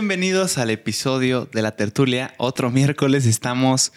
Bienvenidos 0.00 0.56
al 0.56 0.70
episodio 0.70 1.44
de 1.44 1.60
la 1.60 1.76
tertulia. 1.76 2.32
Otro 2.38 2.70
miércoles 2.70 3.26
estamos. 3.26 3.92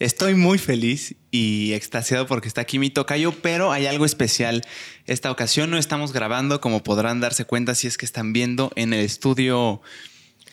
Estoy 0.00 0.34
muy 0.34 0.58
feliz 0.58 1.14
y 1.30 1.74
extasiado 1.74 2.26
porque 2.26 2.48
está 2.48 2.62
aquí 2.62 2.80
mi 2.80 2.90
tocayo, 2.90 3.30
pero 3.30 3.70
hay 3.70 3.86
algo 3.86 4.04
especial. 4.04 4.62
Esta 5.06 5.30
ocasión 5.30 5.70
no 5.70 5.78
estamos 5.78 6.12
grabando, 6.12 6.60
como 6.60 6.82
podrán 6.82 7.20
darse 7.20 7.44
cuenta 7.44 7.76
si 7.76 7.86
es 7.86 7.96
que 7.96 8.04
están 8.04 8.32
viendo 8.32 8.72
en 8.74 8.92
el 8.92 9.04
estudio 9.04 9.80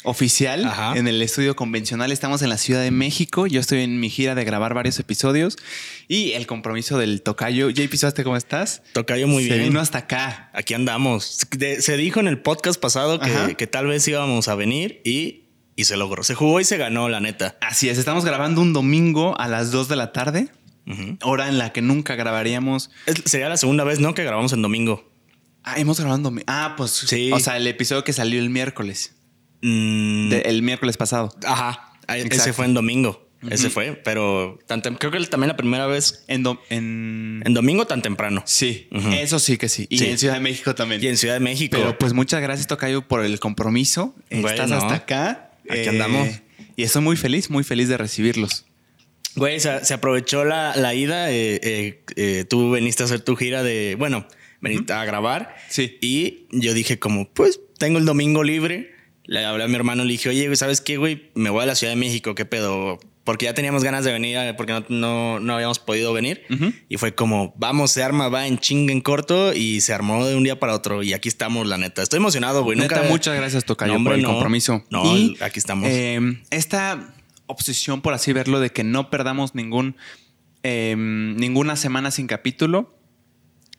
oficial, 0.04 0.66
Ajá. 0.66 0.98
en 0.98 1.08
el 1.08 1.22
estudio 1.22 1.56
convencional. 1.56 2.12
Estamos 2.12 2.42
en 2.42 2.50
la 2.50 2.58
Ciudad 2.58 2.82
de 2.82 2.92
México. 2.92 3.48
Yo 3.48 3.60
estoy 3.60 3.82
en 3.82 4.00
mi 4.00 4.10
gira 4.10 4.36
de 4.36 4.44
grabar 4.44 4.74
varios 4.74 5.00
episodios 5.00 5.58
y 6.08 6.32
el 6.34 6.48
compromiso 6.48 6.98
del 6.98 7.22
tocayo. 7.22 7.70
JP 7.70 7.94
Suaste, 7.96 8.24
¿cómo 8.24 8.38
estás? 8.38 8.82
Tocayo 8.94 9.28
muy 9.28 9.44
Se 9.48 9.54
bien. 9.56 9.70
vino 9.70 9.80
hasta 9.80 10.00
acá. 10.00 10.50
Aquí 10.54 10.74
andamos. 10.74 11.40
De- 11.58 11.82
se 11.82 11.98
dijo 11.98 12.20
en 12.20 12.28
el 12.28 12.40
podcast 12.40 12.80
pasado 12.80 13.20
que, 13.20 13.56
que 13.56 13.68
tal 13.68 13.88
vez 13.88 14.08
íbamos 14.08 14.48
a 14.48 14.56
venir 14.56 15.02
y, 15.06 15.46
y 15.76 15.86
se 15.86 15.98
logró. 15.98 16.24
Se 16.24 16.36
jugó 16.36 16.60
y 16.60 16.64
se 16.66 16.78
ganó, 16.78 17.08
la 17.10 17.20
neta. 17.20 17.58
Así 17.62 17.90
es, 17.90 17.98
estamos 17.98 18.26
grabando 18.26 18.62
un 18.62 18.74
domingo 18.74 19.40
a 19.40 19.48
las 19.48 19.72
2 19.72 19.88
de 19.88 19.96
la 19.96 20.12
tarde, 20.12 20.50
hora 21.24 21.48
en 21.48 21.58
la 21.58 21.72
que 21.72 21.82
nunca 21.82 22.16
grabaríamos. 22.16 22.90
Es- 23.06 23.22
sería 23.26 23.50
la 23.50 23.58
segunda 23.58 23.84
vez, 23.84 24.00
¿no? 24.00 24.14
Que 24.14 24.24
grabamos 24.24 24.52
en 24.54 24.62
domingo. 24.62 25.10
Ah, 25.64 25.80
hemos 25.80 26.00
grabado 26.00 26.20
domingo. 26.24 26.46
Ah, 26.48 26.74
pues 26.76 26.90
Sí. 26.92 27.32
O 27.32 27.40
sea, 27.40 27.56
el 27.56 27.68
episodio 27.68 28.04
que 28.04 28.14
salió 28.14 28.40
el 28.40 28.50
miércoles. 28.50 29.16
Mm, 29.62 30.30
de- 30.30 30.42
el 30.42 30.62
miércoles 30.64 30.98
pasado. 30.98 31.36
Ajá. 31.46 31.94
Ese 32.08 32.28
Exacto. 32.28 32.54
fue 32.54 32.66
en 32.66 32.74
domingo. 32.74 33.28
Ese 33.50 33.72
fue, 33.72 33.94
pero 33.96 34.60
tan 34.68 34.82
creo 34.82 35.10
que 35.12 35.20
también 35.26 35.48
la 35.48 35.58
primera 35.58 35.88
vez 35.88 36.24
En, 36.28 36.44
do- 36.44 36.62
en... 36.70 37.42
en 37.44 37.54
domingo 37.56 37.88
tan 37.88 38.04
temprano. 38.04 38.44
Sí, 38.46 38.88
Ujú. 38.92 39.10
eso 39.14 39.40
sí 39.40 39.58
que 39.58 39.68
sí. 39.68 39.88
Y 39.90 39.98
Sí. 39.98 40.06
en 40.06 40.20
Ciudad 40.20 40.36
de 40.36 40.42
México 40.42 40.76
también. 40.76 41.04
Y 41.04 41.08
en 41.08 41.18
Ciudad 41.18 41.34
de 41.34 41.40
México. 41.40 41.76
Pero 41.76 41.98
pues 41.98 42.14
muchas 42.14 42.40
gracias, 42.42 42.68
Tocayo, 42.68 43.08
por 43.08 43.26
el 43.26 43.40
compromiso. 43.40 44.14
Güey, 44.30 44.46
Estás 44.46 44.72
hasta 44.72 44.94
acá. 44.94 45.52
Eh, 45.66 45.80
Aquí 45.80 45.90
andamos. 45.90 46.28
Y 46.76 46.84
estoy 46.84 47.02
muy 47.02 47.16
feliz, 47.18 47.50
muy 47.50 47.64
feliz 47.64 47.88
de 47.90 47.98
recibirlos. 47.98 48.66
Güey, 49.36 49.60
se, 49.60 49.84
se 49.86 49.94
aprovechó 49.96 50.46
la, 50.46 50.76
la 50.76 50.94
ida. 50.94 51.32
eh, 51.32 51.60
eh, 51.64 52.04
eh, 52.18 52.46
tú 52.48 52.70
veniste 52.70 53.02
a 53.02 53.06
hacer 53.08 53.22
tu 53.22 53.36
gira 53.36 53.64
de. 53.64 53.96
Bueno, 53.98 54.28
veniste 54.60 54.94
a 54.94 55.04
grabar. 55.04 55.56
Sí. 55.68 55.98
Y 56.02 56.46
yo 56.52 56.76
dije, 56.76 57.00
como, 57.00 57.28
pues 57.34 57.60
tengo 57.80 57.98
el 57.98 58.06
domingo 58.06 58.44
libre. 58.44 58.91
Le 59.26 59.46
hablé 59.46 59.64
a 59.64 59.68
mi 59.68 59.76
hermano, 59.76 60.04
le 60.04 60.12
dije, 60.14 60.30
oye, 60.30 60.46
güey, 60.46 60.56
¿sabes 60.58 60.82
qué, 60.82 60.98
güey? 60.98 61.30
Me 61.36 61.50
voy 61.50 61.64
a 61.64 61.66
la 61.66 61.76
Ciudad 61.76 61.94
de 61.94 62.00
México, 62.00 62.34
¿qué 62.36 62.46
pedo? 62.46 63.00
Porque 63.24 63.46
ya 63.46 63.54
teníamos 63.54 63.84
ganas 63.84 64.04
de 64.04 64.12
venir, 64.12 64.36
eh, 64.38 64.54
porque 64.58 64.74
no, 64.74 64.84
no, 64.90 65.40
no 65.40 65.54
habíamos 65.54 65.78
podido 65.78 66.12
venir. 66.12 66.42
Y 66.90 66.98
fue 66.98 67.14
como, 67.14 67.54
vamos, 67.56 67.92
se 67.92 68.02
arma, 68.02 68.30
va 68.30 68.48
en 68.48 68.58
chinga, 68.58 68.92
en 68.92 69.00
corto. 69.02 69.54
Y 69.54 69.82
se 69.82 69.94
armó 69.94 70.26
de 70.26 70.36
un 70.36 70.44
día 70.44 70.60
para 70.60 70.74
otro. 70.74 71.04
Y 71.04 71.14
aquí 71.14 71.30
estamos, 71.30 71.68
la 71.68 71.78
neta. 71.78 72.02
Estoy 72.02 72.18
emocionado, 72.18 72.64
güey. 72.64 72.80
Neta, 72.80 72.96
Nunca- 72.96 73.10
muchas 73.10 73.36
gracias, 73.36 73.64
Tocayo, 73.64 73.92
No, 73.94 73.98
hombre, 73.98 74.14
por 74.14 74.18
el 74.18 74.24
no. 74.24 74.30
compromiso. 74.32 74.84
No, 74.90 75.04
Y, 75.16 75.38
aquí 75.40 75.60
estamos. 75.60 75.88
eh, 75.88 76.20
esta 76.50 77.14
obsesión, 77.46 78.02
por 78.02 78.16
así 78.16 78.34
verlo, 78.34 78.60
de 78.60 78.72
que 78.72 78.84
no 78.84 79.12
perdamos 79.12 79.54
ningún, 79.54 79.96
eh, 80.64 80.96
ninguna 80.98 81.76
semana 81.76 82.10
sin 82.10 82.26
capítulo, 82.26 82.98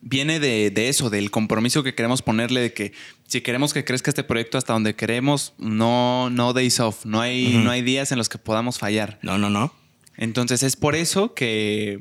viene 0.03 0.39
de, 0.41 0.71
de 0.71 0.89
eso, 0.89 1.09
del 1.09 1.31
compromiso 1.31 1.83
que 1.83 1.95
queremos 1.95 2.21
ponerle, 2.23 2.61
de 2.61 2.73
que 2.75 2.93
si 3.27 3.41
queremos 3.41 3.73
que 3.73 3.85
crezca 3.85 4.11
este 4.11 4.25
proyecto 4.25 4.59
hasta 4.59 4.73
donde 4.75 4.95
queremos, 4.95 5.55
no, 5.59 6.29
no 6.29 6.53
days 6.53 6.79
off, 6.81 7.07
no 7.07 7.21
hay, 7.21 7.55
no 7.65 7.71
hay 7.71 7.81
días 7.83 8.13
en 8.13 8.19
los 8.19 8.29
que 8.29 8.37
podamos 8.39 8.79
fallar. 8.79 9.19
No, 9.23 9.39
no, 9.39 9.49
no. 9.49 9.73
Entonces 10.17 10.63
es 10.63 10.77
por 10.77 10.95
eso 10.95 11.33
que, 11.35 12.01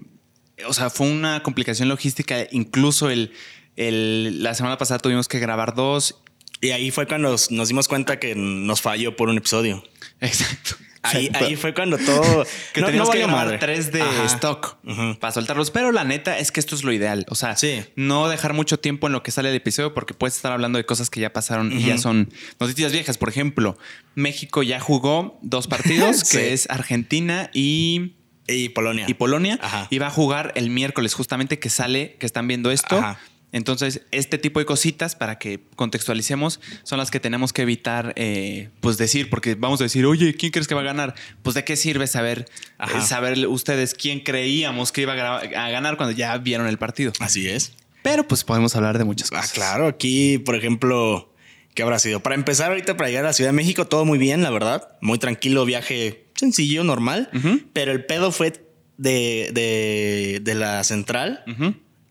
o 0.68 0.74
sea, 0.74 0.90
fue 0.90 1.08
una 1.10 1.42
complicación 1.44 1.88
logística. 1.88 2.40
Incluso 2.52 3.10
el, 3.10 3.32
el- 3.78 4.44
la 4.44 4.54
semana 4.56 4.78
pasada 4.78 5.00
tuvimos 5.00 5.28
que 5.30 5.40
grabar 5.40 5.74
dos. 5.76 6.22
Y 6.60 6.72
ahí 6.72 6.92
fue 6.92 7.08
cuando 7.08 7.30
nos, 7.32 7.50
nos 7.52 7.70
dimos 7.70 7.88
cuenta 7.88 8.20
que 8.20 8.36
nos 8.36 8.82
falló 8.82 9.16
por 9.16 9.30
un 9.30 9.38
episodio. 9.38 9.84
Exacto. 10.20 10.76
Ahí, 11.04 11.30
ahí 11.34 11.56
fue 11.56 11.74
cuando 11.74 11.98
todo. 11.98 12.46
que 12.74 12.82
no- 12.82 12.88
teníamos 12.88 13.10
no 13.10 13.14
que 13.16 13.28
madre. 13.28 13.58
tres 13.58 13.92
de 13.92 14.02
Ajá. 14.02 14.26
stock 14.26 14.78
para 15.20 15.32
soltarlos. 15.34 15.72
Pero 15.72 15.92
la 15.92 16.04
neta 16.04 16.38
es 16.38 16.52
que 16.52 16.60
esto 16.60 16.76
es 16.76 16.84
lo 16.84 16.92
ideal. 16.94 17.26
O 17.30 17.36
sea, 17.36 17.56
Sí. 17.56 17.84
no 17.96 18.30
dejar 18.30 18.54
mucho 18.54 18.80
tiempo 18.80 19.08
en 19.08 19.14
lo 19.14 19.24
que 19.24 19.32
sale 19.32 19.50
el 19.50 19.56
episodio 19.56 19.94
porque 19.94 20.14
puedes 20.14 20.36
estar 20.36 20.52
hablando 20.52 20.78
de 20.78 20.86
cosas 20.86 21.10
que 21.10 21.20
ya 21.20 21.34
pasaron 21.34 21.72
y 21.72 21.84
ya 21.86 21.98
son 21.98 22.32
noticias 22.60 22.92
viejas. 22.92 23.18
Por 23.18 23.30
ejemplo, 23.30 23.78
México 24.16 24.62
ya 24.64 24.80
jugó 24.80 25.40
dos 25.42 25.68
partidos, 25.68 26.20
Sí. 26.26 26.38
que 26.38 26.54
es 26.54 26.70
Argentina 26.70 27.50
y, 27.54 28.14
Y 28.48 28.70
Polonia. 28.70 29.06
y 29.08 29.14
Polonia. 29.16 29.58
Ajá. 29.62 29.88
Y 29.90 29.98
va 29.98 30.08
a 30.08 30.12
jugar 30.12 30.52
el 30.56 30.70
miércoles, 30.70 31.14
justamente 31.16 31.58
que 31.60 31.70
sale, 31.70 32.16
que 32.20 32.26
están 32.26 32.48
viendo 32.48 32.70
esto. 32.70 32.98
Ajá. 33.00 33.20
Entonces, 33.54 34.02
este 34.12 34.38
tipo 34.38 34.60
de 34.60 34.66
cositas, 34.66 35.16
para 35.16 35.38
que 35.38 35.60
contextualicemos, 35.76 36.60
son 36.84 37.00
las 37.00 37.12
que 37.12 37.20
tenemos 37.20 37.52
que 37.52 37.64
evitar, 37.64 38.14
eh, 38.16 38.70
pues 38.80 38.98
decir, 38.98 39.30
porque 39.30 39.56
vamos 39.56 39.82
a 39.82 39.84
decir, 39.84 40.06
oye, 40.06 40.34
¿quién 40.36 40.52
crees 40.52 40.68
que 40.68 40.76
va 40.76 40.82
a 40.82 40.86
ganar? 40.86 41.16
Pues 41.44 41.54
de 41.56 41.64
qué 41.66 41.76
sirve 41.76 42.08
saber, 42.08 42.48
eh, 42.80 43.02
saber 43.02 43.48
ustedes 43.48 43.94
quién 43.94 44.22
creíamos 44.22 44.92
que 44.92 45.02
iba 45.02 45.14
a, 45.14 45.70
ganar 45.70 45.98
cuando 45.98 46.16
ya 46.16 46.38
vieron 46.38 46.68
el 46.68 46.78
partido. 46.78 47.12
Así 47.20 47.48
es. 47.50 47.74
Pero 48.04 48.28
pues 48.28 48.44
podemos 48.44 48.76
hablar 48.76 48.98
de 48.98 49.04
muchas 49.04 49.30
Ah, 49.32 49.38
cosas. 49.38 49.52
claro. 49.52 49.88
Aquí, 49.88 50.38
por 50.40 50.56
ejemplo, 50.56 51.34
¿qué 51.76 51.84
habrá 51.84 52.00
sido? 52.00 52.22
Para 52.22 52.36
empezar, 52.36 52.70
ahorita 52.70 52.96
para 52.98 53.10
llegar 53.10 53.26
a 53.26 53.28
la 53.30 53.34
Ciudad 53.34 53.50
de 53.50 53.56
México, 53.58 53.86
todo 53.86 54.06
muy 54.06 54.18
bien, 54.18 54.42
la 54.44 54.50
verdad. 54.50 54.98
Muy 55.02 55.20
tranquilo, 55.20 55.66
viaje 55.66 56.26
sencillo, 56.36 56.84
normal. 56.84 57.30
Pero 57.74 57.92
el 57.92 58.06
pedo 58.06 58.32
fue 58.32 58.54
de, 58.98 59.52
de, 59.54 60.40
de 60.42 60.56
la 60.56 60.84
central. 60.84 61.44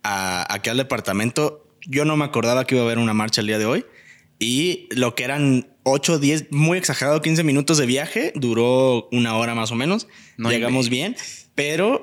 A, 0.03 0.53
aquí 0.53 0.71
al 0.71 0.77
departamento. 0.77 1.67
Yo 1.87 2.05
no 2.05 2.17
me 2.17 2.25
acordaba 2.25 2.65
que 2.67 2.75
iba 2.75 2.83
a 2.83 2.87
haber 2.87 2.99
una 2.99 3.15
marcha 3.15 3.41
el 3.41 3.47
día 3.47 3.59
de 3.59 3.67
hoy. 3.67 3.87
Y 4.39 4.89
lo 4.91 5.15
que 5.15 5.25
eran 5.25 5.69
8, 5.83 6.19
10, 6.19 6.47
muy 6.51 6.79
exagerado, 6.79 7.21
15 7.21 7.43
minutos 7.45 7.77
de 7.79 7.87
viaje, 7.87 8.33
duró 8.35 9.09
una 9.13 9.37
hora 9.37 9.55
más 9.55 9.71
o 9.71 9.75
menos. 9.75 10.09
No 10.39 10.51
Llegamos 10.51 10.89
bien, 10.89 11.15
pero 11.55 12.03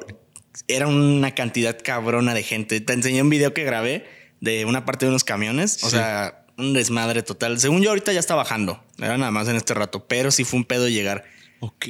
era 0.68 0.88
una 0.88 1.34
cantidad 1.34 1.78
cabrona 1.84 2.34
de 2.34 2.44
gente. 2.44 2.80
Te 2.82 2.94
enseñé 2.94 3.22
un 3.24 3.30
video 3.30 3.54
que 3.54 3.64
grabé 3.64 4.06
de 4.40 4.66
una 4.66 4.86
parte 4.86 5.06
de 5.06 5.10
unos 5.10 5.24
camiones. 5.24 5.84
O 5.84 5.90
Sí. 5.90 5.96
sea, 5.96 6.46
un 6.58 6.74
desmadre 6.74 7.24
total. 7.24 7.60
Según 7.60 7.82
yo, 7.82 7.90
ahorita 7.90 8.14
ya 8.14 8.20
está 8.20 8.36
bajando. 8.36 8.84
Era 8.98 9.18
nada 9.18 9.32
más 9.32 9.48
en 9.48 9.56
este 9.56 9.74
rato, 9.74 10.08
pero 10.08 10.30
sí 10.32 10.44
fue 10.44 10.60
un 10.60 10.66
pedo 10.66 10.88
llegar. 10.90 11.24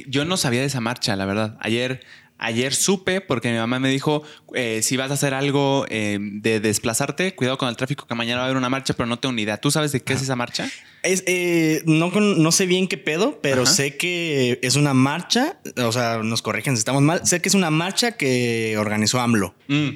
Yo 0.06 0.24
no 0.24 0.36
sabía 0.38 0.60
de 0.60 0.66
esa 0.66 0.80
marcha, 0.80 1.14
la 1.16 1.26
verdad. 1.26 1.58
Ayer, 1.60 2.00
ayer 2.38 2.74
supe 2.74 3.20
porque 3.20 3.50
mi 3.50 3.58
mamá 3.58 3.78
me 3.78 3.90
dijo, 3.90 4.22
eh, 4.54 4.80
si 4.82 4.96
vas 4.96 5.10
a 5.10 5.14
hacer 5.14 5.34
algo 5.34 5.84
eh, 5.88 6.18
de 6.20 6.60
desplazarte, 6.60 7.34
cuidado 7.34 7.58
con 7.58 7.68
el 7.68 7.76
tráfico, 7.76 8.06
que 8.06 8.14
mañana 8.14 8.38
va 8.38 8.42
a 8.42 8.46
haber 8.46 8.56
una 8.56 8.68
marcha, 8.68 8.94
pero 8.94 9.06
no 9.06 9.18
tengo 9.18 9.32
ni 9.34 9.42
idea. 9.42 9.58
¿Tú 9.58 9.70
sabes 9.70 9.92
de 9.92 10.00
qué 10.00 10.14
es 10.14 10.22
esa 10.22 10.36
marcha? 10.36 10.70
Es, 11.02 11.24
eh, 11.26 11.82
no, 11.84 12.52
sé 12.52 12.66
bien 12.66 12.88
qué 12.88 12.96
pedo, 12.96 13.40
pero 13.42 13.62
Ajá. 13.62 13.72
sé 13.72 13.96
que 13.96 14.58
es 14.62 14.76
una 14.76 14.94
marcha. 14.94 15.58
O 15.76 15.92
sea, 15.92 16.18
nos 16.22 16.42
corrigen 16.42 16.76
si 16.76 16.80
estamos 16.80 17.02
mal. 17.02 17.26
Sé 17.26 17.40
que 17.40 17.48
es 17.48 17.54
una 17.54 17.70
marcha 17.70 18.12
que 18.12 18.76
organizó 18.78 19.20
AMLO. 19.20 19.54
Mm. 19.68 19.88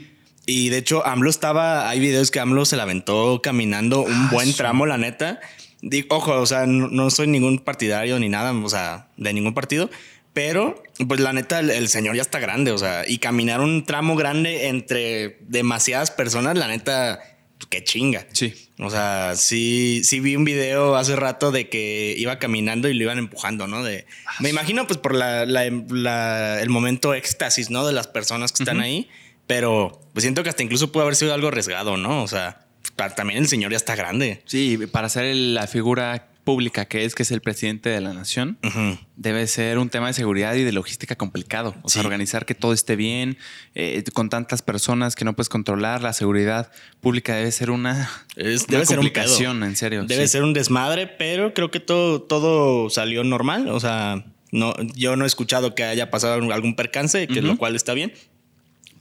Y 0.46 0.68
de 0.70 0.78
hecho, 0.78 1.06
AMLO 1.06 1.30
estaba. 1.30 1.88
Hay 1.88 2.00
videos 2.00 2.30
que 2.30 2.40
AMLO 2.40 2.64
se 2.64 2.76
la 2.76 2.82
aventó 2.82 3.40
caminando 3.42 4.02
un 4.02 4.12
Ah, 4.12 4.28
buen 4.32 4.52
tramo, 4.54 4.86
la 4.86 4.98
neta. 4.98 5.40
Ojo, 6.10 6.40
o 6.40 6.46
sea, 6.46 6.66
no, 6.66 6.88
no 6.88 7.10
soy 7.10 7.26
ningún 7.26 7.58
partidario 7.58 8.18
ni 8.20 8.28
nada, 8.28 8.52
o 8.52 8.68
sea, 8.68 9.08
de 9.16 9.32
ningún 9.32 9.54
partido. 9.54 9.90
Pero, 10.32 10.82
pues 11.08 11.20
la 11.20 11.32
neta, 11.32 11.60
el, 11.60 11.70
el 11.70 11.88
señor 11.88 12.16
ya 12.16 12.22
está 12.22 12.38
grande, 12.38 12.70
o 12.72 12.78
sea, 12.78 13.04
y 13.06 13.18
caminar 13.18 13.60
un 13.60 13.84
tramo 13.84 14.16
grande 14.16 14.68
entre 14.68 15.38
demasiadas 15.42 16.10
personas, 16.10 16.56
la 16.56 16.68
neta, 16.68 17.20
qué 17.68 17.84
chinga. 17.84 18.26
Sí. 18.32 18.54
O 18.78 18.88
sea, 18.90 19.34
sí, 19.36 20.00
sí 20.04 20.20
vi 20.20 20.34
un 20.34 20.44
video 20.44 20.96
hace 20.96 21.16
rato 21.16 21.52
de 21.52 21.68
que 21.68 22.14
iba 22.16 22.38
caminando 22.38 22.88
y 22.88 22.94
lo 22.94 23.02
iban 23.04 23.18
empujando, 23.18 23.66
¿no? 23.66 23.84
De, 23.84 24.06
me 24.40 24.48
imagino 24.48 24.86
pues 24.86 24.98
por 24.98 25.14
la, 25.14 25.44
la- 25.44 25.70
la- 25.90 26.60
el 26.62 26.70
momento 26.70 27.12
éxtasis, 27.14 27.68
¿no? 27.70 27.86
De 27.86 27.92
las 27.92 28.06
personas 28.08 28.52
que 28.52 28.62
están 28.62 28.78
Ujú. 28.78 28.84
ahí, 28.86 29.08
pero 29.46 30.00
pues 30.14 30.22
siento 30.24 30.42
que 30.42 30.48
hasta 30.48 30.62
incluso 30.62 30.90
pudo 30.92 31.02
haber 31.02 31.14
sido 31.14 31.34
algo 31.34 31.48
arriesgado, 31.48 31.96
¿no? 31.98 32.22
O 32.22 32.28
sea, 32.28 32.66
también 33.16 33.38
el 33.40 33.48
señor 33.48 33.70
ya 33.70 33.76
está 33.76 33.94
grande. 33.96 34.42
Sí, 34.46 34.78
para 34.90 35.08
ser 35.10 35.34
la 35.36 35.66
figura 35.66 36.28
pública 36.44 36.84
que 36.86 37.04
es, 37.04 37.14
que 37.14 37.22
es 37.22 37.30
el 37.30 37.40
presidente 37.40 37.88
de 37.88 38.00
la 38.00 38.12
nación, 38.12 38.58
debe 39.16 39.46
ser 39.46 39.78
un 39.78 39.88
tema 39.88 40.08
de 40.08 40.12
seguridad 40.12 40.54
y 40.54 40.64
de 40.64 40.72
logística 40.72 41.16
complicado. 41.16 41.74
O 41.82 41.88
sea, 41.88 42.02
organizar 42.02 42.44
que 42.46 42.54
todo 42.54 42.72
esté 42.72 42.96
bien, 42.96 43.38
eh, 43.74 44.02
con 44.12 44.28
tantas 44.28 44.62
personas 44.62 45.14
que 45.14 45.24
no 45.24 45.34
puedes 45.34 45.48
controlar, 45.48 46.02
la 46.02 46.12
seguridad 46.12 46.70
pública 47.00 47.34
debe 47.36 47.52
ser 47.52 47.70
una, 47.70 48.10
Es- 48.36 48.62
una 48.62 48.66
debe 48.72 48.86
ser 48.86 48.98
un 48.98 49.04
complicación, 49.06 49.62
en 49.62 49.76
serio. 49.76 50.04
Debe 50.04 50.26
sí. 50.26 50.32
ser 50.32 50.42
un 50.42 50.52
desmadre, 50.52 51.06
pero 51.06 51.54
creo 51.54 51.70
que 51.70 51.80
todo, 51.80 52.22
todo 52.22 52.90
salió 52.90 53.22
normal. 53.24 53.68
O 53.68 53.78
sea, 53.80 54.24
no, 54.50 54.74
yo 54.94 55.16
no 55.16 55.24
he 55.24 55.26
escuchado 55.26 55.74
que 55.74 55.84
haya 55.84 56.10
pasado 56.10 56.34
algún 56.52 56.76
percance, 56.76 57.26
que 57.28 57.40
lo 57.40 57.56
cual 57.56 57.74
está 57.76 57.94
bien. 57.94 58.12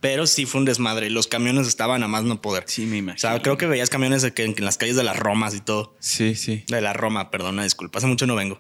Pero 0.02 0.26
sí 0.28 0.46
fue 0.46 0.60
un 0.60 0.66
desmadre. 0.66 1.10
Los 1.10 1.28
camiones 1.28 1.68
estaban 1.68 2.02
a 2.04 2.08
más 2.08 2.24
no 2.24 2.42
poder. 2.42 2.64
Sí, 2.68 2.86
me 2.86 2.96
O 2.96 3.00
imagino. 3.00 3.20
sea, 3.20 3.40
creo 3.42 3.58
que 3.58 3.68
veías 3.68 3.90
camiones 3.90 4.30
que 4.32 4.44
en, 4.44 4.56
en 4.58 4.66
las 4.66 4.78
calles 4.78 4.96
de 4.96 5.04
las 5.04 5.18
Romas 5.18 5.54
y 5.56 5.60
todo. 5.62 5.96
Sí, 6.00 6.36
sí. 6.36 6.64
De 6.68 6.82
la 6.82 6.92
Roma, 6.94 7.30
perdona, 7.32 7.64
disculpa. 7.64 8.00
Hace 8.00 8.08
mucho 8.08 8.26
no 8.28 8.36
vengo. 8.36 8.60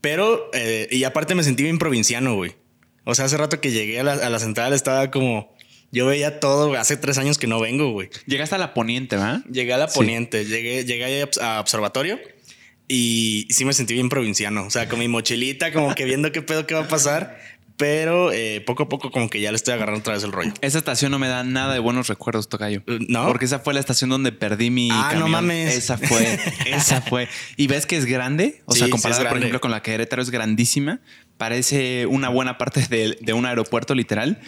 Pero, 0.00 0.50
eh, 0.52 0.88
y 0.90 1.04
aparte 1.04 1.34
me 1.34 1.42
sentí 1.44 1.62
bien 1.62 1.78
provinciano, 1.78 2.34
güey. 2.34 2.56
O 3.04 3.14
sea, 3.14 3.26
hace 3.26 3.36
rato 3.36 3.60
que 3.60 3.70
llegué 3.70 4.00
a 4.00 4.02
la, 4.02 4.12
a 4.14 4.30
la 4.30 4.38
central 4.40 4.72
estaba 4.72 5.10
como... 5.10 5.54
Yo 5.92 6.06
veía 6.06 6.38
todo, 6.38 6.72
hace 6.74 6.96
tres 6.96 7.18
años 7.18 7.36
que 7.38 7.46
no 7.48 7.58
vengo, 7.60 7.90
güey. 7.90 8.10
Llegaste 8.26 8.54
a 8.54 8.58
la 8.58 8.74
poniente, 8.74 9.16
¿va? 9.16 9.42
Llegué 9.50 9.72
a 9.72 9.78
la 9.78 9.88
Sí. 9.88 9.98
poniente, 9.98 10.44
llegué, 10.44 10.84
llegué 10.84 11.22
a 11.40 11.56
a 11.56 11.60
observatorio 11.60 12.18
Y 12.86 13.46
sí 13.50 13.64
me 13.64 13.72
sentí 13.72 13.94
bien 13.94 14.08
provinciano. 14.08 14.64
O 14.66 14.70
sea, 14.70 14.88
con 14.88 14.98
mi 14.98 15.08
mochilita, 15.08 15.72
como 15.72 15.94
que 15.94 16.04
viendo 16.04 16.30
qué 16.32 16.42
pedo 16.42 16.66
qué 16.66 16.74
va 16.74 16.82
a 16.84 16.88
pasar. 16.88 17.38
Pero 17.80 18.30
eh, 18.30 18.62
poco 18.66 18.82
a 18.82 18.88
poco 18.90 19.10
como 19.10 19.30
que 19.30 19.40
ya 19.40 19.50
le 19.52 19.56
estoy 19.56 19.72
agarrando 19.72 20.00
otra 20.00 20.12
vez 20.12 20.22
el 20.22 20.32
rollo. 20.32 20.52
Esa 20.60 20.76
estación 20.76 21.10
no 21.10 21.18
me 21.18 21.28
da 21.28 21.44
nada 21.44 21.72
de 21.72 21.78
buenos 21.78 22.08
recuerdos, 22.08 22.46
Tocayo. 22.50 22.82
Uh, 22.86 22.98
¿No? 23.08 23.26
Porque 23.26 23.46
esa 23.46 23.58
fue 23.60 23.72
la 23.72 23.80
estación 23.80 24.10
donde 24.10 24.32
perdí 24.32 24.68
mi 24.68 24.90
Ah, 24.92 25.14
no 25.18 25.28
mames. 25.28 25.74
Esa 25.74 25.96
fue, 25.96 26.38
esa 26.66 27.00
fue. 27.00 27.26
¿Y 27.56 27.68
ves 27.68 27.86
que 27.86 27.96
es 27.96 28.04
grande? 28.04 28.60
O 28.66 28.74
Sí, 28.74 28.80
sea, 28.80 28.90
comparada, 28.90 29.26
por 29.30 29.38
ejemplo, 29.38 29.62
con 29.62 29.70
la 29.70 29.80
Querétaro 29.82 30.20
es 30.20 30.28
grandísima. 30.28 31.00
Parece 31.38 32.04
una 32.04 32.28
buena 32.28 32.58
parte 32.58 32.86
de, 32.86 33.16
de 33.18 33.32
un 33.32 33.46
aeropuerto 33.46 33.94
literal. 33.94 34.38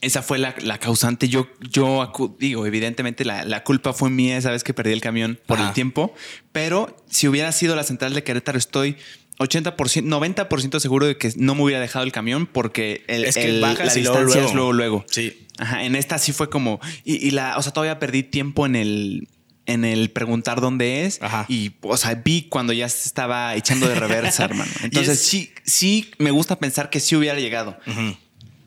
Esa 0.00 0.22
fue 0.22 0.38
la, 0.38 0.54
la 0.60 0.78
causante. 0.78 1.28
Yo, 1.28 1.48
yo 1.60 2.12
digo, 2.38 2.66
evidentemente 2.66 3.24
la, 3.24 3.42
la 3.44 3.64
culpa 3.64 3.92
fue 3.92 4.08
mía 4.10 4.36
esa 4.36 4.50
vez 4.50 4.62
que 4.62 4.74
perdí 4.74 4.92
el 4.92 5.00
camión 5.00 5.40
por 5.46 5.58
el 5.58 5.72
tiempo. 5.72 6.14
Pero 6.52 6.94
si 7.08 7.26
hubiera 7.26 7.50
sido 7.52 7.74
la 7.74 7.82
central 7.84 8.12
de 8.14 8.22
Querétaro, 8.22 8.58
estoy 8.58 8.98
80%, 9.44 10.02
90% 10.04 10.80
seguro 10.80 11.06
de 11.06 11.16
que 11.16 11.32
no 11.36 11.54
me 11.54 11.62
hubiera 11.62 11.80
dejado 11.80 12.04
el 12.04 12.12
camión 12.12 12.46
porque 12.46 13.04
el, 13.08 13.24
Es 13.24 13.34
que 13.34 13.44
el- 13.46 13.60
bajas 13.60 13.86
la 13.86 13.94
distancia 13.94 14.22
luego. 14.24 14.48
es 14.48 14.54
luego, 14.54 14.72
luego. 14.72 15.04
Sí. 15.10 15.46
Ajá, 15.58 15.84
en 15.84 15.94
esta 15.96 16.18
sí 16.18 16.32
fue 16.32 16.50
como. 16.50 16.80
Y, 17.04 17.26
y 17.26 17.30
la, 17.30 17.56
o 17.58 17.62
sea, 17.62 17.72
todavía 17.72 17.98
perdí 17.98 18.22
tiempo 18.22 18.66
en 18.66 18.76
el. 18.76 19.28
En 19.66 19.86
el 19.86 20.10
preguntar 20.10 20.60
dónde 20.60 21.06
es. 21.06 21.22
Ajá. 21.22 21.46
Y, 21.48 21.72
o 21.80 21.96
sea, 21.96 22.14
vi 22.16 22.42
cuando 22.50 22.74
ya 22.74 22.86
se 22.90 23.08
estaba 23.08 23.54
echando 23.54 23.88
de 23.88 23.94
reversa, 23.94 24.44
hermano. 24.46 24.70
Entonces, 24.82 25.14
es- 25.20 25.26
sí, 25.26 25.52
sí, 25.64 26.10
me 26.18 26.30
gusta 26.32 26.58
pensar 26.58 26.90
que 26.90 27.00
sí 27.00 27.16
hubiera 27.16 27.38
llegado. 27.40 27.78
Pero, 27.86 28.18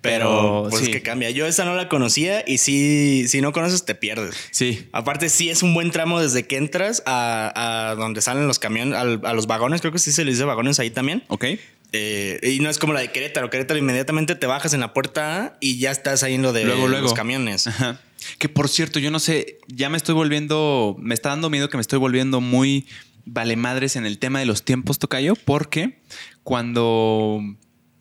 Pero, 0.01 0.67
pues 0.69 0.85
sí. 0.85 0.91
que 0.91 1.01
cambia. 1.01 1.31
Yo 1.31 1.47
esa 1.47 1.65
no 1.65 1.75
la 1.75 1.89
conocía 1.89 2.43
y 2.45 2.59
sí, 2.59 3.25
si 3.27 3.41
no 3.41 3.51
conoces, 3.51 3.83
te 3.83 3.95
pierdes. 3.95 4.35
Sí. 4.51 4.87
Aparte, 4.91 5.29
sí 5.29 5.49
es 5.49 5.63
un 5.63 5.73
buen 5.73 5.91
tramo 5.91 6.19
desde 6.19 6.45
que 6.45 6.57
entras 6.57 7.03
a, 7.05 7.89
a 7.91 7.95
donde 7.95 8.21
salen 8.21 8.47
los 8.47 8.59
camiones, 8.59 8.95
a, 8.95 9.33
los 9.33 9.47
vagones. 9.47 9.81
Creo 9.81 9.91
que 9.91 9.99
sí 9.99 10.11
se 10.11 10.23
les 10.23 10.35
dice 10.35 10.45
vagones 10.45 10.79
ahí 10.79 10.91
también. 10.91 11.23
Ok. 11.27 11.45
Eh, 11.93 12.39
y 12.43 12.59
no 12.59 12.69
es 12.69 12.79
como 12.79 12.93
la 12.93 12.99
de 12.99 13.11
Querétaro. 13.11 13.49
Querétaro 13.49 13.79
inmediatamente 13.79 14.35
te 14.35 14.45
bajas 14.45 14.73
en 14.73 14.81
la 14.81 14.93
puerta 14.93 15.43
A 15.43 15.57
y 15.59 15.79
ya 15.79 15.91
estás 15.91 16.23
ahí 16.23 16.35
en 16.35 16.41
lo 16.41 16.53
de 16.53 16.65
Luego, 16.65 16.87
luego. 16.87 17.03
los 17.03 17.13
camiones. 17.13 17.67
Ajá. 17.67 17.99
Que 18.39 18.49
por 18.49 18.67
cierto, 18.67 18.99
yo 18.99 19.09
no 19.09 19.19
sé, 19.19 19.59
ya 19.67 19.89
me 19.89 19.97
estoy 19.97 20.13
volviendo, 20.15 20.95
me 20.99 21.13
está 21.13 21.29
dando 21.29 21.49
miedo 21.49 21.69
que 21.69 21.77
me 21.77 21.81
estoy 21.81 21.99
volviendo 21.99 22.41
muy 22.41 22.85
vale 23.25 23.55
madres 23.55 23.95
en 23.95 24.05
el 24.05 24.17
tema 24.19 24.39
de 24.39 24.45
los 24.45 24.63
tiempos, 24.63 24.99
Tocayo, 24.99 25.35
porque 25.35 25.99
cuando. 26.43 27.41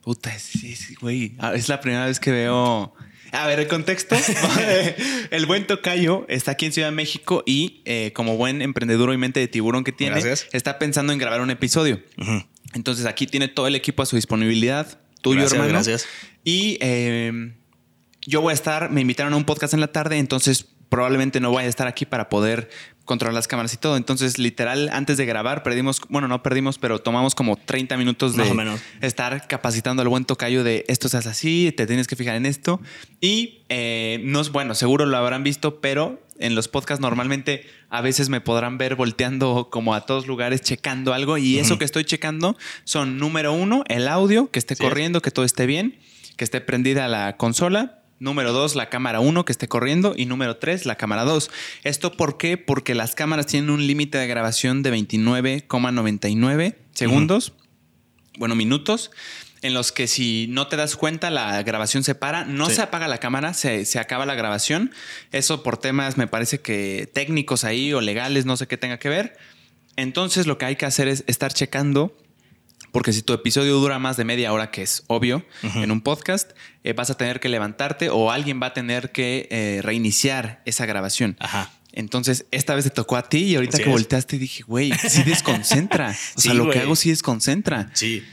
Puta, 0.06 0.38
sí, 0.38 0.76
sí, 0.76 0.94
güey. 1.00 1.34
ah, 1.40 1.52
Es 1.56 1.68
la 1.68 1.80
primera 1.80 2.06
vez 2.06 2.20
que 2.20 2.30
veo. 2.30 2.94
A 3.32 3.46
ver, 3.48 3.58
el 3.58 3.66
contexto. 3.66 4.14
el 5.32 5.46
buen 5.46 5.66
Tocayo 5.66 6.24
está 6.28 6.52
aquí 6.52 6.66
en 6.66 6.72
Ciudad 6.72 6.86
de 6.90 6.94
México 6.94 7.42
y, 7.44 7.82
eh, 7.86 8.12
como 8.14 8.36
buen 8.36 8.62
emprendedor 8.62 9.12
y 9.12 9.16
mente 9.16 9.40
de 9.40 9.48
tiburón 9.48 9.82
que 9.82 9.90
tiene, 9.90 10.12
Gracias. 10.20 10.46
está 10.52 10.78
pensando 10.78 11.12
en 11.12 11.18
grabar 11.18 11.40
un 11.40 11.50
episodio. 11.50 12.00
Entonces 12.72 13.04
aquí 13.04 13.26
tiene 13.26 13.48
todo 13.48 13.66
el 13.66 13.74
equipo 13.74 14.00
a 14.04 14.06
su 14.06 14.14
disponibilidad. 14.14 15.00
Tuyo, 15.22 15.40
Gracias, 15.40 15.54
hermano. 15.54 15.72
gracias. 15.72 16.06
Y 16.44 16.78
eh, 16.80 17.52
yo 18.28 18.42
voy 18.42 18.52
a 18.52 18.54
estar, 18.54 18.92
me 18.92 19.00
invitaron 19.00 19.32
a 19.32 19.36
un 19.36 19.44
podcast 19.44 19.74
en 19.74 19.80
la 19.80 19.88
tarde, 19.88 20.18
entonces 20.18 20.64
probablemente 20.88 21.40
no 21.40 21.50
voy 21.50 21.64
a 21.64 21.66
estar 21.66 21.88
aquí 21.88 22.06
para 22.06 22.28
poder 22.28 22.70
controlar 23.06 23.32
las 23.32 23.48
cámaras 23.48 23.72
y 23.72 23.78
todo. 23.78 23.96
Entonces, 23.96 24.38
literal, 24.38 24.90
antes 24.92 25.16
de 25.16 25.24
grabar, 25.24 25.62
perdimos, 25.62 26.02
bueno, 26.10 26.28
no 26.28 26.42
perdimos, 26.42 26.76
pero 26.76 26.98
tomamos 26.98 27.34
como 27.34 27.56
30 27.56 27.96
minutos 27.96 28.32
de 28.36 28.42
Más 28.42 28.50
o 28.50 28.54
menos. 28.54 28.80
estar 29.00 29.48
capacitando 29.48 30.02
al 30.02 30.08
buen 30.08 30.26
tocayo 30.26 30.62
de 30.62 30.84
esto 30.88 31.08
se 31.08 31.16
hace 31.16 31.30
así, 31.30 31.72
te 31.74 31.86
tienes 31.86 32.06
que 32.06 32.16
fijar 32.16 32.36
en 32.36 32.44
esto. 32.44 32.80
Y 33.22 33.62
eh, 33.70 34.20
no 34.24 34.40
es 34.42 34.50
bueno, 34.50 34.74
seguro 34.74 35.06
lo 35.06 35.16
habrán 35.16 35.42
visto, 35.42 35.80
pero 35.80 36.20
en 36.38 36.54
los 36.54 36.68
podcasts 36.68 37.00
normalmente 37.00 37.64
a 37.88 38.02
veces 38.02 38.28
me 38.28 38.42
podrán 38.42 38.76
ver 38.76 38.94
volteando 38.94 39.68
como 39.70 39.94
a 39.94 40.02
todos 40.04 40.26
lugares 40.26 40.60
checando 40.60 41.14
algo 41.14 41.38
y 41.38 41.58
eso 41.58 41.78
que 41.78 41.86
estoy 41.86 42.04
checando 42.04 42.58
son 42.84 43.16
número 43.18 43.54
uno, 43.54 43.84
el 43.88 44.06
audio, 44.06 44.50
que 44.50 44.58
esté 44.58 44.74
Sí. 44.74 44.82
corriendo, 44.82 45.22
que 45.22 45.30
todo 45.30 45.46
esté 45.46 45.64
bien, 45.64 45.98
que 46.36 46.44
esté 46.44 46.60
prendida 46.60 47.08
la 47.08 47.38
consola. 47.38 48.02
Número 48.18 48.52
dos, 48.52 48.74
la 48.76 48.88
cámara 48.88 49.20
1 49.20 49.44
que 49.44 49.52
esté 49.52 49.68
corriendo. 49.68 50.14
Y 50.16 50.24
número 50.26 50.56
tres, 50.56 50.86
la 50.86 50.96
cámara 50.96 51.24
2. 51.24 51.50
¿Esto 51.84 52.12
por 52.12 52.38
qué? 52.38 52.56
Porque 52.56 52.94
las 52.94 53.14
cámaras 53.14 53.46
tienen 53.46 53.68
un 53.70 53.86
límite 53.86 54.16
de 54.16 54.26
grabación 54.26 54.82
de 54.82 54.90
29,99 54.92 56.74
segundos, 56.92 57.52
bueno, 58.38 58.54
minutos, 58.54 59.10
en 59.62 59.74
los 59.74 59.92
que 59.92 60.06
si 60.06 60.46
no 60.48 60.66
te 60.68 60.76
das 60.76 60.96
cuenta, 60.96 61.30
la 61.30 61.62
grabación 61.62 62.04
se 62.04 62.14
para. 62.14 62.44
No 62.44 62.68
Sí. 62.68 62.76
se 62.76 62.82
apaga 62.82 63.08
la 63.08 63.18
cámara, 63.18 63.54
se, 63.54 63.84
se 63.84 63.98
acaba 63.98 64.26
la 64.26 64.34
grabación. 64.34 64.92
Eso 65.32 65.62
por 65.62 65.76
temas, 65.78 66.16
me 66.16 66.26
parece 66.26 66.60
que 66.60 67.10
técnicos 67.12 67.64
ahí 67.64 67.92
o 67.92 68.00
legales, 68.00 68.46
no 68.46 68.56
sé 68.56 68.66
qué 68.66 68.76
tenga 68.76 68.98
que 68.98 69.08
ver. 69.08 69.36
Entonces, 69.96 70.46
lo 70.46 70.58
que 70.58 70.66
hay 70.66 70.76
que 70.76 70.84
hacer 70.86 71.08
es 71.08 71.24
estar 71.26 71.52
checando 71.52 72.16
porque 72.96 73.12
si 73.12 73.20
tu 73.20 73.34
episodio 73.34 73.74
dura 73.74 73.98
más 73.98 74.16
de 74.16 74.24
media 74.24 74.54
hora, 74.54 74.70
que 74.70 74.80
es 74.82 75.04
obvio 75.06 75.44
en 75.74 75.90
un 75.90 76.00
podcast, 76.00 76.52
eh, 76.82 76.94
vas 76.94 77.10
a 77.10 77.16
tener 77.18 77.40
que 77.40 77.50
levantarte 77.50 78.08
o 78.08 78.30
alguien 78.30 78.58
va 78.62 78.68
a 78.68 78.72
tener 78.72 79.12
que 79.12 79.48
eh, 79.50 79.80
reiniciar 79.82 80.62
esa 80.64 80.86
grabación. 80.86 81.36
Ajá. 81.38 81.70
Entonces, 81.92 82.46
esta 82.52 82.74
vez 82.74 82.84
te 82.84 82.90
tocó 82.90 83.16
a 83.16 83.28
ti 83.28 83.38
y 83.44 83.54
ahorita 83.56 83.76
que 83.76 83.82
es. 83.84 83.90
volteaste 83.90 84.38
dije, 84.38 84.62
güey, 84.62 84.92
sí 84.94 85.22
desconcentra. 85.24 86.16
O 86.36 86.40
sea, 86.40 86.52
Sí, 86.52 86.56
lo 86.56 86.70
que 86.70 86.78
hago 86.78 86.96
sí 86.96 87.10
desconcentra. 87.10 87.90
Sí. 87.92 88.24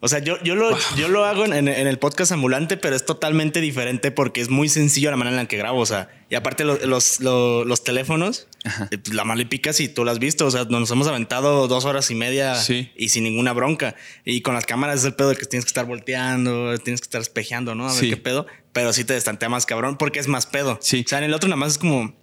O 0.00 0.08
sea, 0.08 0.18
yo, 0.18 0.42
yo, 0.42 0.56
lo, 0.56 0.76
yo 0.96 1.06
lo 1.08 1.24
hago 1.24 1.44
en, 1.44 1.52
en 1.68 1.86
el 1.86 1.98
podcast 2.00 2.32
ambulante, 2.32 2.76
pero 2.76 2.96
es 2.96 3.04
totalmente 3.06 3.60
diferente 3.60 4.10
porque 4.10 4.40
es 4.40 4.48
muy 4.48 4.68
sencillo 4.68 5.10
la 5.12 5.16
manera 5.16 5.36
en 5.36 5.42
la 5.44 5.48
que 5.48 5.58
grabo. 5.58 5.78
O 5.78 5.86
sea, 5.86 6.08
y 6.28 6.34
aparte 6.34 6.64
lo- 6.64 6.84
los, 6.86 7.20
lo- 7.20 7.64
los 7.64 7.84
teléfonos, 7.84 8.48
Ajá. 8.64 8.88
eh, 8.90 8.98
pues, 8.98 9.14
la 9.14 9.24
mala 9.24 9.42
y 9.42 9.88
tú 9.88 10.04
lo 10.04 10.10
has 10.10 10.18
visto. 10.18 10.46
O 10.46 10.50
sea, 10.50 10.64
nos 10.64 10.90
hemos 10.90 11.06
aventado 11.06 11.66
dos 11.68 11.84
horas 11.84 12.10
y 12.10 12.14
media 12.14 12.54
Sí. 12.56 12.90
y 12.96 13.08
sin 13.10 13.24
ninguna 13.24 13.52
bronca. 13.52 13.94
Y 14.24 14.42
con 14.42 14.54
las 14.54 14.66
cámaras 14.66 15.00
es 15.00 15.04
el 15.06 15.14
pedo 15.14 15.30
de 15.30 15.36
que 15.36 15.46
tienes 15.46 15.64
que 15.64 15.70
estar 15.70 15.86
volteando, 15.86 16.76
tienes 16.78 17.00
que 17.00 17.06
estar 17.06 17.20
espejeando, 17.20 17.74
¿no? 17.74 17.88
A 17.88 17.92
ver 17.92 18.00
Sí. 18.00 18.10
qué 18.10 18.16
pedo. 18.16 18.46
Pero 18.72 18.92
sí 18.92 19.04
te 19.04 19.14
destantea 19.14 19.48
más 19.48 19.66
cabrón 19.66 19.96
porque 19.96 20.18
es 20.20 20.28
más 20.28 20.46
pedo. 20.46 20.78
Sí. 20.82 21.02
O 21.04 21.08
sea, 21.08 21.18
en 21.18 21.24
el 21.24 21.34
otro 21.34 21.48
nada 21.48 21.56
más 21.56 21.72
es 21.72 21.78
como. 21.78 22.18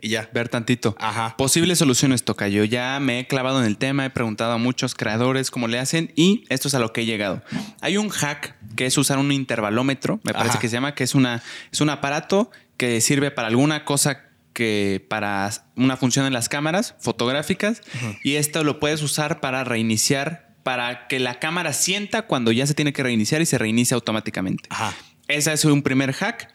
Y 0.00 0.08
ya. 0.08 0.28
Ver 0.34 0.48
tantito. 0.48 0.96
Ajá. 0.98 1.36
Posibles 1.38 1.78
soluciones, 1.78 2.24
Tocayo. 2.24 2.64
Ya 2.64 2.98
me 3.00 3.20
he 3.20 3.26
clavado 3.26 3.60
en 3.60 3.66
el 3.66 3.78
tema, 3.78 4.04
he 4.04 4.10
preguntado 4.10 4.52
a 4.52 4.58
muchos 4.58 4.94
creadores 4.94 5.50
cómo 5.52 5.68
le 5.68 5.78
hacen 5.78 6.12
y 6.16 6.44
esto 6.48 6.68
es 6.68 6.74
a 6.74 6.80
lo 6.80 6.92
que 6.92 7.02
he 7.02 7.06
llegado. 7.06 7.42
Hay 7.80 7.96
un 7.96 8.08
hack 8.10 8.56
que 8.74 8.86
es 8.86 8.98
usar 8.98 9.18
un 9.18 9.30
intervalómetro, 9.32 10.18
me 10.24 10.32
parece 10.32 10.50
Ajá. 10.50 10.58
que 10.58 10.68
se 10.68 10.74
llama, 10.74 10.94
que 10.96 11.04
es, 11.04 11.14
una, 11.14 11.42
es 11.72 11.80
un 11.80 11.90
aparato 11.90 12.50
que 12.76 13.00
sirve 13.00 13.30
para 13.30 13.46
alguna 13.48 13.84
cosa 13.84 14.23
que 14.54 15.04
para 15.10 15.50
una 15.76 15.98
función 15.98 16.24
en 16.24 16.32
las 16.32 16.48
cámaras 16.48 16.94
fotográficas 17.00 17.82
y 18.22 18.36
esto 18.36 18.64
lo 18.64 18.80
puedes 18.80 19.02
usar 19.02 19.40
para 19.40 19.64
reiniciar, 19.64 20.56
para 20.62 21.06
que 21.08 21.18
la 21.20 21.38
cámara 21.38 21.74
sienta 21.74 22.22
cuando 22.22 22.52
ya 22.52 22.66
se 22.66 22.72
tiene 22.72 22.94
que 22.94 23.02
reiniciar 23.02 23.42
y 23.42 23.46
se 23.46 23.58
reinicia 23.58 23.96
automáticamente. 23.96 24.66
Ajá. 24.70 24.94
Ese 25.28 25.52
es 25.52 25.64
un 25.66 25.82
primer 25.82 26.12
hack 26.12 26.48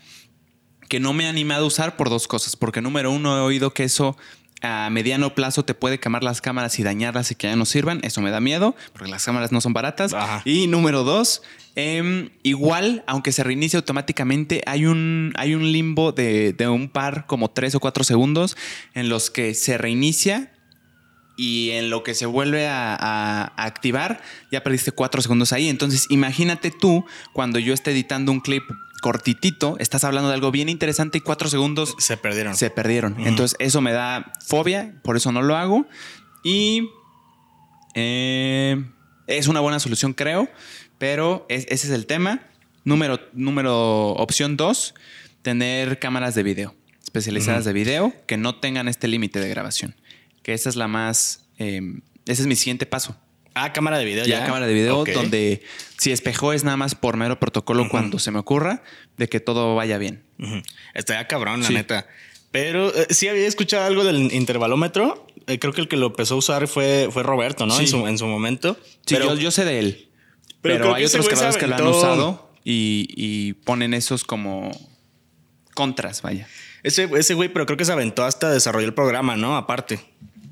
que 0.89 0.99
no 0.99 1.13
me 1.13 1.25
he 1.25 1.27
animado 1.27 1.65
a 1.65 1.67
usar 1.67 1.95
por 1.95 2.09
dos 2.09 2.27
cosas. 2.27 2.55
Porque 2.55 2.81
número 2.81 3.11
uno, 3.11 3.37
he 3.37 3.41
oído 3.41 3.73
que 3.73 3.83
eso 3.83 4.17
a 4.61 4.89
mediano 4.89 5.33
plazo 5.35 5.63
te 5.63 5.73
puede 5.73 5.99
quemar 5.99 6.23
las 6.23 6.41
cámaras 6.41 6.79
y 6.79 6.83
dañarlas 6.83 7.31
y 7.31 7.35
que 7.35 7.47
ya 7.47 7.55
no 7.55 7.65
sirvan. 7.65 7.99
Eso 8.03 8.21
me 8.21 8.29
da 8.31 8.39
miedo 8.41 8.75
porque 8.93 9.09
las 9.09 9.23
cámaras 9.23 9.51
no 9.51 9.61
son 9.61 9.73
baratas. 9.73 10.13
Ajá. 10.13 10.41
Y 10.45 10.67
número 10.67 11.03
dos, 11.03 11.41
em, 11.75 12.29
igual, 12.43 13.03
aunque 13.07 13.31
se 13.31 13.43
reinicie 13.43 13.77
automáticamente, 13.77 14.61
hay 14.65 14.85
un, 14.85 15.31
hay 15.37 15.55
un 15.55 15.71
limbo 15.71 16.11
de, 16.11 16.51
de 16.53 16.67
un 16.67 16.89
par, 16.89 17.25
como 17.25 17.51
tres 17.51 17.73
o 17.75 17.79
cuatro 17.79 18.03
segundos, 18.03 18.57
en 18.93 19.07
los 19.09 19.29
que 19.29 19.53
se 19.53 19.77
reinicia 19.77 20.51
y 21.37 21.69
en 21.71 21.89
lo 21.89 22.03
que 22.03 22.15
se 22.15 22.25
vuelve 22.25 22.67
a, 22.67 22.93
a- 22.95 23.43
a 23.55 23.63
activar, 23.63 24.21
ya 24.51 24.61
perdiste 24.61 24.91
cuatro 24.91 25.21
segundos 25.21 25.53
ahí. 25.53 25.69
Entonces, 25.69 26.05
imagínate 26.09 26.69
tú 26.69 27.05
cuando 27.31 27.59
yo 27.59 27.73
esté 27.73 27.91
editando 27.91 28.33
un 28.33 28.41
clip 28.41 28.63
cortitito, 29.01 29.75
estás 29.79 30.03
hablando 30.03 30.29
de 30.29 30.35
algo 30.35 30.51
bien 30.51 30.69
interesante 30.69 31.17
y 31.17 31.21
cuatro 31.21 31.49
segundos 31.49 31.95
Se 31.99 32.17
perdieron. 32.17 32.55
se 32.55 32.69
perdieron. 32.69 33.19
Entonces, 33.25 33.55
eso 33.59 33.81
me 33.81 33.91
da 33.91 34.31
fobia, 34.45 34.95
por 35.03 35.15
eso 35.17 35.31
no 35.31 35.41
lo 35.41 35.55
hago. 35.55 35.85
Y 36.43 36.89
eh, 37.95 38.83
es 39.27 39.47
una 39.47 39.59
buena 39.59 39.79
solución, 39.79 40.13
creo, 40.13 40.49
pero 40.97 41.45
es- 41.49 41.65
ese 41.69 41.87
es 41.87 41.93
el 41.93 42.05
tema. 42.05 42.41
Número, 42.85 43.19
número 43.33 44.09
opción 44.13 44.57
dos, 44.57 44.95
tener 45.41 45.99
cámaras 45.99 46.33
de 46.35 46.43
video, 46.43 46.75
especializadas 47.03 47.65
de 47.65 47.73
video, 47.73 48.13
que 48.25 48.37
no 48.37 48.55
tengan 48.55 48.87
este 48.87 49.07
límite 49.07 49.39
de 49.39 49.49
grabación. 49.49 49.95
Que 50.43 50.53
esa 50.53 50.69
es 50.69 50.75
la 50.75 50.87
más... 50.87 51.45
eh, 51.57 51.81
ese 52.25 52.41
es 52.43 52.47
mi 52.47 52.55
siguiente 52.55 52.85
paso. 52.85 53.17
Ah, 53.53 53.73
cámara 53.73 53.97
de 53.97 54.05
video. 54.05 54.25
Ya, 54.25 54.45
cámara 54.45 54.67
de 54.67 54.73
video, 54.73 55.03
donde 55.05 55.61
si 55.97 56.11
espejo 56.11 56.53
es 56.53 56.63
nada 56.63 56.77
más 56.77 56.95
por 56.95 57.17
mero 57.17 57.39
protocolo 57.39 57.89
cuando 57.89 58.19
se 58.19 58.31
me 58.31 58.39
ocurra, 58.39 58.83
de 59.17 59.27
que 59.27 59.39
todo 59.39 59.75
vaya 59.75 59.97
bien. 59.97 60.23
Está 60.93 61.15
ya 61.15 61.27
cabrón, 61.27 61.61
la 61.61 61.67
Sí. 61.67 61.73
neta. 61.73 62.07
Pero 62.51 62.93
eh, 62.95 63.07
sí 63.09 63.27
había 63.27 63.45
escuchado 63.47 63.85
algo 63.85 64.03
del 64.03 64.33
intervalómetro. 64.33 65.27
Eh, 65.47 65.59
creo 65.59 65.73
que 65.73 65.81
el 65.81 65.87
que 65.87 65.97
lo 65.97 66.07
empezó 66.07 66.35
a 66.35 66.37
usar 66.37 66.67
fue, 66.67 67.09
fue 67.11 67.21
Roberto, 67.23 67.65
¿no? 67.65 67.75
Sí. 67.75 67.81
En, 67.81 67.87
su, 67.87 68.07
en 68.07 68.17
su 68.17 68.25
momento. 68.27 68.77
Sí, 69.05 69.15
pero, 69.15 69.35
yo, 69.35 69.39
yo 69.39 69.51
sé 69.51 69.65
de 69.65 69.79
él. 69.79 70.09
pero 70.61 70.93
hay 70.95 71.05
otros 71.05 71.27
creadores 71.27 71.57
que 71.57 71.67
lo 71.67 71.75
han 71.75 71.87
usado 71.87 72.51
y, 72.63 73.07
y 73.15 73.53
ponen 73.53 73.93
esos 73.93 74.23
como 74.23 74.71
contras, 75.75 76.21
vaya. 76.21 76.47
ese, 76.83 77.09
ese 77.17 77.33
güey, 77.33 77.49
pero 77.49 77.65
creo 77.65 77.77
que 77.77 77.85
se 77.85 77.91
aventó 77.91 78.23
hasta 78.25 78.49
desarrolló 78.51 78.85
el 78.87 78.93
programa, 78.93 79.35
¿no? 79.35 79.55
Aparte. 79.57 79.99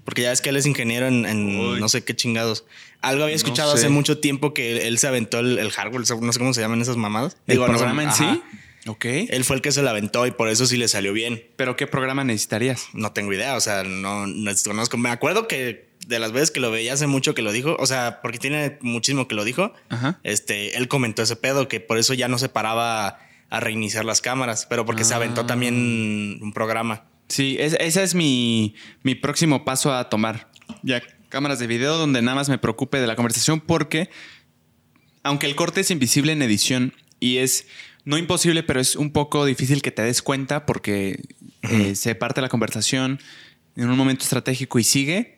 Porque 0.05 0.21
ya 0.21 0.29
ves 0.29 0.39
que 0.41 0.49
él 0.49 0.55
es 0.55 0.65
ingeniero 0.65 1.07
en, 1.07 1.25
en 1.25 1.79
no 1.79 1.89
sé 1.89 2.03
qué 2.05 2.15
chingados. 2.15 2.63
Algo 3.07 3.23
había 3.23 3.35
escuchado 3.35 3.71
sé. 3.73 3.79
hace 3.79 3.89
mucho 3.89 4.19
tiempo 4.19 4.53
que 4.53 4.87
él 4.87 4.97
se 4.99 5.07
aventó 5.07 5.39
el, 5.39 5.57
el 5.59 5.71
hardware, 5.71 6.03
no 6.21 6.31
sé 6.33 6.39
cómo 6.39 6.53
se 6.53 6.61
llaman 6.61 6.81
esas 6.81 6.97
mamadas. 6.97 7.37
¿El 7.47 7.57
programa 7.57 8.03
en 8.03 8.09
ajá. 8.09 8.33
sí? 8.33 8.41
Ok. 8.89 9.05
Él 9.05 9.43
fue 9.43 9.57
el 9.57 9.61
que 9.61 9.71
se 9.71 9.81
la 9.81 9.89
aventó 9.91 10.25
y 10.27 10.31
por 10.31 10.47
eso 10.49 10.65
sí 10.65 10.77
le 10.77 10.87
salió 10.87 11.11
bien. 11.11 11.43
¿Pero 11.57 11.75
qué 11.75 11.87
programa 11.87 12.23
necesitarías? 12.23 12.85
No 12.93 13.11
tengo 13.11 13.33
idea, 13.33 13.55
o 13.55 13.59
sea, 13.61 13.83
no, 13.83 14.27
no 14.27 14.49
desconozco. 14.51 14.97
Me 14.97 15.09
acuerdo 15.09 15.47
que 15.47 15.87
de 16.07 16.19
las 16.19 16.31
veces 16.31 16.51
que 16.51 16.61
lo 16.61 16.71
veía 16.71 16.93
hace 16.93 17.05
mucho 17.05 17.33
que 17.35 17.41
lo 17.41 17.51
dijo, 17.51 17.75
o 17.79 17.85
sea, 17.85 18.21
porque 18.21 18.37
tiene 18.37 18.77
muchísimo 18.81 19.27
que 19.27 19.35
lo 19.35 19.43
dijo, 19.43 19.73
Ajá. 19.89 20.19
este, 20.23 20.77
él 20.77 20.87
comentó 20.87 21.21
ese 21.21 21.35
pedo, 21.35 21.67
que 21.67 21.81
por 21.81 21.97
eso 21.97 22.13
ya 22.13 22.29
no 22.29 22.37
se 22.37 22.47
paraba 22.47 23.19
a 23.49 23.59
reiniciar 23.59 24.05
las 24.05 24.21
cámaras, 24.21 24.65
pero 24.69 24.85
porque 24.85 25.03
se 25.03 25.13
aventó 25.13 25.41
Ah. 25.41 25.47
también 25.47 26.39
un 26.41 26.53
programa. 26.53 27.03
Sí, 27.27 27.57
es- 27.59 27.75
ese 27.81 28.03
es 28.03 28.15
mi, 28.15 28.73
mi 29.03 29.15
próximo 29.15 29.65
paso 29.65 29.93
a 29.93 30.07
tomar. 30.09 30.49
Ya 30.81 31.01
cámaras 31.29 31.59
de 31.59 31.67
video 31.67 31.97
donde 31.97 32.21
nada 32.21 32.35
más 32.35 32.49
me 32.49 32.57
preocupe 32.57 32.99
de 32.99 33.07
la 33.07 33.15
conversación 33.15 33.59
porque 33.61 34.09
aunque 35.23 35.45
el 35.47 35.55
corte 35.55 35.81
es 35.81 35.91
invisible 35.91 36.31
en 36.31 36.41
edición 36.41 36.93
y 37.19 37.37
es 37.37 37.67
no 38.05 38.17
imposible, 38.17 38.63
pero 38.63 38.79
es 38.79 38.95
un 38.95 39.11
poco 39.11 39.43
difícil 39.45 39.81
que 39.81 39.91
te 39.91 40.01
des 40.01 40.21
cuenta 40.21 40.65
porque 40.65 41.19
eh, 41.63 41.95
se 41.95 42.15
parte 42.15 42.39
la 42.41 42.47
conversación 42.47 43.19
en 43.75 43.89
un 43.89 43.97
momento 43.97 44.23
estratégico 44.23 44.79
y 44.79 44.83
sigue. 44.83 45.37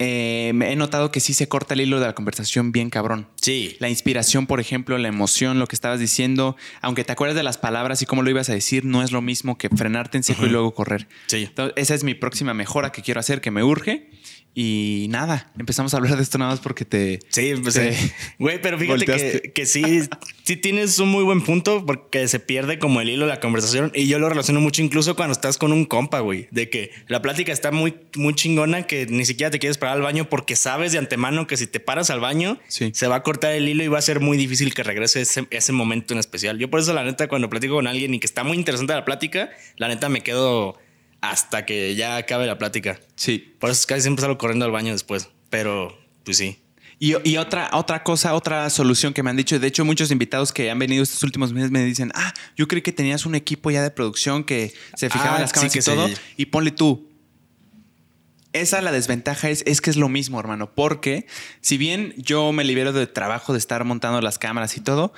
eh, 0.00 0.52
he 0.54 0.76
notado 0.76 1.10
que 1.12 1.20
sí 1.20 1.34
se 1.34 1.48
corta 1.48 1.74
el 1.74 1.80
hilo 1.80 2.00
de 2.00 2.06
la 2.06 2.14
conversación 2.14 2.72
bien 2.72 2.90
cabrón. 2.90 3.28
Sí. 3.40 3.76
La 3.78 3.88
inspiración, 3.88 4.46
por 4.46 4.58
ejemplo, 4.60 4.98
la 4.98 5.08
emoción, 5.08 5.58
lo 5.60 5.66
que 5.66 5.76
estabas 5.76 5.98
diciendo, 6.00 6.56
aunque 6.80 7.04
te 7.04 7.12
acuerdes 7.12 7.36
de 7.36 7.42
las 7.44 7.58
palabras 7.58 8.02
y 8.02 8.06
cómo 8.06 8.22
lo 8.22 8.30
ibas 8.30 8.48
a 8.48 8.54
decir, 8.54 8.84
no 8.84 9.02
es 9.02 9.12
lo 9.12 9.22
mismo 9.22 9.56
que 9.58 9.68
frenarte 9.68 10.16
en 10.16 10.24
seco 10.24 10.46
y 10.46 10.50
luego 10.50 10.72
correr. 10.74 11.08
Sí. 11.26 11.44
Entonces, 11.44 11.74
esa 11.76 11.94
es 11.94 12.02
mi 12.04 12.14
próxima 12.14 12.54
mejora 12.54 12.90
que 12.92 13.02
quiero 13.02 13.20
hacer, 13.20 13.40
que 13.40 13.50
me 13.50 13.62
urge. 13.62 14.10
Y 14.54 15.06
nada, 15.10 15.52
empezamos 15.56 15.94
a 15.94 15.98
hablar 15.98 16.16
de 16.16 16.22
esto 16.24 16.36
nada 16.36 16.50
más 16.50 16.60
porque 16.60 16.84
te... 16.84 17.20
Sí, 17.28 17.52
pues 17.62 17.74
sí. 17.74 17.90
Güey, 18.40 18.60
pero 18.60 18.76
fíjate 18.76 19.04
que, 19.04 19.52
que 19.52 19.66
sí, 19.66 20.00
sí 20.42 20.56
tienes 20.56 20.98
un 20.98 21.10
muy 21.10 21.22
buen 21.22 21.42
punto 21.42 21.86
porque 21.86 22.26
se 22.26 22.40
pierde 22.40 22.80
como 22.80 23.00
el 23.00 23.08
hilo 23.08 23.26
de 23.26 23.32
la 23.34 23.40
conversación 23.40 23.92
y 23.94 24.08
yo 24.08 24.18
lo 24.18 24.28
relaciono 24.28 24.60
mucho 24.60 24.82
incluso 24.82 25.14
cuando 25.14 25.32
estás 25.32 25.58
con 25.58 25.72
un 25.72 25.84
compa, 25.84 26.18
güey, 26.20 26.48
de 26.50 26.70
que 26.70 26.90
la 27.06 27.22
plática 27.22 27.52
está 27.52 27.70
muy, 27.70 27.94
muy 28.16 28.34
chingona 28.34 28.82
que 28.84 29.06
ni 29.06 29.24
siquiera 29.24 29.50
te 29.52 29.60
quieres 29.60 29.78
parar 29.78 29.94
al 29.96 30.02
baño 30.02 30.28
porque 30.28 30.56
sabes 30.56 30.90
de 30.90 30.98
antemano 30.98 31.46
que 31.46 31.56
si 31.56 31.68
te 31.68 31.78
paras 31.78 32.10
al 32.10 32.18
baño 32.18 32.58
Sí. 32.66 32.90
se 32.94 33.06
va 33.06 33.16
a 33.16 33.22
cortar 33.22 33.52
el 33.52 33.68
hilo 33.68 33.84
y 33.84 33.88
va 33.88 33.98
a 33.98 34.02
ser 34.02 34.18
muy 34.18 34.36
difícil 34.36 34.74
que 34.74 34.82
regrese 34.82 35.20
ese, 35.20 35.46
ese 35.50 35.72
momento 35.72 36.14
en 36.14 36.18
especial. 36.20 36.58
Yo 36.58 36.68
por 36.68 36.80
eso 36.80 36.92
la 36.94 37.04
neta 37.04 37.28
cuando 37.28 37.48
platico 37.48 37.74
con 37.74 37.86
alguien 37.86 38.12
y 38.12 38.18
que 38.18 38.26
está 38.26 38.42
muy 38.42 38.56
interesante 38.56 38.92
la 38.92 39.04
plática, 39.04 39.50
la 39.76 39.86
neta 39.86 40.08
me 40.08 40.22
quedo 40.22 40.78
hasta 41.20 41.66
que 41.66 41.94
ya 41.94 42.16
acabe 42.16 42.46
la 42.46 42.58
plática. 42.58 43.00
Sí. 43.16 43.54
Por 43.58 43.70
eso 43.70 43.86
casi 43.86 44.02
siempre 44.02 44.22
salgo 44.22 44.38
corriendo 44.38 44.64
al 44.64 44.70
baño 44.70 44.92
después, 44.92 45.28
pero 45.50 45.98
pues 46.24 46.36
sí. 46.36 46.58
Y, 47.00 47.14
y 47.28 47.36
otra, 47.36 47.70
otra 47.74 48.02
cosa, 48.02 48.34
otra 48.34 48.68
solución 48.70 49.14
que 49.14 49.22
me 49.22 49.30
han 49.30 49.36
dicho, 49.36 49.58
de 49.58 49.66
hecho 49.68 49.84
muchos 49.84 50.10
invitados 50.10 50.52
que 50.52 50.68
han 50.70 50.78
venido 50.78 51.02
estos 51.04 51.22
últimos 51.22 51.52
meses 51.52 51.70
me 51.70 51.84
dicen, 51.84 52.10
ah, 52.14 52.34
yo 52.56 52.66
creí 52.66 52.82
que 52.82 52.92
tenías 52.92 53.24
un 53.24 53.36
equipo 53.36 53.70
ya 53.70 53.82
de 53.82 53.90
producción 53.90 54.42
que 54.42 54.72
se 54.96 55.08
fijaba 55.08 55.34
Ah, 55.34 55.36
en 55.36 55.42
las 55.42 55.50
sí, 55.50 55.54
cámaras 55.54 55.76
y 55.76 55.80
todo, 55.80 56.08
y 56.36 56.46
ponle 56.46 56.72
tú. 56.72 57.08
Esa 58.52 58.82
la 58.82 58.90
desventaja 58.90 59.48
es, 59.50 59.62
es 59.66 59.80
que 59.80 59.90
es 59.90 59.96
lo 59.96 60.08
mismo, 60.08 60.40
hermano, 60.40 60.74
porque 60.74 61.26
si 61.60 61.76
bien 61.76 62.14
yo 62.16 62.50
me 62.50 62.64
libero 62.64 62.92
de 62.92 63.06
trabajo 63.06 63.52
de 63.52 63.60
estar 63.60 63.84
montando 63.84 64.20
las 64.20 64.38
cámaras 64.38 64.76
y 64.76 64.80
todo, 64.80 65.12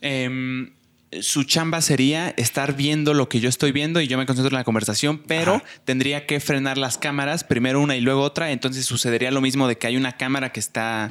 em, 0.00 0.75
su 1.20 1.44
chamba 1.44 1.80
sería 1.80 2.30
estar 2.36 2.74
viendo 2.76 3.14
lo 3.14 3.28
que 3.28 3.40
yo 3.40 3.48
estoy 3.48 3.72
viendo 3.72 4.00
y 4.00 4.08
yo 4.08 4.18
me 4.18 4.26
concentro 4.26 4.54
en 4.54 4.58
la 4.58 4.64
conversación, 4.64 5.22
pero 5.26 5.56
Ajá. 5.56 5.64
tendría 5.84 6.26
que 6.26 6.40
frenar 6.40 6.78
las 6.78 6.98
cámaras, 6.98 7.44
primero 7.44 7.80
una 7.80 7.96
y 7.96 8.00
luego 8.00 8.22
otra, 8.22 8.50
entonces 8.50 8.84
sucedería 8.86 9.30
lo 9.30 9.40
mismo 9.40 9.68
de 9.68 9.78
que 9.78 9.86
hay 9.86 9.96
una 9.96 10.16
cámara 10.16 10.52
que 10.52 10.60
está, 10.60 11.10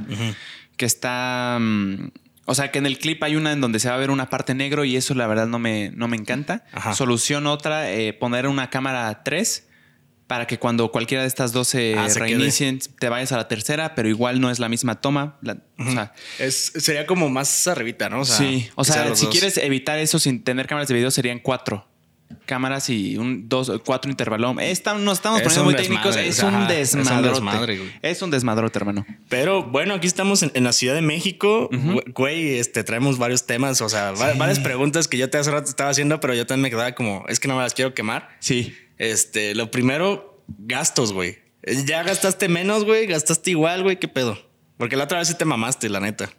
que 0.78 0.86
está, 0.86 1.58
mm, 1.60 2.10
o 2.46 2.56
sea, 2.56 2.72
que 2.72 2.80
en 2.80 2.86
el 2.86 3.00
clip 3.00 3.24
hay 3.24 3.36
una 3.36 3.54
en 3.54 3.62
donde 3.62 3.80
se 3.80 3.90
va 3.90 3.96
a 3.96 3.98
ver 3.98 4.12
una 4.12 4.30
parte 4.30 4.54
negro 4.54 4.84
y 4.86 4.96
eso 4.96 5.14
la 5.16 5.28
verdad 5.28 5.48
no 5.48 5.60
me, 5.60 5.92
no 5.92 6.08
me 6.08 6.18
encanta. 6.18 6.64
Ajá. 6.74 6.94
Solución 6.94 7.48
otra, 7.48 7.92
eh, 7.92 8.14
poner 8.14 8.48
una 8.48 8.70
cámara 8.70 9.24
3 9.24 9.65
para 10.28 10.48
que 10.48 10.58
cuando 10.58 10.92
cualquiera 10.92 11.22
de 11.22 11.28
estas 11.28 11.52
dos 11.52 11.68
se 11.68 11.96
Ah, 11.98 12.10
se 12.10 12.16
quede. 12.20 12.30
reinicien, 12.30 12.80
te 13.00 13.10
vayas 13.10 13.32
a 13.32 13.38
la 13.38 13.48
tercera, 13.48 13.94
pero 13.96 14.10
igual 14.10 14.42
no 14.42 14.50
es 14.50 14.60
la 14.60 14.70
misma 14.70 15.00
toma. 15.02 15.38
La- 15.42 15.58
O 15.78 15.92
sea, 15.92 16.14
Es, 16.40 16.72
sería 16.78 17.06
como 17.06 17.30
más 17.30 17.68
arribita, 17.68 18.10
¿no? 18.10 18.22
O 18.22 18.26
sea, 18.26 18.38
sí, 18.38 18.68
o 18.76 18.84
sea, 18.84 19.16
si 19.16 19.26
dos. 19.26 19.32
quieres 19.32 19.58
evitar 19.58 20.00
eso 20.00 20.18
sin 20.20 20.44
tener 20.44 20.66
cámaras 20.68 20.88
de 20.88 20.96
video, 20.96 21.12
serían 21.12 21.40
cuatro 21.40 21.88
cámaras 22.48 22.90
y 22.90 23.18
un 23.18 23.48
dos, 23.50 23.72
cuatro 23.86 24.10
intervalón. 24.10 24.60
Esta, 24.60 24.96
nos 24.96 25.20
estamos 25.20 25.40
Es 25.42 25.44
poniendo 25.46 25.66
muy 25.66 25.76
técnicos. 25.76 26.16
Es 26.16 26.42
un 26.42 26.56
es 26.72 26.94
un 26.96 27.02
desmadrote. 27.02 27.82
Es 28.02 28.22
un 28.24 28.32
desmadrote, 28.32 28.80
hermano. 28.80 29.06
Pero 29.30 29.64
bueno, 29.64 29.94
aquí 29.94 30.08
estamos 30.08 30.42
en, 30.42 30.52
en 30.56 30.64
la 30.64 30.74
Ciudad 30.74 30.96
de 30.96 31.02
México. 31.04 31.70
Güey, 31.72 32.02
Güey, 32.14 32.58
este, 32.60 32.84
traemos 32.84 33.20
varios 33.20 33.46
temas, 33.46 33.80
o 33.82 33.90
sea, 33.90 34.12
va- 34.12 34.34
varias 34.34 34.60
preguntas 34.60 35.08
que 35.08 35.18
yo 35.20 35.30
te 35.30 35.38
hace 35.38 35.52
rato 35.52 35.70
estaba 35.70 35.92
haciendo, 35.92 36.20
pero 36.20 36.34
yo 36.34 36.48
también 36.48 36.64
me 36.64 36.70
quedaba 36.72 36.94
como, 36.94 37.26
es 37.30 37.40
que 37.40 37.48
no 37.48 37.56
me 37.58 37.62
las 37.62 37.76
quiero 37.76 37.94
quemar. 37.94 38.30
Sí. 38.40 38.76
Este, 38.98 39.56
lo 39.56 39.72
primero, 39.72 40.44
gastos, 40.48 41.14
güey. 41.14 41.40
¿Ya 41.86 42.04
gastaste 42.04 42.48
menos, 42.48 42.86
güey? 42.86 43.08
¿Gastaste 43.08 43.52
igual, 43.52 43.84
güey? 43.84 43.98
¿Qué 44.00 44.08
pedo? 44.08 44.38
Porque 44.78 44.96
la 44.96 45.06
otra 45.06 45.20
vez 45.20 45.28
sí 45.28 45.36
te 45.36 45.46
mamaste, 45.46 45.90
la 45.90 46.00
neta. 46.00 46.30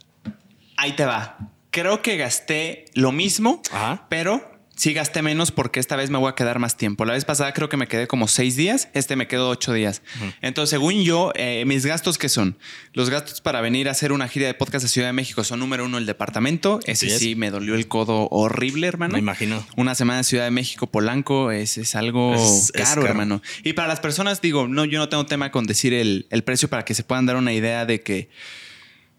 Ahí 0.76 0.92
te 0.94 1.04
va. 1.04 1.38
Creo 1.70 2.02
que 2.02 2.16
gasté 2.16 2.86
lo 2.94 3.12
mismo, 3.12 3.60
Ajá. 3.72 4.06
pero 4.08 4.55
sí 4.76 4.92
gasté 4.92 5.22
menos 5.22 5.50
porque 5.50 5.80
esta 5.80 5.96
vez 5.96 6.10
me 6.10 6.18
voy 6.18 6.28
a 6.28 6.34
quedar 6.34 6.58
más 6.58 6.76
tiempo. 6.76 7.04
La 7.04 7.14
vez 7.14 7.24
pasada 7.24 7.52
creo 7.52 7.68
que 7.68 7.76
me 7.76 7.88
quedé 7.88 8.06
como 8.06 8.28
seis 8.28 8.56
días, 8.56 8.88
este 8.92 9.16
me 9.16 9.26
quedo 9.26 9.48
ocho 9.48 9.72
días. 9.72 10.02
Entonces, 10.42 10.70
según 10.70 11.02
yo, 11.02 11.32
eh, 11.34 11.64
mis 11.66 11.84
gastos, 11.86 12.18
¿qué 12.18 12.28
son? 12.28 12.56
Los 12.92 13.10
gastos 13.10 13.40
para 13.40 13.60
venir 13.60 13.88
a 13.88 13.92
hacer 13.92 14.12
una 14.12 14.28
gira 14.28 14.46
de 14.46 14.54
podcast 14.54 14.84
a 14.84 14.88
Ciudad 14.88 15.08
de 15.08 15.12
México 15.12 15.42
son 15.44 15.60
número 15.60 15.84
uno 15.86 15.98
el 15.98 16.06
departamento. 16.06 16.80
Ese 16.86 17.06
es. 17.06 17.18
sí 17.18 17.34
me 17.34 17.50
dolió 17.50 17.74
el 17.74 17.88
codo 17.88 18.28
horrible, 18.30 18.86
hermano. 18.86 19.14
Me 19.14 19.18
imagino. 19.18 19.66
Una 19.76 19.94
semana 19.94 20.18
en 20.18 20.24
Ciudad 20.24 20.44
de 20.44 20.50
México, 20.50 20.86
Polanco, 20.86 21.50
es, 21.50 21.78
es 21.78 21.94
algo 21.96 22.34
es 22.34 22.70
caro, 22.72 23.02
caro. 23.02 23.06
hermano. 23.06 23.42
Y 23.64 23.72
para 23.72 23.88
las 23.88 24.00
personas, 24.00 24.40
digo, 24.42 24.68
no, 24.68 24.84
yo 24.84 24.98
no 24.98 25.08
tengo 25.08 25.24
tema 25.26 25.50
con 25.50 25.66
decir 25.66 25.94
el, 25.94 26.26
el 26.30 26.44
precio 26.44 26.68
para 26.68 26.84
que 26.84 26.94
se 26.94 27.02
puedan 27.02 27.26
dar 27.26 27.36
una 27.36 27.52
idea 27.52 27.86
de 27.86 28.02
que 28.02 28.28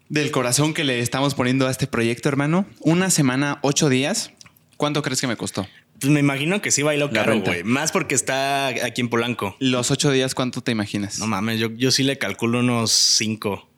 del 0.08 0.30
corazón 0.30 0.72
que 0.72 0.84
le 0.84 1.00
estamos 1.00 1.34
poniendo 1.34 1.66
a 1.66 1.70
este 1.70 1.86
proyecto, 1.86 2.28
hermano. 2.28 2.66
Una 2.80 3.10
semana, 3.10 3.58
ocho 3.62 3.88
días. 3.88 4.32
¿Cuánto 4.78 5.02
crees 5.02 5.20
que 5.20 5.26
me 5.26 5.36
costó? 5.36 5.68
Pues 6.00 6.10
me 6.10 6.20
imagino 6.20 6.62
que 6.62 6.70
sí 6.70 6.82
bailó 6.82 7.10
caro, 7.10 7.40
güey. 7.40 7.64
Más 7.64 7.92
porque 7.92 8.14
está 8.14 8.68
aquí 8.68 9.00
en 9.02 9.08
Polanco. 9.10 9.56
Los 9.58 9.90
ocho 9.90 10.10
días, 10.10 10.34
¿cuánto 10.34 10.62
te 10.62 10.70
imaginas? 10.72 11.18
No 11.18 11.26
mames, 11.26 11.58
yo, 11.60 11.70
yo 11.72 11.90
sí 11.90 12.04
le 12.04 12.16
calculo 12.16 12.60
unos 12.60 12.92
cinco. 12.92 13.68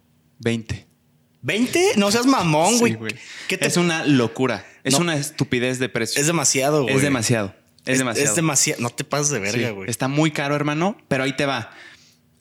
20. 0.41 0.87
¿20? 1.43 1.97
No 1.97 2.11
seas 2.13 2.27
mamón, 2.27 2.79
güey. 2.79 2.93
Sí, 2.93 2.99
güey. 2.99 3.13
¿Qué 3.49 3.57
te- 3.59 3.67
Es 3.67 3.77
una 3.79 4.05
locura. 4.05 4.67
Es 4.85 4.93
No. 4.95 5.01
una 5.01 5.17
estupidez 5.17 5.79
de 5.79 5.89
precio. 5.89 6.21
Es 6.21 6.27
demasiado, 6.27 6.83
güey. 6.83 6.95
Es 6.95 7.03
demasiado. 7.03 7.55
Es, 7.87 7.97
demasiado. 7.99 8.29
Es 8.31 8.37
demasiado. 8.37 8.83
No 8.83 8.91
te 8.91 9.05
pases 9.05 9.31
de 9.31 9.39
verga, 9.39 9.71
güey. 9.71 9.89
Está 9.89 10.07
muy 10.07 10.31
caro, 10.31 10.55
hermano, 10.55 10.99
pero 11.09 11.25
ahí 11.25 11.35
te 11.35 11.47
va. 11.47 11.71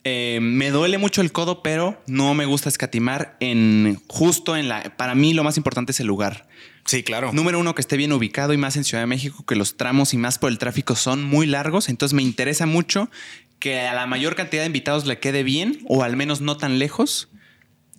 Eh, 0.03 0.39
me 0.41 0.69
duele 0.71 0.97
mucho 0.97 1.21
el 1.21 1.31
codo, 1.31 1.61
pero 1.63 2.01
no 2.07 2.33
me 2.33 2.45
gusta 2.45 2.67
escatimar 2.67 3.37
en 3.39 4.01
justo 4.07 4.57
en 4.57 4.67
la. 4.67 4.95
Para 4.97 5.15
mí, 5.15 5.33
lo 5.33 5.45
más 5.45 5.55
importante 5.55 5.93
es 5.93 5.99
el 6.01 6.07
lugar. 6.07 6.47
Sí, 6.89 7.03
claro. 7.03 7.31
Número 7.33 7.59
uno, 7.59 7.75
que 7.75 7.81
esté 7.81 7.97
bien 7.97 8.11
ubicado 8.11 8.51
y 8.51 8.57
más 8.57 8.75
en 8.75 8.83
Ciudad 8.83 9.03
de 9.03 9.07
México, 9.07 9.45
que 9.45 9.55
los 9.55 9.77
tramos 9.77 10.15
y 10.15 10.17
más 10.17 10.39
por 10.39 10.49
el 10.51 10.57
tráfico 10.57 10.95
son 10.95 11.23
muy 11.23 11.45
largos. 11.45 11.87
Entonces 11.87 12.15
me 12.15 12.23
interesa 12.23 12.65
mucho 12.65 13.11
que 13.59 13.81
a 13.81 13.93
la 13.93 14.07
mayor 14.07 14.35
cantidad 14.35 14.63
de 14.63 14.67
invitados 14.67 15.05
le 15.05 15.19
quede 15.19 15.43
bien 15.43 15.79
o 15.87 16.01
al 16.01 16.15
menos 16.15 16.41
no 16.41 16.57
tan 16.57 16.79
lejos. 16.79 17.29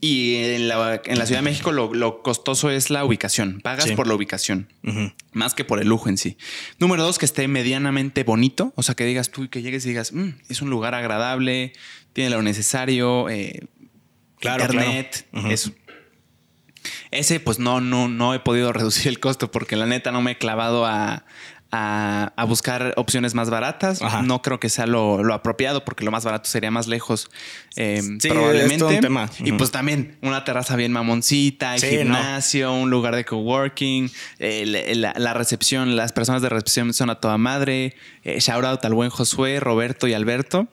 Y 0.00 0.37
en 0.37 0.66
la, 0.66 1.00
en 1.04 1.18
la 1.18 1.26
Ciudad 1.26 1.40
de 1.40 1.44
México 1.44 1.70
lo, 1.73 1.92
lo 1.94 2.23
costoso 2.23 2.68
es 2.70 2.90
la 2.90 3.04
ubicación. 3.04 3.61
Pagas 3.62 3.85
Sí. 3.85 3.94
por 3.94 4.06
la 4.09 4.14
ubicación. 4.14 4.73
Más 5.35 5.54
que 5.54 5.64
por 5.64 5.80
el 5.80 5.87
lujo 5.88 6.09
en 6.09 6.16
sí. 6.16 6.37
Número 6.80 7.02
dos, 7.04 7.18
que 7.18 7.26
esté 7.26 7.47
medianamente 7.49 8.25
bonito. 8.25 8.73
O 8.76 8.82
sea, 8.82 8.94
que 8.97 9.04
digas 9.04 9.30
tú 9.30 9.44
y 9.44 9.49
que 9.49 9.62
llegues 9.62 9.85
y 9.85 9.90
digas, 9.90 10.12
"Mm, 10.14 10.30
es 10.49 10.62
un 10.62 10.70
lugar 10.70 10.94
agradable, 10.97 11.75
tiene 12.14 12.30
lo 12.30 12.42
necesario, 12.42 13.28
eh, 13.28 13.68
Claro, 14.40 14.64
internet, 14.64 15.26
claro. 15.30 15.44
Ujú. 15.47 15.54
eso. 15.54 15.70
Ese, 17.11 17.40
pues 17.40 17.59
no, 17.59 17.81
no, 17.81 18.09
no 18.09 18.35
he 18.35 18.38
podido 18.40 18.73
reducir 18.75 19.09
el 19.09 19.21
costo 19.21 19.50
porque 19.50 19.76
la 19.76 19.87
neta 19.87 20.11
no 20.12 20.23
me 20.23 20.33
he 20.33 20.38
clavado 20.38 20.87
a, 20.87 21.25
a- 21.73 22.33
a 22.37 22.45
buscar 22.45 22.95
opciones 22.97 23.35
más 23.35 23.49
baratas. 23.50 24.02
Ajá. 24.02 24.23
No 24.23 24.43
creo 24.43 24.59
que 24.61 24.69
sea 24.69 24.87
lo, 24.87 25.23
lo 25.23 25.35
apropiado 25.35 25.85
porque 25.85 26.05
lo 26.05 26.11
más 26.11 26.25
barato 26.25 26.49
sería 26.49 26.71
más 26.71 26.87
lejos. 26.88 27.31
eh, 27.76 28.00
Sí, 28.21 28.29
probablemente. 28.29 28.75
es 28.75 28.79
todo 28.81 28.88
un 28.90 29.00
tema. 29.00 29.31
Y 29.38 29.52
pues 29.52 29.71
también 29.71 30.19
una 30.23 30.45
terraza 30.45 30.75
bien 30.76 30.93
mamoncita, 30.93 31.75
el 31.75 31.81
Sí, 31.81 31.87
no. 31.93 31.99
gimnasio, 32.02 32.73
un 32.73 32.90
lugar 32.90 33.14
de 33.17 33.25
coworking, 33.25 34.11
eh, 34.38 34.95
la, 34.97 35.12
la 35.17 35.35
recepción, 35.35 35.97
las 35.97 36.12
personas 36.12 36.43
de 36.43 36.49
recepción 36.49 36.93
son 36.93 37.11
a 37.11 37.17
toda 37.21 37.38
madre. 37.38 37.95
Eh, 38.25 38.40
shout 38.40 38.64
out 38.64 38.85
al 38.85 38.95
buen 38.95 39.11
Josué, 39.11 39.61
Roberto 39.61 40.07
y 40.09 40.14
Alberto. 40.14 40.69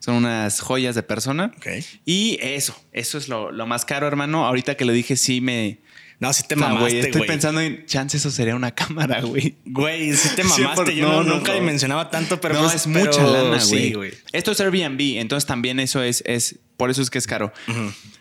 Son 0.00 0.14
unas 0.16 0.60
joyas 0.60 0.94
de 0.96 1.02
persona. 1.04 1.52
Ok. 1.56 1.66
Y 2.04 2.38
eso, 2.42 2.74
eso 2.92 3.16
es 3.18 3.28
lo, 3.28 3.52
lo 3.52 3.66
más 3.66 3.84
caro, 3.84 4.06
hermano. 4.08 4.46
Ahorita 4.46 4.74
que 4.76 4.84
lo 4.84 4.92
dije, 4.92 5.14
sí 5.16 5.40
me, 5.40 5.78
No, 6.18 6.32
sí 6.32 6.42
te 6.48 6.56
mamaste, 6.56 6.80
güey, 6.80 6.98
estoy 6.98 7.26
pensando 7.26 7.60
en 7.60 7.84
chance 7.86 8.16
eso 8.16 8.30
sería 8.30 8.56
una 8.56 8.70
cámara, 8.74 9.20
güey. 9.20 9.56
Güey, 9.66 10.12
sí 10.16 10.30
te 10.34 10.42
Sí, 10.42 10.48
mamaste. 10.62 10.84
por- 10.84 10.90
Yo 10.92 11.06
no, 11.08 11.22
no, 11.22 11.34
nunca 11.36 11.52
dimensionaba 11.54 12.10
tanto, 12.10 12.40
pero 12.40 12.54
no, 12.54 12.62
pues- 12.62 12.74
es 12.74 12.88
pero 12.92 13.04
mucha 13.06 13.22
lana, 13.26 13.62
güey. 13.64 14.10
Sí. 14.10 14.18
Esto 14.32 14.52
es 14.52 14.60
Airbnb, 14.60 15.18
entonces 15.18 15.46
también 15.46 15.78
eso 15.80 16.02
es, 16.02 16.22
es 16.26 16.58
por 16.78 16.90
eso 16.90 17.02
es 17.02 17.10
que 17.10 17.18
es 17.18 17.26
caro. 17.26 17.52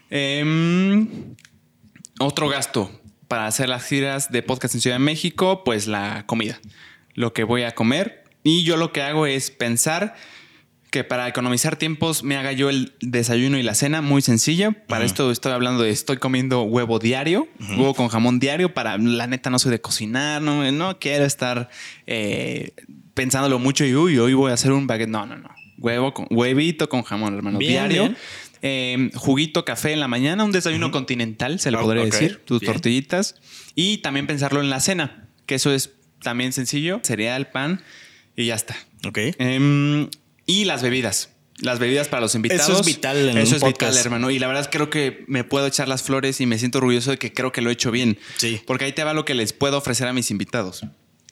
Em, 0.09 1.07
otro 2.19 2.49
gasto 2.49 2.91
para 3.27 3.47
hacer 3.47 3.69
las 3.69 3.85
giras 3.85 4.31
de 4.31 4.41
podcast 4.43 4.75
en 4.75 4.81
Ciudad 4.81 4.95
de 4.95 5.03
México, 5.03 5.63
pues 5.63 5.87
la 5.87 6.25
comida, 6.25 6.59
lo 7.13 7.31
que 7.33 7.43
voy 7.43 7.63
a 7.63 7.71
comer. 7.75 8.23
Y 8.43 8.63
yo 8.63 8.75
lo 8.77 8.91
que 8.91 9.01
hago 9.01 9.25
es 9.27 9.51
pensar 9.51 10.15
que 10.91 11.03
para 11.03 11.27
economizar 11.27 11.75
tiempos 11.75 12.23
me 12.23 12.35
haga 12.35 12.51
yo 12.51 12.69
el 12.69 12.93
desayuno 13.01 13.57
y 13.59 13.63
la 13.63 13.75
cena 13.75 14.01
muy 14.01 14.21
sencilla. 14.21 14.71
Para 14.87 15.05
esto 15.05 15.29
estoy 15.31 15.51
hablando 15.51 15.83
de 15.83 15.91
estoy 15.91 16.17
comiendo 16.17 16.63
huevo 16.63 16.97
diario, 16.99 17.47
huevo 17.59 17.93
con 17.93 18.07
jamón 18.07 18.39
diario. 18.39 18.73
Para 18.73 18.97
la 18.97 19.27
neta 19.27 19.49
no 19.51 19.59
soy 19.59 19.71
de 19.71 19.81
cocinar, 19.81 20.41
no, 20.41 20.71
no 20.71 20.97
quiero 20.99 21.25
estar 21.25 21.69
eh, 22.07 22.71
pensándolo 23.13 23.59
mucho 23.59 23.85
y 23.85 23.95
uy, 23.95 24.17
hoy 24.17 24.33
voy 24.33 24.51
a 24.51 24.55
hacer 24.55 24.71
un 24.71 24.87
baguette. 24.87 25.09
No, 25.09 25.25
no, 25.25 25.37
no. 25.37 25.49
Huevo 25.77 26.13
con 26.13 26.27
huevito 26.29 26.89
con 26.89 27.03
jamón, 27.03 27.35
hermano, 27.35 27.59
Bien, 27.59 27.71
diario. 27.71 28.01
bien. 28.03 28.17
Eh, 28.61 29.11
juguito, 29.15 29.63
café 29.63 29.93
en 29.93 29.99
la 30.01 30.07
mañana, 30.09 30.43
un 30.43 30.51
desayuno 30.51 30.91
continental, 30.91 31.59
se 31.59 31.71
le 31.71 31.77
Ah, 31.77 31.81
podría 31.81 32.03
decir, 32.03 32.41
tus 32.43 32.59
bien. 32.59 32.73
tortillitas. 32.73 33.35
Y 33.75 33.99
también 33.99 34.27
pensarlo 34.27 34.59
en 34.59 34.69
la 34.69 34.79
cena, 34.81 35.29
que 35.45 35.55
eso 35.55 35.71
es 35.73 35.91
también 36.21 36.51
sencillo, 36.51 36.99
cereal, 37.03 37.51
pan 37.51 37.81
y 38.35 38.47
ya 38.47 38.55
está. 38.55 38.75
Ok. 39.07 39.17
Em, 39.37 40.09
y 40.49 40.65
las 40.65 40.81
bebidas. 40.81 41.29
Las 41.59 41.77
bebidas 41.77 42.07
para 42.07 42.21
los 42.21 42.33
invitados. 42.35 42.69
Eso 42.69 42.79
es 42.79 42.85
vital 42.85 43.29
en 43.29 43.37
Eso 43.37 43.55
es 43.57 43.61
podcast. 43.61 43.91
vital, 43.91 43.97
hermano. 44.05 44.31
Y 44.31 44.39
la 44.39 44.47
verdad 44.47 44.61
es 44.61 44.67
que 44.69 44.77
creo 44.77 44.89
que 44.89 45.25
me 45.27 45.43
puedo 45.43 45.67
echar 45.67 45.87
las 45.87 46.01
flores 46.01 46.39
y 46.41 46.45
me 46.45 46.57
siento 46.57 46.77
orgulloso 46.79 47.11
de 47.11 47.17
que 47.19 47.33
creo 47.33 47.51
que 47.51 47.61
lo 47.61 47.69
he 47.69 47.73
hecho 47.73 47.91
bien. 47.91 48.17
Sí. 48.37 48.61
Porque 48.65 48.85
ahí 48.85 48.93
te 48.93 49.03
va 49.03 49.13
lo 49.13 49.25
que 49.25 49.33
les 49.35 49.53
puedo 49.53 49.77
ofrecer 49.77 50.07
a 50.07 50.13
mis 50.13 50.31
invitados. 50.31 50.85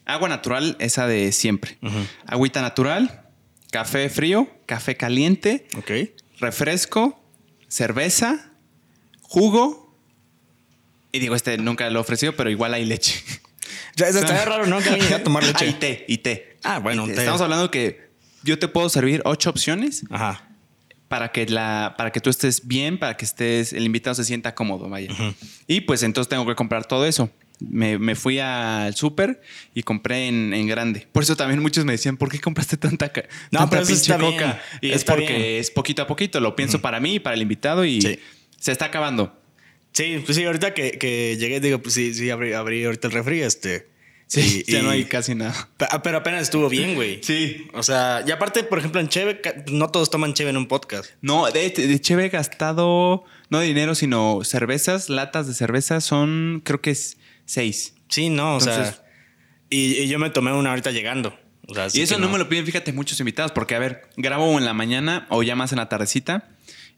Agua 0.04 0.28
natural, 0.28 0.76
esa 0.78 1.06
de 1.06 1.32
siempre. 1.32 1.78
Agüita 2.26 2.60
natural, 2.62 3.22
café 3.70 4.08
frío, 4.10 4.48
café 4.66 4.96
caliente, 4.96 5.66
Ok. 5.78 5.90
refresco, 6.40 7.20
cerveza, 7.68 8.52
jugo. 9.22 9.96
Y 11.10 11.18
digo, 11.20 11.34
este 11.34 11.56
nunca 11.58 11.88
lo 11.90 11.98
he 11.98 12.02
ofrecido, 12.02 12.36
pero 12.36 12.50
igual 12.50 12.74
hay 12.74 12.84
leche. 12.84 13.22
Ya, 13.96 14.08
eso 14.08 14.18
está 14.20 14.44
raro, 14.44 14.66
¿no? 14.66 14.78
Que 14.80 14.90
alguien 14.90 15.12
a 15.14 15.22
tomar 15.22 15.42
Ah, 15.42 15.46
y 15.48 15.52
leche. 15.52 15.72
té, 15.78 16.04
y 16.06 16.18
té. 16.18 16.58
Ah, 16.62 16.78
bueno, 16.80 17.06
té. 17.06 17.12
Estamos 17.12 17.40
hablando 17.40 17.70
que 17.70 18.07
yo 18.42 18.58
te 18.58 18.68
puedo 18.68 18.88
servir 18.88 19.22
ocho 19.24 19.50
opciones 19.50 20.04
Ajá. 20.10 20.48
para 21.08 21.32
que, 21.32 21.46
la, 21.46 21.94
para 21.96 22.12
que 22.12 22.20
tú 22.20 22.30
estés 22.30 22.66
bien, 22.66 22.98
para 22.98 23.16
que 23.16 23.24
estés, 23.24 23.72
el 23.72 23.84
invitado 23.84 24.14
se 24.14 24.24
sienta 24.24 24.54
cómodo, 24.54 24.88
vaya. 24.88 25.08
Y 25.66 25.82
pues 25.82 26.02
entonces 26.02 26.28
tengo 26.28 26.46
que 26.46 26.54
comprar 26.54 26.86
todo 26.86 27.06
eso. 27.06 27.30
Me, 27.60 27.98
me 27.98 28.14
fui 28.14 28.38
al 28.38 28.94
súper 28.94 29.42
y 29.74 29.82
compré 29.82 30.28
en, 30.28 30.54
en 30.54 30.68
grande. 30.68 31.08
Por 31.10 31.24
eso 31.24 31.34
también 31.36 31.60
muchos 31.60 31.84
me 31.84 31.90
decían, 31.92 32.16
¿por 32.16 32.30
qué 32.30 32.38
compraste 32.38 32.76
tanta, 32.76 33.06
No, 33.50 33.58
tanta 33.58 33.70
pero 33.70 33.86
pinche 33.86 34.00
está 34.02 34.16
bien. 34.16 34.32
coca? 34.34 34.62
Y 34.80 34.92
es 34.92 35.02
porque 35.02 35.26
bien. 35.26 35.42
es 35.60 35.70
poquito 35.72 36.02
a 36.02 36.06
poquito. 36.06 36.38
Lo 36.38 36.54
pienso 36.54 36.80
para 36.80 37.00
mí 37.00 37.14
y 37.16 37.18
para 37.18 37.34
el 37.34 37.42
invitado 37.42 37.84
y 37.84 38.00
Sí. 38.00 38.20
se 38.60 38.70
está 38.70 38.84
acabando. 38.84 39.36
Sí, 39.90 40.22
pues 40.24 40.36
sí, 40.36 40.44
ahorita 40.44 40.72
que, 40.72 40.92
que 40.92 41.36
llegué, 41.36 41.58
digo, 41.58 41.80
pues 41.80 41.94
sí, 41.94 42.14
sí, 42.14 42.30
abrí, 42.30 42.52
abrí 42.52 42.84
ahorita 42.84 43.08
el 43.08 43.12
refri, 43.14 43.40
este. 43.40 43.88
Sí, 44.28 44.62
y- 44.66 44.72
ya 44.72 44.78
y- 44.78 44.82
no 44.82 44.90
hay 44.90 45.04
casi 45.06 45.34
nada. 45.34 45.68
Ah, 45.90 46.02
Pero 46.02 46.18
apenas 46.18 46.42
estuvo 46.42 46.68
bien, 46.68 46.94
güey. 46.94 47.20
Sí. 47.22 47.66
O 47.74 47.82
sea, 47.82 48.22
y 48.26 48.30
aparte, 48.30 48.62
por 48.62 48.78
ejemplo, 48.78 49.00
en 49.00 49.08
Cheve, 49.08 49.40
no 49.72 49.88
todos 49.90 50.10
toman 50.10 50.34
Cheve 50.34 50.50
en 50.50 50.56
un 50.58 50.68
podcast. 50.68 51.10
No, 51.22 51.50
de, 51.50 51.70
de 51.70 52.00
Cheve 52.00 52.26
he 52.26 52.28
gastado, 52.28 53.24
no 53.50 53.60
dinero, 53.60 53.94
sino 53.94 54.40
cervezas, 54.44 55.08
latas 55.08 55.46
de 55.48 55.54
cerveza 55.54 56.00
son, 56.00 56.60
creo 56.64 56.80
que 56.80 56.90
es 56.90 57.16
seis. 57.46 57.94
Sí, 58.08 58.28
no, 58.28 58.56
o 58.56 58.60
sea. 58.60 59.02
Y, 59.70 59.96
y 59.98 60.08
yo 60.08 60.18
me 60.18 60.30
tomé 60.30 60.52
una 60.52 60.70
ahorita 60.70 60.90
llegando. 60.90 61.34
O 61.66 61.74
sea, 61.74 61.84
así 61.86 61.98
y 62.00 62.02
eso 62.02 62.18
no. 62.18 62.28
me 62.30 62.38
lo 62.38 62.48
piden, 62.48 62.64
fíjate, 62.64 62.92
muchos 62.94 63.20
invitados, 63.20 63.52
porque 63.52 63.74
a 63.74 63.78
ver, 63.78 64.08
grabo 64.16 64.56
en 64.58 64.64
la 64.64 64.72
mañana 64.72 65.26
o 65.30 65.42
ya 65.42 65.54
más 65.56 65.72
en 65.72 65.78
la 65.78 65.88
tardecita 65.90 66.48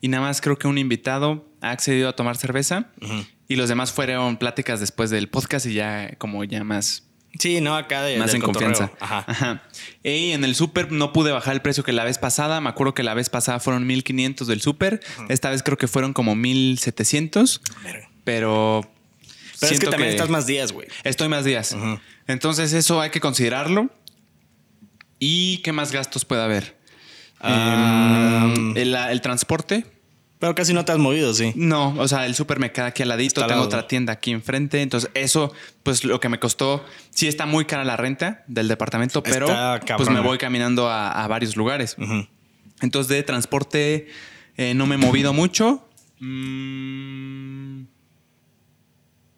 y 0.01 0.07
nada 0.09 0.23
más 0.23 0.41
creo 0.41 0.57
que 0.59 0.69
un 0.69 0.79
invitado 0.79 1.49
ha 1.61 1.71
accedido 1.71 2.09
a 2.09 2.15
tomar 2.15 2.37
cerveza 2.37 2.91
y 3.49 3.57
los 3.57 3.69
demás 3.69 3.91
fueron 3.93 4.37
pláticas 4.37 4.79
después 4.79 5.11
del 5.11 5.29
podcast 5.29 5.67
y 5.67 5.75
ya 5.75 6.15
como 6.19 6.45
ya 6.45 6.63
más, 6.63 7.09
Sí, 7.39 7.61
no, 7.61 7.77
acá 7.77 8.03
de. 8.03 8.19
más 8.19 8.35
en 8.35 8.41
cotorreo. 8.41 8.71
confianza. 8.71 8.97
Ajá. 9.01 9.25
Ajá. 9.29 9.63
Y 10.03 10.33
en 10.33 10.45
el 10.45 10.55
súper 10.55 10.91
no 10.91 11.13
pude 11.13 11.31
bajar 11.33 11.55
el 11.55 11.63
precio 11.63 11.85
que 11.85 11.93
la 11.93 12.05
vez 12.05 12.19
pasada. 12.19 12.61
Me 12.61 12.69
acuerdo 12.69 12.95
que 12.95 13.03
la 13.03 13.15
vez 13.15 13.31
pasada 13.31 13.61
fueron 13.61 13.87
1500 13.87 14.47
del 14.47 14.61
súper. 14.61 15.01
Esta 15.29 15.51
vez 15.51 15.63
creo 15.63 15.79
que 15.79 15.89
fueron 15.89 16.13
como 16.13 16.35
1700. 16.35 17.63
Verga. 17.85 18.11
Pero. 18.25 18.91
Pero 19.61 19.73
es 19.73 19.81
que 19.81 19.87
también 19.87 20.11
estás 20.11 20.31
más 20.31 20.47
días, 20.47 20.73
güey. 20.73 20.89
Estoy 21.05 21.29
más 21.29 21.45
días. 21.45 21.77
Entonces, 22.27 22.73
eso 22.73 23.01
hay 23.01 23.11
que 23.11 23.21
considerarlo. 23.21 23.91
¿Y 25.19 25.59
qué 25.59 25.73
más 25.73 25.93
gastos 25.93 26.25
puede 26.25 26.43
haber? 26.43 26.79
Em, 27.43 28.77
el, 28.77 28.95
el 28.95 29.21
transporte. 29.21 29.85
Pero 30.41 30.55
casi 30.57 30.73
no 30.75 30.85
te 30.85 30.91
has 30.93 30.99
movido, 30.99 31.33
sí. 31.35 31.53
No, 31.55 31.95
o 31.99 32.09
sea, 32.09 32.27
el 32.27 32.35
súper 32.35 32.59
me 32.59 32.73
queda 32.73 32.87
aquí 32.87 33.03
al 33.03 33.11
ladito, 33.11 33.41
Está 33.43 33.47
tengo 33.53 33.63
otra 33.63 33.87
tienda 33.87 34.15
aquí 34.15 34.31
enfrente, 34.33 34.81
entonces 34.83 35.11
eso, 35.15 35.53
pues 35.83 36.03
lo 36.03 36.19
que 36.19 36.29
me 36.31 36.41
costó, 36.41 36.85
sí 37.11 37.29
está 37.29 37.45
muy 37.47 37.67
cara 37.67 37.85
la 37.85 37.97
renta 37.97 38.43
del 38.49 38.67
departamento, 38.67 39.23
pero 39.23 39.47
pues 39.97 40.09
me 40.09 40.21
voy 40.21 40.39
caminando 40.39 40.89
a, 40.89 41.11
a 41.13 41.29
varios 41.29 41.57
lugares. 41.57 41.97
Entonces 42.81 43.09
de 43.15 43.23
transporte 43.23 44.09
eh, 44.57 44.73
no 44.75 44.87
me 44.87 44.95
he 44.97 44.99
movido 44.99 45.33
mucho. 45.35 45.87
Mm, 46.21 47.83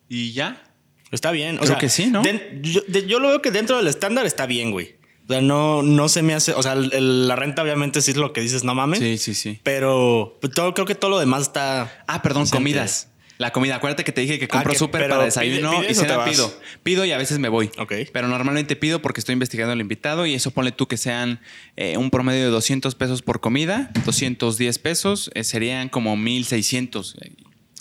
y 0.09 0.33
ya. 0.33 0.63
Está 1.11 1.31
bien. 1.31 1.57
O 1.57 1.59
Creo 1.61 1.69
sea, 1.73 1.79
que 1.79 1.89
sí, 1.89 2.07
¿no? 2.07 2.23
den- 2.23 2.61
yo, 2.63 2.81
de- 2.89 3.07
yo 3.07 3.19
lo 3.19 3.29
veo 3.29 3.43
que 3.43 3.51
dentro 3.51 3.77
del 3.77 3.87
estándar 3.89 4.25
está 4.27 4.47
bien, 4.47 4.71
güey. 4.71 4.97
O 5.33 5.39
sea, 5.39 5.41
no, 5.43 5.83
no 5.83 6.09
se 6.09 6.23
me 6.23 6.35
hace. 6.35 6.53
O 6.53 6.63
sea, 6.63 6.73
el- 6.75 6.93
el- 6.93 7.29
la 7.29 7.37
renta, 7.37 7.63
obviamente, 7.63 8.03
sí 8.03 8.11
es 8.11 8.17
lo 8.17 8.33
que 8.33 8.41
dices, 8.41 8.65
no 8.65 8.75
mames. 8.75 8.99
Sí, 9.01 9.19
sí, 9.19 9.35
sí. 9.35 9.61
Pero 9.63 10.37
pues, 10.41 10.53
todo, 10.53 10.75
creo 10.75 10.87
que 10.87 10.95
todo 10.95 11.11
lo 11.11 11.19
demás 11.19 11.43
está. 11.43 12.05
Ah, 12.07 12.23
perdón, 12.23 12.47
comidas. 12.49 13.09
La 13.39 13.51
comida, 13.51 13.75
acuérdate 13.77 14.05
que 14.05 14.13
te 14.13 14.21
dije 14.21 14.39
que 14.39 14.47
compro 14.47 14.71
Ah, 14.71 14.73
que- 14.75 14.79
súper 14.79 15.03
para 15.09 15.17
pide- 15.17 15.25
desayuno 15.25 15.71
¿pides 15.81 15.97
y 15.97 16.01
o 16.01 16.03
te 16.03 16.09
cena 16.11 16.25
pido. 16.25 16.55
Pido 16.85 17.05
y 17.05 17.11
a 17.11 17.19
veces 17.19 17.41
me 17.41 17.49
voy. 17.49 17.71
Ok. 17.79 17.93
Pero 18.13 18.29
normalmente 18.29 18.77
pido 18.77 19.03
porque 19.03 19.19
estoy 19.21 19.33
investigando 19.33 19.73
al 19.73 19.81
invitado 19.81 20.27
y 20.27 20.35
eso 20.35 20.53
ponle 20.53 20.71
tú 20.71 20.87
que 20.87 20.97
sean 20.97 21.41
eh, 21.77 21.97
un 21.97 22.11
promedio 22.11 22.45
de 22.45 22.51
200 22.51 22.95
pesos 22.95 23.23
por 23.23 23.41
comida, 23.41 23.91
210 24.05 24.79
pesos, 24.79 25.31
eh, 25.35 25.43
serían 25.43 25.89
como 25.89 26.17
1600. 26.17 27.17
Eh, 27.21 27.33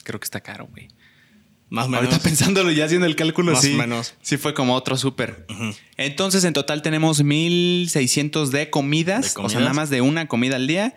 Creo 0.03 0.19
que 0.19 0.25
está 0.25 0.41
caro, 0.41 0.67
güey. 0.71 0.87
Más 1.71 1.85
o 1.85 1.89
menos. 1.89 2.05
Ahorita 2.05 2.21
pensándolo 2.23 2.69
ya 2.71 2.85
haciendo 2.85 3.07
el 3.07 3.15
cálculo, 3.15 3.53
Más 3.53 3.61
sí. 3.63 3.73
o 3.73 3.77
menos. 3.77 4.13
Sí 4.21 4.37
fue 4.37 4.53
como 4.53 4.75
otro 4.75 4.97
súper. 4.97 5.47
Entonces, 5.97 6.43
en 6.43 6.53
total 6.53 6.81
tenemos 6.83 7.23
1600 7.23 8.51
de 8.51 8.69
comidas, 8.69 9.21
De 9.23 9.29
o 9.31 9.33
comidas. 9.35 9.51
sea, 9.53 9.61
nada 9.61 9.73
más 9.73 9.89
de 9.89 10.01
una 10.01 10.27
comida 10.27 10.57
al 10.57 10.67
día. 10.67 10.93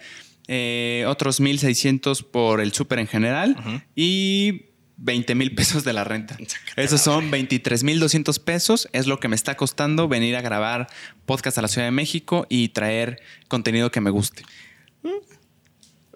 eh, 0.49 1.05
otros 1.09 1.41
1600 1.41 2.23
por 2.25 2.61
el 2.61 2.73
súper 2.75 2.99
en 2.99 3.07
general 3.07 3.57
y 3.97 4.67
20 4.99 5.35
mil 5.37 5.55
pesos 5.55 5.85
de 5.85 5.93
la 5.95 6.05
renta. 6.05 6.37
Esos 6.77 7.01
son 7.01 7.31
23 7.31 7.83
mil 7.83 7.99
200 7.99 8.39
pesos. 8.41 8.89
Es 8.93 9.07
lo 9.07 9.21
que 9.21 9.29
me 9.29 9.37
está 9.37 9.57
costando 9.57 10.07
venir 10.09 10.37
a 10.37 10.43
grabar 10.43 10.89
podcast 11.25 11.57
a 11.59 11.63
la 11.63 11.69
Ciudad 11.69 11.87
de 11.87 11.93
México 11.93 12.47
y 12.51 12.69
traer 12.69 13.21
contenido 13.49 13.91
que 13.91 14.01
me 14.03 14.11
guste. 14.11 14.43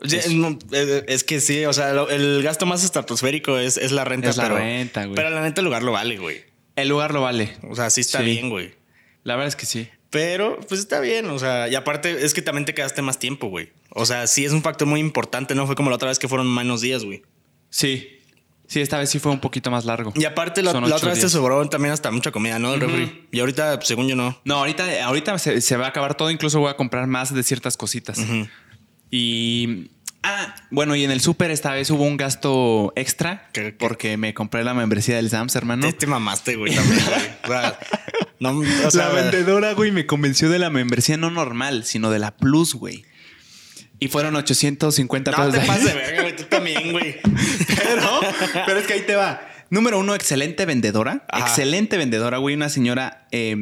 Eh, 0.03 1.05
es 1.09 1.25
que 1.25 1.41
sí, 1.41 1.65
o 1.65 1.73
sea, 1.73 1.91
el 1.91 2.43
gasto 2.43 2.67
más 2.67 2.85
estratosférico 2.85 3.59
es, 3.59 3.77
es 3.77 3.93
la 3.93 4.05
renta. 4.05 4.29
Es 4.31 4.37
la 4.37 4.45
pero, 4.45 4.57
renta, 4.57 5.05
güey. 5.05 5.15
Pero 5.17 5.31
la 5.31 5.43
neta, 5.43 5.61
el 5.61 5.65
lugar 5.65 5.83
lo 5.83 5.93
vale, 5.93 6.19
güey. 6.19 6.43
El 6.77 6.89
lugar 6.89 7.13
lo 7.13 7.23
vale. 7.23 7.57
O 7.69 7.75
sea, 7.75 7.91
sí 7.91 8.01
está 8.03 8.19
Sí. 8.19 8.25
bien, 8.25 8.51
güey. 8.51 8.75
La 9.25 9.35
verdad 9.35 9.49
es 9.49 9.57
que 9.57 9.67
sí. 9.67 9.89
Pero, 10.11 10.59
pues 10.69 10.81
está 10.81 11.01
bien, 11.01 11.27
o 11.29 11.39
sea, 11.39 11.69
y 11.69 11.75
aparte 11.75 12.25
es 12.25 12.33
que 12.33 12.41
también 12.41 12.65
te 12.65 12.73
quedaste 12.75 13.03
más 13.03 13.19
tiempo, 13.19 13.49
güey. 13.49 13.71
O 13.91 14.07
sea, 14.07 14.27
sí 14.27 14.45
es 14.45 14.53
un 14.53 14.63
factor 14.63 14.87
muy 14.89 15.01
importante, 15.01 15.55
no 15.55 15.67
fue 15.67 15.75
como 15.75 15.91
la 15.91 15.97
otra 15.97 16.09
vez 16.09 16.19
que 16.19 16.29
fueron 16.29 16.53
menos 16.55 16.81
días, 16.81 17.05
güey. 17.05 17.23
Sí. 17.69 18.15
Sí, 18.69 18.81
esta 18.83 18.99
vez 18.99 19.09
sí 19.11 19.19
fue 19.19 19.33
un 19.33 19.41
poquito 19.41 19.71
más 19.71 19.85
largo. 19.87 20.13
Y 20.15 20.25
aparte 20.27 20.63
la, 20.63 20.73
la 20.75 20.97
otra 20.97 21.11
vez 21.11 21.21
te 21.21 21.29
sobró 21.31 21.67
también 21.71 21.93
hasta 21.93 22.11
mucha 22.11 22.31
comida, 22.31 22.59
¿no? 22.59 22.71
Del 22.73 22.81
refri. 22.83 23.27
Y 23.33 23.41
ahorita, 23.41 23.81
según 23.83 24.09
yo, 24.09 24.15
no. 24.15 24.39
No, 24.45 24.57
ahorita, 24.57 25.05
ahorita 25.05 25.39
se, 25.39 25.61
se 25.63 25.77
va 25.79 25.87
a 25.87 25.89
acabar 25.89 26.17
todo. 26.19 26.31
Incluso 26.31 26.61
voy 26.61 26.71
a 26.71 26.77
comprar 26.77 27.07
más 27.07 27.33
de 27.35 27.43
ciertas 27.43 27.79
cositas. 27.79 28.19
Y. 29.11 29.91
Ah, 30.25 30.55
bueno, 30.71 30.97
y 30.97 31.05
en 31.05 31.11
el 31.13 31.21
súper 31.21 31.51
esta 31.53 31.73
vez 31.73 31.91
hubo 31.91 32.03
un 32.03 32.17
gasto 32.17 32.93
extra 32.97 33.49
¿Qué- 33.53 33.63
qué? 33.63 33.73
porque 33.73 34.17
me 34.17 34.35
compré 34.35 34.65
la 34.65 34.75
membresía 34.75 35.17
del 35.17 35.31
Sams, 35.31 35.55
hermano. 35.57 35.87
Te, 35.87 35.93
te 35.93 36.07
mamaste, 36.09 36.57
güey, 36.57 36.75
también, 36.75 37.01
güey. 37.47 37.61
No, 38.41 38.59
o 38.59 38.65
sea, 38.91 39.09
la 39.09 39.15
vendedora, 39.15 39.73
güey, 39.75 39.93
me 39.93 40.07
convenció 40.07 40.51
de 40.51 40.59
la 40.59 40.71
membresía 40.71 41.17
no 41.17 41.31
normal, 41.31 41.85
sino 41.85 42.11
de 42.11 42.19
la 42.19 42.37
Plus, 42.37 42.75
güey. 42.75 43.05
Y 44.01 44.09
fueron 44.09 44.35
850 44.37 45.31
no 45.31 45.37
pesos. 45.37 45.53
te 45.55 45.61
de- 45.61 45.67
pases 45.67 45.85
de 45.85 45.95
verga, 45.95 46.23
güey. 46.23 46.37
Tú 46.37 46.45
también, 46.45 46.93
güey. 46.93 47.17
pero, 47.77 48.21
pero 48.67 48.79
es 48.81 48.87
que 48.87 48.93
ahí 48.95 49.03
te 49.07 49.15
va. 49.15 49.41
Número 49.71 49.99
uno, 50.01 50.15
excelente 50.17 50.67
vendedora. 50.67 51.25
Ajá. 51.31 51.47
Excelente 51.47 51.97
vendedora, 51.97 52.39
güey. 52.39 52.55
Una 52.57 52.69
señora 52.69 53.27
eh, 53.31 53.57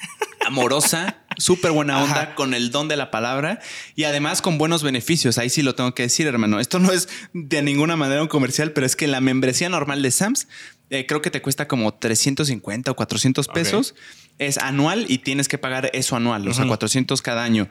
amorosa, 0.46 1.18
súper 1.40 1.72
buena 1.72 2.02
onda, 2.02 2.22
Ajá. 2.22 2.34
con 2.34 2.54
el 2.54 2.70
don 2.70 2.86
de 2.88 2.96
la 2.96 3.10
palabra 3.10 3.58
y 3.96 4.04
además 4.04 4.42
con 4.42 4.58
buenos 4.58 4.82
beneficios. 4.82 5.38
Ahí 5.38 5.50
sí 5.50 5.62
lo 5.62 5.74
tengo 5.74 5.94
que 5.94 6.04
decir, 6.04 6.26
hermano. 6.26 6.60
Esto 6.60 6.78
no 6.78 6.92
es 6.92 7.08
de 7.32 7.62
ninguna 7.62 7.96
manera 7.96 8.22
un 8.22 8.28
comercial, 8.28 8.72
pero 8.72 8.86
es 8.86 8.94
que 8.94 9.06
la 9.08 9.20
membresía 9.20 9.68
normal 9.68 10.02
de 10.02 10.10
Sams 10.10 10.46
eh, 10.90 11.06
creo 11.06 11.22
que 11.22 11.30
te 11.30 11.40
cuesta 11.42 11.66
como 11.68 11.94
350 11.94 12.90
o 12.90 12.94
400 12.96 13.48
Ok. 13.48 13.54
pesos. 13.54 13.94
Es 14.38 14.58
anual 14.58 15.06
y 15.08 15.18
tienes 15.18 15.48
que 15.48 15.58
pagar 15.58 15.90
eso 15.92 16.16
anual, 16.16 16.46
o 16.48 16.52
sea, 16.54 16.62
Ujú. 16.64 16.70
400 16.70 17.20
cada 17.22 17.42
año. 17.44 17.68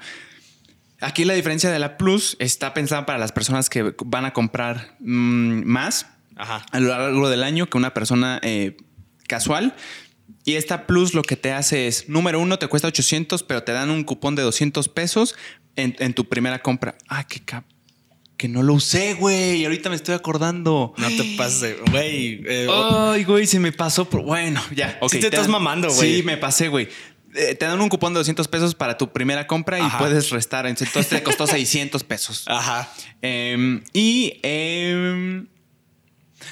Aquí 1.01 1.23
la 1.25 1.33
diferencia 1.33 1.69
de 1.69 1.79
la 1.79 1.97
Plus 1.97 2.35
está 2.39 2.73
pensada 2.73 3.05
para 3.05 3.17
las 3.19 3.31
personas 3.31 3.69
que 3.69 3.93
van 4.05 4.25
a 4.25 4.33
comprar 4.33 4.95
mm, 4.99 5.63
más 5.65 6.07
Ajá. 6.35 6.65
a 6.71 6.79
lo 6.79 6.89
largo 6.89 7.29
del 7.29 7.43
año 7.43 7.69
que 7.69 7.77
una 7.77 7.93
persona 7.93 8.39
eh, 8.43 8.75
casual. 9.27 9.75
Y 10.49 10.55
esta 10.55 10.87
Plus 10.87 11.13
lo 11.13 11.21
que 11.21 11.35
te 11.35 11.51
hace 11.51 11.87
es, 11.87 12.09
número 12.09 12.39
uno, 12.39 12.57
te 12.57 12.67
cuesta 12.67 12.87
800, 12.87 13.43
pero 13.43 13.61
te 13.63 13.71
dan 13.71 13.89
un 13.91 14.03
cupón 14.03 14.35
de 14.35 14.41
200 14.41 14.87
pesos 14.89 15.35
en, 15.75 15.95
en 15.99 16.13
tu 16.13 16.27
primera 16.27 16.59
compra. 16.61 16.95
Ah, 17.07 17.25
qué 17.27 17.39
cap... 17.39 17.63
Que 18.35 18.47
no 18.47 18.63
lo 18.63 18.73
usé, 18.75 19.15
güey. 19.15 19.65
Ahorita 19.65 19.89
me 19.89 19.97
estoy 19.97 20.15
acordando. 20.15 20.93
No 20.97 21.07
te 21.09 21.35
pases, 21.37 21.75
güey. 21.91 22.41
eh, 22.47 22.67
Ay, 22.71 23.25
güey, 23.25 23.45
se 23.45 23.59
me 23.59 23.73
pasó. 23.73 24.09
por- 24.09 24.23
Bueno, 24.23 24.61
ya. 24.73 24.97
ok, 25.01 25.11
Sí 25.11 25.19
te 25.19 25.25
estás 25.27 25.41
dan- 25.41 25.51
mamando, 25.51 25.89
güey. 25.93 26.15
Sí, 26.15 26.23
me 26.23 26.37
pasé, 26.37 26.69
güey. 26.69 26.87
Eh, 27.35 27.53
te 27.55 27.65
dan 27.65 27.81
un 27.81 27.89
cupón 27.89 28.13
de 28.13 28.19
200 28.19 28.47
pesos 28.47 28.73
para 28.75 28.97
tu 28.97 29.11
primera 29.11 29.45
compra 29.45 29.77
y 29.79 29.89
puedes 29.99 30.29
restar. 30.29 30.65
Entonces 30.67 31.09
te 31.09 31.21
costó 31.21 31.47
600 31.47 32.03
pesos. 32.05 32.45
Ajá. 32.47 32.89
Em, 33.21 33.83
y 33.91 34.39
em, 34.41 35.47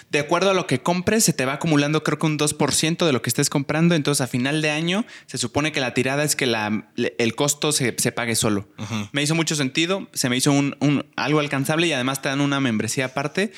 de 0.09 0.19
acuerdo 0.19 0.49
a 0.51 0.53
lo 0.53 0.67
que 0.67 0.79
compres, 0.81 1.23
se 1.23 1.33
te 1.33 1.45
va 1.45 1.53
acumulando 1.53 2.03
creo 2.03 2.17
que 2.19 2.25
un 2.25 2.37
2% 2.37 3.05
de 3.05 3.11
lo 3.13 3.21
que 3.21 3.29
estés 3.29 3.49
comprando. 3.49 3.95
Entonces 3.95 4.21
a 4.21 4.27
final 4.27 4.61
de 4.61 4.69
año 4.71 5.05
se 5.25 5.37
supone 5.37 5.71
que 5.71 5.79
la 5.79 5.93
tirada 5.93 6.23
es 6.23 6.35
que 6.35 6.45
la- 6.45 6.89
el 7.17 7.35
costo 7.35 7.71
se, 7.71 7.95
se 7.97 8.11
pague 8.11 8.35
solo. 8.35 8.67
Me 9.11 9.21
hizo 9.23 9.35
mucho 9.35 9.55
sentido, 9.55 10.07
se 10.13 10.29
me 10.29 10.37
hizo 10.37 10.51
un, 10.51 10.75
un- 10.79 11.05
algo 11.15 11.39
alcanzable 11.39 11.87
y 11.87 11.93
además 11.93 12.21
te 12.21 12.29
dan 12.29 12.41
una 12.41 12.59
membresía 12.59 13.05
aparte 13.05 13.51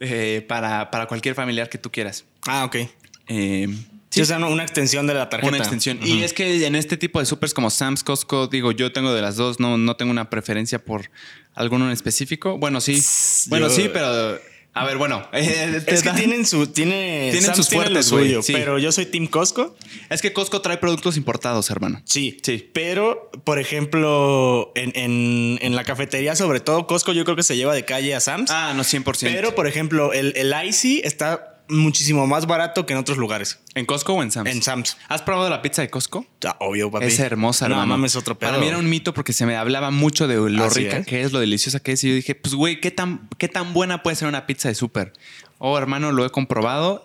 eh, 0.00 0.44
para, 0.48 0.90
para 0.90 1.06
cualquier 1.06 1.34
familiar 1.34 1.68
que 1.68 1.78
tú 1.78 1.90
quieras. 1.90 2.24
Ah, 2.46 2.64
ok. 2.64 2.76
Em, 3.26 3.84
Sí, 4.12 4.20
o 4.22 4.24
sea, 4.24 4.38
una 4.44 4.64
extensión 4.64 5.06
de 5.06 5.14
la 5.14 5.28
tarjeta. 5.28 5.48
una 5.48 5.58
extensión. 5.58 6.00
Y 6.02 6.24
es 6.24 6.32
que 6.32 6.66
en 6.66 6.74
este 6.74 6.96
tipo 6.96 7.20
de 7.20 7.26
supers 7.26 7.54
como 7.54 7.70
Sam's, 7.70 8.02
Costco, 8.02 8.48
digo, 8.48 8.72
yo 8.72 8.90
tengo 8.92 9.14
de 9.14 9.22
las 9.22 9.36
dos, 9.36 9.60
no, 9.60 9.78
no 9.78 9.94
tengo 9.94 10.10
una 10.10 10.28
preferencia 10.30 10.84
por 10.84 11.12
alguno 11.54 11.84
en 11.86 11.92
específico. 11.92 12.58
Bueno, 12.58 12.80
sí. 12.80 13.00
Bueno, 13.50 13.68
Yo- 13.68 13.72
sí, 13.76 13.88
pero. 13.92 14.36
A 14.72 14.84
ver, 14.84 14.98
bueno. 14.98 15.26
eh, 15.32 15.82
Es 15.86 16.02
que 16.02 16.10
tienen 16.10 16.46
su. 16.46 16.66
Tiene, 16.68 17.28
Tienen 17.32 17.42
Sam's 17.42 17.56
sus 17.56 17.68
tiene 17.68 17.84
fuertes, 17.86 18.10
güey, 18.12 18.26
suyo, 18.26 18.42
sí. 18.42 18.52
Pero 18.52 18.78
yo 18.78 18.92
soy 18.92 19.06
Team 19.06 19.26
Costco. 19.26 19.76
Es 20.08 20.22
que 20.22 20.32
Costco 20.32 20.60
trae 20.62 20.76
productos 20.78 21.16
importados, 21.16 21.68
hermano. 21.70 22.00
Sí. 22.04 22.38
Sí. 22.42 22.70
Pero, 22.72 23.30
por 23.44 23.58
ejemplo, 23.58 24.70
en, 24.76 24.92
en- 24.94 25.58
en 25.60 25.74
la 25.74 25.82
cafetería, 25.84 26.36
sobre 26.36 26.60
todo 26.60 26.86
Costco, 26.86 27.12
yo 27.12 27.24
creo 27.24 27.36
que 27.36 27.42
se 27.42 27.56
lleva 27.56 27.74
de 27.74 27.84
calle 27.84 28.14
a 28.14 28.20
Sam's. 28.20 28.50
Ah, 28.50 28.72
no, 28.76 28.82
100%. 28.84 29.32
pero, 29.32 29.54
por 29.54 29.66
ejemplo, 29.66 30.12
el, 30.12 30.32
el 30.36 30.54
Icy 30.66 31.00
está 31.04 31.49
muchísimo 31.70 32.26
más 32.26 32.46
barato 32.46 32.84
que 32.86 32.92
en 32.92 32.98
otros 32.98 33.16
lugares. 33.18 33.60
¿En 33.74 33.86
Costco 33.86 34.12
o 34.14 34.22
en 34.22 34.30
Sam's? 34.30 34.50
En 34.50 34.62
Sam's. 34.62 34.96
¿Has 35.08 35.22
probado 35.22 35.48
la 35.48 35.62
pizza 35.62 35.82
de 35.82 35.90
Costco? 35.90 36.26
Ah, 36.44 36.56
obvio, 36.60 36.90
papi. 36.90 37.06
Es 37.06 37.18
hermosa, 37.20 37.68
No 37.68 37.74
hermano. 37.76 37.94
mames, 37.96 38.16
otro 38.16 38.38
pedo. 38.38 38.50
Para 38.50 38.60
mí 38.60 38.68
era 38.68 38.78
un 38.78 38.88
mito 38.90 39.14
porque 39.14 39.32
se 39.32 39.46
me 39.46 39.56
hablaba 39.56 39.90
mucho 39.90 40.28
de 40.28 40.36
lo 40.50 40.64
Así 40.64 40.80
rica 40.84 40.98
es. 40.98 41.06
que 41.06 41.22
es, 41.22 41.32
lo 41.32 41.40
deliciosa 41.40 41.80
que 41.80 41.92
es. 41.92 42.04
Y 42.04 42.08
yo 42.08 42.14
dije, 42.14 42.34
pues, 42.34 42.54
güey, 42.54 42.80
¿qué 42.80 42.90
tan, 42.90 43.28
¿qué 43.38 43.48
tan 43.48 43.72
buena 43.72 44.02
puede 44.02 44.16
ser 44.16 44.28
una 44.28 44.46
pizza 44.46 44.68
de 44.68 44.74
súper? 44.74 45.12
Oh, 45.58 45.78
hermano, 45.78 46.12
lo 46.12 46.26
he 46.26 46.30
comprobado. 46.30 47.04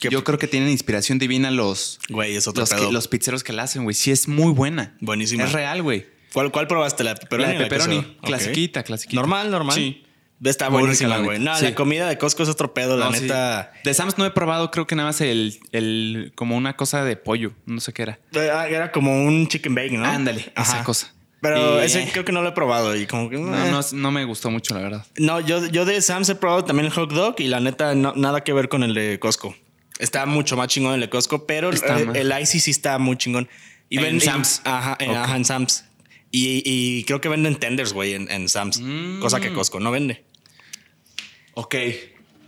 ¿Qué- 0.00 0.08
Yo 0.10 0.24
creo 0.24 0.38
que 0.38 0.48
tienen 0.48 0.68
inspiración 0.70 1.18
divina 1.18 1.50
los, 1.50 2.00
Güey, 2.08 2.36
es 2.36 2.46
otro 2.48 2.62
los, 2.62 2.70
que- 2.70 2.76
pedo. 2.76 2.92
los 2.92 3.08
pizzeros 3.08 3.44
que 3.44 3.52
la 3.52 3.62
hacen, 3.62 3.84
güey. 3.84 3.94
Sí, 3.94 4.10
es 4.10 4.28
muy 4.28 4.52
buena. 4.52 4.96
Buenísima. 5.00 5.44
Es 5.44 5.52
real, 5.52 5.82
güey. 5.82 6.06
¿Cuál, 6.32 6.50
¿Cuál 6.50 6.66
probaste? 6.66 7.04
¿La 7.04 7.14
de 7.14 7.20
pepperoni? 7.20 7.52
La 7.52 7.58
de 7.58 7.64
o 7.64 7.68
pepperoni. 7.68 8.00
queso? 8.00 8.10
Ok. 8.18 8.26
Clasiquita, 8.26 8.82
clasiquita. 8.82 9.14
Normal, 9.20 9.50
normal. 9.52 9.76
Sí. 9.76 10.03
Está 10.44 10.68
buenísima, 10.68 11.18
güey. 11.18 11.38
No, 11.38 11.56
Sí. 11.56 11.64
la 11.64 11.74
comida 11.74 12.08
de 12.08 12.18
Costco 12.18 12.42
es 12.42 12.48
otro 12.48 12.74
pedo, 12.74 12.96
la 12.96 13.12
sí. 13.12 13.22
neta. 13.22 13.72
De 13.82 13.94
Sam's 13.94 14.18
no 14.18 14.26
he 14.26 14.30
probado, 14.30 14.70
creo 14.70 14.86
que 14.86 14.94
nada 14.94 15.08
más 15.08 15.20
el, 15.20 15.58
el 15.72 16.32
como 16.34 16.56
una 16.56 16.76
cosa 16.76 17.02
de 17.04 17.16
pollo. 17.16 17.52
No 17.66 17.80
sé 17.80 17.92
qué 17.92 18.02
era. 18.02 18.18
Ah, 18.52 18.68
Era 18.68 18.92
como 18.92 19.24
un 19.24 19.48
chicken 19.48 19.74
bake, 19.74 19.92
¿no? 19.92 20.04
Ándale, 20.04 20.52
Ajá. 20.54 20.76
esa 20.76 20.84
cosa. 20.84 21.12
Pero 21.40 21.80
Y, 21.82 21.84
ese 21.84 22.02
eh, 22.04 22.08
creo 22.12 22.24
que 22.24 22.32
no 22.32 22.40
lo 22.42 22.48
he 22.48 22.52
probado 22.52 22.96
y 22.96 23.06
como 23.06 23.28
que... 23.28 23.36
No, 23.36 23.54
eh. 23.66 23.70
no, 23.70 23.80
no 23.92 24.10
me 24.10 24.24
gustó 24.24 24.50
mucho, 24.50 24.74
la 24.74 24.80
verdad. 24.80 25.06
No, 25.18 25.40
yo, 25.40 25.66
yo 25.66 25.84
de 25.84 26.00
Sam's 26.00 26.28
he 26.30 26.34
probado 26.34 26.64
también 26.64 26.86
el 26.86 26.92
hot 26.92 27.12
dog 27.12 27.34
y 27.38 27.48
la 27.48 27.60
neta 27.60 27.94
no- 27.94 28.14
nada 28.16 28.42
que 28.42 28.52
ver 28.54 28.68
con 28.70 28.82
el 28.82 28.94
de 28.94 29.18
Costco. 29.18 29.54
Está 29.98 30.24
mucho 30.26 30.56
más 30.56 30.68
chingón 30.68 30.94
el 30.94 31.00
de 31.02 31.10
Costco, 31.10 31.46
pero 31.46 31.68
Está 31.70 31.98
el, 31.98 32.16
el 32.16 32.40
Icy 32.42 32.60
sí 32.60 32.70
está 32.70 32.98
muy 32.98 33.16
chingón. 33.18 33.48
Y 33.90 33.98
En 33.98 34.20
Sam's. 34.20 34.62
Ajá, 34.64 34.96
en, 34.98 35.10
Ok. 35.10 35.16
ajá, 35.16 35.36
en 35.36 35.44
Sam's. 35.44 35.84
Y, 36.30 36.62
y 36.64 37.04
creo 37.04 37.20
que 37.20 37.28
venden 37.28 37.56
tenders, 37.56 37.92
güey, 37.92 38.14
en, 38.14 38.28
en 38.30 38.48
Sam's. 38.48 38.80
Mm. 38.80 39.20
Cosa 39.20 39.38
que 39.38 39.52
Costco 39.52 39.78
no 39.80 39.90
vende. 39.90 40.23
Ok. 41.54 41.74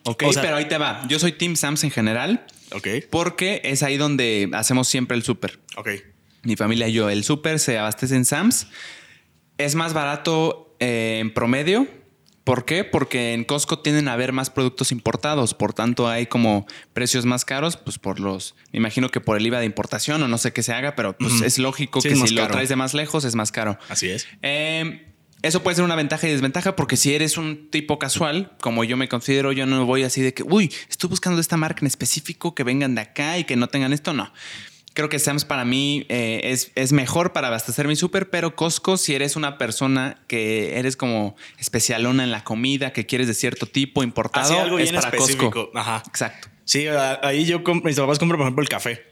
Ok, 0.04 0.22
O 0.26 0.32
sea- 0.32 0.42
pero 0.42 0.56
ahí 0.56 0.66
te 0.66 0.78
va. 0.78 1.04
Yo 1.08 1.18
soy 1.18 1.32
Team 1.32 1.56
Sam's 1.56 1.82
en 1.84 1.90
general 1.90 2.46
Ok. 2.72 2.88
porque 3.10 3.60
es 3.64 3.82
ahí 3.82 3.96
donde 3.96 4.48
hacemos 4.52 4.88
siempre 4.88 5.16
el 5.16 5.22
súper. 5.22 5.58
Ok. 5.76 5.88
Mi 6.42 6.54
familia 6.56 6.86
y 6.88 6.92
yo. 6.92 7.10
El 7.10 7.24
súper 7.24 7.58
se 7.58 7.76
abastece 7.78 8.14
en 8.14 8.24
Sam's. 8.24 8.68
Es 9.58 9.74
más 9.74 9.94
barato 9.94 10.76
eh, 10.78 11.18
en 11.20 11.32
promedio. 11.34 11.88
¿Por 12.44 12.64
qué? 12.64 12.84
Porque 12.84 13.32
en 13.34 13.42
Costco 13.42 13.80
tienden 13.80 14.06
a 14.06 14.12
haber 14.12 14.30
más 14.32 14.50
productos 14.50 14.92
importados. 14.92 15.54
Por 15.54 15.72
tanto, 15.72 16.06
hay 16.08 16.26
como 16.26 16.64
precios 16.92 17.26
más 17.26 17.44
caros, 17.44 17.76
pues 17.76 17.98
por 17.98 18.20
los. 18.20 18.54
Me 18.72 18.76
imagino 18.76 19.08
que 19.08 19.20
por 19.20 19.36
el 19.36 19.44
IVA 19.44 19.58
de 19.58 19.66
importación 19.66 20.22
o 20.22 20.28
no 20.28 20.38
sé 20.38 20.52
qué 20.52 20.62
se 20.62 20.72
haga, 20.72 20.94
pero 20.94 21.18
pues 21.18 21.40
es 21.40 21.58
lógico 21.58 22.00
Sí, 22.00 22.08
que 22.10 22.14
es 22.14 22.20
si 22.20 22.34
lo 22.36 22.46
traes 22.46 22.68
de 22.68 22.76
más 22.76 22.94
lejos 22.94 23.24
es 23.24 23.34
más 23.34 23.50
caro. 23.50 23.76
Así 23.88 24.08
es. 24.08 24.28
Eh, 24.42 25.06
eso 25.42 25.62
puede 25.62 25.76
ser 25.76 25.84
una 25.84 25.94
ventaja 25.96 26.26
y 26.26 26.30
desventaja 26.32 26.74
porque 26.76 26.96
si 26.96 27.14
eres 27.14 27.36
un 27.36 27.70
tipo 27.70 27.98
casual, 27.98 28.52
como 28.60 28.84
yo 28.84 28.96
me 28.96 29.08
considero, 29.08 29.52
yo 29.52 29.66
no 29.66 29.84
voy 29.86 30.02
así 30.02 30.20
de 30.22 30.34
que, 30.34 30.42
uy, 30.42 30.72
estoy 30.88 31.08
buscando 31.10 31.40
esta 31.40 31.56
marca 31.56 31.80
en 31.82 31.86
específico, 31.86 32.54
que 32.54 32.64
vengan 32.64 32.94
de 32.94 33.02
acá 33.02 33.38
y 33.38 33.44
que 33.44 33.56
no 33.56 33.68
tengan 33.68 33.92
esto, 33.92 34.12
no. 34.12 34.32
Creo 34.94 35.10
que 35.10 35.18
Sam's 35.18 35.44
para 35.44 35.66
mí 35.66 36.06
eh, 36.08 36.40
es, 36.44 36.72
es 36.74 36.92
mejor 36.92 37.34
para 37.34 37.48
abastecer 37.48 37.86
mi 37.86 37.96
súper, 37.96 38.30
pero 38.30 38.56
Costco, 38.56 38.96
si 38.96 39.14
eres 39.14 39.36
una 39.36 39.58
persona 39.58 40.22
que 40.26 40.78
eres 40.78 40.96
como 40.96 41.36
especialona 41.58 42.24
en 42.24 42.30
la 42.30 42.44
comida, 42.44 42.94
que 42.94 43.04
quieres 43.04 43.26
de 43.28 43.34
cierto 43.34 43.66
tipo 43.66 44.02
importado, 44.02 44.46
Así, 44.54 44.54
algo 44.58 44.78
es 44.78 44.90
bien 44.90 44.94
para 45.02 45.14
específico. 45.14 45.50
Costco. 45.50 45.78
Ajá. 45.78 46.02
Exacto. 46.08 46.48
Sí, 46.64 46.86
ahí 47.22 47.44
yo 47.44 47.60
mis 47.84 47.96
papás 47.96 48.18
compran, 48.18 48.38
por 48.38 48.46
ejemplo, 48.46 48.62
el 48.62 48.68
café. 48.70 49.04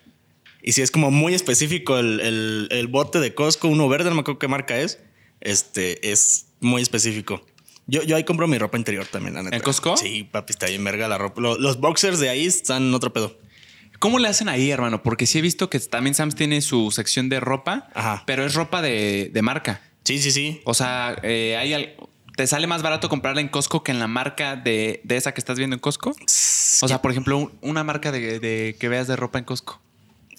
Y 0.62 0.72
si 0.72 0.80
es 0.80 0.90
como 0.90 1.10
muy 1.10 1.34
específico 1.34 1.98
el, 1.98 2.18
el- 2.20 2.68
el 2.70 2.86
bote 2.86 3.20
de 3.20 3.34
Costco, 3.34 3.68
uno 3.68 3.86
verde, 3.86 4.08
no 4.08 4.14
me 4.14 4.22
acuerdo 4.22 4.38
qué 4.38 4.48
marca 4.48 4.78
es, 4.80 4.98
este 5.44 6.10
es 6.12 6.46
muy 6.60 6.82
específico. 6.82 7.44
Yo, 7.86 8.02
yo 8.02 8.16
ahí 8.16 8.24
compro 8.24 8.48
mi 8.48 8.58
ropa 8.58 8.78
interior 8.78 9.06
también, 9.06 9.34
la 9.34 9.42
neta. 9.42 9.56
¿En 9.56 9.62
Costco? 9.62 9.96
Sí, 9.96 10.24
papi, 10.24 10.52
está 10.52 10.66
bien 10.66 10.82
verga 10.84 11.06
la 11.06 11.18
ropa. 11.18 11.40
Lo- 11.40 11.58
Los, 11.58 11.78
boxers 11.78 12.18
de 12.18 12.30
ahí 12.30 12.46
están 12.46 12.92
otro 12.94 13.12
pedo. 13.12 13.38
¿Cómo 13.98 14.18
le 14.18 14.28
hacen 14.28 14.48
ahí, 14.48 14.70
hermano? 14.70 15.02
Porque 15.02 15.26
sí 15.26 15.38
he 15.38 15.42
visto 15.42 15.70
que 15.70 15.78
también 15.80 16.14
Sam's 16.14 16.34
tiene 16.34 16.60
su 16.62 16.90
sección 16.90 17.28
de 17.28 17.40
ropa, 17.40 17.88
Ajá. 17.94 18.22
pero 18.26 18.44
es 18.44 18.54
ropa 18.54 18.80
de, 18.82 19.30
de 19.32 19.42
marca. 19.42 19.80
Sí, 20.04 20.18
sí, 20.18 20.30
sí. 20.32 20.60
O 20.64 20.74
sea, 20.74 21.16
eh, 21.22 21.56
hay 21.58 21.72
al- 21.74 21.94
te 22.36 22.46
sale 22.46 22.66
más 22.66 22.82
barato 22.82 23.08
comprarla 23.08 23.40
en 23.40 23.48
Costco 23.48 23.82
que 23.84 23.92
en 23.92 23.98
la 24.00 24.08
marca 24.08 24.56
de, 24.56 25.00
de 25.04 25.16
esa 25.16 25.32
que 25.32 25.40
estás 25.40 25.56
viendo 25.58 25.74
en 25.76 25.80
Costco. 25.80 26.10
O 26.10 26.88
sea, 26.88 27.00
por 27.02 27.10
ejemplo, 27.10 27.38
un- 27.38 27.52
una 27.60 27.84
marca 27.84 28.10
de, 28.12 28.40
de- 28.40 28.76
que 28.78 28.88
veas 28.88 29.06
de 29.08 29.16
ropa 29.16 29.38
en 29.38 29.44
Costco. 29.44 29.80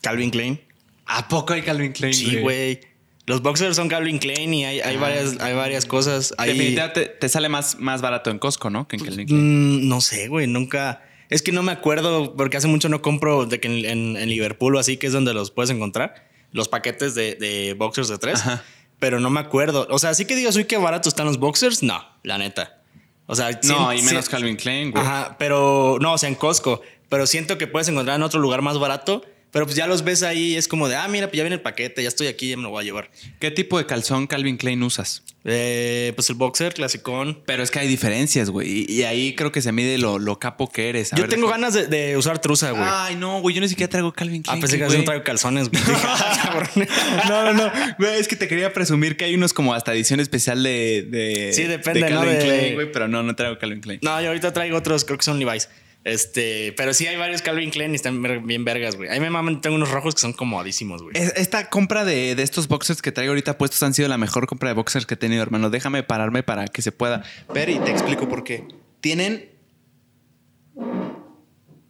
Calvin 0.01 0.29
Klein. 0.31 0.61
¿A 1.05 1.27
poco 1.27 1.53
hay 1.53 1.61
Calvin 1.61 1.93
Klein? 1.93 2.13
Sí, 2.13 2.37
güey. 2.41 2.81
Los 3.27 3.41
boxers 3.41 3.75
son 3.75 3.89
Calvin 3.89 4.19
Klein 4.19 4.53
y 4.53 4.65
hay, 4.65 4.81
hay, 4.81 4.95
Ah. 4.97 4.99
varias, 4.99 5.39
hay 5.39 5.55
varias 5.55 5.85
cosas. 5.85 6.33
Hay, 6.37 6.49
Definitivamente 6.51 7.01
te, 7.01 7.07
te 7.07 7.29
sale 7.29 7.49
más, 7.49 7.79
más 7.79 8.01
barato 8.01 8.29
en 8.29 8.37
Costco, 8.39 8.69
¿no? 8.69 8.87
Que 8.87 8.97
en 8.97 9.03
Calvin 9.05 9.27
Klein. 9.27 9.85
Mm, 9.85 9.87
no 9.87 10.01
sé, 10.01 10.27
güey, 10.27 10.45
nunca. 10.47 11.01
Es 11.29 11.41
que 11.41 11.51
no 11.51 11.63
me 11.63 11.71
acuerdo 11.71 12.35
porque 12.35 12.57
hace 12.57 12.67
mucho 12.67 12.87
no 12.87 13.01
compro 13.01 13.45
de 13.47 13.59
que 13.59 13.67
en, 13.67 13.85
en- 13.85 14.17
en 14.17 14.29
Liverpool 14.29 14.75
o 14.75 14.79
así, 14.79 14.97
que 14.97 15.07
es 15.07 15.13
donde 15.13 15.33
los 15.33 15.49
puedes 15.49 15.71
encontrar, 15.71 16.27
los 16.51 16.67
paquetes 16.67 17.15
de, 17.15 17.33
de 17.35 17.73
boxers 17.73 18.09
de 18.09 18.17
tres. 18.19 18.41
Ajá. 18.41 18.63
Pero 18.99 19.19
no 19.19 19.29
me 19.31 19.39
acuerdo. 19.39 19.87
O 19.89 19.97
sea, 19.99 20.13
sí 20.13 20.25
que 20.25 20.35
digas, 20.35 20.55
uy, 20.55 20.65
qué 20.65 20.77
barato 20.77 21.09
están 21.09 21.25
los 21.25 21.39
boxers. 21.39 21.81
No, 21.83 22.05
la 22.23 22.37
neta. 22.37 22.81
O 23.25 23.35
sea, 23.35 23.49
No, 23.63 23.89
sien- 23.91 23.99
y 23.99 24.01
menos 24.03 24.29
Calvin 24.29 24.55
Klein, 24.55 24.91
güey. 24.91 25.03
Ajá, 25.03 25.35
pero 25.39 25.97
no, 25.99 26.13
o 26.13 26.17
sea, 26.19 26.29
en 26.29 26.35
Costco. 26.35 26.81
Pero 27.09 27.25
siento 27.25 27.57
que 27.57 27.65
puedes 27.65 27.87
encontrar 27.87 28.17
en 28.17 28.23
otro 28.23 28.39
lugar 28.39 28.61
más 28.61 28.77
barato. 28.77 29.23
Pero 29.55 29.67
pues 29.67 29.77
ya 29.77 29.87
los 29.87 30.03
ves 30.03 30.21
ahí 30.21 30.47
y 30.51 30.55
es 30.57 30.67
como 30.67 30.89
de, 30.89 30.97
ah, 30.97 31.07
mira, 31.07 31.27
pues 31.27 31.37
ya 31.37 31.43
viene 31.43 31.55
el 31.55 31.61
paquete, 31.61 32.03
ya 32.03 32.09
estoy 32.09 32.27
aquí, 32.27 32.49
ya 32.49 32.57
me 32.57 32.63
lo 32.63 32.71
voy 32.71 32.81
a 32.81 32.83
llevar. 32.83 33.09
¿Qué 33.39 33.51
tipo 33.51 33.77
de 33.77 33.85
calzón 33.85 34.27
Calvin 34.27 34.57
Klein 34.57 34.83
usas? 34.83 35.23
Eh, 35.45 36.11
pues 36.17 36.29
el 36.29 36.35
boxer, 36.35 36.73
clasicón. 36.73 37.41
Pero 37.45 37.63
es 37.63 37.71
que 37.71 37.79
hay 37.79 37.87
diferencias, 37.87 38.49
güey. 38.49 38.85
Y, 38.91 39.03
ahí 39.03 39.33
creo 39.33 39.53
que 39.53 39.61
se 39.61 39.71
mide 39.71 39.97
lo, 39.97 40.19
lo 40.19 40.39
capo 40.39 40.69
que 40.69 40.89
eres. 40.89 41.13
A 41.13 41.15
Yo 41.15 41.21
ver, 41.23 41.29
tengo 41.29 41.47
ganas 41.47 41.73
de, 41.73 41.87
de 41.87 42.17
usar 42.17 42.39
truza, 42.39 42.71
güey. 42.71 42.83
Ay, 42.85 43.15
no, 43.15 43.39
güey. 43.39 43.55
Yo 43.55 43.61
ni 43.61 43.69
siquiera 43.69 43.89
traigo 43.89 44.11
Calvin 44.11 44.41
Ah, 44.41 44.51
Klein. 44.51 44.59
pensé 44.59 44.77
que 44.77 44.85
güey. 44.87 44.97
no 44.97 45.03
traigo 45.05 45.23
calzones, 45.23 45.69
güey. 45.69 45.81
Ah. 46.03 46.69
No, 47.29 47.45
no, 47.45 47.53
no. 47.53 47.71
Güey, 47.97 48.19
es 48.19 48.27
que 48.27 48.35
te 48.35 48.49
quería 48.49 48.73
presumir 48.73 49.15
que 49.15 49.23
hay 49.23 49.35
unos 49.35 49.53
como 49.53 49.73
hasta 49.73 49.93
edición 49.93 50.19
especial 50.19 50.61
de. 50.63 51.07
de 51.09 51.53
Sí, 51.53 51.63
depende, 51.63 52.01
de. 52.01 52.09
Calvin 52.09 52.37
Klein, 52.39 52.73
güey, 52.73 52.91
pero 52.91 53.07
no, 53.07 53.23
no 53.23 53.33
traigo 53.37 53.57
Calvin 53.57 53.79
Klein. 53.79 53.99
No, 54.03 54.19
yo 54.21 54.27
ahorita 54.27 54.51
traigo 54.51 54.75
otros, 54.75 55.05
creo 55.05 55.17
que 55.17 55.23
son 55.23 55.39
Levi's. 55.39 55.69
Este, 56.05 56.71
pero 56.77 56.93
sí 56.93 57.07
hay 57.07 57.17
varios 57.17 57.41
Calvin 57.41 57.71
Klein 57.71 57.91
y 57.91 57.95
están 57.95 58.21
bien 58.45 58.63
vergas, 58.63 58.95
güey. 58.95 59.09
A 59.09 59.13
mí 59.13 59.19
me 59.19 59.31
maman, 59.31 59.59
tengo 59.59 59.75
unos 59.75 59.89
rojos 59.89 60.13
que 60.13 60.21
son 60.21 60.33
comodísimos, 60.33 61.01
güey. 61.01 61.17
Es- 61.17 61.33
Esta 61.35 61.69
compra 61.71 62.05
de, 62.05 62.35
de 62.35 62.43
estos 62.43 62.67
boxers 62.67 63.01
que 63.01 63.11
traigo 63.11 63.31
ahorita 63.31 63.57
puestos 63.57 63.81
han 63.81 63.93
sido 63.95 64.07
la 64.07 64.17
mejor 64.19 64.45
compra 64.45 64.69
de 64.69 64.75
boxers 64.75 65.07
que 65.07 65.15
he 65.15 65.17
tenido, 65.17 65.41
hermano. 65.41 65.71
Déjame 65.71 66.03
pararme 66.03 66.43
para 66.43 66.67
que 66.67 66.83
se 66.83 66.91
pueda 66.91 67.23
ver 67.53 67.69
y 67.69 67.79
te 67.79 67.89
explico 67.89 68.29
por 68.29 68.43
qué. 68.43 68.67
Tienen. 69.01 69.49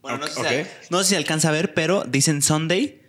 Bueno, 0.02 0.20
no 0.20 0.28
sé, 0.28 0.64
si, 0.66 0.70
no 0.92 1.00
sé 1.04 1.10
si 1.10 1.16
alcanza 1.16 1.50
a 1.50 1.52
ver, 1.52 1.74
pero 1.74 2.04
dicen 2.08 2.42
Sunday 2.42 3.02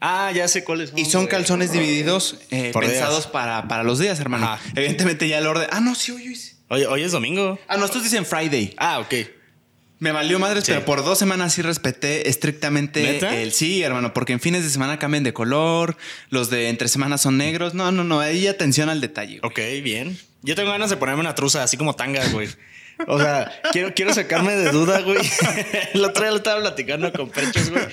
Ah, 0.00 0.32
ya 0.34 0.48
sé 0.48 0.64
cuáles 0.64 0.90
son. 0.90 0.98
y 0.98 1.04
son 1.04 1.26
calzones 1.26 1.72
divididos 1.72 2.38
eh, 2.50 2.72
pensados 2.74 3.26
para, 3.26 3.68
para 3.68 3.82
los 3.84 3.98
días, 3.98 4.18
hermano. 4.18 4.46
Ajá. 4.46 4.62
Evidentemente 4.74 5.28
ya 5.28 5.38
el 5.38 5.46
orden. 5.46 5.68
Ah, 5.70 5.80
no, 5.80 5.94
sí, 5.94 6.10
hoy, 6.12 6.26
hoy. 6.26 6.40
Oye, 6.68 6.86
hoy 6.86 7.02
es 7.02 7.12
domingo. 7.12 7.58
Ah, 7.68 7.76
no, 7.76 7.84
estos 7.84 8.02
dicen 8.02 8.24
Friday. 8.24 8.74
Ah, 8.78 8.98
ok. 9.00 9.14
Me 10.00 10.12
valió 10.12 10.38
madres, 10.38 10.64
Sí. 10.64 10.72
pero 10.72 10.84
por 10.84 11.04
dos 11.04 11.18
semanas 11.18 11.52
sí 11.52 11.62
respeté 11.62 12.28
estrictamente 12.28 13.02
¿Neta? 13.02 13.36
el 13.36 13.52
sí, 13.52 13.82
hermano, 13.82 14.12
porque 14.12 14.32
en 14.32 14.40
fines 14.40 14.64
de 14.64 14.70
semana 14.70 14.98
cambian 14.98 15.22
de 15.22 15.32
color, 15.32 15.96
los 16.30 16.50
de 16.50 16.68
entre 16.68 16.88
semanas 16.88 17.20
son 17.20 17.36
negros. 17.36 17.74
No, 17.74 17.92
no, 17.92 18.02
no, 18.02 18.18
ahí 18.20 18.46
atención 18.48 18.88
al 18.88 19.00
detalle. 19.00 19.38
güey. 19.40 19.50
Ok, 19.78 19.84
bien. 19.84 20.18
Yo 20.42 20.54
tengo 20.56 20.70
ganas 20.70 20.90
de 20.90 20.96
ponerme 20.96 21.20
una 21.20 21.34
truza, 21.34 21.62
así 21.62 21.76
como 21.76 21.94
tanga, 21.94 22.26
güey. 22.28 22.48
O 23.06 23.18
sea, 23.18 23.50
quiero, 23.72 23.94
quiero 23.94 24.12
sacarme 24.12 24.54
de 24.56 24.70
duda, 24.72 25.00
güey. 25.00 25.18
El 25.94 26.04
otro 26.04 26.22
día 26.22 26.30
lo 26.32 26.36
estaba 26.38 26.60
platicando 26.60 27.12
con 27.12 27.30
pechos, 27.30 27.70
güey. 27.70 27.84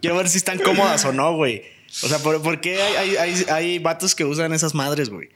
Quiero 0.00 0.16
ver 0.16 0.28
si 0.28 0.38
están 0.38 0.58
cómodas 0.58 1.04
o 1.04 1.12
no, 1.12 1.34
güey. 1.36 1.62
O 2.02 2.08
sea, 2.08 2.18
¿por, 2.18 2.42
por 2.42 2.60
qué 2.60 2.82
hay, 2.82 3.16
hay, 3.16 3.16
hay, 3.16 3.44
hay 3.48 3.78
vatos 3.78 4.14
que 4.16 4.24
usan 4.24 4.52
esas 4.52 4.74
madres, 4.74 5.08
güey? 5.08 5.28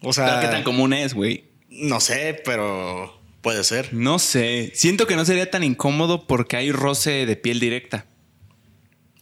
O 0.00 0.12
sea, 0.12 0.40
¿Qué 0.40 0.46
tan 0.48 0.62
común 0.62 0.92
es, 0.92 1.12
güey? 1.14 1.44
no 1.70 1.98
sé, 2.00 2.40
pero 2.44 3.20
puede 3.44 3.62
ser. 3.62 3.94
No 3.94 4.18
sé. 4.18 4.72
Siento 4.74 5.06
que 5.06 5.14
no 5.14 5.24
sería 5.24 5.48
tan 5.50 5.62
incómodo 5.62 6.26
porque 6.26 6.56
hay 6.56 6.72
roce 6.72 7.26
de 7.26 7.36
piel 7.36 7.60
directa. 7.60 8.06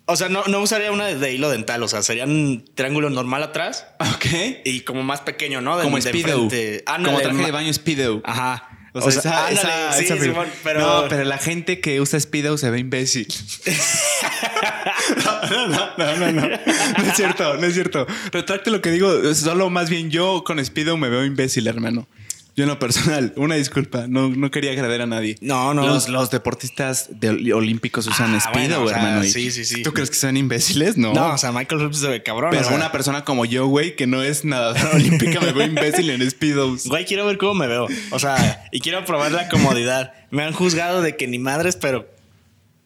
O 0.06 0.16
sea, 0.16 0.28
no, 0.28 0.44
no 0.46 0.60
usaría 0.60 0.90
una 0.92 1.06
de, 1.06 1.34
hilo 1.34 1.50
dental. 1.50 1.82
O 1.82 1.88
sea, 1.88 2.02
sería 2.02 2.24
un 2.24 2.64
triángulo 2.74 3.10
normal 3.10 3.42
atrás 3.42 3.86
Ok. 4.14 4.26
y 4.64 4.80
como 4.80 5.02
más 5.02 5.20
pequeño, 5.20 5.60
¿no? 5.60 5.76
De- 5.76 5.84
Como 5.84 5.96
de 5.96 6.02
Speedo. 6.02 6.48
Como 6.86 7.20
traje 7.20 7.44
de 7.44 7.50
baño 7.50 7.72
Speedo. 7.74 8.22
Ajá. 8.24 8.68
O 8.94 9.00
sea, 9.10 9.20
esa, 9.20 9.46
ándale, 9.48 9.54
esa- 9.60 9.92
sí, 9.94 10.04
esa. 10.04 10.18
Simón, 10.18 10.46
pero... 10.62 10.80
No, 10.80 11.08
pero 11.08 11.24
la 11.24 11.38
gente 11.38 11.80
que 11.80 12.00
usa 12.00 12.20
Speedo 12.20 12.58
se 12.58 12.68
ve 12.70 12.78
imbécil. 12.78 13.26
no, 15.24 15.68
no, 15.68 15.96
no, 15.96 16.16
no, 16.16 16.32
no. 16.32 16.42
No 16.48 17.10
es 17.10 17.16
cierto, 17.16 17.56
no 17.56 17.66
es 17.66 17.74
cierto. 17.74 18.06
Retracte 18.32 18.70
lo 18.70 18.82
que 18.82 18.90
digo. 18.90 19.34
Solo 19.34 19.70
más 19.70 19.88
bien 19.88 20.10
yo 20.10 20.44
con 20.44 20.62
Speedo 20.64 20.96
me 20.96 21.08
veo 21.08 21.24
imbécil, 21.24 21.66
hermano. 21.66 22.06
Yo 22.54 22.64
en 22.64 22.68
lo 22.68 22.78
personal, 22.78 23.32
una 23.36 23.54
disculpa, 23.54 24.06
no, 24.08 24.28
no 24.28 24.50
quería 24.50 24.72
agredir 24.72 25.00
a 25.00 25.06
nadie. 25.06 25.36
No, 25.40 25.72
no. 25.72 25.86
Los, 25.86 26.08
los 26.10 26.30
deportistas 26.30 27.08
de 27.18 27.30
ol- 27.30 27.52
olímpicos 27.54 28.06
usan 28.06 28.34
Ah, 28.34 28.40
Speedo, 28.40 28.80
bueno, 28.82 28.84
o 28.84 28.88
sea, 28.88 28.98
hermano. 28.98 29.22
sí, 29.24 29.50
sí, 29.50 29.64
sí. 29.64 29.82
¿Tú 29.82 29.92
crees 29.94 30.10
que 30.10 30.16
son 30.16 30.36
imbéciles? 30.36 30.98
No. 30.98 31.14
No, 31.14 31.32
o 31.32 31.38
sea, 31.38 31.50
Michael 31.50 31.80
Phelps 31.80 31.98
se 31.98 32.08
ve 32.08 32.22
cabrón. 32.22 32.50
Pero 32.50 32.62
o 32.62 32.68
sea, 32.68 32.76
una 32.76 32.92
persona 32.92 33.24
como 33.24 33.44
yo, 33.46 33.66
güey, 33.68 33.96
que 33.96 34.06
no 34.06 34.22
es 34.22 34.44
nadadora 34.44 34.90
olímpica, 34.94 35.40
me 35.40 35.52
veo 35.52 35.66
imbécil 35.66 36.10
en 36.10 36.30
Speedos. 36.30 36.86
Güey, 36.88 37.06
quiero 37.06 37.24
ver 37.24 37.38
cómo 37.38 37.54
me 37.54 37.66
veo. 37.66 37.86
O 38.10 38.18
sea, 38.18 38.66
y 38.70 38.80
quiero 38.80 39.02
probar 39.06 39.32
la 39.32 39.48
comodidad. 39.48 40.12
Me 40.30 40.42
han 40.42 40.52
juzgado 40.52 41.00
de 41.00 41.16
que 41.16 41.26
ni 41.28 41.38
madres, 41.38 41.76
pero 41.76 42.06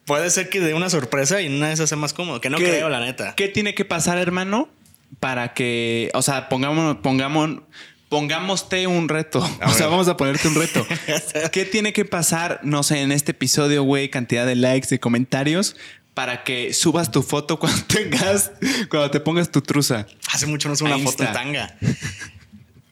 puede 0.05 0.29
ser 0.29 0.47
que 0.49 0.61
dé 0.61 0.73
una 0.75 0.89
sorpresa 0.89 1.41
y 1.41 1.47
una 1.53 1.67
de 1.67 1.73
esas 1.73 1.89
sea 1.89 1.97
más 1.97 2.13
cómodo. 2.13 2.39
Que 2.39 2.49
no 2.49 2.57
¿Qué- 2.57 2.63
creo, 2.69 2.87
la 2.87 3.01
neta. 3.01 3.33
¿Qué 3.35 3.49
tiene 3.49 3.75
que 3.75 3.83
pasar, 3.83 4.17
hermano? 4.17 4.69
Para 5.19 5.53
que, 5.53 6.09
o 6.13 6.21
sea, 6.21 6.47
pongamos, 6.49 6.97
pongamos, 6.97 7.61
pongámoste 8.09 8.87
un 8.87 9.09
reto. 9.09 9.43
A 9.61 9.69
o 9.69 9.73
sea, 9.73 9.87
vamos 9.87 10.07
a 10.07 10.17
ponerte 10.17 10.47
un 10.47 10.55
reto. 10.55 10.85
¿Qué 11.51 11.65
tiene 11.65 11.93
que 11.93 12.05
pasar, 12.05 12.59
no 12.63 12.83
sé, 12.83 13.01
en 13.01 13.11
este 13.11 13.31
episodio, 13.31 13.83
güey, 13.83 14.09
cantidad 14.09 14.45
de 14.45 14.55
likes, 14.55 14.87
de 14.89 14.99
comentarios, 14.99 15.75
para 16.13 16.43
que 16.43 16.73
subas 16.73 17.11
tu 17.11 17.21
foto 17.23 17.59
cuando 17.59 17.81
tengas, 17.87 18.51
cuando 18.89 19.11
te 19.11 19.19
pongas 19.19 19.51
tu 19.51 19.61
truza? 19.61 20.07
Hace 20.31 20.45
mucho 20.47 20.69
no 20.69 20.75
subo 20.75 20.87
una 20.93 20.99
foto 20.99 21.23
en 21.23 21.33
tanga. 21.33 21.77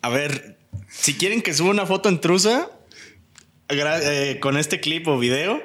A 0.01 0.09
ver, 0.09 0.57
si 0.89 1.13
quieren 1.15 1.41
que 1.41 1.53
suba 1.53 1.69
una 1.71 1.85
foto 1.85 2.09
en 2.09 2.19
trusa 2.21 2.69
gra- 3.69 3.99
eh, 4.03 4.39
con 4.39 4.57
este 4.57 4.79
clip 4.79 5.07
o 5.07 5.17
video, 5.17 5.61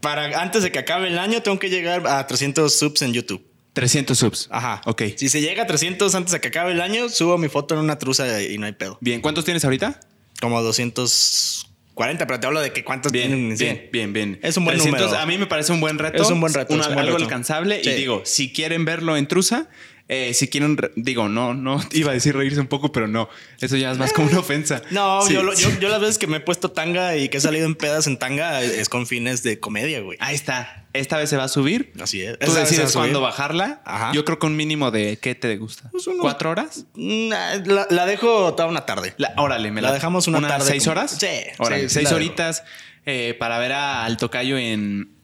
para 0.00 0.40
antes 0.42 0.62
de 0.62 0.70
que 0.70 0.78
acabe 0.78 1.08
el 1.08 1.18
año 1.18 1.42
tengo 1.42 1.58
que 1.58 1.68
llegar 1.70 2.06
a 2.06 2.26
300 2.26 2.78
subs 2.78 3.02
en 3.02 3.12
YouTube. 3.12 3.44
300 3.76 4.18
subs. 4.18 4.48
Ajá. 4.50 4.80
Ok. 4.86 5.02
Si 5.16 5.28
se 5.28 5.42
llega 5.42 5.64
a 5.64 5.66
300 5.66 6.14
antes 6.14 6.32
de 6.32 6.40
que 6.40 6.48
acabe 6.48 6.72
el 6.72 6.80
año, 6.80 7.10
subo 7.10 7.36
mi 7.36 7.48
foto 7.50 7.74
en 7.74 7.80
una 7.80 7.98
truza 7.98 8.42
y 8.42 8.56
no 8.56 8.64
hay 8.64 8.72
pedo. 8.72 8.96
Bien, 9.02 9.20
¿cuántos 9.20 9.44
tienes 9.44 9.64
ahorita? 9.66 10.00
Como 10.40 10.62
240, 10.62 12.26
pero 12.26 12.40
te 12.40 12.46
hablo 12.46 12.60
de 12.60 12.72
que 12.72 12.84
cuántos 12.84 13.12
tienen. 13.12 13.48
Bien, 13.48 13.58
sí. 13.58 13.64
bien, 13.64 13.88
bien, 13.92 14.12
bien. 14.14 14.40
Es 14.42 14.56
un 14.56 14.64
buen 14.64 14.78
número. 14.78 15.14
A 15.18 15.26
mí 15.26 15.36
me 15.36 15.46
parece 15.46 15.72
un 15.72 15.80
buen 15.80 15.98
reto. 15.98 16.22
Es 16.22 16.30
un 16.30 16.40
buen 16.40 16.54
reto, 16.54 16.72
Una- 16.72 16.84
es 16.84 16.88
un 16.88 16.94
buen 16.94 17.04
algo 17.06 17.18
reto. 17.18 17.26
alcanzable. 17.28 17.82
Sí. 17.84 17.90
Y 17.90 17.94
digo, 17.94 18.22
si 18.24 18.50
quieren 18.52 18.86
verlo 18.86 19.14
en 19.16 19.26
Trusa, 19.28 19.68
eh, 20.08 20.34
si 20.34 20.48
quieren, 20.48 20.76
re- 20.76 20.92
digo, 20.94 21.28
no, 21.28 21.52
no, 21.54 21.80
iba 21.92 22.10
a 22.10 22.14
decir 22.14 22.36
reírse 22.36 22.60
un 22.60 22.68
poco, 22.68 22.92
pero 22.92 23.08
no. 23.08 23.28
Eso 23.60 23.76
ya 23.76 23.90
es 23.90 23.98
más 23.98 24.12
como 24.12 24.28
una 24.28 24.38
ofensa. 24.38 24.82
No, 24.90 25.22
Sí, 25.22 25.34
yo, 25.34 25.42
lo- 25.42 25.54
sí. 25.56 25.62
yo, 25.64 25.70
yo 25.80 25.88
las 25.88 26.00
veces 26.00 26.18
que 26.18 26.26
me 26.26 26.36
he 26.36 26.40
puesto 26.40 26.70
tanga 26.70 27.16
y 27.16 27.28
que 27.28 27.38
he 27.38 27.40
salido 27.40 27.66
en 27.66 27.74
pedas 27.74 28.06
en 28.06 28.18
tanga 28.18 28.62
es 28.62 28.88
con 28.88 29.06
fines 29.06 29.42
de 29.42 29.58
comedia, 29.60 30.00
güey. 30.00 30.16
Ahí 30.20 30.34
está. 30.34 30.84
Esta 30.92 31.18
vez 31.18 31.28
se 31.28 31.36
va 31.36 31.44
a 31.44 31.48
subir. 31.48 31.92
Así 32.00 32.22
es. 32.22 32.38
Tú 32.38 32.46
Esa 32.46 32.60
vez 32.60 32.68
se 32.68 32.76
va 32.76 32.82
a 32.82 32.84
decides 32.86 32.92
cuándo 32.94 33.20
bajarla. 33.20 33.82
Ajá. 33.84 34.12
Yo 34.14 34.24
creo 34.24 34.38
que 34.38 34.46
un 34.46 34.56
mínimo 34.56 34.90
de 34.90 35.18
¿qué 35.18 35.34
te 35.34 35.54
gusta? 35.58 35.90
Pues 35.90 36.08
¿Cuatro 36.20 36.50
horas? 36.50 36.86
Nah, 36.94 37.56
La, 37.66 37.86
la 37.90 38.06
dejo 38.06 38.54
toda 38.54 38.68
una 38.68 38.86
tarde. 38.86 39.12
La- 39.18 39.34
órale, 39.36 39.70
me 39.72 39.82
La 39.82 39.92
dejamos 39.92 40.26
una 40.26 40.38
¿Unas 40.38 40.50
tarde 40.52 40.66
¿Seis 40.70 40.84
como- 40.84 40.92
horas? 40.92 41.16
Sí, 41.20 41.26
Órale, 41.58 41.88
sí, 41.90 41.94
seis 41.96 42.12
horitas 42.12 42.62
eh, 43.04 43.36
para 43.38 43.58
ver 43.58 43.72
a- 43.72 44.04
al 44.06 44.16
tocayo 44.16 44.56
en. 44.56 45.15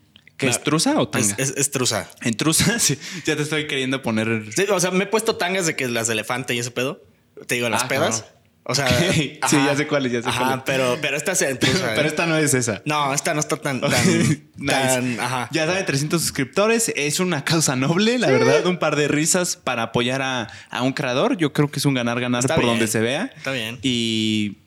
¿Qué 0.42 0.50
es 0.50 0.62
trusa 0.62 1.00
o 1.00 1.09
tanga? 1.09 1.35
Es, 1.38 1.50
es, 1.50 1.57
es 1.57 1.70
truza. 1.70 2.09
En 2.22 2.37
trusa, 2.37 2.78
sí. 2.78 2.98
Ya 3.24 3.37
te 3.37 3.42
estoy 3.42 3.66
queriendo 3.66 4.02
poner. 4.02 4.44
Sí, 4.55 4.64
o 4.70 4.78
sea, 4.81 4.90
me 4.90 5.05
he 5.05 5.07
puesto 5.07 5.37
tangas 5.37 5.66
de 5.66 5.74
que 5.76 5.88
las 5.88 6.07
de 6.09 6.12
elefante 6.14 6.55
y 6.55 6.59
ese 6.59 6.70
pedo. 6.70 7.02
Te 7.46 7.55
digo, 7.57 7.68
las 7.68 7.85
Ah, 7.85 7.88
pedas. 7.88 8.24
O 8.64 8.74
sea. 8.76 8.87
Sí, 9.12 9.40
ya 9.50 9.74
sé 9.74 9.88
cuáles, 9.88 10.12
ya 10.12 10.22
sé 10.22 10.28
ajá, 10.28 10.38
cuáles. 10.44 10.62
Pero, 10.64 10.98
pero 11.02 11.16
esta 11.16 11.33
es 11.33 11.42
en. 11.42 11.57
Pero 11.61 12.02
¿eh? 12.02 12.07
esta 12.07 12.26
no 12.26 12.37
es 12.37 12.55
esa. 12.55 12.81
No, 12.85 13.12
esta 13.12 13.35
no 13.35 13.40
está 13.40 13.57
tan. 13.57 13.81
tan, 13.81 13.90
Nice. 13.90 14.46
tan- 14.57 15.18
ajá. 15.18 15.48
Ya 15.50 15.66
saben, 15.66 15.85
300 15.85 16.20
suscriptores. 16.22 16.92
Es 16.94 17.18
una 17.18 17.44
causa 17.44 17.74
noble, 17.74 18.18
la 18.18 18.28
verdad. 18.28 18.64
Un 18.66 18.78
par 18.78 18.94
de 18.94 19.09
risas 19.09 19.57
para 19.57 19.83
apoyar 19.85 20.22
a, 20.22 20.48
a 20.70 20.83
un 20.83 20.92
creador. 20.92 21.37
Yo 21.38 21.52
creo 21.52 21.70
que 21.72 21.81
es 21.81 21.87
un 21.87 21.94
ganar-ganar 21.94 22.46
por 22.46 22.59
bien. 22.59 22.68
donde 22.68 22.87
se 22.87 23.00
vea. 23.00 23.33
Está 23.37 23.50
bien. 23.50 23.81
Y, 23.83 24.59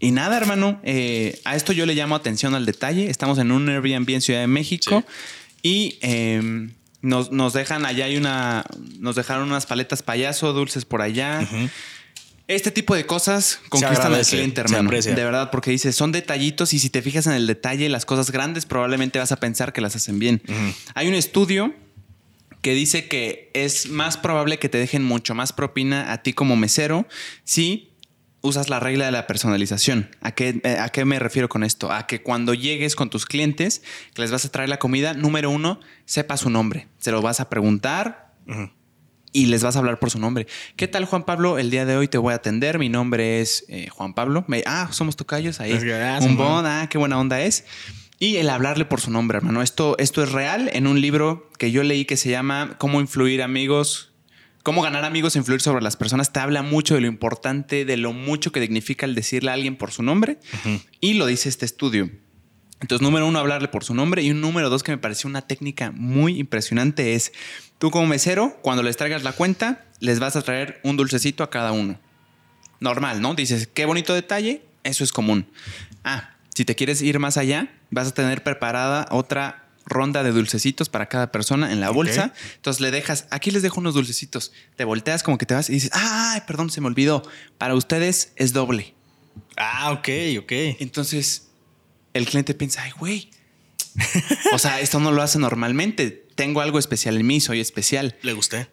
y 0.00 0.10
nada, 0.10 0.36
hermano. 0.36 0.80
eh, 0.84 1.40
a 1.44 1.56
esto 1.56 1.72
yo 1.72 1.86
le 1.86 1.94
llamo 1.94 2.14
atención 2.14 2.54
al 2.54 2.66
detalle. 2.66 3.10
Estamos 3.10 3.38
en 3.38 3.50
un 3.52 3.68
Airbnb 3.68 4.08
en 4.10 4.20
Ciudad 4.20 4.40
de 4.40 4.46
México. 4.46 5.04
Y 5.62 5.98
eh, 6.02 6.68
nos, 7.02 7.30
nos 7.32 7.52
dejan 7.52 7.84
allá 7.86 8.06
hay 8.06 8.16
una. 8.16 8.64
Nos 8.98 9.16
dejaron 9.16 9.48
unas 9.48 9.66
paletas 9.66 10.02
payaso, 10.02 10.52
dulces 10.52 10.84
por 10.84 11.02
allá. 11.02 11.46
Este 12.46 12.70
tipo 12.70 12.94
de 12.94 13.04
cosas 13.04 13.60
conquistan 13.68 14.14
al 14.14 14.24
cliente, 14.24 14.60
hermano. 14.62 14.88
De 14.90 15.24
verdad, 15.24 15.50
porque 15.50 15.70
dices, 15.70 15.94
son 15.94 16.12
detallitos 16.12 16.72
y 16.72 16.78
si 16.78 16.88
te 16.88 17.02
fijas 17.02 17.26
en 17.26 17.34
el 17.34 17.46
detalle, 17.46 17.88
las 17.90 18.06
cosas 18.06 18.30
grandes, 18.30 18.64
probablemente 18.64 19.18
vas 19.18 19.32
a 19.32 19.36
pensar 19.36 19.72
que 19.74 19.82
las 19.82 19.96
hacen 19.96 20.18
bien. 20.18 20.40
Hay 20.94 21.08
un 21.08 21.14
estudio 21.14 21.74
que 22.62 22.72
dice 22.74 23.06
que 23.06 23.50
es 23.54 23.90
más 23.90 24.16
probable 24.16 24.58
que 24.58 24.68
te 24.68 24.78
dejen 24.78 25.04
mucho 25.04 25.34
más 25.34 25.52
propina 25.52 26.12
a 26.12 26.22
ti 26.22 26.32
como 26.32 26.56
mesero 26.56 27.06
si 27.44 27.90
usas 28.40 28.68
la 28.68 28.80
regla 28.80 29.06
de 29.06 29.12
la 29.12 29.26
personalización. 29.26 30.10
¿A 30.20 30.32
qué, 30.32 30.60
eh, 30.64 30.76
¿A 30.78 30.88
qué 30.90 31.04
me 31.04 31.18
refiero 31.18 31.48
con 31.48 31.64
esto? 31.64 31.90
A 31.92 32.06
que 32.06 32.22
cuando 32.22 32.54
llegues 32.54 32.94
con 32.96 33.10
tus 33.10 33.26
clientes, 33.26 33.82
que 34.14 34.22
les 34.22 34.30
vas 34.30 34.44
a 34.44 34.48
traer 34.50 34.68
la 34.68 34.78
comida, 34.78 35.14
número 35.14 35.50
uno, 35.50 35.80
sepa 36.04 36.36
su 36.36 36.50
nombre. 36.50 36.88
Se 36.98 37.10
lo 37.10 37.20
vas 37.22 37.40
a 37.40 37.48
preguntar 37.50 38.32
y 39.32 39.46
les 39.46 39.62
vas 39.62 39.76
a 39.76 39.80
hablar 39.80 39.98
por 39.98 40.10
su 40.10 40.18
nombre. 40.18 40.46
¿Qué 40.76 40.88
tal, 40.88 41.04
Juan 41.04 41.24
Pablo? 41.24 41.58
El 41.58 41.70
día 41.70 41.84
de 41.84 41.96
hoy 41.96 42.08
te 42.08 42.16
voy 42.18 42.32
a 42.32 42.36
atender. 42.36 42.78
Mi 42.78 42.88
nombre 42.88 43.40
es 43.40 43.64
eh, 43.68 43.88
Juan 43.90 44.14
Pablo. 44.14 44.44
Me- 44.48 44.62
ah, 44.66 44.88
somos 44.92 45.16
tocayos 45.16 45.60
ahí. 45.60 45.72
Es 45.72 45.84
que, 45.84 45.94
ah, 45.94 46.18
Un 46.22 46.36
bon, 46.36 46.64
ah, 46.66 46.86
qué 46.90 46.96
buena 46.98 47.18
onda 47.18 47.40
es. 47.42 47.64
Y 48.20 48.36
el 48.36 48.50
hablarle 48.50 48.84
por 48.84 49.00
su 49.00 49.10
nombre, 49.10 49.38
hermano. 49.38 49.62
Esto, 49.62 49.96
esto 49.98 50.22
es 50.24 50.32
real 50.32 50.70
en 50.72 50.86
un 50.86 51.00
libro 51.00 51.50
que 51.58 51.70
yo 51.70 51.82
leí 51.84 52.04
que 52.04 52.16
se 52.16 52.30
llama 52.30 52.76
Cómo 52.78 53.00
influir 53.00 53.42
amigos. 53.42 54.12
Cómo 54.62 54.82
ganar 54.82 55.04
amigos 55.04 55.34
e 55.34 55.38
influir 55.38 55.60
sobre 55.60 55.82
las 55.82 55.96
personas. 55.96 56.32
Te 56.32 56.40
habla 56.40 56.62
mucho 56.62 56.94
de 56.94 57.00
lo 57.00 57.06
importante, 57.06 57.84
de 57.84 57.96
lo 57.96 58.12
mucho 58.12 58.52
que 58.52 58.60
dignifica 58.60 59.06
el 59.06 59.14
decirle 59.14 59.50
a 59.50 59.54
alguien 59.54 59.76
por 59.76 59.92
su 59.92 60.02
nombre. 60.02 60.38
Y 61.00 61.14
lo 61.14 61.26
dice 61.26 61.48
este 61.48 61.64
estudio. 61.64 62.10
Entonces, 62.80 63.02
número 63.02 63.26
uno, 63.26 63.38
hablarle 63.38 63.68
por 63.68 63.84
su 63.84 63.94
nombre. 63.94 64.22
Y 64.22 64.30
un 64.30 64.40
número 64.40 64.70
dos 64.70 64.82
que 64.82 64.92
me 64.92 64.98
pareció 64.98 65.28
una 65.28 65.42
técnica 65.42 65.90
muy 65.90 66.38
impresionante 66.38 67.14
es, 67.14 67.32
tú 67.78 67.90
como 67.90 68.06
mesero, 68.06 68.58
cuando 68.62 68.82
les 68.82 68.96
traigas 68.96 69.24
la 69.24 69.32
cuenta, 69.32 69.84
les 70.00 70.20
vas 70.20 70.36
a 70.36 70.42
traer 70.42 70.80
un 70.84 70.96
dulcecito 70.96 71.42
a 71.42 71.50
cada 71.50 71.72
uno. 71.72 71.98
Normal, 72.80 73.20
¿no? 73.20 73.34
Dices, 73.34 73.68
qué 73.72 73.84
bonito 73.84 74.14
detalle, 74.14 74.62
eso 74.84 75.02
es 75.02 75.12
común. 75.12 75.48
Ah, 76.04 76.36
si 76.54 76.64
te 76.64 76.76
quieres 76.76 77.02
ir 77.02 77.18
más 77.18 77.36
allá, 77.36 77.68
vas 77.90 78.08
a 78.08 78.14
tener 78.14 78.42
preparada 78.42 79.08
otra 79.10 79.67
ronda 79.88 80.22
de 80.22 80.30
dulcecitos 80.32 80.88
para 80.88 81.08
cada 81.08 81.32
persona 81.32 81.72
en 81.72 81.80
la 81.80 81.90
bolsa. 81.90 82.32
Entonces 82.56 82.80
le 82.80 82.90
dejas, 82.90 83.26
aquí 83.30 83.50
les 83.50 83.62
dejo 83.62 83.80
unos 83.80 83.94
dulcecitos. 83.94 84.52
Te 84.76 84.84
volteas 84.84 85.22
como 85.22 85.38
que 85.38 85.46
te 85.46 85.54
vas 85.54 85.68
y 85.70 85.74
dices, 85.74 85.90
ay, 85.92 86.42
perdón, 86.46 86.70
se 86.70 86.80
me 86.80 86.86
olvidó. 86.86 87.22
Para 87.58 87.74
ustedes 87.74 88.32
es 88.36 88.52
doble. 88.52 88.94
Ah, 89.56 89.92
ok, 89.92 90.08
ok. 90.40 90.52
Entonces, 90.80 91.48
el 92.14 92.26
cliente 92.26 92.54
piensa, 92.54 92.82
ay, 92.82 92.92
güey. 92.98 93.30
o 94.52 94.58
sea, 94.58 94.80
esto 94.80 95.00
no 95.00 95.10
lo 95.12 95.22
hace 95.22 95.38
normalmente. 95.38 96.10
Tengo 96.34 96.60
algo 96.60 96.78
especial 96.78 97.16
en 97.16 97.26
mí, 97.26 97.40
soy 97.40 97.60
especial. 97.60 98.16
Le 98.22 98.32
gusté. 98.32 98.68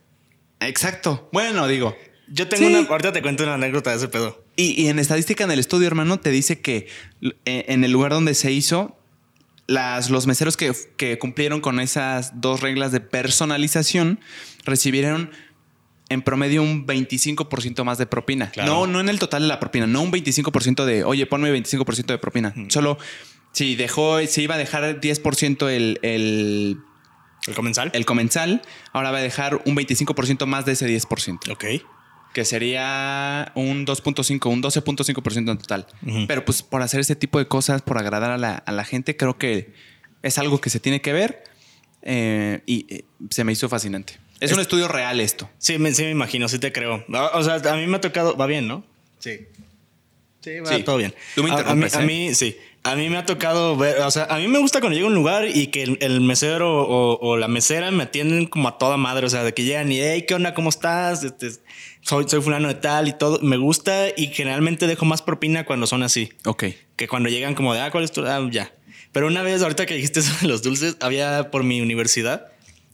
Exacto. 0.59 1.29
Bueno, 1.31 1.67
digo. 1.67 1.95
Yo 2.27 2.47
tengo 2.47 2.67
Sí. 2.67 2.73
una. 2.75 2.87
Ahorita 2.87 3.11
te 3.13 3.21
cuento 3.21 3.43
una 3.43 3.53
anécdota 3.55 3.91
de 3.91 3.97
ese 3.97 4.07
pedo. 4.07 4.43
Y, 4.55 4.81
y 4.81 4.87
en 4.87 4.97
estadística 4.99 5.43
en 5.43 5.51
el 5.51 5.59
estudio, 5.59 5.85
hermano, 5.87 6.19
te 6.19 6.31
dice 6.31 6.59
que 6.61 6.87
eh, 7.45 7.65
en 7.67 7.83
el 7.83 7.91
lugar 7.91 8.11
donde 8.11 8.33
se 8.33 8.51
hizo, 8.51 8.97
las, 9.67 10.09
los 10.09 10.27
meseros 10.27 10.57
que, 10.57 10.73
que 10.97 11.17
cumplieron 11.17 11.61
con 11.61 11.79
esas 11.79 12.39
dos 12.41 12.61
reglas 12.61 12.91
de 12.91 12.99
personalización 12.99 14.19
recibieron 14.63 15.31
en 16.09 16.21
promedio 16.21 16.61
un 16.61 16.85
25% 16.85 17.83
más 17.83 17.97
de 17.97 18.05
propina. 18.05 18.51
Claro. 18.51 18.71
No, 18.71 18.87
no 18.87 18.99
en 18.99 19.09
el 19.09 19.19
total 19.19 19.43
de 19.43 19.47
la 19.47 19.59
propina, 19.59 19.87
no 19.87 20.01
un 20.01 20.11
25% 20.11 20.85
de, 20.85 21.03
oye, 21.03 21.25
ponme 21.25 21.51
25% 21.51 22.05
de 22.05 22.17
propina. 22.17 22.53
Solo 22.69 22.97
si 23.51 23.75
dejó, 23.75 24.19
si 24.27 24.43
iba 24.43 24.55
a 24.55 24.57
dejar 24.57 24.99
10% 24.99 25.69
el, 25.69 25.99
el, 26.03 26.77
¿El 27.47 27.55
comensal? 27.55 27.89
el 27.93 28.05
comensal, 28.05 28.61
ahora 28.91 29.11
va 29.11 29.19
a 29.19 29.21
dejar 29.21 29.61
un 29.65 29.75
25% 29.75 30.45
más 30.45 30.65
de 30.65 30.73
ese 30.73 30.87
10% 30.87 31.51
Ok. 31.51 31.65
Que 32.35 32.43
sería 32.43 33.53
un 33.55 33.85
2.5, 33.85 34.51
un 34.51 34.61
12.5% 34.61 35.51
en 35.51 35.57
total. 35.57 35.87
Ujú. 36.05 36.25
Pero 36.27 36.43
pues 36.43 36.61
por 36.63 36.81
hacer 36.81 36.99
ese 36.99 37.15
tipo 37.15 37.39
de 37.39 37.47
cosas, 37.47 37.81
por 37.81 37.97
agradar 37.97 38.29
a 38.29 38.37
la, 38.37 38.55
a 38.55 38.71
la 38.73 38.83
gente, 38.83 39.15
creo 39.15 39.37
que 39.37 39.71
es 40.21 40.37
algo 40.37 40.59
que 40.59 40.69
se 40.69 40.81
tiene 40.81 40.99
que 40.99 41.13
ver 41.13 41.45
eh, 42.01 42.59
y 42.65 42.93
eh, 42.93 43.05
se 43.29 43.45
me 43.45 43.53
hizo 43.53 43.69
fascinante. 43.69 44.19
Es, 44.41 44.51
un 44.51 44.59
estudio 44.59 44.89
real 44.89 45.21
esto. 45.21 45.49
Sí 45.59 45.77
me, 45.79 45.93
sí, 45.93 46.03
me 46.03 46.11
imagino, 46.11 46.49
sí 46.49 46.59
te 46.59 46.73
creo. 46.73 47.05
O 47.33 47.41
sea, 47.43 47.55
a 47.55 47.75
mí 47.77 47.87
me 47.87 47.95
ha 47.95 48.01
tocado. 48.01 48.35
Va 48.35 48.47
bien, 48.47 48.67
¿no? 48.67 48.83
Sí. 49.19 49.39
Sí, 50.41 50.59
va 50.59 50.75
Sí. 50.75 50.83
todo 50.83 50.97
bien. 50.97 51.15
Tú 51.35 51.43
me 51.43 51.51
A- 51.51 51.53
a, 51.53 51.55
mí, 51.55 51.61
interrumpes, 51.61 51.95
a 51.95 52.03
¿eh? 52.03 52.05
mí, 52.05 52.35
sí. 52.35 52.57
A 52.83 52.95
mí 52.95 53.09
me 53.09 53.17
ha 53.17 53.25
tocado 53.25 53.75
ver, 53.77 53.99
o 54.01 54.11
sea, 54.11 54.25
a 54.25 54.37
mí 54.37 54.47
me 54.47 54.59
gusta 54.59 54.79
cuando 54.81 54.95
llego 54.95 55.07
a 55.07 55.09
un 55.09 55.15
lugar 55.15 55.47
y 55.47 55.67
que 55.67 55.81
el, 55.81 55.97
el 56.01 56.21
mesero 56.21 56.83
o, 56.85 57.17
o 57.19 57.37
la 57.37 57.47
mesera 57.47 57.89
me 57.89 58.03
atienden 58.03 58.45
como 58.45 58.67
a 58.67 58.77
toda 58.77 58.97
madre, 58.97 59.25
o 59.25 59.29
sea, 59.29 59.43
de 59.43 59.53
que 59.55 59.63
llegan 59.63 59.91
y, 59.91 59.99
hey, 60.01 60.25
¿qué 60.27 60.35
onda? 60.35 60.53
¿Cómo 60.53 60.69
estás? 60.69 61.23
Este, 61.23 61.49
soy, 62.05 62.25
soy 62.29 62.41
fulano 62.41 62.67
de 62.67 62.75
tal 62.75 63.07
y 63.07 63.13
todo. 63.13 63.39
Me 63.41 63.57
gusta 63.57 64.07
y 64.15 64.27
generalmente 64.27 64.87
dejo 64.87 65.05
más 65.05 65.21
propina 65.21 65.65
cuando 65.65 65.87
son 65.87 66.03
así, 66.03 66.29
Ok. 66.45 66.65
que 66.95 67.07
cuando 67.07 67.29
llegan 67.29 67.55
como 67.55 67.73
de, 67.73 67.81
ah, 67.81 67.91
¿cuál 67.91 68.03
es 68.03 68.11
tu? 68.11 68.25
Ah, 68.25 68.45
ya. 68.51 68.71
Pero 69.11 69.27
una 69.27 69.41
vez, 69.43 69.61
ahorita 69.61 69.85
que 69.85 69.95
dijiste 69.95 70.19
eso 70.21 70.33
de 70.41 70.47
los 70.47 70.61
dulces, 70.61 70.97
había 71.01 71.49
por 71.51 71.63
mi 71.63 71.81
universidad, 71.81 72.47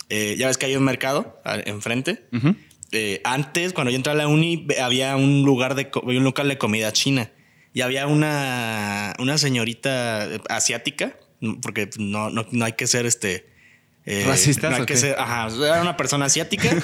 eh, 0.10 0.36
ya 0.38 0.48
ves 0.48 0.58
que 0.58 0.66
hay 0.68 0.76
un 0.76 0.84
mercado 0.84 1.40
a- 1.46 1.56
enfrente. 1.66 2.26
Ujú. 2.32 2.56
Eh, 2.94 3.22
antes, 3.24 3.72
cuando 3.74 3.90
yo 3.92 3.96
entré 3.98 4.12
a 4.12 4.16
la 4.16 4.28
uni, 4.28 4.68
había 4.82 5.16
un 5.16 5.44
lugar 5.44 5.76
de 5.76 5.90
un 6.04 6.24
local 6.24 6.48
de 6.50 6.58
comida 6.58 6.92
china 6.92 7.32
y 7.74 7.82
había 7.82 8.06
una, 8.08 9.14
una 9.20 9.38
señorita 9.38 10.28
asiática, 10.50 11.16
porque 11.62 11.90
no, 11.98 12.30
no, 12.30 12.46
no 12.52 12.66
hay 12.66 12.74
que 12.74 12.88
ser 12.88 13.06
este. 13.06 13.48
eh, 14.06 14.26
¿Racistas 14.28 14.72
No 14.72 14.78
hay 14.78 14.86
que 14.86 14.98
ser. 14.98 15.16
Ajá, 15.18 15.48
era 15.66 15.82
una 15.82 15.96
persona 15.98 16.26
asiática. 16.26 16.70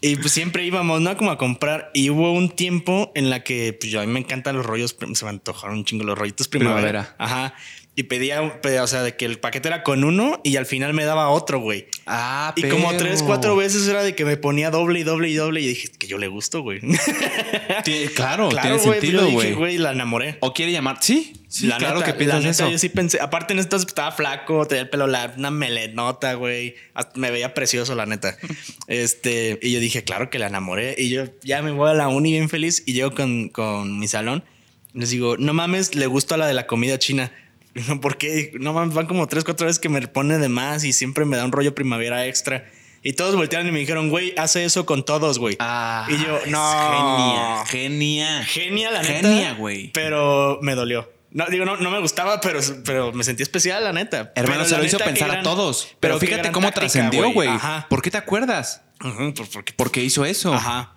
Y 0.00 0.16
pues 0.16 0.32
siempre 0.32 0.64
íbamos, 0.64 1.00
¿no? 1.00 1.16
Como 1.16 1.30
a 1.30 1.38
comprar. 1.38 1.90
Y 1.92 2.10
hubo 2.10 2.32
un 2.32 2.50
tiempo 2.50 3.10
en 3.14 3.30
la 3.30 3.42
que 3.42 3.76
pues 3.78 3.90
yo 3.90 4.00
a 4.00 4.06
mí 4.06 4.12
me 4.12 4.20
encantan 4.20 4.56
los 4.56 4.64
rollos. 4.64 4.96
Se 5.14 5.24
me 5.24 5.30
antojaron 5.30 5.78
un 5.78 5.84
chingo 5.84 6.04
los 6.04 6.16
rollitos 6.16 6.48
primavera. 6.48 6.80
Primavera. 6.80 7.16
Ajá. 7.18 7.54
Y 7.98 8.04
pedía, 8.04 8.60
pedía, 8.62 8.84
o 8.84 8.86
sea, 8.86 9.02
de 9.02 9.16
que 9.16 9.24
el 9.24 9.40
paquete 9.40 9.66
era 9.66 9.82
con 9.82 10.04
uno 10.04 10.40
y 10.44 10.54
al 10.54 10.66
final 10.66 10.94
me 10.94 11.04
daba 11.04 11.30
otro, 11.30 11.58
güey. 11.58 11.88
Ah, 12.06 12.52
Y 12.54 12.62
como 12.68 12.86
pero- 12.90 12.98
tres, 13.00 13.24
cuatro 13.24 13.56
veces 13.56 13.88
era 13.88 14.04
de 14.04 14.14
que 14.14 14.24
me 14.24 14.36
ponía 14.36 14.70
doble 14.70 15.00
y 15.00 15.02
doble 15.02 15.28
y 15.30 15.34
doble. 15.34 15.60
Y 15.62 15.66
dije 15.66 15.88
que 15.98 16.06
yo 16.06 16.16
le 16.16 16.28
gusto, 16.28 16.60
güey. 16.62 16.80
Claro, 18.14 18.50
claro, 18.50 18.68
tiene 18.68 18.78
pues 18.78 19.00
sentido, 19.00 19.28
güey. 19.30 19.52
güey, 19.54 19.78
la 19.78 19.90
enamoré. 19.90 20.36
O 20.40 20.52
quiere 20.54 20.70
llamar. 20.70 20.98
Sí, 21.00 21.32
sí, 21.48 21.66
la 21.66 21.78
claro 21.78 21.98
neta, 22.00 22.12
que 22.12 22.18
piensas 22.18 22.36
la 22.42 22.50
neta, 22.50 22.64
eso. 22.64 22.70
Yo 22.70 22.78
sí 22.78 22.88
pensé. 22.88 23.20
Aparte, 23.20 23.52
en 23.52 23.58
estas 23.58 23.84
estaba 23.84 24.12
flaco, 24.12 24.64
tenía 24.66 24.82
el 24.82 24.90
pelo 24.90 25.08
largo, 25.08 25.34
una 25.36 25.50
melenota, 25.50 26.34
güey. 26.34 26.76
Me 27.14 27.32
veía 27.32 27.54
precioso, 27.54 27.96
la 27.96 28.06
neta. 28.06 28.36
este, 28.86 29.58
y 29.60 29.72
yo 29.72 29.80
dije, 29.80 30.04
claro 30.04 30.30
que 30.30 30.38
la 30.38 30.46
enamoré. 30.46 30.94
Y 30.98 31.08
yo 31.08 31.24
ya 31.42 31.62
me 31.62 31.72
voy 31.72 31.90
a 31.90 31.94
la 31.94 32.06
uni 32.06 32.30
bien 32.30 32.48
feliz 32.48 32.84
y 32.86 32.92
llego 32.92 33.12
con, 33.12 33.48
con 33.48 33.98
mi 33.98 34.06
salón. 34.06 34.44
Les 34.92 35.10
digo, 35.10 35.36
no 35.36 35.52
mames, 35.52 35.96
le 35.96 36.06
gusto 36.06 36.34
a 36.34 36.38
la 36.38 36.46
de 36.46 36.54
la 36.54 36.68
comida 36.68 36.98
china. 36.98 37.32
¿Por 38.00 38.16
qué? 38.18 38.52
No 38.58 38.72
mames, 38.72 38.94
van 38.94 39.06
como 39.06 39.26
tres, 39.26 39.44
cuatro 39.44 39.66
veces 39.66 39.78
que 39.80 39.88
me 39.88 40.06
pone 40.08 40.38
de 40.38 40.48
más 40.48 40.84
y 40.84 40.92
siempre 40.92 41.24
me 41.24 41.36
da 41.36 41.44
un 41.44 41.52
rollo 41.52 41.74
primavera 41.74 42.26
extra. 42.26 42.66
Y 43.02 43.12
todos 43.12 43.36
voltearon 43.36 43.68
y 43.68 43.70
me 43.72 43.78
dijeron, 43.78 44.10
güey, 44.10 44.34
hace 44.36 44.64
eso 44.64 44.84
con 44.84 45.04
todos, 45.04 45.38
güey. 45.38 45.56
Ah, 45.60 46.06
y 46.10 46.16
yo, 46.16 46.38
no. 46.48 47.64
Genia, 47.66 47.66
genia. 47.66 48.44
Genia, 48.44 48.90
la 48.90 49.02
neta. 49.02 49.28
Genia, 49.28 49.52
güey. 49.54 49.92
Pero 49.92 50.58
me 50.62 50.74
dolió. 50.74 51.12
No, 51.30 51.46
digo, 51.46 51.64
no, 51.64 51.76
no 51.76 51.90
me 51.90 52.00
gustaba, 52.00 52.40
pero, 52.40 52.58
pero 52.84 53.12
me 53.12 53.22
sentí 53.22 53.42
especial, 53.42 53.84
la 53.84 53.92
neta. 53.92 54.32
Hermano, 54.34 54.60
Pero 54.62 54.64
se 54.64 54.78
lo 54.78 54.84
hizo 54.84 54.98
pensar 54.98 55.30
a 55.30 55.42
todos. 55.42 55.94
Pero, 56.00 56.18
fíjate 56.18 56.50
cómo 56.50 56.72
trascendió, 56.72 57.30
güey. 57.32 57.48
Ajá. 57.48 57.86
¿Por 57.88 58.02
qué 58.02 58.10
te 58.10 58.16
acuerdas? 58.16 58.82
Ujú, 59.04 59.32
por- 59.34 59.48
porque- 59.48 59.72
Porque 59.76 60.02
hizo 60.02 60.24
eso. 60.24 60.52
Ajá. 60.52 60.94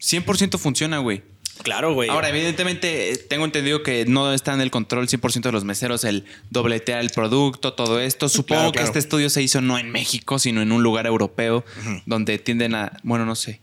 100% 0.00 0.58
funciona, 0.58 0.98
güey. 0.98 1.22
Claro, 1.62 1.94
güey. 1.94 2.10
Ahora, 2.10 2.28
evidentemente, 2.28 3.16
tengo 3.28 3.44
entendido 3.44 3.82
que 3.82 4.04
no 4.06 4.32
está 4.32 4.52
en 4.54 4.60
el 4.60 4.70
control 4.70 5.06
100% 5.08 5.40
de 5.42 5.52
los 5.52 5.64
meseros 5.64 6.04
el 6.04 6.24
dobletear 6.50 7.00
el 7.00 7.10
producto, 7.10 7.72
todo 7.74 8.00
esto. 8.00 8.28
Supongo 8.28 8.60
Claro, 8.60 8.72
que 8.72 8.78
claro. 8.78 8.86
este 8.88 8.98
estudio 8.98 9.30
se 9.30 9.42
hizo 9.42 9.60
no 9.60 9.78
en 9.78 9.90
México, 9.90 10.38
sino 10.38 10.62
en 10.62 10.72
un 10.72 10.82
lugar 10.82 11.06
europeo 11.06 11.64
donde 12.06 12.38
tienden 12.38 12.74
a, 12.74 12.98
bueno, 13.02 13.24
no 13.24 13.36
sé, 13.36 13.60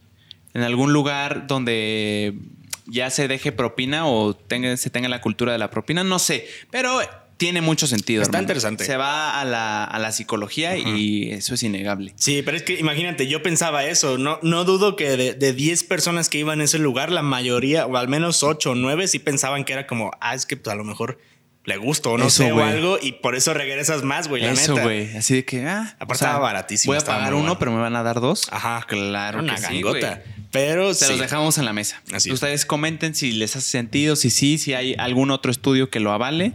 en 0.53 0.63
algún 0.63 0.93
lugar 0.93 1.47
donde 1.47 2.33
ya 2.87 3.09
se 3.09 3.27
deje 3.27 3.51
propina 3.51 4.07
o 4.07 4.33
tenga, 4.35 4.75
se 4.77 4.89
tenga 4.89 5.07
la 5.07 5.21
cultura 5.21 5.51
de 5.51 5.57
la 5.59 5.69
propina, 5.69 6.03
no 6.03 6.19
sé, 6.19 6.47
pero 6.71 6.99
tiene 7.41 7.59
mucho 7.61 7.87
sentido. 7.87 8.21
Está 8.21 8.37
hermano. 8.37 8.43
interesante. 8.43 8.85
Se 8.85 8.97
va 8.97 9.41
a 9.41 9.45
la, 9.45 9.83
a 9.83 9.97
la 9.97 10.11
psicología 10.11 10.77
y 10.77 11.31
eso 11.31 11.55
es 11.55 11.63
innegable. 11.63 12.13
Sí, 12.15 12.43
pero 12.45 12.55
es 12.55 12.61
que 12.61 12.79
imagínate, 12.79 13.25
yo 13.25 13.41
pensaba 13.41 13.83
eso. 13.83 14.19
No, 14.19 14.37
no 14.43 14.63
dudo 14.63 14.95
que 14.95 15.17
de, 15.17 15.33
de 15.33 15.51
10 15.51 15.83
personas 15.85 16.29
que 16.29 16.37
iban 16.37 16.61
a 16.61 16.65
ese 16.65 16.77
lugar, 16.77 17.11
la 17.11 17.23
mayoría, 17.23 17.87
o 17.87 17.97
al 17.97 18.07
menos 18.09 18.43
8 18.43 18.69
o 18.69 18.75
9, 18.75 19.07
sí 19.07 19.17
pensaban 19.17 19.63
que 19.65 19.73
era 19.73 19.87
como, 19.87 20.11
ah, 20.21 20.35
es 20.35 20.45
que 20.45 20.55
pues, 20.55 20.71
a 20.71 20.77
lo 20.77 20.83
mejor 20.83 21.17
le 21.65 21.77
gusto 21.77 22.11
o 22.11 22.17
no 22.19 22.27
Eso, 22.27 22.43
sé 22.43 22.51
o 22.51 22.63
algo, 22.63 22.99
y 23.01 23.13
por 23.13 23.35
eso 23.35 23.55
regresas 23.55 24.03
más, 24.03 24.27
güey, 24.27 24.43
la 24.43 24.51
Eso, 24.51 24.77
güey. 24.77 25.17
Así 25.17 25.33
de 25.33 25.43
que, 25.43 25.65
ah, 25.65 25.95
Aparte 25.99 26.23
estaba 26.23 26.37
baratísimo, 26.37 26.93
Voy 26.93 27.01
a 27.01 27.03
pagar 27.05 27.33
uno, 27.33 27.41
bueno. 27.41 27.57
pero 27.57 27.71
me 27.71 27.79
van 27.81 27.95
a 27.95 28.03
dar 28.03 28.19
dos. 28.21 28.49
Ajá, 28.51 28.85
Claro 28.87 29.39
Una 29.39 29.55
que 29.55 29.61
gangota. 29.61 30.21
pero 30.51 30.93
Se 30.93 31.05
sí. 31.05 31.11
los 31.13 31.21
dejamos 31.21 31.57
en 31.57 31.65
la 31.65 31.73
mesa. 31.73 32.03
Así 32.13 32.29
es. 32.29 32.35
Ustedes 32.35 32.67
comenten 32.67 33.15
si 33.15 33.31
les 33.31 33.55
hace 33.55 33.67
sentido, 33.67 34.15
si 34.15 34.29
sí, 34.29 34.59
si 34.59 34.75
hay 34.75 34.93
algún 34.99 35.31
otro 35.31 35.51
estudio 35.51 35.89
que 35.89 35.99
lo 35.99 36.11
avale. 36.11 36.53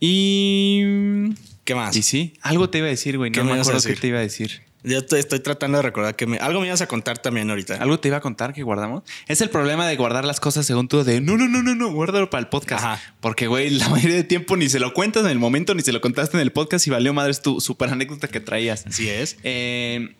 Y. 0.00 1.34
¿Qué 1.64 1.74
más? 1.74 1.94
Y 1.94 2.02
sí, 2.02 2.34
algo 2.40 2.70
te 2.70 2.78
iba 2.78 2.86
a 2.86 2.90
decir, 2.90 3.18
güey. 3.18 3.30
¿Qué 3.30 3.40
No 3.40 3.44
me 3.44 3.52
me 3.54 3.60
acuerdo 3.60 3.80
qué 3.82 3.94
te 3.94 4.08
iba 4.08 4.18
a 4.18 4.22
decir. 4.22 4.62
Yo 4.82 4.96
estoy, 4.96 5.20
estoy 5.20 5.40
tratando 5.40 5.76
de 5.76 5.82
recordar 5.82 6.16
que 6.16 6.26
me, 6.26 6.38
algo 6.38 6.60
me 6.60 6.66
ibas 6.66 6.80
a 6.80 6.86
contar 6.86 7.18
también 7.18 7.50
ahorita. 7.50 7.74
Algo 7.74 8.00
te 8.00 8.08
iba 8.08 8.16
a 8.16 8.20
contar 8.20 8.54
que 8.54 8.62
guardamos. 8.62 9.02
Es 9.28 9.42
el 9.42 9.50
problema 9.50 9.86
de 9.86 9.94
guardar 9.96 10.24
las 10.24 10.40
cosas 10.40 10.64
según 10.64 10.88
tú, 10.88 11.04
de 11.04 11.20
no, 11.20 11.36
no, 11.36 11.48
no, 11.48 11.62
no, 11.62 11.74
no, 11.74 11.92
guárdalo 11.92 12.30
para 12.30 12.40
el 12.40 12.48
podcast. 12.48 12.82
Ajá. 12.82 13.14
Porque, 13.20 13.46
güey, 13.46 13.68
la 13.70 13.88
mayoría 13.90 14.16
de 14.16 14.24
tiempo 14.24 14.56
ni 14.56 14.70
se 14.70 14.80
lo 14.80 14.94
cuentas 14.94 15.24
en 15.24 15.32
el 15.32 15.38
momento, 15.38 15.74
ni 15.74 15.82
se 15.82 15.92
lo 15.92 16.00
contaste 16.00 16.38
en 16.38 16.40
el 16.40 16.52
podcast 16.52 16.86
y 16.86 16.90
valió 16.90 17.12
madre 17.12 17.34
tu 17.34 17.60
super 17.60 17.90
anécdota 17.90 18.28
que 18.28 18.40
traías. 18.40 18.86
Así 18.86 19.10
es. 19.10 19.36
Eh, 19.42 20.14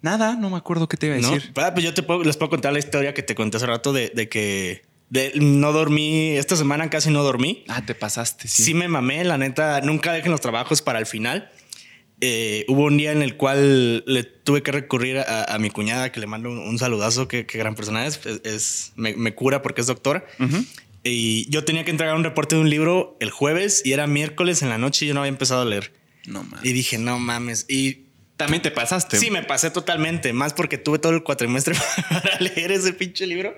nada, 0.00 0.36
no 0.36 0.48
me 0.48 0.56
acuerdo 0.56 0.88
qué 0.88 0.96
te 0.96 1.06
iba 1.06 1.16
a 1.16 1.18
¿No? 1.20 1.30
decir. 1.30 1.52
Ah, 1.56 1.72
pues 1.74 1.84
yo 1.84 1.92
te 1.92 2.02
puedo, 2.02 2.24
les 2.24 2.38
puedo 2.38 2.48
contar 2.48 2.72
la 2.72 2.78
historia 2.78 3.12
que 3.12 3.22
te 3.22 3.34
conté 3.34 3.58
hace 3.58 3.66
rato 3.66 3.92
de, 3.92 4.10
de 4.14 4.30
que 4.30 4.84
de- 5.12 5.32
no 5.36 5.72
dormí, 5.72 6.30
esta 6.30 6.56
semana 6.56 6.88
casi 6.90 7.10
no 7.10 7.22
dormí. 7.22 7.64
Ah, 7.68 7.84
te 7.84 7.94
pasaste, 7.94 8.48
sí. 8.48 8.62
Sí. 8.64 8.74
me 8.74 8.88
mamé, 8.88 9.22
la 9.24 9.36
neta, 9.36 9.80
nunca 9.82 10.12
dejen 10.12 10.30
los 10.32 10.40
trabajos 10.40 10.80
para 10.82 10.98
el 10.98 11.06
final. 11.06 11.50
Eh, 12.24 12.64
hubo 12.68 12.84
un 12.84 12.96
día 12.96 13.10
en 13.12 13.20
el 13.20 13.36
cual 13.36 14.04
le 14.06 14.22
tuve 14.22 14.62
que 14.62 14.70
recurrir 14.72 15.18
a, 15.18 15.44
a 15.54 15.58
mi 15.58 15.70
cuñada, 15.70 16.12
que 16.12 16.20
le 16.20 16.26
mando 16.28 16.50
un, 16.50 16.58
un 16.58 16.78
saludazo, 16.78 17.26
que, 17.28 17.46
que 17.46 17.58
gran 17.58 17.74
persona 17.74 18.06
es, 18.06 18.20
es, 18.24 18.40
es- 18.44 18.92
me, 18.96 19.14
me 19.16 19.34
cura 19.34 19.60
porque 19.60 19.80
es 19.82 19.86
doctora. 19.88 20.24
Y 21.04 21.50
yo 21.50 21.64
tenía 21.64 21.84
que 21.84 21.90
entregar 21.90 22.14
un 22.14 22.22
reporte 22.24 22.54
de 22.54 22.60
un 22.60 22.70
libro 22.70 23.16
el 23.20 23.30
jueves 23.30 23.82
y 23.84 23.92
era 23.92 24.06
miércoles 24.06 24.62
en 24.62 24.68
la 24.68 24.78
noche 24.78 25.04
y 25.04 25.08
yo 25.08 25.14
no 25.14 25.20
había 25.20 25.30
empezado 25.30 25.62
a 25.62 25.64
leer. 25.64 25.92
No 26.26 26.44
mames. 26.44 26.64
Y 26.64 26.72
dije, 26.72 26.96
no 26.98 27.18
mames. 27.18 27.66
Y 27.68 28.01
También 28.44 28.62
te 28.62 28.70
pasaste. 28.70 29.18
Sí, 29.18 29.30
me 29.30 29.42
pasé 29.42 29.70
totalmente, 29.70 30.32
más 30.32 30.52
porque 30.54 30.78
tuve 30.78 30.98
todo 30.98 31.12
el 31.12 31.22
cuatrimestre 31.22 31.74
para 32.10 32.38
leer 32.40 32.72
ese 32.72 32.92
pinche 32.92 33.26
libro. 33.26 33.54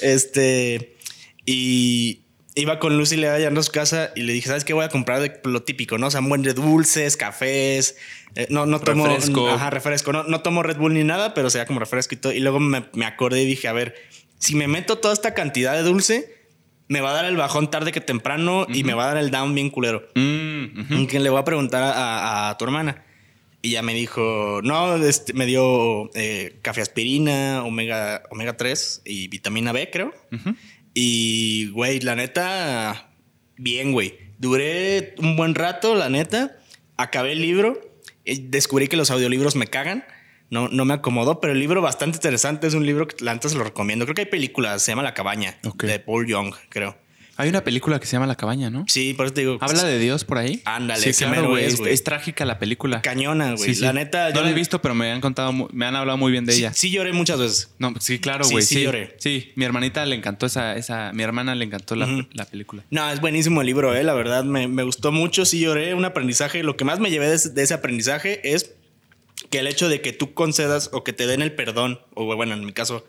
este, 0.00 0.96
y 1.44 2.22
iba 2.54 2.78
con 2.78 2.96
Lucy 2.98 3.16
le 3.16 3.28
llegando 3.38 3.60
a 3.60 3.62
su 3.62 3.72
casa 3.72 4.10
y 4.16 4.22
le 4.22 4.32
dije, 4.32 4.48
¿sabes 4.48 4.64
qué? 4.64 4.72
Voy 4.72 4.84
a 4.84 4.88
comprar 4.88 5.20
de 5.20 5.40
lo 5.44 5.62
típico, 5.62 5.98
¿no? 5.98 6.08
O 6.08 6.10
sea, 6.10 6.20
buen 6.20 6.42
de 6.42 6.54
dulces, 6.54 7.16
cafés, 7.16 7.96
eh, 8.34 8.46
no, 8.50 8.66
no 8.66 8.80
tomo... 8.80 9.06
Refresco. 9.06 9.48
Ajá, 9.48 9.70
refresco. 9.70 10.12
No, 10.12 10.24
no 10.24 10.40
tomo 10.40 10.62
Red 10.62 10.76
Bull 10.76 10.94
ni 10.94 11.04
nada, 11.04 11.34
pero 11.34 11.50
sea 11.50 11.66
como 11.66 11.78
refresco 11.80 12.14
y 12.14 12.18
todo. 12.18 12.32
Y 12.32 12.40
luego 12.40 12.58
me, 12.60 12.84
me 12.94 13.04
acordé 13.06 13.42
y 13.42 13.46
dije, 13.46 13.68
a 13.68 13.72
ver, 13.72 13.94
si 14.38 14.54
me 14.56 14.66
meto 14.68 14.98
toda 14.98 15.14
esta 15.14 15.34
cantidad 15.34 15.74
de 15.74 15.82
dulce, 15.82 16.34
me 16.88 17.00
va 17.00 17.10
a 17.10 17.12
dar 17.14 17.26
el 17.26 17.36
bajón 17.36 17.70
tarde 17.70 17.92
que 17.92 18.00
temprano 18.00 18.66
y 18.72 18.82
me 18.82 18.94
va 18.94 19.04
a 19.04 19.08
dar 19.14 19.18
el 19.18 19.30
down 19.30 19.54
bien 19.54 19.70
culero. 19.70 20.08
Que 20.14 21.20
le 21.20 21.30
voy 21.30 21.38
a 21.38 21.44
preguntar 21.44 21.82
a, 21.82 21.92
a- 21.92 22.50
a 22.50 22.58
tu 22.58 22.64
hermana. 22.64 23.04
Y 23.60 23.70
ya 23.70 23.82
me 23.82 23.92
dijo, 23.94 24.60
no, 24.62 24.96
este, 24.96 25.32
me 25.32 25.44
dio 25.46 26.10
eh, 26.14 26.58
café 26.62 26.80
aspirina, 26.80 27.64
omega, 27.64 28.22
omega 28.30 28.56
3 28.56 29.02
y 29.04 29.28
vitamina 29.28 29.72
B, 29.72 29.90
creo. 29.90 30.12
Ujú. 30.32 30.54
Y, 30.94 31.70
güey, 31.70 32.00
la 32.00 32.14
neta, 32.16 33.10
bien, 33.56 33.92
güey. 33.92 34.18
Duré 34.38 35.14
un 35.18 35.36
buen 35.36 35.54
rato, 35.56 35.94
la 35.96 36.08
neta. 36.08 36.56
Acabé 36.96 37.32
el 37.32 37.42
libro. 37.42 37.80
eh, 38.24 38.38
Descubrí 38.48 38.86
que 38.88 38.96
los 38.96 39.10
audiolibros 39.10 39.56
me 39.56 39.66
cagan. 39.66 40.04
No, 40.50 40.68
no 40.68 40.84
me 40.84 40.94
acomodó, 40.94 41.40
pero 41.40 41.52
el 41.52 41.58
libro 41.58 41.82
bastante 41.82 42.16
interesante. 42.16 42.66
Es 42.68 42.74
un 42.74 42.86
libro 42.86 43.06
que 43.08 43.16
se 43.18 43.58
lo 43.58 43.64
recomiendo. 43.64 44.06
Creo 44.06 44.14
que 44.14 44.22
hay 44.22 44.26
películas. 44.30 44.82
Se 44.82 44.92
llama 44.92 45.02
La 45.02 45.14
Cabaña. 45.14 45.58
Ok. 45.64 45.82
De 45.84 45.98
Paul 45.98 46.26
Young, 46.26 46.54
creo. 46.68 46.96
Hay 47.40 47.48
una 47.48 47.62
película 47.62 48.00
que 48.00 48.06
se 48.06 48.12
llama 48.12 48.26
La 48.26 48.34
Cabaña, 48.34 48.68
¿no? 48.68 48.84
Sí, 48.88 49.14
por 49.14 49.26
eso 49.26 49.34
te 49.34 49.42
digo. 49.42 49.58
¿Habla 49.60 49.84
de 49.84 50.00
Dios 50.00 50.24
por 50.24 50.38
ahí? 50.38 50.60
Ándale, 50.64 51.12
sí, 51.12 51.24
claro, 51.24 51.50
güey. 51.50 51.66
es, 51.66 52.02
trágica 52.02 52.44
la 52.44 52.58
película. 52.58 53.00
Cañona, 53.00 53.52
güey. 53.52 53.68
Sí, 53.70 53.74
sí. 53.76 53.80
La 53.82 53.92
neta, 53.92 54.30
No 54.30 54.34
yo 54.34 54.42
la 54.42 54.50
he 54.50 54.54
visto, 54.54 54.82
pero 54.82 54.96
me 54.96 55.12
han 55.12 55.20
contado, 55.20 55.52
me 55.52 55.86
han 55.86 55.94
hablado 55.94 56.18
muy 56.18 56.32
bien 56.32 56.44
de 56.46 56.54
ella. 56.54 56.72
sí 56.74 56.90
lloré 56.90 57.12
muchas 57.12 57.38
veces. 57.38 57.70
No, 57.78 57.94
sí, 58.00 58.18
claro, 58.18 58.44
güey. 58.50 58.64
sí 58.64 58.74
Sí, 58.74 58.82
lloré. 58.82 59.14
Sí, 59.18 59.52
mi 59.54 59.64
hermanita 59.64 60.04
le 60.04 60.16
encantó 60.16 60.46
esa, 60.46 60.76
esa, 60.76 61.12
mi 61.12 61.22
hermana 61.22 61.54
le 61.54 61.64
encantó 61.64 61.94
la, 61.94 62.26
la 62.32 62.44
película. 62.44 62.82
No, 62.90 63.08
es 63.08 63.20
buenísimo 63.20 63.60
el 63.60 63.68
libro, 63.68 63.94
eh, 63.94 64.02
la 64.02 64.14
verdad 64.14 64.42
me, 64.42 64.66
me 64.66 64.82
gustó 64.82 65.12
mucho, 65.12 65.44
sí 65.44 65.60
lloré, 65.60 65.94
un 65.94 66.04
aprendizaje, 66.04 66.64
lo 66.64 66.76
que 66.76 66.84
más 66.84 66.98
me 66.98 67.08
llevé 67.08 67.28
de, 67.28 67.38
de 67.38 67.62
ese 67.62 67.72
aprendizaje 67.72 68.52
es 68.52 68.74
que 69.50 69.60
el 69.60 69.68
hecho 69.68 69.88
de 69.88 70.00
que 70.00 70.12
tú 70.12 70.34
concedas 70.34 70.90
o 70.92 71.04
que 71.04 71.12
te 71.12 71.28
den 71.28 71.42
el 71.42 71.52
perdón, 71.52 72.00
o 72.14 72.34
bueno, 72.34 72.54
en 72.54 72.64
mi 72.64 72.72
caso, 72.72 73.06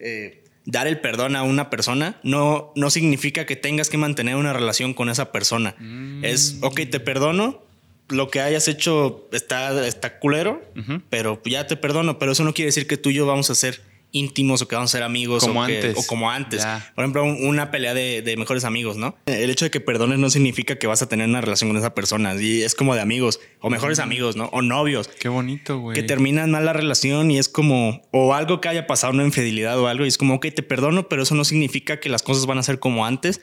eh, 0.00 0.42
dar 0.70 0.86
el 0.86 1.00
perdón 1.00 1.36
a 1.36 1.42
una 1.42 1.68
persona, 1.70 2.18
no, 2.22 2.72
no 2.76 2.90
significa 2.90 3.44
que 3.44 3.56
tengas 3.56 3.90
que 3.90 3.98
mantener 3.98 4.36
una 4.36 4.52
relación 4.52 4.94
con 4.94 5.08
esa 5.08 5.32
persona. 5.32 5.74
Es, 6.22 6.58
ok, 6.62 6.80
te 6.90 7.00
perdono, 7.00 7.62
lo 8.08 8.28
que 8.30 8.40
hayas 8.40 8.68
hecho 8.68 9.28
está, 9.32 9.86
está 9.86 10.18
culero, 10.18 10.62
pero 11.08 11.40
ya 11.44 11.66
te 11.66 11.76
perdono, 11.76 12.18
pero 12.18 12.32
eso 12.32 12.44
no 12.44 12.54
quiere 12.54 12.66
decir 12.66 12.86
que 12.86 12.96
tú 12.96 13.10
y 13.10 13.14
yo 13.14 13.26
vamos 13.26 13.50
a 13.50 13.54
ser 13.54 13.82
íntimos 14.12 14.60
o 14.62 14.68
que 14.68 14.74
vamos 14.74 14.90
a 14.90 14.98
ser 14.98 15.02
amigos 15.04 15.44
Como 15.44 15.62
o, 15.62 15.66
que- 15.66 15.76
antes. 15.76 15.96
o 15.98 16.06
como 16.06 16.30
antes. 16.30 16.62
Ya. 16.62 16.90
Por 16.94 17.04
ejemplo, 17.04 17.22
un- 17.24 17.46
una 17.46 17.70
pelea 17.70 17.94
de, 17.94 18.22
de 18.22 18.36
mejores 18.36 18.64
amigos, 18.64 18.96
¿no? 18.96 19.16
El 19.26 19.50
hecho 19.50 19.64
de 19.64 19.70
que 19.70 19.80
perdones 19.80 20.18
no 20.18 20.30
significa 20.30 20.76
que 20.76 20.86
vas 20.86 21.02
a 21.02 21.08
tener 21.08 21.28
una 21.28 21.40
relación 21.40 21.70
con 21.70 21.76
esa 21.76 21.94
persona. 21.94 22.34
Y 22.40 22.62
es 22.62 22.74
como 22.74 22.94
de 22.94 23.00
amigos, 23.00 23.40
o 23.60 23.70
mejores 23.70 23.98
amigos, 24.00 24.36
¿no? 24.36 24.46
O 24.52 24.62
novios. 24.62 25.08
Qué 25.08 25.28
bonito, 25.28 25.78
güey. 25.78 25.94
Que 25.94 26.02
terminan 26.02 26.50
mal 26.50 26.64
la 26.64 26.72
relación 26.72 27.30
y 27.30 27.38
es 27.38 27.48
como, 27.48 28.02
o 28.10 28.34
algo 28.34 28.60
que 28.60 28.68
haya 28.68 28.86
pasado, 28.86 29.12
una 29.12 29.24
infidelidad 29.24 29.78
o 29.78 29.86
algo, 29.86 30.04
y 30.04 30.08
es 30.08 30.18
como, 30.18 30.34
ok, 30.34 30.46
te 30.54 30.62
perdono, 30.62 31.08
pero 31.08 31.22
eso 31.22 31.34
no 31.34 31.44
significa 31.44 32.00
que 32.00 32.08
las 32.08 32.22
cosas 32.22 32.46
van 32.46 32.58
a 32.58 32.62
ser 32.62 32.78
como 32.80 33.06
antes, 33.06 33.40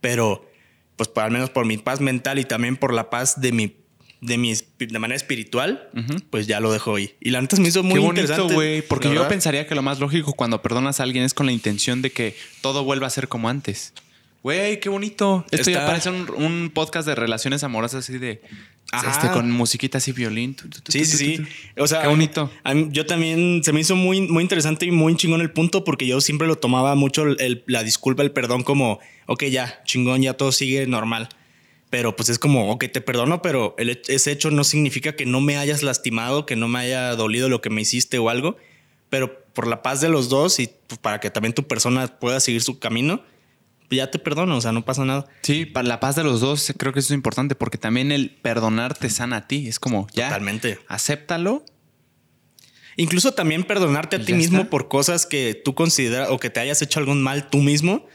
pero 0.00 0.48
pues 0.96 1.08
por- 1.08 1.24
al 1.24 1.30
menos 1.30 1.50
por 1.50 1.66
mi 1.66 1.76
paz 1.76 2.00
mental 2.00 2.38
y 2.38 2.44
también 2.44 2.76
por 2.76 2.94
la 2.94 3.10
paz 3.10 3.40
de 3.40 3.52
mi, 3.52 3.76
de 4.20 4.38
mi, 4.38 4.54
de 4.78 4.98
manera 4.98 5.16
espiritual, 5.16 5.88
pues 6.30 6.46
ya 6.46 6.60
lo 6.60 6.72
dejo 6.72 6.96
ahí. 6.96 7.14
Y 7.20 7.30
la 7.30 7.40
neta 7.40 7.56
se 7.56 7.62
me 7.62 7.68
hizo 7.68 7.82
muy 7.82 7.94
Qué 7.94 8.00
bonito, 8.00 8.20
interesante. 8.22 8.54
güey. 8.54 8.82
Porque 8.82 9.12
yo 9.14 9.26
pensaría 9.28 9.66
que 9.66 9.74
lo 9.74 9.82
más 9.82 10.00
lógico 10.00 10.32
cuando 10.32 10.62
perdonas 10.62 11.00
a 11.00 11.02
alguien 11.02 11.24
es 11.24 11.34
con 11.34 11.46
la 11.46 11.52
intención 11.52 12.02
de 12.02 12.10
que 12.10 12.34
todo 12.60 12.84
vuelva 12.84 13.06
a 13.06 13.10
ser 13.10 13.28
como 13.28 13.48
antes. 13.48 13.92
Güey, 14.42 14.78
qué 14.80 14.88
bonito. 14.88 15.44
Esto 15.50 15.70
ya 15.70 15.78
Está- 15.78 15.86
parece 15.86 16.10
un, 16.10 16.30
un 16.36 16.70
podcast 16.72 17.06
de 17.08 17.14
relaciones 17.16 17.64
amorosas 17.64 18.04
así 18.08 18.18
de. 18.18 18.42
Ajá. 18.92 19.10
Este, 19.10 19.28
con 19.30 19.50
musiquitas 19.50 20.06
y 20.06 20.12
violín. 20.12 20.54
Tu, 20.54 20.68
tu, 20.68 20.80
tu, 20.80 20.92
Sí, 20.92 21.04
sí, 21.04 21.16
sí. 21.16 21.42
O 21.76 21.88
sea, 21.88 22.02
Qué 22.02 22.06
bonito. 22.08 22.52
a 22.62 22.72
mí- 22.72 22.88
yo 22.92 23.04
también 23.04 23.62
se 23.64 23.72
me 23.72 23.80
hizo 23.80 23.96
muy, 23.96 24.20
muy 24.20 24.42
interesante 24.44 24.86
y 24.86 24.92
muy 24.92 25.16
chingón 25.16 25.40
el 25.40 25.50
punto 25.50 25.82
porque 25.82 26.06
yo 26.06 26.20
siempre 26.20 26.46
lo 26.46 26.54
tomaba 26.56 26.94
mucho 26.94 27.24
el- 27.24 27.36
el- 27.40 27.64
la 27.66 27.82
disculpa, 27.82 28.22
el 28.22 28.30
perdón 28.30 28.62
como, 28.62 29.00
ok, 29.26 29.46
ya, 29.46 29.82
chingón, 29.84 30.22
ya 30.22 30.34
todo 30.34 30.52
sigue 30.52 30.86
normal. 30.86 31.28
Pero 31.90 32.16
pues 32.16 32.28
es 32.28 32.38
como, 32.38 32.70
ok, 32.72 32.86
te 32.92 33.00
perdono, 33.00 33.42
pero 33.42 33.74
el, 33.78 34.00
ese 34.08 34.32
hecho 34.32 34.50
no 34.50 34.64
significa 34.64 35.14
que 35.14 35.24
no 35.24 35.40
me 35.40 35.56
hayas 35.56 35.82
lastimado, 35.82 36.44
que 36.44 36.56
no 36.56 36.66
me 36.68 36.80
haya 36.80 37.14
dolido 37.14 37.48
lo 37.48 37.60
que 37.60 37.70
me 37.70 37.80
hiciste 37.82 38.18
o 38.18 38.28
algo. 38.28 38.56
Pero 39.08 39.44
por 39.52 39.68
la 39.68 39.82
paz 39.82 40.00
de 40.00 40.08
los 40.08 40.28
dos 40.28 40.58
y 40.58 40.68
pues, 40.88 40.98
para 40.98 41.20
que 41.20 41.30
también 41.30 41.54
tu 41.54 41.62
persona 41.68 42.08
pueda 42.18 42.40
seguir 42.40 42.60
su 42.62 42.80
camino, 42.80 43.22
ya 43.88 44.10
te 44.10 44.18
perdono, 44.18 44.56
o 44.56 44.60
sea, 44.60 44.72
no 44.72 44.84
pasa 44.84 45.04
nada. 45.04 45.26
Sí, 45.42 45.64
para 45.64 45.86
la 45.86 46.00
paz 46.00 46.16
de 46.16 46.24
los 46.24 46.40
dos 46.40 46.72
creo 46.76 46.92
que 46.92 46.98
eso 46.98 47.12
es 47.14 47.16
importante 47.16 47.54
porque 47.54 47.78
también 47.78 48.10
el 48.10 48.30
perdonar 48.30 48.94
te 48.98 49.08
sana 49.08 49.36
a 49.36 49.46
ti. 49.46 49.68
Es 49.68 49.78
como, 49.78 50.08
ya, 50.12 50.26
Totalmente. 50.28 50.80
acéptalo. 50.88 51.64
Incluso 52.96 53.32
también 53.32 53.62
perdonarte 53.62 54.16
a 54.16 54.18
¿Y 54.20 54.24
ti 54.24 54.32
mismo 54.32 54.58
está? 54.58 54.70
por 54.70 54.88
cosas 54.88 55.26
que 55.26 55.54
tú 55.64 55.74
consideras 55.74 56.30
o 56.30 56.38
que 56.38 56.50
te 56.50 56.60
hayas 56.60 56.80
hecho 56.82 56.98
algún 56.98 57.22
mal 57.22 57.48
tú 57.50 57.58
mismo. 57.58 58.06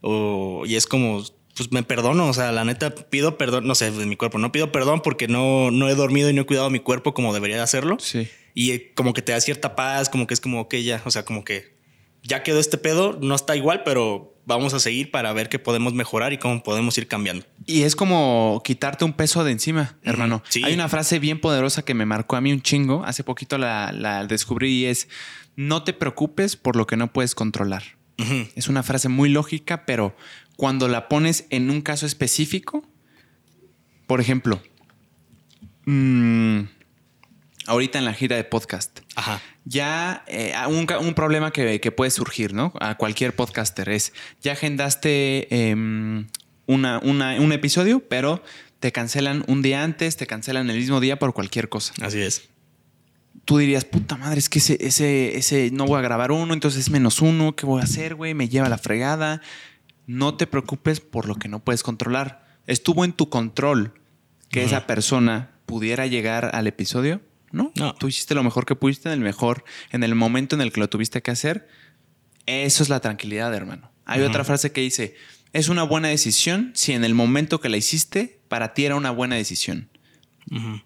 O, 0.00 0.62
y 0.66 0.76
es 0.76 0.86
como, 0.86 1.22
pues 1.60 1.72
me 1.72 1.82
perdono. 1.82 2.26
O 2.26 2.32
sea, 2.32 2.52
la 2.52 2.64
neta 2.64 2.94
pido 2.94 3.36
perdón, 3.36 3.66
no 3.66 3.74
sé, 3.74 3.90
de 3.90 4.06
mi 4.06 4.16
cuerpo. 4.16 4.38
No 4.38 4.50
pido 4.50 4.72
perdón 4.72 5.02
porque 5.02 5.28
no, 5.28 5.70
no 5.70 5.90
he 5.90 5.94
dormido 5.94 6.30
y 6.30 6.32
no 6.32 6.40
he 6.42 6.46
cuidado 6.46 6.70
mi 6.70 6.80
cuerpo 6.80 7.12
como 7.12 7.34
debería 7.34 7.56
de 7.56 7.62
hacerlo. 7.62 7.98
Sí. 8.00 8.28
Y 8.54 8.70
eh, 8.70 8.92
como 8.94 9.12
que 9.12 9.20
te 9.20 9.32
da 9.32 9.40
cierta 9.42 9.76
paz, 9.76 10.08
como 10.08 10.26
que 10.26 10.32
es 10.32 10.40
como, 10.40 10.62
ok, 10.62 10.76
ya, 10.76 11.02
o 11.04 11.10
sea, 11.10 11.26
como 11.26 11.44
que 11.44 11.76
ya 12.22 12.42
quedó 12.42 12.60
este 12.60 12.78
pedo, 12.78 13.18
no 13.20 13.34
está 13.34 13.56
igual, 13.56 13.82
pero 13.84 14.34
vamos 14.46 14.72
a 14.72 14.80
seguir 14.80 15.10
para 15.10 15.34
ver 15.34 15.50
qué 15.50 15.58
podemos 15.58 15.92
mejorar 15.92 16.32
y 16.32 16.38
cómo 16.38 16.62
podemos 16.62 16.96
ir 16.96 17.08
cambiando. 17.08 17.44
Y 17.66 17.82
es 17.82 17.94
como 17.94 18.62
quitarte 18.64 19.04
un 19.04 19.12
peso 19.12 19.44
de 19.44 19.52
encima, 19.52 19.98
hermano. 20.02 20.42
sí. 20.48 20.62
Hay 20.64 20.72
una 20.72 20.88
frase 20.88 21.18
bien 21.18 21.42
poderosa 21.42 21.84
que 21.84 21.92
me 21.92 22.06
marcó 22.06 22.36
a 22.36 22.40
mí 22.40 22.52
un 22.52 22.62
chingo. 22.62 23.04
Hace 23.04 23.22
poquito 23.22 23.58
la, 23.58 23.92
la 23.92 24.24
descubrí 24.24 24.78
y 24.78 24.84
es, 24.86 25.08
no 25.56 25.84
te 25.84 25.92
preocupes 25.92 26.56
por 26.56 26.76
lo 26.76 26.86
que 26.86 26.96
no 26.96 27.12
puedes 27.12 27.34
controlar. 27.34 28.00
Es 28.54 28.68
una 28.68 28.82
frase 28.82 29.08
muy 29.08 29.28
lógica, 29.30 29.86
pero 29.86 30.14
cuando 30.60 30.88
la 30.88 31.08
pones 31.08 31.46
en 31.48 31.70
un 31.70 31.80
caso 31.80 32.04
específico, 32.04 32.86
por 34.06 34.20
ejemplo, 34.20 34.60
mm, 35.86 36.60
ahorita 37.66 37.98
en 37.98 38.04
la 38.04 38.12
gira 38.12 38.36
de 38.36 38.44
podcast, 38.44 39.00
Ajá. 39.16 39.40
ya 39.64 40.22
eh, 40.28 40.52
un, 40.68 41.14
problema 41.14 41.50
que, 41.50 41.80
que 41.80 41.90
puede 41.92 42.10
surgir, 42.10 42.52
¿no? 42.52 42.74
A 42.78 42.98
cualquier 42.98 43.34
podcaster 43.34 43.88
es, 43.88 44.12
ya 44.42 44.52
agendaste 44.52 45.48
em, 45.70 46.26
una, 46.66 46.98
una- 46.98 47.40
un 47.40 47.52
episodio, 47.52 48.00
pero 48.06 48.42
te 48.80 48.92
cancelan 48.92 49.44
un 49.46 49.62
día 49.62 49.82
antes, 49.82 50.18
te 50.18 50.26
cancelan 50.26 50.68
el 50.68 50.76
mismo 50.76 51.00
día 51.00 51.18
por 51.18 51.32
cualquier 51.32 51.70
cosa. 51.70 51.94
Así 52.02 52.20
es. 52.20 52.50
Tú 53.46 53.56
dirías, 53.56 53.86
puta 53.86 54.18
madre, 54.18 54.38
es 54.40 54.50
que 54.50 54.58
ese, 54.58 54.76
ese, 54.78 55.38
ese 55.38 55.70
no 55.72 55.86
voy 55.86 55.98
a 56.00 56.02
grabar 56.02 56.32
uno, 56.32 56.52
entonces 56.52 56.80
es 56.82 56.90
menos 56.90 57.22
uno, 57.22 57.56
¿qué 57.56 57.64
voy 57.64 57.80
a 57.80 57.84
hacer, 57.84 58.14
güey? 58.14 58.34
Me 58.34 58.50
lleva 58.50 58.68
la 58.68 58.76
fregada. 58.76 59.40
No 60.10 60.34
te 60.34 60.48
preocupes 60.48 60.98
por 60.98 61.28
lo 61.28 61.36
que 61.36 61.48
no 61.48 61.60
puedes 61.62 61.84
controlar. 61.84 62.44
Estuvo 62.66 63.04
en 63.04 63.12
tu 63.12 63.28
control 63.28 63.94
que 64.48 64.64
esa 64.64 64.84
persona 64.88 65.52
pudiera 65.66 66.08
llegar 66.08 66.50
al 66.52 66.66
episodio. 66.66 67.20
No, 67.52 67.70
No. 67.76 67.94
tú 67.94 68.08
hiciste 68.08 68.34
lo 68.34 68.42
mejor 68.42 68.66
que 68.66 68.74
pudiste 68.74 69.08
en 69.08 69.12
el 69.12 69.20
mejor, 69.20 69.62
en 69.90 70.02
el 70.02 70.16
momento 70.16 70.56
en 70.56 70.62
el 70.62 70.72
que 70.72 70.80
lo 70.80 70.88
tuviste 70.88 71.22
que 71.22 71.30
hacer. 71.30 71.68
Eso 72.46 72.82
es 72.82 72.88
la 72.88 72.98
tranquilidad, 72.98 73.54
hermano. 73.54 73.92
Hay 74.04 74.22
otra 74.22 74.42
frase 74.42 74.72
que 74.72 74.80
dice, 74.80 75.14
es 75.52 75.68
una 75.68 75.84
buena 75.84 76.08
decisión 76.08 76.72
si 76.74 76.92
en 76.92 77.04
el 77.04 77.14
momento 77.14 77.60
que 77.60 77.68
la 77.68 77.76
hiciste, 77.76 78.40
para 78.48 78.74
ti 78.74 78.86
era 78.86 78.96
una 78.96 79.12
buena 79.12 79.36
decisión. 79.36 79.90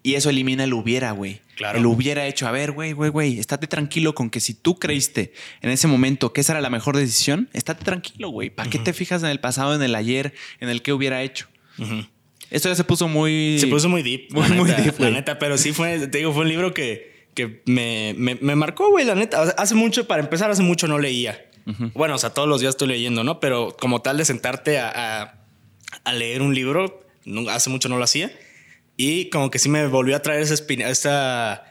Y 0.03 0.13
eso 0.13 0.29
elimina 0.29 0.63
el 0.63 0.73
hubiera, 0.73 1.11
güey. 1.11 1.41
Claro. 1.55 1.79
El 1.79 1.85
hubiera 1.87 2.27
hecho, 2.27 2.47
a 2.47 2.51
ver, 2.51 2.71
güey, 2.71 2.91
güey, 2.93 3.09
güey, 3.09 3.39
estate 3.39 3.65
tranquilo 3.65 4.13
con 4.13 4.29
que 4.29 4.39
si 4.39 4.53
tú 4.53 4.77
creíste 4.77 5.33
en 5.61 5.71
ese 5.71 5.87
momento 5.87 6.33
que 6.33 6.41
esa 6.41 6.53
era 6.53 6.61
la 6.61 6.69
mejor 6.69 6.95
decisión, 6.97 7.49
estate 7.53 7.83
tranquilo, 7.83 8.29
güey. 8.29 8.51
¿Para 8.51 8.69
qué 8.69 8.77
te 8.77 8.93
fijas 8.93 9.23
en 9.23 9.29
el 9.29 9.39
pasado, 9.39 9.73
en 9.73 9.81
el 9.81 9.95
ayer, 9.95 10.33
en 10.59 10.69
el 10.69 10.81
que 10.83 10.93
hubiera 10.93 11.23
hecho? 11.23 11.47
Esto 12.51 12.69
ya 12.69 12.75
se 12.75 12.83
puso 12.83 13.07
muy... 13.07 13.57
Se 13.59 13.65
puso 13.67 13.89
muy 13.89 14.03
deep. 14.03 14.31
Muy- 14.31 14.47
muy 14.49 14.69
neta, 14.69 14.81
deep, 14.83 14.99
La 14.99 15.09
neta, 15.09 15.39
pero 15.39 15.57
sí 15.57 15.71
fue, 15.73 15.97
te 16.07 16.19
digo, 16.19 16.31
fue 16.31 16.43
un 16.43 16.49
libro 16.49 16.73
que, 16.73 17.27
que 17.33 17.63
me, 17.65 18.13
me, 18.17 18.35
me 18.35 18.55
marcó, 18.55 18.91
güey, 18.91 19.03
la 19.03 19.15
neta. 19.15 19.41
O 19.41 19.45
sea, 19.45 19.55
hace 19.57 19.73
mucho, 19.73 20.05
para 20.05 20.21
empezar, 20.21 20.51
hace 20.51 20.61
mucho 20.61 20.87
no 20.87 20.99
leía. 20.99 21.43
Bueno, 21.95 22.13
o 22.13 22.17
sea, 22.19 22.29
todos 22.29 22.47
los 22.47 22.61
días 22.61 22.71
estoy 22.75 22.87
leyendo, 22.89 23.23
¿no? 23.23 23.39
Pero 23.39 23.75
como 23.79 24.03
tal 24.03 24.17
de 24.17 24.25
sentarte 24.25 24.77
a, 24.77 24.91
a- 25.23 25.41
a 26.03 26.13
leer 26.13 26.43
un 26.43 26.53
libro, 26.53 27.03
hace 27.49 27.71
mucho 27.71 27.89
no 27.89 27.97
lo 27.97 28.03
hacía. 28.03 28.31
Y 28.97 29.29
como 29.29 29.51
que 29.51 29.59
sí 29.59 29.69
me 29.69 29.87
volvió 29.87 30.15
a 30.15 30.21
traer 30.21 30.41
esa, 30.41 30.53
espina- 30.53 30.89
esa 30.89 31.63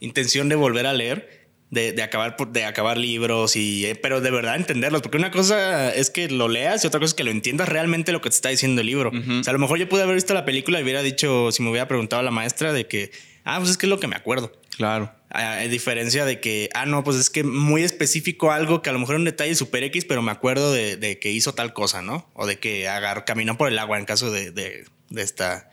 intención 0.00 0.48
de 0.48 0.54
volver 0.56 0.86
a 0.86 0.92
leer. 0.92 1.42
De, 1.70 1.92
de 1.92 2.02
acabar 2.02 2.36
de 2.52 2.66
acabar 2.66 2.98
libros 2.98 3.56
y 3.56 3.86
eh, 3.86 3.94
pero 3.94 4.20
de 4.20 4.30
verdad 4.30 4.56
entenderlos 4.56 5.00
porque 5.00 5.16
una 5.16 5.30
cosa 5.30 5.88
es 5.94 6.10
que 6.10 6.28
lo 6.28 6.46
leas 6.48 6.84
y 6.84 6.86
otra 6.86 7.00
cosa 7.00 7.12
es 7.12 7.14
que 7.14 7.24
lo 7.24 7.30
entiendas 7.30 7.66
realmente 7.66 8.12
lo 8.12 8.20
que 8.20 8.28
te 8.28 8.34
está 8.36 8.50
diciendo 8.50 8.82
el 8.82 8.88
libro 8.88 9.08
o 9.10 9.42
sea 9.42 9.52
a 9.52 9.54
lo 9.54 9.58
mejor 9.58 9.78
yo 9.78 9.88
pude 9.88 10.02
haber 10.02 10.16
visto 10.16 10.34
la 10.34 10.44
película 10.44 10.78
y 10.78 10.82
hubiera 10.82 11.00
dicho 11.02 11.50
si 11.50 11.62
me 11.62 11.70
hubiera 11.70 11.88
preguntado 11.88 12.20
a 12.20 12.22
la 12.24 12.30
maestra 12.30 12.74
de 12.74 12.86
que 12.86 13.10
ah 13.44 13.56
pues 13.58 13.70
es 13.70 13.78
que 13.78 13.86
es 13.86 13.88
lo 13.90 13.98
que 13.98 14.06
me 14.06 14.16
acuerdo 14.16 14.52
Claro. 14.76 15.14
a, 15.30 15.52
a 15.60 15.68
diferencia 15.68 16.26
de 16.26 16.40
que 16.40 16.68
ah 16.74 16.84
no 16.84 17.04
pues 17.04 17.16
es 17.16 17.30
que 17.30 17.42
muy 17.42 17.82
específico 17.84 18.52
algo 18.52 18.82
que 18.82 18.90
a 18.90 18.92
lo 18.92 18.98
mejor 18.98 19.14
es 19.14 19.20
un 19.20 19.24
detalle 19.24 19.54
super 19.54 19.82
X 19.84 20.04
pero 20.04 20.20
me 20.20 20.30
acuerdo 20.30 20.74
de, 20.74 20.98
de 20.98 21.18
que 21.18 21.30
hizo 21.30 21.54
tal 21.54 21.72
cosa 21.72 22.02
no 22.02 22.28
o 22.34 22.44
de 22.46 22.58
que 22.58 22.86
agarró 22.86 23.24
caminó 23.24 23.56
por 23.56 23.68
el 23.68 23.78
agua 23.78 23.98
en 23.98 24.04
caso 24.04 24.30
de, 24.30 24.50
de, 24.50 24.84
de 25.08 25.22
esta 25.22 25.70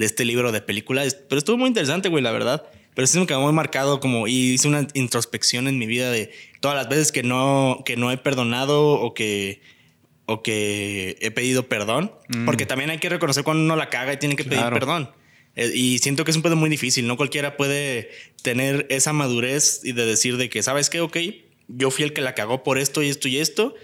de 0.00 0.06
este 0.06 0.24
libro 0.24 0.50
de 0.50 0.62
películas. 0.62 1.14
Pero 1.28 1.38
estuvo 1.38 1.58
muy 1.58 1.68
interesante 1.68 2.08
güey 2.08 2.24
la 2.24 2.32
verdad. 2.32 2.64
Pero 2.94 3.06
sí 3.06 3.18
me 3.20 3.26
quedó 3.26 3.40
muy 3.42 3.52
marcado 3.52 4.00
como 4.00 4.26
y 4.26 4.54
hice 4.54 4.66
una 4.66 4.86
introspección 4.94 5.68
en 5.68 5.78
mi 5.78 5.86
vida 5.86 6.10
de 6.10 6.32
todas 6.60 6.74
las 6.76 6.88
veces 6.88 7.12
que 7.12 7.22
no 7.22 7.82
que 7.84 7.96
no 7.96 8.10
he 8.10 8.16
perdonado 8.16 8.92
o 8.92 9.12
que 9.12 9.60
o 10.24 10.42
que 10.42 11.16
he 11.20 11.30
pedido 11.30 11.68
perdón. 11.68 12.12
Mm. 12.28 12.46
porque 12.46 12.64
también 12.64 12.88
hay 12.88 12.98
que 12.98 13.10
reconocer 13.10 13.44
cuando 13.44 13.62
uno 13.62 13.76
la 13.76 13.90
caga 13.90 14.14
y 14.14 14.16
tiene 14.16 14.36
que 14.36 14.44
pedir 14.44 14.58
Claro. 14.60 14.74
perdón. 14.74 15.10
Eh, 15.54 15.70
y 15.74 15.98
siento 15.98 16.24
que 16.24 16.30
es 16.30 16.36
un 16.36 16.42
pedo 16.42 16.56
muy 16.56 16.70
difícil. 16.70 17.06
No 17.06 17.18
cualquiera 17.18 17.58
puede 17.58 18.10
tener 18.42 18.86
esa 18.88 19.12
madurez 19.12 19.82
y 19.84 19.92
de 19.92 20.06
decir 20.06 20.38
de 20.38 20.48
que 20.48 20.62
sabes 20.62 20.88
qué 20.88 21.00
ok 21.02 21.18
yo 21.68 21.90
fui 21.90 22.04
el 22.04 22.12
que 22.14 22.22
la 22.22 22.34
cagó 22.34 22.62
por 22.64 22.78
esto 22.78 23.02
y 23.02 23.08
esto 23.10 23.28
y 23.28 23.36
esto. 23.36 23.74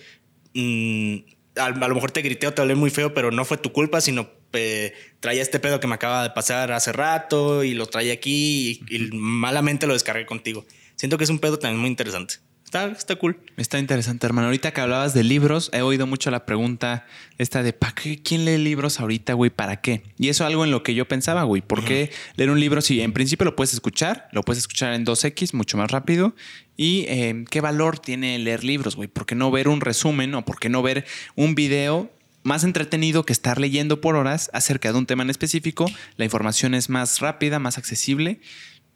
Mm, 0.55 1.17
a, 1.57 1.67
a 1.67 1.89
lo 1.89 1.95
mejor 1.95 2.11
te 2.11 2.23
grité 2.23 2.47
o 2.47 2.55
te 2.55 2.62
hablé 2.62 2.75
muy 2.75 2.89
feo 2.91 3.12
pero 3.12 3.31
no 3.31 3.45
fue 3.45 3.59
tu 3.59 3.71
culpa 3.73 4.01
sino 4.01 4.31
eh, 4.57 4.94
traía 5.20 5.42
este 5.42 5.59
pedo 5.59 5.80
que 5.80 5.86
me 5.86 5.94
acaba 5.94 6.22
de 6.22 6.30
pasar 6.30 6.72
hace 6.72 6.92
rato 6.92 7.64
y 7.64 7.74
lo 7.74 7.86
traía 7.86 8.14
aquí 8.14 8.82
y, 8.88 8.96
y 8.96 9.11
malamente 9.12 9.86
lo 9.86 9.92
descargué 9.92 10.26
contigo. 10.26 10.64
Siento 10.96 11.18
que 11.18 11.24
es 11.24 11.30
un 11.30 11.38
pedo 11.38 11.59
también 11.59 11.80
muy 11.80 11.90
interesante. 11.90 12.36
Está, 12.66 12.86
está 12.86 13.14
cool. 13.14 13.38
Está 13.57 13.78
interesante, 13.78 14.26
hermano. 14.26 14.48
Ahorita 14.48 14.72
que 14.72 14.80
hablabas 14.80 15.14
de 15.14 15.22
libros, 15.22 15.70
he 15.72 15.82
oído 15.82 16.09
mucho 16.09 16.32
la 16.32 16.44
pregunta 16.46 17.07
esta 17.38 17.62
de 17.62 17.72
¿para 17.72 17.94
qué? 17.94 18.20
¿Quién 18.20 18.44
lee 18.44 18.59
libros 18.59 18.98
ahorita, 18.98 19.34
güey? 19.34 19.50
¿Para 19.50 19.80
qué? 19.80 20.02
Y 20.18 20.30
eso 20.30 20.42
es 20.42 20.48
algo 20.48 20.64
en 20.64 20.72
lo 20.72 20.82
que 20.82 20.92
yo 20.92 21.07
pensaba, 21.07 21.44
güey. 21.44 21.62
¿Por 21.62 21.84
qué 21.84 22.11
leer 22.34 22.50
un 22.50 22.59
libro 22.59 22.80
si 22.80 23.00
en 23.02 23.12
principio 23.12 23.44
lo 23.44 23.54
puedes 23.54 23.72
escuchar? 23.72 24.28
Lo 24.32 24.42
puedes 24.42 24.59
escuchar 24.59 24.94
en 24.94 25.07
2X, 25.07 25.54
mucho 25.54 25.76
más 25.76 25.92
rápido. 25.92 26.34
¿Y 26.76 27.04
eh, 27.07 27.44
qué 27.50 27.61
valor 27.61 28.00
tiene 28.00 28.36
leer 28.40 28.64
libros, 28.64 28.96
güey? 28.96 29.09
¿Por 29.09 29.26
qué 29.26 29.36
no 29.36 29.52
ver 29.52 29.68
un 29.68 29.80
resumen 29.80 30.34
o 30.34 30.44
por 30.44 30.59
qué 30.59 30.68
no 30.68 30.82
ver 30.82 31.07
un 31.36 31.54
video 31.54 32.11
más 32.47 32.64
entretenido 32.64 33.24
que 33.24 33.32
estar 33.32 33.59
leyendo 33.59 34.01
por 34.01 34.16
horas 34.16 34.51
acerca 34.53 34.92
de 34.92 34.99
un 34.99 35.07
tema 35.07 35.24
en 35.24 35.30
específico? 35.30 35.86
La 36.16 36.24
información 36.24 36.74
es 36.74 36.88
más 36.88 37.20
rápida, 37.20 37.59
más 37.59 37.76
accesible 37.76 38.40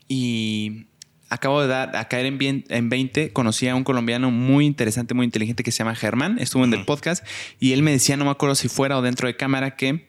y 0.08 0.86
acabo 1.28 1.60
de 1.60 1.68
dar 1.68 1.96
a 1.96 2.08
caer 2.08 2.26
en, 2.26 2.38
bien, 2.38 2.64
en 2.68 2.88
20. 2.88 3.32
Conocí 3.32 3.68
a 3.68 3.74
un 3.74 3.84
colombiano 3.84 4.30
muy 4.30 4.66
interesante, 4.66 5.14
muy 5.14 5.24
inteligente 5.24 5.62
que 5.62 5.72
se 5.72 5.78
llama 5.78 5.94
Germán. 5.94 6.38
Estuvo 6.38 6.64
en 6.64 6.72
el 6.72 6.84
podcast 6.84 7.26
y 7.58 7.72
él 7.72 7.82
me 7.82 7.90
decía, 7.90 8.16
no 8.16 8.24
me 8.24 8.30
acuerdo 8.30 8.54
si 8.54 8.68
fuera 8.68 8.96
o 8.96 9.02
dentro 9.02 9.26
de 9.26 9.36
cámara, 9.36 9.76
que 9.76 10.08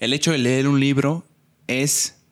el 0.00 0.12
hecho 0.12 0.32
de 0.32 0.38
leer 0.38 0.66
un 0.66 0.80
libro 0.80 1.26
es 1.66 2.22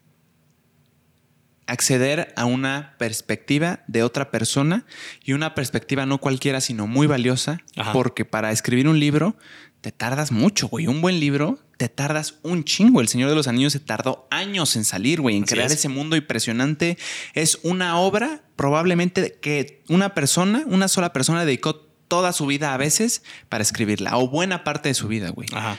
acceder 1.66 2.32
a 2.36 2.44
una 2.44 2.94
perspectiva 2.98 3.80
de 3.86 4.02
otra 4.02 4.30
persona 4.30 4.84
y 5.24 5.32
una 5.32 5.54
perspectiva 5.54 6.06
no 6.06 6.18
cualquiera, 6.18 6.60
sino 6.60 6.86
muy 6.86 7.06
valiosa, 7.06 7.62
Ajá. 7.76 7.92
porque 7.92 8.24
para 8.24 8.50
escribir 8.52 8.88
un 8.88 8.98
libro 8.98 9.36
te 9.82 9.92
tardas 9.92 10.32
mucho, 10.32 10.68
güey. 10.68 10.86
Un 10.86 11.02
buen 11.02 11.20
libro 11.20 11.58
te 11.76 11.88
tardas 11.90 12.36
un 12.42 12.64
chingo. 12.64 13.00
El 13.02 13.08
Señor 13.08 13.28
de 13.28 13.34
los 13.34 13.48
Anillos 13.48 13.72
se 13.74 13.80
tardó 13.80 14.26
años 14.30 14.76
en 14.76 14.84
salir, 14.84 15.20
güey, 15.20 15.36
en 15.36 15.42
Así 15.44 15.52
crear 15.54 15.66
es. 15.66 15.74
ese 15.74 15.88
mundo 15.90 16.16
impresionante. 16.16 16.96
Es 17.34 17.58
una 17.64 17.98
obra 17.98 18.42
probablemente 18.56 19.36
que 19.42 19.82
una 19.88 20.14
persona, 20.14 20.62
una 20.66 20.88
sola 20.88 21.12
persona 21.12 21.44
dedicó 21.44 21.76
toda 21.76 22.32
su 22.32 22.46
vida 22.46 22.72
a 22.72 22.76
veces 22.76 23.22
para 23.48 23.62
escribirla, 23.62 24.16
o 24.16 24.28
buena 24.28 24.64
parte 24.64 24.88
de 24.88 24.94
su 24.94 25.08
vida, 25.08 25.30
güey. 25.30 25.48
Ajá. 25.52 25.78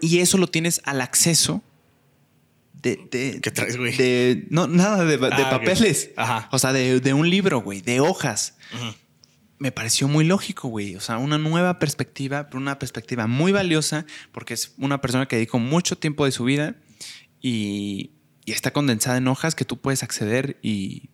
Y 0.00 0.18
eso 0.20 0.38
lo 0.38 0.46
tienes 0.48 0.80
al 0.84 1.00
acceso 1.00 1.62
de... 2.74 3.00
de 3.10 3.40
¿Qué 3.40 3.50
traes, 3.50 3.76
güey? 3.76 3.96
de- 3.96 4.46
no, 4.50 4.66
nada, 4.68 5.04
de, 5.04 5.14
Ah, 5.32 5.50
papeles. 5.50 6.10
Ajá. 6.16 6.48
O 6.52 6.58
sea, 6.58 6.72
de, 6.72 7.00
de 7.00 7.14
un 7.14 7.28
libro, 7.28 7.60
güey, 7.62 7.80
de 7.80 8.00
hojas. 8.00 8.56
Ujú. 8.74 8.94
Me 9.58 9.72
pareció 9.72 10.06
muy 10.08 10.24
lógico, 10.24 10.68
güey. 10.68 10.94
O 10.96 11.00
sea, 11.00 11.18
una 11.18 11.36
nueva 11.38 11.78
perspectiva, 11.78 12.46
pero 12.46 12.58
una 12.58 12.78
perspectiva 12.78 13.26
muy 13.26 13.50
valiosa, 13.52 14.06
porque 14.32 14.54
es 14.54 14.74
una 14.78 15.00
persona 15.00 15.26
que 15.26 15.36
dedicó 15.36 15.58
mucho 15.58 15.96
tiempo 15.96 16.24
de 16.24 16.30
su 16.32 16.44
vida 16.44 16.76
y, 17.40 18.12
y 18.44 18.52
está 18.52 18.72
condensada 18.72 19.16
en 19.16 19.26
hojas 19.28 19.54
que 19.56 19.64
tú 19.64 19.80
puedes 19.80 20.02
acceder 20.04 20.58
y, 20.62 21.10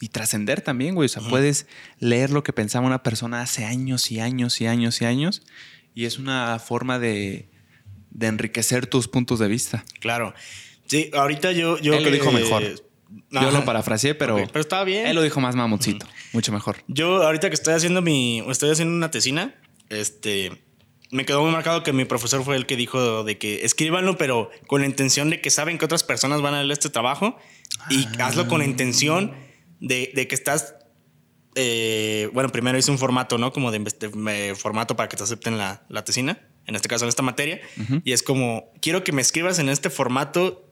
y 0.00 0.08
trascender 0.08 0.60
también, 0.60 0.94
güey. 0.94 1.06
O 1.06 1.08
sea, 1.08 1.22
puedes 1.28 1.66
leer 1.98 2.28
lo 2.30 2.42
que 2.42 2.52
pensaba 2.52 2.86
una 2.86 3.02
persona 3.02 3.40
hace 3.40 3.64
años 3.64 4.10
y 4.10 4.20
años 4.20 4.60
y 4.60 4.66
años 4.66 5.00
y 5.00 5.04
años. 5.06 5.42
Y 5.94 6.04
es 6.04 6.18
una 6.18 6.58
forma 6.58 6.98
de, 6.98 7.48
de 8.10 8.26
enriquecer 8.26 8.86
tus 8.86 9.08
puntos 9.08 9.38
de 9.38 9.48
vista. 9.48 9.84
Claro. 10.00 10.34
Sí, 10.86 11.10
ahorita 11.14 11.52
yo. 11.52 11.78
yo 11.78 11.94
Él 11.94 12.04
lo 12.04 12.10
que- 12.10 12.16
dijo 12.16 12.32
mejor. 12.32 12.62
Yo 13.30 13.50
lo 13.50 13.64
parafraseé, 13.64 14.14
pero, 14.14 14.36
Pero 14.36 14.60
estaba 14.60 14.84
bien. 14.84 15.06
él 15.06 15.14
lo 15.14 15.22
dijo 15.22 15.40
más 15.40 15.54
mamoncito, 15.56 16.06
mucho 16.32 16.52
mejor. 16.52 16.76
Yo 16.88 17.22
ahorita 17.22 17.48
que 17.48 17.54
estoy 17.54 17.74
haciendo 17.74 18.02
mi, 18.02 18.42
estoy 18.50 18.70
haciendo 18.70 18.94
una 18.94 19.10
tesina, 19.10 19.54
este, 19.88 20.62
me 21.10 21.24
quedó 21.24 21.42
muy 21.42 21.52
marcado 21.52 21.82
que 21.82 21.92
mi 21.92 22.04
profesor 22.04 22.42
fue 22.44 22.56
el 22.56 22.66
que 22.66 22.76
dijo 22.76 23.22
de 23.24 23.38
que 23.38 23.64
escríbanlo, 23.64 24.16
pero 24.18 24.50
con 24.66 24.80
la 24.80 24.86
intención 24.86 25.30
de 25.30 25.40
que 25.40 25.50
saben 25.50 25.78
que 25.78 25.84
otras 25.84 26.02
personas 26.02 26.40
van 26.42 26.54
a 26.54 26.62
leer 26.62 26.72
este 26.72 26.90
trabajo 26.90 27.36
y 27.90 28.06
Ah. 28.18 28.26
hazlo 28.26 28.48
con 28.48 28.58
la 28.60 28.64
intención 28.64 29.32
de, 29.80 30.10
de 30.14 30.26
que 30.26 30.34
estás, 30.34 30.74
eh, 31.54 32.30
bueno, 32.32 32.48
primero 32.50 32.76
hice 32.78 32.90
un 32.90 32.98
formato, 32.98 33.38
¿no? 33.38 33.52
Como 33.52 33.70
de, 33.70 34.54
formato 34.56 34.96
para 34.96 35.08
que 35.08 35.16
te 35.16 35.22
acepten 35.22 35.56
la, 35.58 35.84
la 35.88 36.02
tesina, 36.04 36.38
en 36.66 36.74
este 36.74 36.88
caso 36.88 37.04
en 37.04 37.10
esta 37.10 37.22
materia, 37.22 37.60
y 38.04 38.12
es 38.12 38.22
como, 38.22 38.72
quiero 38.80 39.04
que 39.04 39.12
me 39.12 39.20
escribas 39.22 39.58
en 39.58 39.68
este 39.68 39.90
formato 39.90 40.63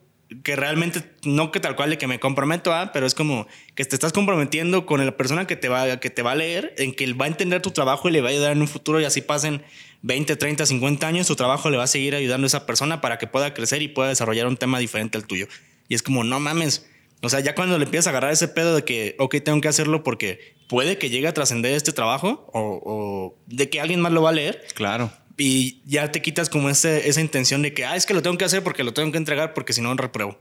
que 0.42 0.56
realmente 0.56 1.02
no 1.24 1.50
que 1.50 1.60
tal 1.60 1.76
cual 1.76 1.90
de 1.90 1.98
que 1.98 2.06
me 2.06 2.20
comprometo 2.20 2.72
a, 2.72 2.92
pero 2.92 3.06
es 3.06 3.14
como 3.14 3.46
que 3.74 3.84
te 3.84 3.94
estás 3.94 4.12
comprometiendo 4.12 4.86
con 4.86 5.04
la 5.04 5.16
persona 5.16 5.46
que 5.46 5.56
te 5.56 5.68
va 5.68 5.98
que 6.00 6.10
te 6.10 6.22
va 6.22 6.32
a 6.32 6.34
leer, 6.34 6.74
en 6.78 6.94
que 6.94 7.04
él 7.04 7.20
va 7.20 7.26
a 7.26 7.28
entender 7.28 7.62
tu 7.62 7.70
trabajo 7.70 8.08
y 8.08 8.12
le 8.12 8.20
va 8.20 8.28
a 8.28 8.32
ayudar 8.32 8.52
en 8.52 8.60
un 8.60 8.68
futuro 8.68 9.00
y 9.00 9.04
así 9.04 9.20
pasen 9.20 9.62
20, 10.02 10.36
30, 10.36 10.66
50 10.66 11.06
años, 11.06 11.26
tu 11.26 11.36
trabajo 11.36 11.70
le 11.70 11.76
va 11.76 11.84
a 11.84 11.88
seguir 11.88 12.14
ayudando 12.14 12.44
a 12.44 12.48
esa 12.48 12.66
persona 12.66 13.00
para 13.00 13.18
que 13.18 13.26
pueda 13.26 13.54
crecer 13.54 13.82
y 13.82 13.88
pueda 13.88 14.08
desarrollar 14.08 14.46
un 14.46 14.56
tema 14.56 14.78
diferente 14.78 15.16
al 15.16 15.26
tuyo. 15.26 15.46
Y 15.88 15.94
es 15.94 16.02
como, 16.02 16.24
no 16.24 16.40
mames. 16.40 16.88
O 17.22 17.28
sea, 17.28 17.38
ya 17.38 17.54
cuando 17.54 17.78
le 17.78 17.84
empiezas 17.84 18.08
a 18.08 18.10
agarrar 18.10 18.32
ese 18.32 18.48
pedo 18.48 18.74
de 18.74 18.84
que, 18.84 19.14
ok, 19.20 19.36
tengo 19.44 19.60
que 19.60 19.68
hacerlo 19.68 20.02
porque 20.02 20.56
puede 20.68 20.98
que 20.98 21.08
llegue 21.08 21.28
a 21.28 21.34
trascender 21.34 21.72
este 21.74 21.92
trabajo 21.92 22.50
o, 22.52 22.80
o 22.84 23.38
de 23.46 23.70
que 23.70 23.80
alguien 23.80 24.00
más 24.00 24.12
lo 24.12 24.22
va 24.22 24.30
a 24.30 24.32
leer, 24.32 24.64
Claro. 24.74 25.12
Y 25.44 25.82
ya 25.86 26.12
te 26.12 26.22
quitas 26.22 26.48
como 26.48 26.70
ese, 26.70 27.08
esa 27.08 27.20
intención 27.20 27.62
de 27.62 27.74
que, 27.74 27.84
ah, 27.84 27.96
es 27.96 28.06
que 28.06 28.14
lo 28.14 28.22
tengo 28.22 28.38
que 28.38 28.44
hacer 28.44 28.62
porque 28.62 28.84
lo 28.84 28.94
tengo 28.94 29.10
que 29.10 29.18
entregar 29.18 29.54
porque 29.54 29.72
si 29.72 29.80
no, 29.80 29.92
repruebo. 29.94 30.30
O 30.34 30.38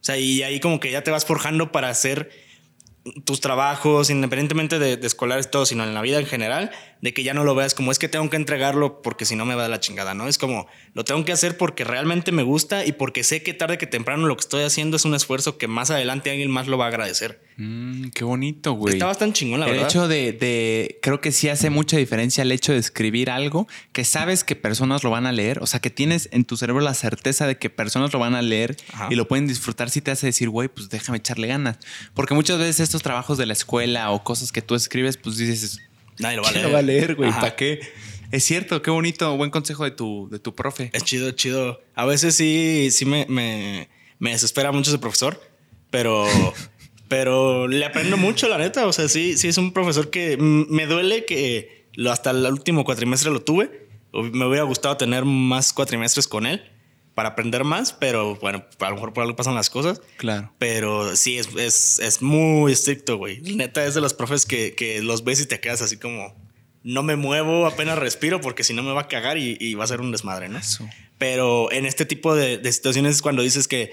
sea, 0.00 0.16
y 0.16 0.44
ahí 0.44 0.60
como 0.60 0.78
que 0.78 0.92
ya 0.92 1.02
te 1.02 1.10
vas 1.10 1.24
forjando 1.24 1.72
para 1.72 1.88
hacer 1.88 2.30
tus 3.24 3.40
trabajos, 3.40 4.10
independientemente 4.10 4.78
de, 4.78 4.96
de 4.96 5.06
escolares, 5.08 5.50
todo, 5.50 5.66
sino 5.66 5.82
en 5.82 5.92
la 5.92 6.02
vida 6.02 6.20
en 6.20 6.26
general, 6.26 6.70
de 7.04 7.12
que 7.12 7.22
ya 7.22 7.34
no 7.34 7.44
lo 7.44 7.54
veas 7.54 7.74
como 7.74 7.92
es 7.92 7.98
que 7.98 8.08
tengo 8.08 8.30
que 8.30 8.36
entregarlo 8.36 9.02
porque 9.02 9.26
si 9.26 9.36
no 9.36 9.44
me 9.44 9.54
va 9.54 9.64
de 9.64 9.68
la 9.68 9.78
chingada, 9.78 10.14
¿no? 10.14 10.26
Es 10.26 10.38
como 10.38 10.66
lo 10.94 11.04
tengo 11.04 11.22
que 11.26 11.32
hacer 11.32 11.58
porque 11.58 11.84
realmente 11.84 12.32
me 12.32 12.42
gusta 12.42 12.86
y 12.86 12.92
porque 12.92 13.22
sé 13.24 13.42
que 13.42 13.52
tarde 13.52 13.76
que 13.76 13.86
temprano 13.86 14.26
lo 14.26 14.34
que 14.36 14.40
estoy 14.40 14.62
haciendo 14.62 14.96
es 14.96 15.04
un 15.04 15.14
esfuerzo 15.14 15.58
que 15.58 15.68
más 15.68 15.90
adelante 15.90 16.30
alguien 16.30 16.50
más 16.50 16.66
lo 16.66 16.78
va 16.78 16.86
a 16.86 16.88
agradecer. 16.88 17.42
Mm, 17.58 18.08
qué 18.08 18.24
bonito, 18.24 18.72
güey. 18.72 18.94
Está 18.94 19.04
bastante 19.04 19.38
chingón, 19.38 19.60
la 19.60 19.66
el 19.66 19.72
verdad. 19.72 19.86
hecho 19.86 20.08
de, 20.08 20.32
de- 20.32 20.98
creo 21.02 21.20
que 21.20 21.30
sí 21.30 21.50
hace 21.50 21.68
mucha 21.68 21.98
diferencia 21.98 22.40
el 22.40 22.50
hecho 22.50 22.72
de 22.72 22.78
escribir 22.78 23.28
algo 23.28 23.68
que 23.92 24.06
sabes 24.06 24.42
que 24.42 24.56
personas 24.56 25.04
lo 25.04 25.10
van 25.10 25.26
a 25.26 25.32
leer, 25.32 25.58
o 25.62 25.66
sea, 25.66 25.80
que 25.80 25.90
tienes 25.90 26.30
en 26.32 26.46
tu 26.46 26.56
cerebro 26.56 26.80
la 26.80 26.94
certeza 26.94 27.46
de 27.46 27.58
que 27.58 27.68
personas 27.68 28.14
lo 28.14 28.18
van 28.18 28.34
a 28.34 28.40
leer 28.40 28.78
Ajá. 28.94 29.08
y 29.10 29.14
lo 29.14 29.28
pueden 29.28 29.46
disfrutar, 29.46 29.90
si 29.90 30.00
te 30.00 30.10
hace 30.10 30.24
decir, 30.28 30.48
güey, 30.48 30.68
pues 30.68 30.88
déjame 30.88 31.18
echarle 31.18 31.48
ganas. 31.48 31.76
Porque 32.14 32.32
muchas 32.32 32.58
veces 32.58 32.80
estos 32.80 33.02
trabajos 33.02 33.36
de 33.36 33.44
la 33.44 33.52
escuela 33.52 34.10
o 34.10 34.24
cosas 34.24 34.52
que 34.52 34.62
tú 34.62 34.74
escribes, 34.74 35.18
pues 35.18 35.36
dices, 35.36 35.80
Nadie 36.18 36.36
lo 36.36 36.42
va 36.42 36.48
a 36.48 36.52
¿quién 36.52 36.62
leer. 36.62 36.68
lo 36.68 36.72
va 36.72 36.78
a 36.78 36.82
leer, 36.82 37.14
güey? 37.14 37.30
¿Para 37.30 37.56
qué? 37.56 37.80
Es 38.30 38.44
cierto, 38.44 38.82
qué 38.82 38.90
bonito, 38.90 39.36
buen 39.36 39.50
consejo 39.50 39.84
de 39.84 39.90
tu, 39.90 40.28
de 40.30 40.38
tu 40.38 40.54
profe. 40.54 40.90
Es 40.92 41.04
chido, 41.04 41.30
chido. 41.32 41.80
A 41.94 42.04
veces 42.04 42.34
sí, 42.34 42.88
sí 42.90 43.04
me, 43.04 43.26
me, 43.28 43.88
me 44.18 44.30
desespera 44.30 44.72
mucho 44.72 44.90
ese 44.90 44.98
profesor, 44.98 45.40
pero, 45.90 46.26
pero 47.08 47.68
le 47.68 47.84
aprendo 47.84 48.16
mucho, 48.16 48.48
la 48.48 48.58
neta. 48.58 48.86
O 48.86 48.92
sea, 48.92 49.08
sí, 49.08 49.36
sí 49.36 49.48
es 49.48 49.58
un 49.58 49.72
profesor 49.72 50.10
que 50.10 50.36
me 50.38 50.86
duele 50.86 51.24
que 51.24 51.86
lo, 51.92 52.10
hasta 52.10 52.30
el 52.30 52.44
último 52.46 52.84
cuatrimestre 52.84 53.30
lo 53.30 53.40
tuve. 53.42 53.88
Me 54.12 54.46
hubiera 54.46 54.64
gustado 54.64 54.96
tener 54.96 55.24
más 55.24 55.72
cuatrimestres 55.72 56.28
con 56.28 56.46
él 56.46 56.73
para 57.14 57.30
aprender 57.30 57.64
más, 57.64 57.92
pero 57.92 58.36
bueno, 58.36 58.64
a 58.78 58.88
lo 58.88 58.94
mejor 58.94 59.12
por 59.12 59.22
algo 59.22 59.36
pasan 59.36 59.54
las 59.54 59.70
cosas. 59.70 60.00
Claro. 60.16 60.52
Pero 60.58 61.14
sí, 61.16 61.38
es, 61.38 61.48
es, 61.56 61.98
es 62.00 62.22
muy 62.22 62.72
estricto, 62.72 63.16
güey. 63.16 63.40
Neta, 63.40 63.84
es 63.84 63.94
de 63.94 64.00
los 64.00 64.14
profes 64.14 64.46
que, 64.46 64.74
que 64.74 65.00
los 65.00 65.24
ves 65.24 65.40
y 65.40 65.46
te 65.46 65.60
quedas 65.60 65.82
así 65.82 65.96
como... 65.96 66.34
No 66.82 67.02
me 67.02 67.16
muevo, 67.16 67.66
apenas 67.66 67.98
respiro 67.98 68.42
porque 68.42 68.62
si 68.62 68.74
no 68.74 68.82
me 68.82 68.92
va 68.92 69.02
a 69.02 69.08
cagar 69.08 69.38
y, 69.38 69.56
y 69.58 69.74
va 69.74 69.84
a 69.84 69.86
ser 69.86 70.02
un 70.02 70.12
desmadre, 70.12 70.50
¿no? 70.50 70.58
Eso. 70.58 70.86
Pero 71.16 71.72
en 71.72 71.86
este 71.86 72.04
tipo 72.04 72.34
de, 72.34 72.58
de 72.58 72.72
situaciones 72.72 73.14
es 73.14 73.22
cuando 73.22 73.40
dices 73.40 73.68
que 73.68 73.90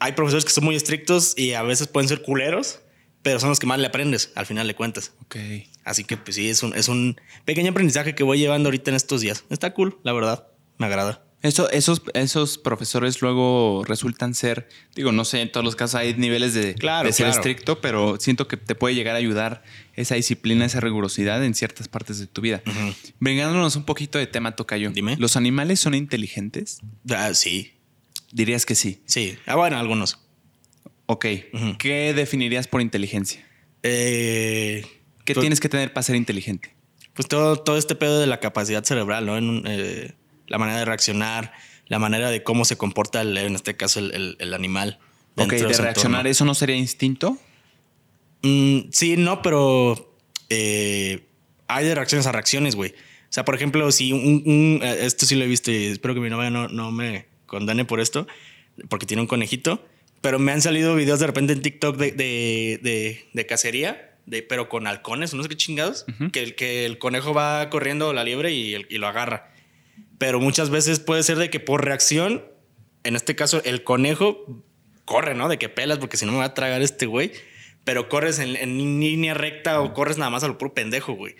hay 0.00 0.10
profesores 0.10 0.44
que 0.44 0.50
son 0.50 0.64
muy 0.64 0.74
estrictos 0.74 1.34
y 1.36 1.52
a 1.52 1.62
veces 1.62 1.86
pueden 1.86 2.08
ser 2.08 2.22
culeros, 2.22 2.80
pero 3.22 3.38
son 3.38 3.50
los 3.50 3.60
que 3.60 3.66
más 3.66 3.78
le 3.78 3.86
aprendes 3.86 4.32
al 4.34 4.44
final 4.44 4.66
de 4.66 4.74
cuentas. 4.74 5.12
Ok. 5.22 5.36
Así 5.84 6.02
que 6.02 6.16
pues 6.16 6.34
sí, 6.34 6.48
es 6.48 6.64
un, 6.64 6.74
es 6.74 6.88
un 6.88 7.20
pequeño 7.44 7.70
aprendizaje 7.70 8.16
que 8.16 8.24
voy 8.24 8.38
llevando 8.38 8.68
ahorita 8.68 8.90
en 8.90 8.96
estos 8.96 9.20
días. 9.20 9.44
Está 9.48 9.72
cool, 9.72 9.98
la 10.02 10.12
verdad. 10.12 10.48
Me 10.78 10.86
agrada. 10.86 11.25
Eso, 11.42 11.70
esos, 11.70 12.02
esos 12.14 12.58
profesores 12.58 13.20
luego 13.22 13.84
resultan 13.86 14.34
ser, 14.34 14.68
digo, 14.96 15.12
no 15.12 15.24
sé, 15.24 15.42
en 15.42 15.52
todos 15.52 15.64
los 15.64 15.76
casos 15.76 15.94
hay 15.96 16.14
niveles 16.14 16.54
de, 16.54 16.74
Claro, 16.74 17.06
de 17.06 17.12
ser 17.12 17.26
claro. 17.26 17.38
estricto, 17.38 17.80
pero 17.80 18.18
siento 18.18 18.48
que 18.48 18.56
te 18.56 18.74
puede 18.74 18.94
llegar 18.96 19.14
a 19.14 19.18
ayudar 19.18 19.62
esa 19.94 20.14
disciplina, 20.16 20.64
esa 20.64 20.80
rigurosidad 20.80 21.44
en 21.44 21.54
ciertas 21.54 21.88
partes 21.88 22.18
de 22.18 22.26
tu 22.26 22.40
vida. 22.40 22.62
Bringándonos 23.20 23.76
un 23.76 23.84
poquito 23.84 24.18
de 24.18 24.26
tema, 24.26 24.56
Tocayo. 24.56 24.90
Dime. 24.90 25.16
¿Los 25.18 25.36
animales 25.36 25.78
son 25.78 25.94
inteligentes? 25.94 26.80
Ah, 27.10 27.32
sí, 27.34 27.72
Dirías 28.32 28.66
que 28.66 28.74
sí. 28.74 29.00
sí. 29.06 29.36
Ah, 29.46 29.54
bueno, 29.54 29.78
algunos. 29.78 30.18
Ok. 31.06 31.26
¿Qué 31.78 32.12
definirías 32.14 32.66
por 32.66 32.80
inteligencia? 32.80 33.46
Eh, 33.84 34.84
¿Qué 35.24 35.34
pues- 35.34 35.42
tienes 35.42 35.60
que 35.60 35.68
tener 35.68 35.92
para 35.92 36.02
ser 36.02 36.16
inteligente? 36.16 36.74
Pues 37.14 37.28
todo, 37.28 37.56
todo 37.56 37.76
este 37.78 37.94
pedo 37.94 38.18
de 38.18 38.26
la 38.26 38.40
capacidad 38.40 38.82
cerebral, 38.84 39.24
¿no? 39.26 39.36
En 39.38 39.48
un- 39.48 39.64
eh, 39.66 40.12
la 40.48 40.58
manera 40.58 40.78
de 40.78 40.84
reaccionar, 40.84 41.52
la 41.86 41.98
manera 41.98 42.30
de 42.30 42.42
cómo 42.42 42.64
se 42.64 42.76
comporta, 42.76 43.20
el- 43.22 43.36
en 43.36 43.54
este 43.54 43.76
caso, 43.76 44.00
el, 44.00 44.12
el- 44.12 44.36
el 44.40 44.54
animal. 44.54 44.98
Ok, 45.36 45.52
de 45.52 45.66
reaccionar. 45.82 46.26
¿eso 46.26 46.44
no 46.44 46.54
sería 46.54 46.76
instinto? 46.76 47.36
Mm, 48.42 48.90
sí, 48.92 49.16
no, 49.16 49.42
pero 49.42 50.14
eh, 50.48 51.26
hay 51.68 51.84
de 51.86 51.94
reacciones 51.94 52.26
a 52.26 52.32
reacciones, 52.32 52.74
güey. 52.76 52.90
O 52.92 53.32
sea, 53.36 53.44
por 53.44 53.54
ejemplo, 53.54 53.90
si 53.92 54.12
un, 54.12 54.42
un- 54.46 54.80
eh, 54.82 54.98
esto 55.02 55.26
sí 55.26 55.34
lo 55.34 55.44
he 55.44 55.48
visto 55.48 55.70
y 55.70 55.86
espero 55.86 56.14
que 56.14 56.20
mi 56.20 56.30
novia 56.30 56.50
no, 56.50 56.68
no 56.68 56.90
me 56.92 57.26
condene 57.46 57.84
por 57.84 58.00
esto, 58.00 58.26
porque 58.88 59.06
tiene 59.06 59.20
un 59.22 59.26
conejito, 59.26 59.84
pero 60.20 60.38
me 60.38 60.52
han 60.52 60.62
salido 60.62 60.94
videos 60.94 61.20
de 61.20 61.26
repente 61.26 61.52
en 61.52 61.62
TikTok 61.62 61.96
de, 61.96 62.12
de, 62.12 62.80
de- 62.82 63.28
de 63.32 63.46
cacería, 63.46 64.14
de, 64.26 64.42
pero 64.42 64.68
con 64.68 64.86
halcones, 64.86 65.34
no 65.34 65.42
sé 65.42 65.48
qué 65.48 65.56
chingados, 65.56 66.04
que, 66.32 66.42
el, 66.42 66.54
que 66.54 66.84
el 66.86 66.98
conejo 66.98 67.34
va 67.34 67.68
corriendo 67.70 68.12
la 68.12 68.24
liebre 68.24 68.52
y 68.52 68.76
lo 68.98 69.06
agarra. 69.06 69.52
Pero 70.18 70.40
muchas 70.40 70.70
veces 70.70 71.00
puede 71.00 71.22
ser 71.22 71.36
de 71.38 71.50
que 71.50 71.60
por 71.60 71.84
reacción, 71.84 72.44
en 73.04 73.16
este 73.16 73.36
caso, 73.36 73.60
el 73.64 73.84
conejo 73.84 74.62
corre, 75.04 75.34
¿no? 75.34 75.48
De 75.48 75.58
que 75.58 75.68
pelas, 75.68 75.98
porque 75.98 76.16
si 76.16 76.26
no 76.26 76.32
me 76.32 76.38
va 76.38 76.44
a 76.44 76.54
tragar 76.54 76.82
este 76.82 77.06
güey. 77.06 77.32
Pero 77.84 78.08
corres 78.08 78.38
en, 78.40 78.56
en 78.56 78.78
línea 78.78 79.34
recta 79.34 79.80
o 79.80 79.94
corres 79.94 80.18
nada 80.18 80.30
más 80.30 80.42
a 80.42 80.48
lo 80.48 80.58
puro 80.58 80.74
pendejo, 80.74 81.12
güey. 81.12 81.36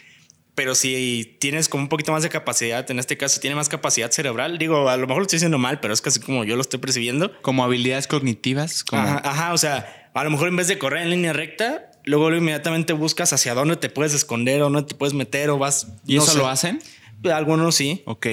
Pero 0.56 0.74
si 0.74 1.36
tienes 1.38 1.68
como 1.68 1.82
un 1.82 1.88
poquito 1.90 2.12
más 2.12 2.22
de 2.22 2.30
capacidad, 2.30 2.90
en 2.90 2.98
este 2.98 3.18
caso 3.18 3.40
tiene 3.40 3.54
más 3.54 3.68
capacidad 3.68 4.10
cerebral, 4.10 4.56
digo, 4.56 4.88
a 4.88 4.96
lo 4.96 5.06
mejor 5.06 5.18
lo 5.18 5.22
estoy 5.24 5.36
diciendo 5.36 5.58
mal, 5.58 5.80
pero 5.80 5.92
es 5.92 6.00
casi 6.00 6.18
como 6.18 6.44
yo 6.44 6.56
lo 6.56 6.62
estoy 6.62 6.80
percibiendo. 6.80 7.30
Como 7.42 7.62
habilidades 7.62 8.06
cognitivas, 8.06 8.82
como 8.82 9.02
Ajá, 9.02 9.20
ajá, 9.22 9.52
o 9.52 9.58
sea, 9.58 10.10
a 10.14 10.24
lo 10.24 10.30
mejor 10.30 10.48
en 10.48 10.56
vez 10.56 10.66
de 10.68 10.78
correr 10.78 11.02
en 11.02 11.10
línea 11.10 11.34
recta, 11.34 11.90
luego 12.04 12.32
inmediatamente 12.32 12.94
buscas 12.94 13.34
hacia 13.34 13.52
dónde 13.52 13.76
te 13.76 13.90
puedes 13.90 14.14
esconder 14.14 14.62
o 14.62 14.70
dónde 14.70 14.84
te 14.84 14.94
puedes 14.94 15.12
meter 15.12 15.50
o 15.50 15.58
vas. 15.58 15.88
¿Y 16.06 16.16
no 16.16 16.22
eso 16.22 16.32
sé. 16.32 16.38
lo 16.38 16.48
hacen? 16.48 16.80
Algunos 17.24 17.74
sí. 17.74 18.02
Ok. 18.06 18.26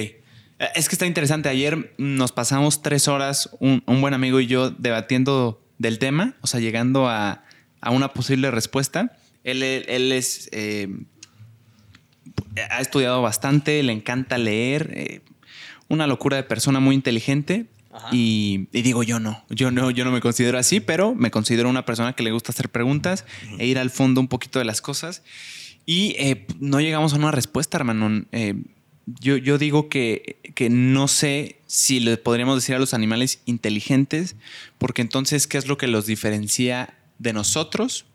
Eh, 0.58 0.66
Es 0.74 0.88
que 0.88 0.94
está 0.94 1.06
interesante. 1.06 1.48
Ayer 1.48 1.94
nos 1.98 2.32
pasamos 2.32 2.82
tres 2.82 3.08
horas, 3.08 3.50
un, 3.60 3.82
un 3.86 4.00
buen 4.00 4.14
amigo 4.14 4.40
y 4.40 4.46
yo, 4.46 4.70
debatiendo 4.70 5.60
del 5.78 5.98
tema, 5.98 6.34
o 6.40 6.46
sea, 6.46 6.60
llegando 6.60 7.08
a, 7.08 7.44
a 7.80 7.90
una 7.90 8.12
posible 8.12 8.50
respuesta. 8.50 9.16
Él, 9.42 9.62
él 9.62 10.12
es. 10.12 10.48
eh, 10.52 10.88
ha 12.70 12.80
estudiado 12.80 13.20
bastante, 13.22 13.82
le 13.82 13.92
encanta 13.92 14.38
leer. 14.38 14.90
eh, 14.94 15.20
una 15.88 16.06
locura 16.06 16.36
de 16.38 16.42
persona 16.44 16.80
muy 16.80 16.94
inteligente. 16.94 17.66
Y, 18.10 18.66
y 18.72 18.82
digo, 18.82 19.04
yo 19.04 19.20
no, 19.20 19.44
yo 19.50 19.70
no, 19.70 19.88
yo 19.92 20.04
no 20.04 20.10
me 20.10 20.20
considero 20.20 20.58
así, 20.58 20.80
pero 20.80 21.14
me 21.14 21.30
considero 21.30 21.68
una 21.68 21.84
persona 21.84 22.14
que 22.14 22.24
le 22.24 22.32
gusta 22.32 22.50
hacer 22.50 22.68
preguntas 22.68 23.24
e 23.58 23.66
ir 23.66 23.78
al 23.78 23.88
fondo 23.90 24.20
un 24.20 24.26
poquito 24.26 24.58
de 24.58 24.64
las 24.64 24.80
cosas. 24.80 25.22
Y 25.86 26.16
eh, 26.18 26.46
no 26.58 26.80
llegamos 26.80 27.12
a 27.12 27.16
una 27.16 27.30
respuesta, 27.30 27.76
hermano. 27.76 28.24
Eh, 28.32 28.54
yo, 29.06 29.36
yo 29.36 29.58
digo 29.58 29.88
que, 29.88 30.38
que 30.54 30.70
no 30.70 31.08
sé 31.08 31.60
si 31.66 32.00
le 32.00 32.16
podríamos 32.16 32.56
decir 32.56 32.74
a 32.74 32.78
los 32.78 32.94
animales 32.94 33.40
inteligentes, 33.44 34.36
porque 34.78 35.02
entonces, 35.02 35.46
¿qué 35.46 35.58
es 35.58 35.66
lo 35.66 35.76
que 35.76 35.86
los 35.86 36.06
diferencia 36.06 36.94
de 37.18 37.32
nosotros? 37.32 38.06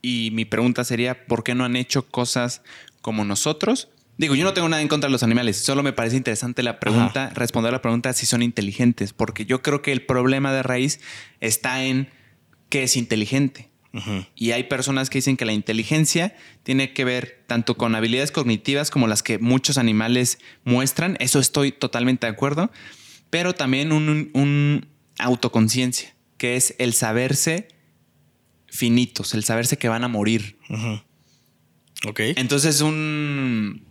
Y 0.00 0.30
mi 0.32 0.44
pregunta 0.44 0.84
sería, 0.84 1.26
¿por 1.26 1.44
qué 1.44 1.54
no 1.54 1.64
han 1.64 1.76
hecho 1.76 2.06
cosas 2.06 2.62
como 3.00 3.24
nosotros? 3.24 3.88
Digo, 4.16 4.34
yo 4.34 4.44
no 4.44 4.52
tengo 4.52 4.68
nada 4.68 4.82
en 4.82 4.88
contra 4.88 5.08
de 5.08 5.12
los 5.12 5.22
animales, 5.22 5.58
solo 5.58 5.82
me 5.84 5.92
parece 5.92 6.16
interesante 6.16 6.64
la 6.64 6.80
pregunta, 6.80 7.30
responder 7.34 7.72
la 7.72 7.82
pregunta 7.82 8.12
si 8.12 8.26
son 8.26 8.42
inteligentes, 8.42 9.12
porque 9.12 9.46
yo 9.46 9.62
creo 9.62 9.80
que 9.80 9.92
el 9.92 10.02
problema 10.02 10.52
de 10.52 10.64
raíz 10.64 11.00
está 11.40 11.84
en 11.84 12.08
qué 12.68 12.82
es 12.82 12.96
inteligente. 12.96 13.70
Y 14.34 14.52
hay 14.52 14.64
personas 14.64 15.10
que 15.10 15.18
dicen 15.18 15.36
que 15.36 15.44
la 15.44 15.52
inteligencia 15.52 16.36
tiene 16.62 16.92
que 16.92 17.04
ver 17.04 17.44
tanto 17.46 17.76
con 17.76 17.94
habilidades 17.94 18.30
cognitivas 18.32 18.90
como 18.90 19.06
las 19.06 19.22
que 19.22 19.38
muchos 19.38 19.78
animales 19.78 20.38
muestran. 20.64 21.16
Eso 21.20 21.38
estoy 21.40 21.72
totalmente 21.72 22.26
de 22.26 22.32
acuerdo. 22.32 22.70
Pero 23.30 23.54
también 23.54 23.92
un, 23.92 24.30
un 24.34 24.86
autoconciencia, 25.18 26.14
que 26.36 26.56
es 26.56 26.74
el 26.78 26.92
saberse 26.94 27.68
finitos, 28.68 29.34
el 29.34 29.44
saberse 29.44 29.76
que 29.78 29.88
van 29.88 30.04
a 30.04 30.08
morir. 30.08 30.58
Ok. 32.06 32.20
Entonces 32.36 32.76
es 32.76 32.80
un, 32.80 33.84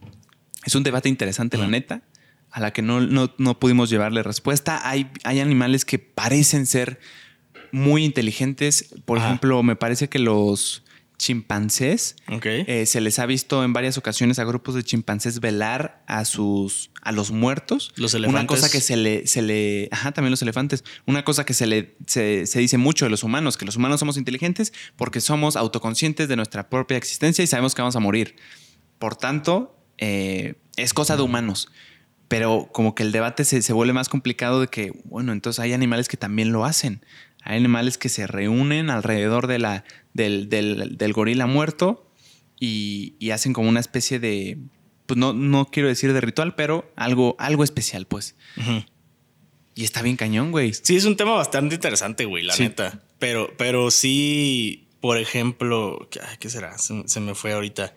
es 0.65 0.75
un 0.75 0.83
debate 0.83 1.09
interesante, 1.09 1.57
la 1.57 1.67
neta, 1.67 2.03
a 2.51 2.59
la 2.61 2.71
que 2.71 2.81
no, 2.81 3.01
no- 3.01 3.33
no 3.37 3.59
pudimos 3.59 3.89
llevarle 3.89 4.23
respuesta. 4.23 4.87
Hay, 4.89 5.11
hay 5.23 5.39
animales 5.39 5.83
que 5.85 5.99
parecen 5.99 6.65
ser 6.65 6.99
muy 7.71 8.03
inteligentes. 8.05 8.93
Por 9.05 9.17
Ajá. 9.19 9.27
ejemplo, 9.27 9.61
me 9.63 9.75
parece 9.75 10.09
que 10.09 10.19
los 10.19 10.83
chimpancés 11.19 12.15
eh, 12.43 12.85
se 12.85 13.01
les 13.01 13.17
ha 13.17 13.25
visto 13.25 13.63
en 13.63 13.73
varias 13.73 13.97
ocasiones 13.97 14.37
a 14.37 14.43
grupos 14.43 14.75
de 14.75 14.83
chimpancés 14.83 15.39
velar 15.39 16.03
a 16.07 16.25
sus 16.25 16.91
a 17.01 17.11
los 17.11 17.31
muertos. 17.31 17.91
Los 17.95 18.13
Una 18.13 18.27
elefantes. 18.27 18.55
cosa 18.59 18.71
que 18.71 18.81
se 18.81 18.95
le, 18.97 19.25
se 19.25 19.41
le. 19.41 19.89
Ajá, 19.91 20.11
también 20.11 20.29
los 20.31 20.41
elefantes. 20.43 20.83
Una 21.07 21.23
cosa 21.23 21.43
que 21.45 21.53
se 21.55 21.65
le 21.65 21.95
se, 22.05 22.45
se 22.45 22.59
dice 22.59 22.77
mucho 22.77 23.05
de 23.05 23.09
los 23.09 23.23
humanos, 23.23 23.57
que 23.57 23.65
los 23.65 23.77
humanos 23.77 23.99
somos 23.99 24.17
inteligentes 24.17 24.73
porque 24.95 25.19
somos 25.19 25.55
autoconscientes 25.55 26.27
de 26.27 26.35
nuestra 26.35 26.69
propia 26.69 26.97
existencia 26.97 27.43
y 27.43 27.47
sabemos 27.47 27.73
que 27.73 27.81
vamos 27.81 27.95
a 27.95 27.99
morir. 27.99 28.35
Por 28.99 29.15
tanto, 29.15 29.75
eh, 29.97 30.55
es 30.75 30.93
cosa 30.93 31.15
de 31.15 31.23
humanos. 31.23 31.69
Pero 32.27 32.69
como 32.73 32.93
que 32.93 33.03
el 33.03 33.11
debate 33.13 33.45
se, 33.45 33.61
se 33.61 33.71
vuelve 33.73 33.93
más 33.93 34.09
complicado 34.09 34.59
de 34.59 34.67
que, 34.67 34.91
bueno, 35.05 35.31
entonces 35.31 35.59
hay 35.61 35.71
animales 35.73 36.09
que 36.09 36.17
también 36.17 36.51
lo 36.51 36.65
hacen. 36.65 37.01
Hay 37.49 37.55
animales 37.57 37.97
que 37.97 38.09
se 38.09 38.27
reúnen 38.27 38.89
alrededor 38.89 39.47
de 39.47 39.57
la, 39.59 39.83
del, 40.13 40.49
del- 40.49 40.97
del 40.97 41.13
gorila 41.13 41.47
muerto 41.47 42.11
y, 42.59 43.15
y 43.19 43.29
hacen 43.31 43.53
como 43.53 43.69
una 43.69 43.79
especie 43.79 44.19
de, 44.19 44.57
pues 45.05 45.17
no, 45.17 45.31
no 45.33 45.65
quiero 45.71 45.87
decir 45.87 46.11
de 46.11 46.19
ritual, 46.19 46.55
pero 46.55 46.91
algo, 46.97 47.35
algo 47.39 47.63
especial, 47.63 48.05
pues. 48.05 48.35
Y 49.75 49.83
está 49.85 50.01
bien 50.01 50.17
cañón, 50.17 50.51
güey. 50.51 50.73
Sí, 50.73 50.95
es 50.97 51.05
un 51.05 51.15
tema 51.15 51.31
bastante 51.33 51.75
interesante, 51.75 52.25
güey, 52.25 52.43
la 52.43 52.53
Sí. 52.53 52.63
neta. 52.63 53.01
Pero, 53.19 53.53
pero 53.57 53.91
sí, 53.91 54.89
por 54.99 55.17
ejemplo, 55.17 56.07
¿qué, 56.11 56.19
ay, 56.19 56.35
¿qué 56.39 56.49
será? 56.49 56.77
Se, 56.77 57.07
se 57.07 57.19
me 57.21 57.33
fue 57.33 57.53
ahorita. 57.53 57.93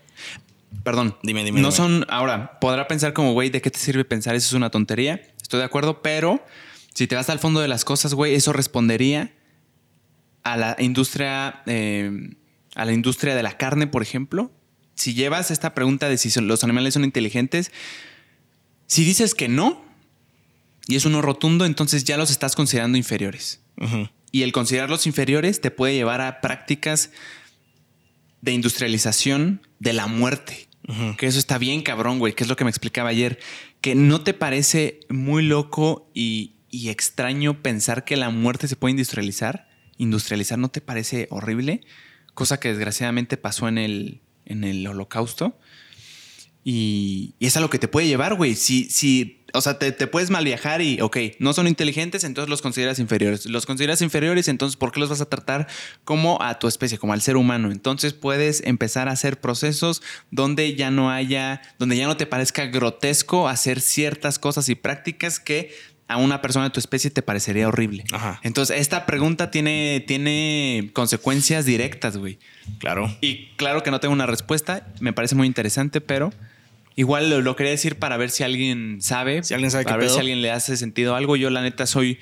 Perdón. 0.85 1.17
Dime, 1.25 1.43
dime, 1.43 1.61
No 1.61 1.69
dime. 1.69 1.77
son, 1.77 2.07
ahora, 2.09 2.61
podrá 2.61 2.87
pensar 2.87 3.15
como, 3.15 3.33
güey, 3.33 3.51
¿de 3.51 3.61
qué 3.61 3.71
te 3.73 3.79
sirve 3.81 4.05
pensar? 4.05 4.37
Eso 4.37 4.47
es 4.49 4.53
una 4.53 4.71
tontería. 4.71 5.21
Estoy 5.43 5.59
de 5.59 5.65
acuerdo, 5.67 6.03
pero 6.03 6.45
si 6.95 7.07
te 7.09 7.17
vas 7.17 7.29
al 7.31 7.39
fondo 7.41 7.61
de 7.61 7.67
las 7.69 7.85
cosas, 7.85 8.15
güey, 8.15 8.35
eso 8.35 8.53
respondería 8.53 9.33
a 10.43 10.57
la 10.57 10.77
industria, 10.79 11.63
eh, 11.67 12.31
a 12.75 12.85
la 12.85 12.93
industria 12.93 13.35
de 13.35 13.43
la 13.43 13.57
carne, 13.57 13.87
por 13.87 14.03
ejemplo. 14.03 14.53
Si 14.95 15.15
llevas 15.15 15.51
esta 15.51 15.75
pregunta 15.75 16.09
de 16.09 16.19
si 16.19 16.31
son- 16.31 16.47
los 16.49 16.63
animales 16.65 16.95
son 16.95 17.05
inteligentes, 17.05 17.71
si 18.87 19.05
dices 19.05 19.35
que 19.35 19.49
no, 19.49 19.85
y 20.87 20.97
es 20.97 21.05
uno 21.05 21.23
rotundo, 21.23 21.65
entonces 21.65 22.05
ya 22.05 22.17
los 22.17 22.31
estás 22.31 22.55
considerando 22.57 22.99
inferiores. 22.99 23.61
Y 24.33 24.43
el 24.43 24.53
considerarlos 24.53 25.07
inferiores 25.07 25.61
te 25.61 25.71
puede 25.71 25.95
llevar 25.95 26.21
a 26.21 26.41
prácticas 26.41 27.11
de 28.43 28.53
industrialización 28.53 29.63
de 29.79 29.93
la 29.93 30.07
muerte. 30.07 30.69
Que 31.19 31.27
eso 31.27 31.39
está 31.39 31.57
bien 31.59 31.83
cabrón, 31.83 32.19
güey, 32.19 32.33
que 32.35 32.43
es 32.43 32.49
lo 32.49 32.57
que 32.57 32.65
me 32.65 32.71
explicaba 32.71 33.11
ayer. 33.11 33.39
Que 33.81 33.95
no 33.95 34.23
te 34.23 34.35
parece 34.35 35.01
muy 35.09 35.45
loco 35.45 36.11
y, 36.15 36.55
y 36.69 36.89
extraño 36.89 37.63
pensar 37.63 38.05
que 38.05 38.17
la 38.17 38.31
muerte 38.31 38.67
se 38.67 38.75
puede 38.77 38.91
industrializar. 38.93 39.69
Industrializar 40.01 40.59
no 40.59 40.71
te 40.71 40.81
parece 40.81 41.27
horrible, 41.31 41.83
cosa 42.33 42.59
que 42.59 42.69
desgraciadamente 42.69 43.37
pasó 43.37 43.69
en 43.69 43.77
el, 43.77 44.21
en 44.47 44.65
el 44.65 44.87
holocausto. 44.87 45.59
Y, 46.65 47.35
es 47.41 47.57
a 47.57 47.61
lo 47.61 47.71
que 47.71 47.79
te 47.79 47.89
puede 47.89 48.07
llevar, 48.07 48.35
güey. 48.35 48.55
Si, 48.55 48.85
si, 48.85 49.45
o 49.55 49.61
sea, 49.61 49.79
te, 49.79 49.93
te 49.93 50.07
puedes 50.07 50.31
mal 50.31 50.45
viajar 50.45 50.83
y, 50.83 51.01
ok, 51.01 51.17
no 51.39 51.53
son 51.53 51.67
inteligentes, 51.67 52.25
entonces 52.25 52.51
los 52.51 52.63
consideras 52.63 52.99
inferiores. 52.99 53.47
Los 53.47 53.67
consideras 53.67 54.03
inferiores, 54.03 54.49
entonces, 54.49 54.77
¿por 54.77 54.93
qué 54.93 55.01
los 55.01 55.09
vas 55.09 55.21
a 55.21 55.29
tratar 55.29 55.69
como 56.05 56.41
a 56.43 56.59
tu 56.59 56.69
especie, 56.69 56.99
como 56.99 57.13
al 57.13 57.23
ser 57.23 57.37
humano? 57.37 57.71
Entonces 57.73 58.13
puedes 58.13 58.63
empezar 58.65 59.09
a 59.09 59.13
hacer 59.13 59.41
procesos 59.41 60.03
donde 60.31 60.75
ya 60.77 60.91
no 60.91 61.11
haya, 61.11 61.63
donde 61.79 61.97
ya 61.97 62.07
no 62.07 62.17
te 62.17 62.27
parezca 62.27 62.67
grotesco 62.67 63.49
hacer 63.49 63.81
ciertas 63.81 64.39
cosas 64.39 64.69
y 64.69 64.75
prácticas 64.75 65.41
que 65.41 65.73
a 66.11 66.17
una 66.17 66.43
persona 66.43 66.65
de 66.65 66.71
tu 66.71 66.81
especie 66.81 67.09
te 67.11 67.23
parecería 67.23 67.69
horrible. 67.69 68.03
Ajá. 68.11 68.41
Entonces, 68.43 68.81
esta 68.81 69.07
pregunta 69.07 69.51
tiene, 69.53 70.03
tiene 70.07 70.91
consecuencias 70.93 71.65
directas, 71.65 72.17
güey. 72.17 72.39
Claro. 72.79 73.17
Y 73.21 73.47
claro 73.57 73.83
que 73.85 73.91
no 73.93 74.01
tengo 74.01 74.13
una 74.13 74.27
respuesta, 74.27 74.87
me 75.01 75.13
parece 75.13 75.37
muy 75.37 75.47
interesante, 75.47 76.01
pero 76.01 76.33
igual 76.97 77.31
lo, 77.31 77.41
lo 77.41 77.55
quería 77.55 77.71
decir 77.71 77.97
para 77.97 78.17
ver 78.17 78.31
si 78.31 78.43
alguien 78.43 78.99
sabe. 79.01 79.45
Si 79.45 79.55
alguien 79.55 79.71
sabe 79.71 79.85
Para 79.85 79.97
qué 79.97 80.01
ver 80.01 80.07
pedo. 80.09 80.15
si 80.15 80.21
alguien 80.21 80.43
le 80.43 80.51
hace 80.51 80.77
sentido 80.77 81.15
algo. 81.15 81.37
Yo, 81.37 81.49
la 81.49 81.63
neta, 81.63 81.87
soy 81.87 82.19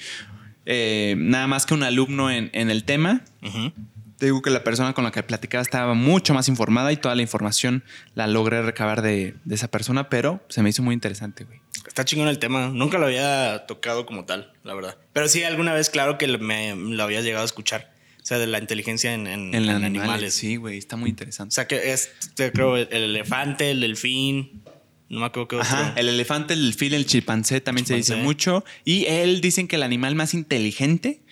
eh, 0.67 1.15
nada 1.17 1.47
más 1.47 1.65
que 1.65 1.73
un 1.73 1.83
alumno 1.83 2.31
en, 2.31 2.51
en 2.53 2.71
el 2.71 2.85
tema. 2.85 3.23
Ujú. 3.43 3.73
Te 4.19 4.27
digo 4.27 4.43
que 4.43 4.51
la 4.51 4.65
persona 4.65 4.93
con 4.95 5.05
la 5.05 5.13
que 5.13 5.23
platicaba 5.23 5.63
estaba 5.63 5.95
mucho 5.95 6.35
más 6.35 6.49
informada 6.49 6.91
y 6.93 6.97
toda 6.97 7.15
la 7.15 7.23
información 7.23 7.85
la 8.15 8.27
logré 8.27 8.63
recabar 8.63 9.01
de, 9.03 9.35
de 9.45 9.55
esa 9.55 9.69
persona, 9.69 10.09
pero 10.09 10.45
se 10.49 10.63
me 10.63 10.71
hizo 10.71 10.83
muy 10.83 10.93
interesante, 10.95 11.45
güey. 11.45 11.61
Está 11.87 12.05
chingón 12.05 12.29
el 12.29 12.39
tema. 12.39 12.69
Nunca 12.69 12.99
lo 12.99 13.07
había 13.07 13.65
tocado 13.67 14.05
como 14.07 14.25
tal, 14.25 14.53
la 14.65 14.75
verdad. 14.75 14.97
Pero 15.13 15.29
sí, 15.29 15.45
alguna 15.45 15.73
vez, 15.73 15.89
claro 15.89 16.19
que 16.19 16.27
me 16.39 16.75
lo 16.75 17.03
había 17.03 17.21
llegado 17.21 17.43
a 17.43 17.47
escuchar. 17.47 17.93
O 18.21 18.27
sea, 18.29 18.39
de 18.39 18.47
la 18.47 18.59
inteligencia 18.59 19.15
en, 19.15 19.27
en- 19.27 19.55
En, 19.55 19.69
animales. 19.71 20.35
Sí, 20.35 20.57
güey, 20.57 20.77
está 20.77 20.97
muy 20.97 21.07
O 21.07 21.11
interesante. 21.11 21.55
sea, 21.55 21.67
que 21.67 21.93
es, 21.93 22.11
creo, 22.53 22.77
el, 22.77 22.89
el 22.91 23.05
elefante, 23.05 23.71
el 23.71 23.81
delfín. 23.81 24.63
No 25.09 25.21
me 25.21 25.27
acuerdo 25.27 25.49
qué 25.49 25.57
otro. 25.57 25.67
Ajá, 25.69 25.95
el 25.97 26.09
elefante, 26.11 26.53
el 26.53 26.61
delfín, 26.63 26.93
el 26.93 27.07
chimpancé 27.07 27.61
también 27.63 27.87
se 27.87 27.95
dice 27.95 28.17
mucho. 28.17 28.65
Y 28.85 29.07
él 29.07 29.41
dicen 29.41 29.67
que 29.69 29.77
el 29.77 29.83
animal 29.83 30.15
más 30.17 30.35
inteligente 30.35 31.23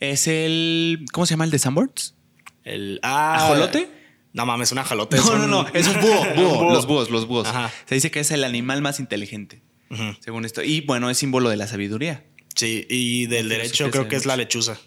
es 0.00 0.26
el. 0.26 1.04
¿Cómo 1.12 1.26
se 1.26 1.34
llama 1.34 1.44
el 1.44 1.50
de 1.52 1.58
Sanborns? 1.60 2.14
El- 2.64 3.00
ah, 3.02 3.36
¿Ajolote? 3.36 3.88
No 4.32 4.46
mames, 4.46 4.70
una 4.72 4.84
jalota. 4.84 5.16
No, 5.16 5.22
es 5.22 5.28
no, 5.28 5.44
un- 5.44 5.50
no, 5.50 5.66
es 5.72 5.88
un 5.88 6.00
búho, 6.00 6.20
Un 6.30 6.34
búho, 6.36 6.54
búho. 6.64 6.72
los 6.72 6.86
búhos, 6.86 7.10
los 7.10 7.26
búhos. 7.26 7.48
Ajá. 7.48 7.72
Se 7.86 7.94
dice 7.96 8.10
que 8.10 8.20
es 8.20 8.30
el 8.30 8.44
animal 8.44 8.80
más 8.82 9.00
inteligente, 9.00 9.62
según 10.20 10.44
esto. 10.44 10.62
Y 10.62 10.82
bueno, 10.82 11.10
es 11.10 11.18
símbolo 11.18 11.48
de 11.50 11.56
la 11.56 11.66
sabiduría. 11.66 12.24
Sí, 12.54 12.86
y 12.88 13.26
del 13.26 13.48
No, 13.48 13.54
derecho 13.54 13.86
que 13.86 13.90
creo 13.92 14.08
que 14.08 14.16
es 14.16 14.26
la 14.26 14.36
lechuza. 14.36 14.78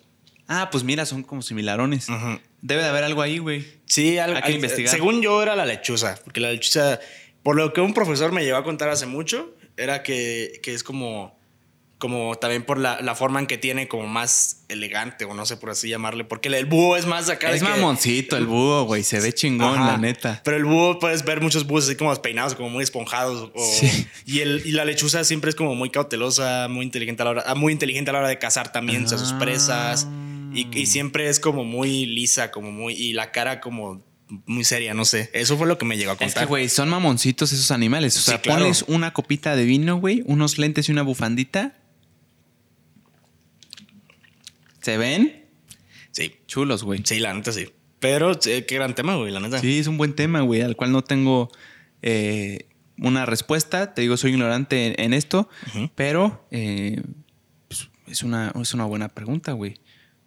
Ah, 0.48 0.70
pues 0.72 0.84
mira, 0.84 1.06
son 1.06 1.24
como 1.24 1.42
similarones. 1.42 2.10
Ujú. 2.10 2.40
Debe 2.62 2.84
de 2.84 2.90
haber 2.90 3.04
algo 3.06 3.22
ahí, 3.22 3.38
güey. 3.38 3.66
Sí, 3.86 4.18
al- 4.18 4.36
Hay 4.38 4.42
que 4.44 4.52
investigar. 4.54 4.94
Según 4.94 5.22
yo 5.22 5.42
era 5.42 5.56
la 5.56 5.66
lechuza, 5.66 6.20
porque 6.24 6.40
la 6.42 6.52
lechuza, 6.52 7.00
por 7.42 7.56
lo 7.56 7.74
que 7.74 7.82
un 7.82 7.94
profesor 7.94 8.32
me 8.32 8.44
llegó 8.44 8.58
a 8.58 8.64
contar 8.64 8.90
hace 8.90 9.06
mucho, 9.06 9.56
era 9.78 10.04
que, 10.04 10.60
que 10.62 10.74
es 10.74 10.84
como, 10.84 11.38
como 12.04 12.36
también 12.36 12.64
por 12.66 12.78
la, 12.80 13.00
la 13.02 13.16
forma 13.16 13.40
en 13.40 13.48
que 13.48 13.58
tiene 13.58 13.88
como 13.88 14.08
más 14.08 14.66
elegante, 14.68 15.24
o 15.24 15.34
no 15.34 15.46
sé 15.46 15.56
por 15.56 15.70
así 15.70 15.88
llamarle, 15.88 16.26
porque 16.26 16.50
el 16.50 16.66
búho 16.66 16.98
es 16.98 17.06
más 17.06 17.30
acá. 17.30 17.48
de 17.50 17.56
Es 17.56 17.64
que- 17.64 17.70
mamoncito 17.70 18.36
el 18.36 18.46
búho, 18.46 18.84
güey. 18.84 19.04
Se 19.04 19.22
ve 19.22 19.32
chingón, 19.32 19.78
Ajá. 19.80 19.94
la 19.94 19.98
neta. 19.98 20.42
Pero 20.44 20.58
el 20.58 20.66
búho 20.66 21.00
puedes 21.00 21.24
ver 21.24 21.40
muchos 21.40 21.66
búhos 21.66 21.86
así 21.86 21.96
como 21.96 22.14
peinados, 22.22 22.56
como 22.56 22.70
muy 22.70 22.84
esponjados. 22.84 23.52
o- 23.56 23.74
Sí. 23.80 24.06
y, 24.26 24.42
el, 24.42 24.64
y 24.66 24.72
la 24.74 24.84
lechuza 24.84 25.24
siempre 25.24 25.50
es 25.50 25.56
como 25.56 25.76
muy 25.76 25.90
cautelosa, 25.92 26.68
muy 26.70 26.84
inteligente 26.84 27.22
a 27.22 27.26
la 27.26 27.32
hora, 27.32 27.44
ah, 27.48 27.56
muy 27.56 27.72
inteligente 27.72 28.10
a 28.10 28.14
la 28.14 28.20
hora 28.20 28.28
de 28.28 28.38
cazar 28.38 28.74
también 28.74 29.06
a 29.06 29.08
sus 29.18 29.32
Ah. 29.32 29.40
presas. 29.40 30.06
Y, 30.54 30.68
y 30.78 30.86
siempre 30.88 31.30
es 31.30 31.40
como 31.40 31.64
muy 31.64 32.06
lisa, 32.06 32.52
como 32.52 32.70
muy. 32.74 32.96
Y 32.96 33.14
la 33.14 33.32
cara 33.32 33.62
como 33.62 34.04
muy 34.46 34.64
seria, 34.64 34.94
no 34.94 35.06
sé. 35.06 35.30
Eso 35.34 35.58
fue 35.58 35.68
lo 35.68 35.78
que 35.78 35.86
me 35.86 35.96
llegó 35.98 36.12
a 36.12 36.14
Es 36.16 36.20
contar. 36.20 36.44
que, 36.44 36.48
güey, 36.48 36.68
son 36.68 36.90
mamoncitos 36.90 37.54
esos 37.54 37.72
animales. 37.72 38.18
O 38.18 38.22
sea, 38.22 38.36
Sí, 38.36 38.42
claro. 38.42 38.62
pones 38.62 38.84
una 38.88 39.14
copita 39.14 39.56
de 39.56 39.64
vino, 39.64 39.98
güey, 39.98 40.24
unos 40.26 40.58
lentes 40.58 40.90
y 40.90 40.92
una 40.92 41.04
bufandita. 41.04 41.76
¿Se 44.84 44.98
ven? 44.98 45.46
Sí, 46.12 46.36
Chulos, 46.46 46.84
güey. 46.84 47.02
sí, 47.04 47.20
la 47.20 47.34
neta 47.34 47.52
sí. 47.52 47.70
Pero 48.00 48.38
qué 48.40 48.62
gran 48.70 48.94
tema, 48.94 49.16
güey, 49.16 49.32
la 49.32 49.40
neta. 49.40 49.60
Sí, 49.60 49.80
es 49.80 49.88
un 49.88 49.98
buen 49.98 50.14
tema, 50.14 50.42
güey, 50.42 50.62
al 50.62 50.76
cual 50.76 50.92
no 50.92 51.04
tengo 51.04 51.50
eh, 52.02 52.68
una 52.98 53.26
respuesta. 53.26 53.94
Te 53.94 54.02
digo, 54.02 54.18
soy 54.18 54.32
ignorante 54.32 54.88
en, 54.88 54.96
en 55.00 55.14
esto, 55.14 55.50
pero 55.96 56.46
eh, 56.52 57.02
pues, 57.70 57.90
es, 58.08 58.22
una, 58.24 58.52
es 58.62 58.74
una 58.74 58.86
buena 58.86 59.10
pregunta, 59.10 59.54
güey. 59.54 59.80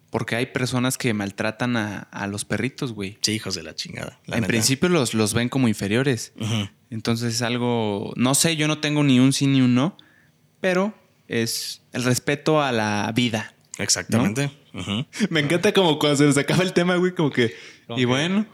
Porque 0.09 0.35
hay 0.37 0.47
personas 0.47 0.97
que 0.97 1.13
maltratan 1.13 1.77
a, 1.77 1.99
a 1.99 2.27
los 2.27 2.45
perritos, 2.45 2.93
güey. 2.93 3.17
Sí, 3.21 3.33
hijos 3.33 3.55
de 3.55 3.61
la 3.63 3.75
chingada. 3.75 4.19
la 4.25 4.37
En 4.37 4.41
neta. 4.41 4.47
principio 4.47 4.89
los, 4.89 5.13
los 5.13 5.33
ven 5.33 5.49
como 5.49 5.67
inferiores. 5.67 6.33
Entonces 6.89 7.35
es 7.35 7.41
algo, 7.41 8.13
no 8.15 8.33
sé, 8.33 8.55
yo 8.55 8.67
no 8.67 8.79
tengo 8.79 9.03
ni 9.03 9.19
un 9.19 9.33
sí 9.33 9.45
ni 9.47 9.61
un 9.61 9.75
no, 9.75 9.97
pero 10.61 10.95
es 11.27 11.83
el 11.91 12.03
respeto 12.05 12.61
a 12.61 12.71
la 12.71 13.11
vida. 13.13 13.53
Exactamente. 13.77 14.51
Me 15.29 15.39
encanta 15.39 15.73
como 15.73 15.99
cuando 15.99 16.17
se 16.17 16.25
nos 16.25 16.37
acaba 16.37 16.63
el 16.63 16.73
tema, 16.73 16.95
güey, 16.95 17.13
como 17.13 17.31
que... 17.31 17.53
Y 17.95 18.05
bueno. 18.05 18.45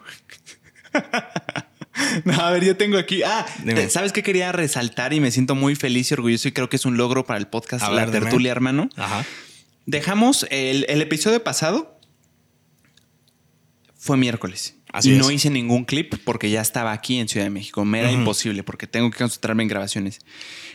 no, 2.25 2.33
a 2.33 2.51
ver, 2.51 2.63
yo 2.65 2.77
tengo 2.77 2.97
aquí... 2.97 3.23
Ah, 3.23 3.45
Dime. 3.63 3.89
¿sabes 3.89 4.11
qué 4.11 4.23
quería 4.23 4.51
resaltar? 4.51 5.13
Y 5.13 5.19
me 5.19 5.31
siento 5.31 5.55
muy 5.55 5.75
feliz 5.75 6.11
y 6.11 6.13
orgulloso 6.13 6.47
y 6.47 6.51
creo 6.51 6.69
que 6.69 6.75
es 6.75 6.85
un 6.85 6.97
logro 6.97 7.25
para 7.25 7.39
el 7.39 7.47
podcast 7.47 7.89
La 7.89 8.05
dime. 8.05 8.19
Tertulia, 8.19 8.51
hermano. 8.51 8.89
Ajá. 8.95 9.25
Dejamos 9.85 10.45
el, 10.49 10.85
el 10.87 11.01
episodio 11.01 11.43
pasado. 11.43 11.99
Fue 13.95 14.17
miércoles. 14.17 14.75
Así 14.93 15.13
es. 15.13 15.17
no 15.17 15.31
hice 15.31 15.49
ningún 15.49 15.85
clip 15.85 16.13
porque 16.23 16.51
ya 16.51 16.61
estaba 16.61 16.91
aquí 16.91 17.17
en 17.17 17.27
Ciudad 17.27 17.47
de 17.47 17.49
México. 17.49 17.83
Me 17.83 17.99
era 17.99 18.11
imposible 18.11 18.61
porque 18.61 18.85
tengo 18.85 19.09
que 19.09 19.17
concentrarme 19.17 19.63
en 19.63 19.69
grabaciones. 19.69 20.19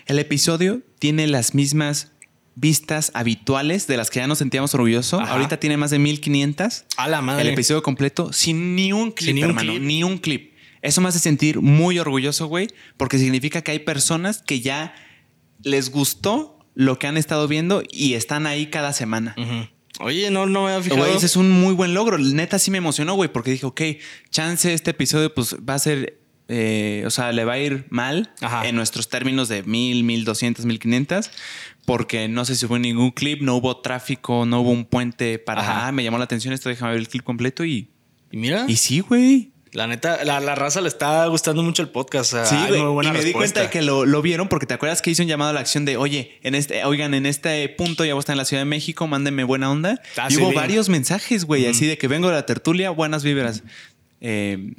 El 0.07 0.18
episodio 0.18 0.82
tiene 0.99 1.28
las 1.28 1.55
mismas 1.55 2.11
vistas 2.61 3.11
habituales 3.15 3.87
de 3.87 3.97
las 3.97 4.11
que 4.11 4.21
ya 4.21 4.27
nos 4.27 4.39
sentíamos 4.39 4.75
orgullosos. 4.75 5.21
Ahorita 5.21 5.59
tiene 5.61 5.77
más 5.77 5.91
de 5.91 5.99
1500. 5.99 6.85
A 6.97 7.09
la 7.09 7.23
madre. 7.23 7.43
El 7.43 7.49
episodio 7.55 7.83
completo 7.83 8.33
sin 8.33 8.75
ni 8.75 8.93
un 8.93 9.13
clip, 9.13 9.29
Sin 9.29 9.37
ni 9.37 9.43
un 9.45 9.51
hermano. 9.51 9.73
clip. 9.73 9.83
Ni 9.83 10.03
un 10.03 10.19
clip. 10.19 10.55
Eso 10.83 11.01
me 11.01 11.09
hace 11.09 11.19
sentir 11.19 11.61
muy 11.61 11.99
orgulloso, 11.99 12.47
güey, 12.47 12.69
porque 12.97 13.19
significa 13.19 13.63
que 13.63 13.73
hay 13.73 13.79
personas 13.81 14.43
que 14.43 14.61
ya 14.61 14.95
les 15.63 15.91
gustó 15.91 16.59
lo 16.75 16.99
que 16.99 17.07
han 17.09 17.17
estado 17.17 17.49
viendo 17.49 17.83
y 17.91 18.15
están 18.15 18.47
ahí 18.47 18.67
cada 18.69 18.93
semana. 18.93 19.35
Oye, 20.01 20.31
no, 20.31 20.47
no 20.47 20.65
me 20.65 20.71
había 20.73 20.83
fijado. 20.85 21.03
Güey, 21.03 21.17
ese 21.17 21.27
es 21.27 21.35
un 21.35 21.51
muy 21.51 21.75
buen 21.75 21.93
logro. 21.95 22.19
Neta 22.19 22.61
sí 22.61 22.71
me 22.71 22.79
emocionó, 22.79 23.15
güey, 23.15 23.33
porque 23.33 23.51
dije, 23.51 23.67
ok, 23.67 23.81
chance 24.31 24.73
este 24.73 24.93
episodio 24.93 25.35
pues 25.35 25.57
va 25.69 25.75
a 25.75 25.79
ser, 25.81 26.21
eh, 26.49 27.03
o 27.07 27.11
sea, 27.11 27.30
le 27.32 27.44
va 27.44 27.55
a 27.55 27.59
ir 27.59 27.86
mal 27.90 28.32
Ajá. 28.40 28.66
en 28.66 28.74
nuestros 28.74 29.09
términos 29.09 29.49
de 29.49 29.62
mil, 29.62 30.03
mil 30.05 30.24
doscientos, 30.24 30.64
mil 30.64 30.78
quinientas, 30.78 31.30
porque 31.84 32.28
no 32.28 32.44
se 32.44 32.55
subió 32.57 32.78
ningún 32.78 33.11
clip, 33.11 33.42
no 33.42 33.57
hubo 33.57 33.78
tráfico, 33.80 34.46
no 34.46 34.61
hubo 34.62 34.70
un 34.70 34.84
puente 34.86 35.38
para, 35.38 35.61
Ajá. 35.61 35.86
ah, 35.88 35.92
me 35.92 36.03
llamó 36.05 36.18
la 36.18 36.24
atención 36.24 36.55
esto, 36.55 36.68
déjame 36.68 36.92
ver 36.92 37.01
el 37.01 37.09
clip 37.09 37.22
completo 37.22 37.64
y, 37.64 37.90
Y 38.30 38.36
mira. 38.38 38.64
y 38.66 38.76
sí, 38.76 39.01
güey. 39.01 39.53
La 39.72 39.86
neta, 39.86 40.24
la, 40.24 40.40
la 40.40 40.55
raza 40.55 40.80
le 40.80 40.88
está 40.88 41.26
gustando 41.26 41.62
mucho 41.62 41.82
el 41.82 41.90
podcast. 41.90 42.34
Sí, 42.46 42.57
güey. 42.68 42.80
muy 42.80 42.90
buena 42.90 43.11
Y 43.11 43.12
me 43.12 43.22
di 43.22 43.32
cuenta 43.32 43.61
de 43.61 43.68
que 43.68 43.82
lo, 43.82 44.07
lo 44.07 44.22
vieron 44.22 44.49
porque 44.49 44.64
te 44.64 44.72
acuerdas 44.72 45.03
que 45.03 45.11
hice 45.11 45.20
un 45.20 45.28
llamado 45.28 45.51
a 45.51 45.53
la 45.53 45.61
acción 45.61 45.84
de, 45.84 45.99
oye, 45.99 46.38
en 46.42 46.55
este, 46.55 46.82
oigan, 46.86 47.12
en 47.12 47.26
este 47.26 47.68
punto 47.68 48.03
ya 48.07 48.14
voy 48.14 48.20
a 48.20 48.22
estar 48.22 48.32
en 48.32 48.38
la 48.38 48.46
Ciudad 48.46 48.62
de 48.62 48.64
México, 48.64 49.07
mándenme 49.07 49.44
buena 49.44 49.70
onda. 49.70 50.01
Ah, 50.16 50.28
y 50.30 50.34
sí, 50.36 50.40
hubo 50.40 50.55
varios 50.55 50.88
mensajes, 50.88 51.44
güey, 51.44 51.66
así 51.66 51.84
de 51.84 51.99
que 51.99 52.09
vengo 52.09 52.28
de 52.28 52.34
la 52.36 52.46
tertulia, 52.46 52.88
buenas 52.88 53.22
vibras. 53.22 53.62
Eh, 54.22 54.72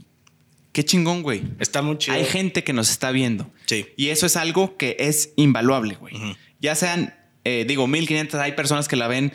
qué 0.72 0.84
chingón, 0.84 1.24
güey. 1.24 1.44
Está 1.60 1.82
muy 1.82 1.98
chido. 1.98 2.16
Hay 2.16 2.26
gente 2.26 2.64
que 2.64 2.74
nos 2.74 2.90
está 2.90 3.12
viendo. 3.12 3.52
Sí. 3.66 3.88
Y 3.98 4.10
eso 4.10 4.26
es 4.26 4.36
algo 4.36 4.78
que 4.78 4.98
es 5.00 5.34
invaluable, 5.36 5.96
güey. 5.96 6.16
Ya 6.60 6.76
sean, 6.76 7.14
eh, 7.44 7.66
digo, 7.68 7.88
1500, 7.88 8.40
hay 8.40 8.54
personas 8.54 8.88
que 8.88 8.96
la 8.96 9.08
ven 9.08 9.34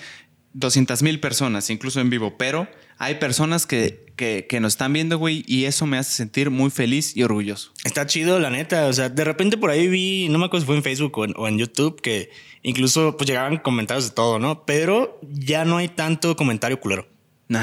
200 0.55 1.03
mil 1.03 1.21
personas, 1.21 1.69
incluso 1.71 2.01
en 2.01 2.11
vivo, 2.11 2.37
pero 2.39 2.69
hay 2.99 3.17
personas 3.17 3.67
que, 3.67 4.07
que, 4.17 4.47
que 4.49 4.61
nos 4.61 4.75
están 4.75 4.93
viendo, 4.93 5.19
güey, 5.19 5.45
y 5.49 5.65
eso 5.65 5.85
me 5.87 5.99
hace 5.99 6.13
sentir 6.13 6.51
muy 6.51 6.71
feliz 6.71 7.17
y 7.17 7.25
orgulloso. 7.25 7.73
Está 7.85 8.07
chido, 8.07 8.39
la 8.39 8.51
neta. 8.51 8.87
O 8.87 8.93
sea, 8.93 9.09
de 9.09 9.25
repente 9.25 9.59
por 9.59 9.71
ahí 9.71 9.89
vi, 9.89 10.29
no 10.29 10.39
me 10.39 10.47
acuerdo 10.47 10.63
si 10.63 10.67
fue 10.67 10.77
en 10.77 10.83
Facebook 10.85 11.19
o 11.19 11.25
en, 11.25 11.35
o 11.37 11.49
en 11.49 11.59
YouTube, 11.59 12.01
que 12.01 12.31
incluso 12.63 13.17
pues 13.17 13.29
llegaban 13.29 13.57
comentarios 13.59 14.09
de 14.09 14.15
todo, 14.15 14.39
¿no? 14.39 14.65
Pero 14.65 15.21
ya 15.23 15.65
no 15.65 15.77
hay 15.79 15.89
tanto 15.89 16.37
comentario 16.37 16.79
culero. 16.79 17.09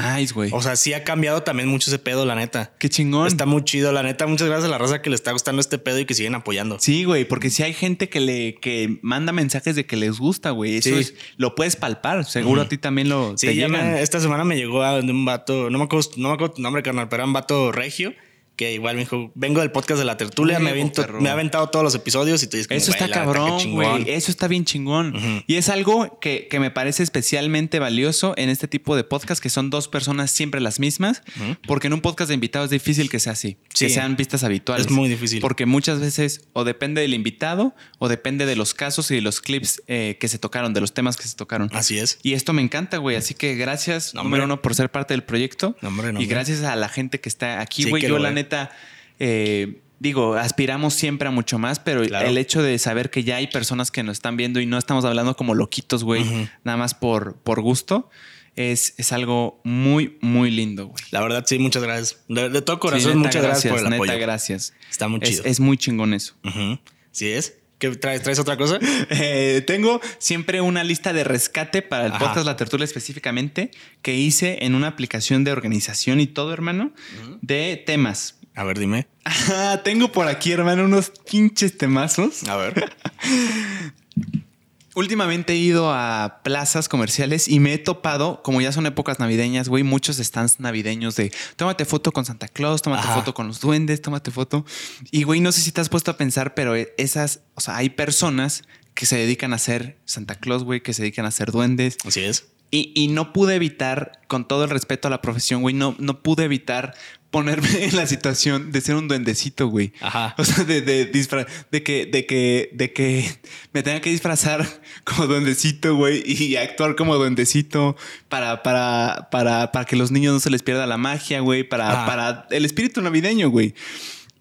Nice, 0.00 0.32
güey. 0.32 0.50
O 0.52 0.62
sea, 0.62 0.76
sí 0.76 0.92
ha 0.94 1.04
cambiado 1.04 1.42
también 1.42 1.68
mucho 1.68 1.90
ese 1.90 1.98
pedo, 1.98 2.24
la 2.26 2.34
neta. 2.34 2.72
Qué 2.78 2.88
chingón. 2.88 3.26
Está 3.26 3.46
muy 3.46 3.62
chido, 3.64 3.92
la 3.92 4.02
neta. 4.02 4.26
Muchas 4.26 4.48
gracias 4.48 4.66
a 4.68 4.70
la 4.70 4.78
raza 4.78 5.02
que 5.02 5.10
le 5.10 5.16
está 5.16 5.32
gustando 5.32 5.60
este 5.60 5.78
pedo 5.78 5.98
y 5.98 6.04
que 6.06 6.14
siguen 6.14 6.34
apoyando. 6.34 6.78
Sí, 6.80 7.04
güey, 7.04 7.24
porque 7.26 7.50
si 7.50 7.62
hay 7.62 7.74
gente 7.74 8.08
que 8.08 8.20
le 8.20 8.54
que 8.60 8.98
manda 9.02 9.32
mensajes 9.32 9.76
de 9.76 9.86
que 9.86 9.96
les 9.96 10.18
gusta, 10.18 10.50
güey. 10.50 10.76
Eso 10.76 10.90
Sí. 10.90 10.94
es, 10.96 11.14
lo 11.36 11.54
puedes 11.54 11.76
palpar. 11.76 12.24
Seguro 12.24 12.62
a 12.62 12.68
ti 12.68 12.78
también 12.78 13.08
lo 13.08 13.36
Sí, 13.36 13.46
te 13.48 13.54
ya 13.56 13.66
llegan. 13.68 13.92
me- 13.92 14.02
esta 14.02 14.20
semana 14.20 14.44
me 14.44 14.56
llegó 14.56 14.82
a- 14.82 15.00
un 15.00 15.24
vato, 15.24 15.70
no 15.70 15.78
me 15.78 15.84
acuerdo, 15.84 16.10
no 16.16 16.28
me 16.28 16.34
acuerdo 16.34 16.54
tu 16.54 16.62
nombre, 16.62 16.82
carnal, 16.82 17.08
pero 17.08 17.22
era 17.22 17.26
un 17.26 17.32
vato 17.32 17.72
regio 17.72 18.12
que 18.56 18.72
igual 18.74 18.94
me 18.96 19.00
dijo, 19.02 19.30
vengo 19.34 19.60
del 19.60 19.70
podcast 19.70 19.98
de 19.98 20.04
la 20.04 20.16
tertulia, 20.16 20.58
me, 20.58 20.72
perro. 20.90 21.20
me 21.20 21.28
ha 21.28 21.32
aventado 21.32 21.68
todos 21.70 21.82
los 21.82 21.94
episodios 21.94 22.42
y 22.42 22.46
tú 22.46 22.56
dices, 22.56 22.70
Eso 22.70 22.90
está 22.90 23.06
"Güey, 23.06 23.10
la 23.10 23.16
neta, 23.24 23.24
cabrón, 23.38 23.58
chingón". 23.60 24.02
güey. 24.02 24.10
Eso 24.14 24.30
está 24.30 24.46
bien 24.48 24.64
chingón. 24.64 25.44
Y 25.46 25.54
es 25.56 25.68
algo 25.68 26.18
que, 26.20 26.48
que 26.50 26.60
me 26.60 26.70
parece 26.70 27.02
especialmente 27.02 27.78
valioso 27.78 28.34
en 28.36 28.48
este 28.50 28.68
tipo 28.68 28.94
de 28.96 29.04
podcast, 29.04 29.42
que 29.42 29.48
son 29.50 29.70
dos 29.70 29.88
personas 29.88 30.30
siempre 30.30 30.60
las 30.60 30.80
mismas, 30.80 31.22
porque 31.66 31.86
en 31.86 31.94
un 31.94 32.00
podcast 32.00 32.28
de 32.28 32.34
invitados 32.34 32.66
es 32.66 32.70
difícil 32.72 33.08
que 33.10 33.18
sea 33.20 33.32
así, 33.32 33.56
Sí. 33.74 33.86
que 33.86 33.90
sean 33.92 34.16
vistas 34.16 34.44
habituales. 34.44 34.86
Es 34.86 34.92
muy 34.92 35.08
difícil. 35.08 35.40
Porque 35.40 35.66
muchas 35.66 36.00
veces 36.00 36.42
o 36.52 36.64
depende 36.64 37.00
del 37.00 37.14
invitado 37.14 37.74
o 37.98 38.08
depende 38.08 38.44
de 38.46 38.56
los 38.56 38.74
casos 38.74 39.10
y 39.10 39.14
de 39.16 39.20
los 39.22 39.40
clips 39.40 39.82
eh, 39.86 40.18
que 40.20 40.28
se 40.28 40.38
tocaron, 40.38 40.74
de 40.74 40.80
los 40.80 40.92
temas 40.92 41.16
que 41.16 41.24
se 41.26 41.36
tocaron. 41.36 41.70
Así 41.72 41.98
es. 41.98 42.18
Y 42.22 42.34
esto 42.34 42.52
me 42.52 42.62
encanta, 42.62 42.98
güey. 42.98 43.16
Así 43.16 43.34
que 43.34 43.54
gracias, 43.54 44.14
No, 44.14 44.22
número 44.24 44.44
uno, 44.44 44.60
por 44.62 44.74
ser 44.74 44.90
parte 44.90 45.14
del 45.14 45.22
proyecto. 45.24 45.76
No, 45.80 45.88
hombre, 45.88 46.12
no, 46.12 46.20
y 46.20 46.26
gracias 46.26 46.62
a 46.62 46.76
la 46.76 46.88
gente 46.88 47.20
que 47.20 47.28
está 47.28 47.60
aquí, 47.60 47.88
güey. 47.88 48.02
Yo, 48.02 48.18
la 48.18 48.28
ve. 48.30 48.41
Neta, 48.42 48.70
eh, 49.18 49.80
digo, 49.98 50.34
aspiramos 50.34 50.94
siempre 50.94 51.28
a 51.28 51.30
mucho 51.30 51.58
más, 51.58 51.78
pero 51.78 52.02
Claro. 52.04 52.28
el 52.28 52.36
hecho 52.38 52.62
de 52.62 52.78
saber 52.78 53.10
que 53.10 53.22
ya 53.24 53.36
hay 53.36 53.46
personas 53.46 53.90
que 53.90 54.02
nos 54.02 54.14
están 54.18 54.36
viendo 54.36 54.60
y 54.60 54.66
no 54.66 54.78
estamos 54.78 55.04
hablando 55.04 55.36
como 55.36 55.54
loquitos, 55.54 56.02
güey, 56.04 56.24
nada 56.64 56.76
más 56.76 56.94
por, 56.94 57.36
por 57.36 57.60
gusto, 57.60 58.10
es, 58.56 58.94
es 58.98 59.12
algo 59.12 59.60
muy, 59.64 60.18
muy 60.20 60.50
lindo, 60.50 60.86
güey. 60.88 61.02
La 61.10 61.20
verdad, 61.22 61.44
sí, 61.46 61.58
muchas 61.58 61.82
gracias. 61.82 62.22
De, 62.28 62.50
de 62.50 62.60
todo 62.62 62.78
corazón, 62.80 63.12
Sí, 63.12 63.18
muchas 63.18 63.42
gracias, 63.42 63.70
por 63.72 63.78
el 63.82 63.90
neta, 63.90 63.96
apoyo. 63.96 64.18
gracias. 64.18 64.74
Está 64.90 65.08
muy 65.08 65.20
chido. 65.20 65.42
es 65.46 65.58
muy 65.60 65.76
chingón 65.78 66.12
eso. 66.14 66.34
Ujú. 66.44 66.78
¿Sí 67.12 67.28
es? 67.30 67.54
¿Qué 67.82 67.90
traes? 67.96 68.22
¿Traes 68.22 68.38
otra 68.38 68.56
cosa? 68.56 68.78
Eh, 69.10 69.62
tengo 69.66 70.00
siempre 70.18 70.60
una 70.60 70.84
lista 70.84 71.12
de 71.12 71.24
rescate 71.24 71.82
para 71.82 72.06
el 72.06 72.12
Ajá. 72.12 72.26
podcast 72.26 72.46
La 72.46 72.56
Tertulia 72.56 72.84
específicamente 72.84 73.72
que 74.02 74.14
hice 74.14 74.64
en 74.64 74.76
una 74.76 74.86
aplicación 74.86 75.42
de 75.42 75.50
organización 75.50 76.20
y 76.20 76.28
todo, 76.28 76.52
hermano, 76.52 76.92
de 77.40 77.82
temas. 77.84 78.38
A 78.54 78.62
ver, 78.62 78.78
dime. 78.78 79.08
Ah, 79.24 79.80
tengo 79.84 80.12
por 80.12 80.28
aquí, 80.28 80.52
hermano, 80.52 80.84
unos 80.84 81.10
pinches 81.28 81.76
temazos. 81.76 82.48
A 82.48 82.56
ver. 82.56 82.94
Últimamente 84.94 85.54
he 85.54 85.56
ido 85.56 85.90
a 85.92 86.40
plazas 86.44 86.88
comerciales 86.88 87.48
y 87.48 87.60
me 87.60 87.72
he 87.72 87.78
topado, 87.78 88.42
como 88.42 88.60
ya 88.60 88.72
son 88.72 88.86
épocas 88.86 89.18
navideñas, 89.18 89.68
güey, 89.68 89.82
muchos 89.82 90.16
stands 90.16 90.60
navideños 90.60 91.16
de 91.16 91.32
tómate 91.56 91.84
foto 91.84 92.12
con 92.12 92.24
Santa 92.24 92.48
Claus, 92.48 92.82
tómate 92.82 93.04
Ajá. 93.04 93.14
foto 93.16 93.32
con 93.32 93.48
los 93.48 93.60
duendes, 93.60 94.02
tómate 94.02 94.30
foto. 94.30 94.66
Y 95.10 95.22
güey, 95.22 95.40
no 95.40 95.50
sé 95.52 95.60
si 95.62 95.72
te 95.72 95.80
has 95.80 95.88
puesto 95.88 96.10
a 96.10 96.16
pensar, 96.16 96.54
pero 96.54 96.74
esas, 96.74 97.40
o 97.54 97.60
sea, 97.60 97.76
hay 97.76 97.90
personas 97.90 98.64
que 98.94 99.06
se 99.06 99.16
dedican 99.16 99.54
a 99.54 99.58
ser 99.58 99.98
Santa 100.04 100.34
Claus, 100.34 100.64
güey, 100.64 100.82
que 100.82 100.92
se 100.92 101.02
dedican 101.02 101.24
a 101.24 101.30
ser 101.30 101.50
duendes. 101.50 101.96
Así 102.04 102.20
es. 102.20 102.51
Y, 102.74 102.90
y 102.96 103.08
no 103.08 103.32
pude 103.34 103.54
evitar, 103.54 104.20
con 104.28 104.48
todo 104.48 104.64
el 104.64 104.70
respeto 104.70 105.06
a 105.06 105.10
la 105.10 105.20
profesión, 105.22 105.60
güey, 105.60 105.74
no, 105.74 105.94
no 105.98 106.22
pude 106.22 106.44
evitar 106.44 106.94
ponerme 107.30 107.68
en 107.84 107.94
la 107.96 108.06
situación 108.06 108.72
de 108.72 108.80
ser 108.80 108.94
un 108.96 109.08
duendecito, 109.08 109.68
güey. 109.68 109.92
Ajá. 110.00 110.34
O 110.38 110.44
sea, 110.44 110.64
de, 110.64 110.80
de, 110.80 111.12
disfra- 111.12 111.46
de 111.70 111.82
que, 111.82 112.06
de 112.06 112.24
que, 112.26 112.70
de 112.72 112.92
que 112.94 113.30
me 113.74 113.82
tenga 113.82 114.00
que 114.00 114.08
disfrazar 114.10 114.66
como 115.04 115.26
duendecito, 115.26 115.94
güey, 115.96 116.22
y 116.26 116.56
actuar 116.56 116.96
como 116.96 117.14
duendecito 117.16 117.94
para, 118.30 118.62
para, 118.62 119.28
para, 119.30 119.70
para 119.70 119.84
que 119.84 119.96
los 119.96 120.10
niños 120.10 120.32
no 120.32 120.40
se 120.40 120.48
les 120.50 120.62
pierda 120.62 120.86
la 120.86 120.96
magia, 120.96 121.40
güey, 121.40 121.64
para, 121.64 121.90
Ajá. 121.92 122.06
para 122.06 122.46
el 122.50 122.64
espíritu 122.64 123.02
navideño, 123.02 123.50
güey. 123.50 123.74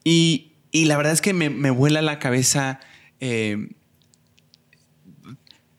Y, 0.05 0.53
y 0.71 0.85
la 0.85 0.95
verdad 0.95 1.11
es 1.13 1.21
que 1.21 1.33
me, 1.33 1.49
me 1.49 1.69
vuela 1.69 2.01
la 2.01 2.17
cabeza. 2.19 2.79
eh, 3.19 3.67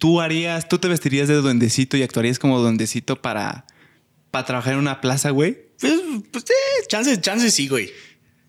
tú 0.03 0.21
harías, 0.21 0.69
tú 0.69 0.79
te 0.79 0.89
vestirías 0.89 1.29
de 1.29 1.37
duendecito 1.37 1.97
y 1.97 2.03
actuarías 2.03 2.41
como 2.41 2.59
duendecito 2.59 3.23
para, 3.23 3.67
para 4.33 4.45
trabajar 4.45 4.73
en 4.73 4.81
una 4.81 5.01
plaza, 5.01 5.31
güey. 5.31 5.59
Pues, 5.79 5.93
pues 6.33 6.45
sí, 6.45 6.55
chance, 6.89 7.21
chance 7.21 7.49
sí, 7.53 7.69
güey. 7.69 7.93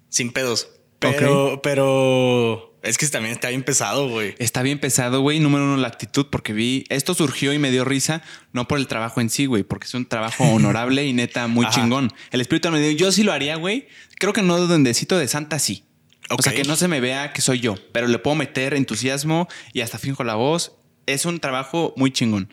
Sin 0.10 0.32
pedos. 0.32 0.70
Pero, 0.98 1.60
pero 1.62 2.76
es 2.82 2.98
que 2.98 3.06
también 3.06 3.34
está 3.34 3.50
bien 3.50 3.62
pesado, 3.62 4.10
güey. 4.10 4.34
Está 4.40 4.64
bien 4.64 4.80
pesado, 4.80 5.22
güey. 5.22 5.40
Número 5.40 5.66
uno, 5.66 5.78
la 5.78 5.90
actitud, 5.90 6.26
porque 6.32 6.54
vi. 6.54 6.86
Esto 6.90 7.14
surgió 7.14 7.54
y 7.54 7.60
me 7.60 7.70
dio 7.70 7.86
risa, 7.86 8.24
no 8.52 8.68
por 8.68 8.80
el 8.80 8.88
trabajo 8.88 9.22
en 9.22 9.30
sí, 9.30 9.46
güey, 9.46 9.62
porque 9.62 9.86
es 9.86 9.94
un 9.94 10.08
trabajo 10.08 10.44
honorable 10.52 11.06
y 11.06 11.14
neta 11.14 11.46
muy 11.48 11.68
Ajá. 11.68 11.76
chingón. 11.76 12.12
El 12.32 12.42
espíritu 12.42 12.72
me 12.72 12.82
dio, 12.82 12.90
yo 12.98 13.12
sí 13.12 13.22
lo 13.22 13.32
haría, 13.32 13.58
güey. 13.58 13.88
Creo 14.18 14.34
que 14.34 14.42
no 14.42 14.60
de 14.60 14.66
duendecito 14.66 15.20
de 15.20 15.28
Santa, 15.28 15.60
sí. 15.60 15.84
O 16.32 16.42
sea, 16.42 16.52
que 16.52 16.64
no 16.64 16.76
se 16.78 16.88
me 16.88 17.00
vea 17.00 17.32
que 17.32 17.42
soy 17.42 17.60
yo, 17.60 17.76
pero 17.92 18.08
le 18.08 18.18
puedo 18.18 18.34
meter 18.34 18.74
entusiasmo 18.74 19.48
y 19.72 19.82
hasta 19.82 20.00
finjo 20.00 20.24
la 20.24 20.34
voz. 20.34 20.78
Es 21.06 21.26
un 21.26 21.40
trabajo 21.40 21.94
muy 21.98 22.12
chingón. 22.12 22.50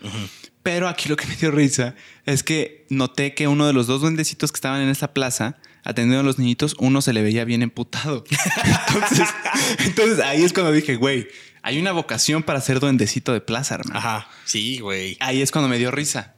Pero 0.62 0.88
aquí 0.88 1.08
lo 1.08 1.16
que 1.16 1.26
me 1.26 1.36
dio 1.36 1.50
risa 1.50 1.94
es 2.26 2.42
que 2.42 2.86
noté 2.90 3.34
que 3.34 3.48
uno 3.48 3.66
de 3.66 3.72
los 3.72 3.86
dos 3.86 4.02
duendecitos 4.02 4.52
que 4.52 4.56
estaban 4.56 4.82
en 4.82 4.88
esa 4.88 5.14
plaza 5.14 5.56
atendiendo 5.84 6.20
a 6.20 6.22
los 6.22 6.38
niñitos, 6.38 6.76
uno 6.78 7.00
se 7.00 7.12
le 7.12 7.22
veía 7.22 7.44
bien 7.44 7.62
emputado. 7.62 8.24
Entonces, 8.88 9.28
entonces 9.78 10.20
ahí 10.20 10.42
es 10.42 10.52
cuando 10.52 10.72
dije, 10.72 10.96
güey, 10.96 11.28
hay 11.62 11.78
una 11.78 11.92
vocación 11.92 12.42
para 12.42 12.60
ser 12.60 12.80
duendecito 12.80 13.32
de 13.32 13.40
plaza, 13.40 13.76
hermano. 13.76 13.98
Ajá. 13.98 14.28
Sí, 14.44 14.78
güey. 14.78 15.16
Ahí 15.20 15.42
es 15.42 15.50
cuando 15.50 15.68
me 15.68 15.78
dio 15.78 15.90
risa. 15.90 16.34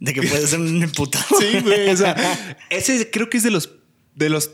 De 0.00 0.12
que 0.12 0.22
puedes 0.22 0.50
ser 0.50 0.60
un 0.60 0.82
emputado. 0.82 1.24
Sí, 1.40 1.60
güey. 1.60 1.90
O 1.90 1.96
sea, 1.96 2.58
ese 2.70 3.10
creo 3.10 3.30
que 3.30 3.38
es 3.38 3.42
de 3.42 3.50
los, 3.50 3.70
de 4.14 4.28
los, 4.28 4.50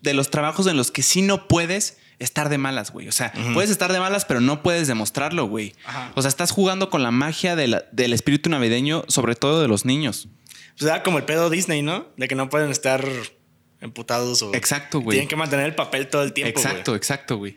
de 0.00 0.14
los 0.14 0.30
trabajos 0.30 0.66
en 0.66 0.76
los 0.76 0.90
que 0.90 1.02
sí 1.02 1.22
no 1.22 1.48
puedes 1.48 1.98
estar 2.22 2.48
de 2.48 2.58
malas, 2.58 2.90
güey. 2.92 3.08
O 3.08 3.12
sea, 3.12 3.32
puedes 3.54 3.70
estar 3.70 3.92
de 3.92 4.00
malas, 4.00 4.24
pero 4.24 4.40
no 4.40 4.62
puedes 4.62 4.88
demostrarlo, 4.88 5.46
güey. 5.46 5.74
Ajá. 5.84 6.12
O 6.14 6.22
sea, 6.22 6.28
estás 6.28 6.50
jugando 6.50 6.88
con 6.90 7.02
la 7.02 7.10
magia 7.10 7.56
de 7.56 7.68
la- 7.68 7.84
del 7.92 8.12
espíritu 8.12 8.48
navideño, 8.50 9.04
sobre 9.08 9.34
todo 9.34 9.60
de 9.60 9.68
los 9.68 9.84
niños. 9.84 10.28
Pues 10.78 10.90
era 10.90 11.02
como 11.02 11.18
el 11.18 11.24
pedo 11.24 11.50
Disney, 11.50 11.82
¿no? 11.82 12.06
De 12.16 12.28
que 12.28 12.34
no 12.34 12.48
pueden 12.48 12.70
estar 12.70 13.04
emputados 13.80 14.42
o. 14.42 14.54
Exacto, 14.54 15.00
güey. 15.00 15.16
Tienen 15.16 15.28
que 15.28 15.36
mantener 15.36 15.66
el 15.66 15.74
papel 15.74 16.08
todo 16.08 16.22
el 16.22 16.32
tiempo. 16.32 16.58
exacto, 16.58 16.92
güey. 16.92 16.96
exacto, 16.98 17.36
güey. 17.36 17.56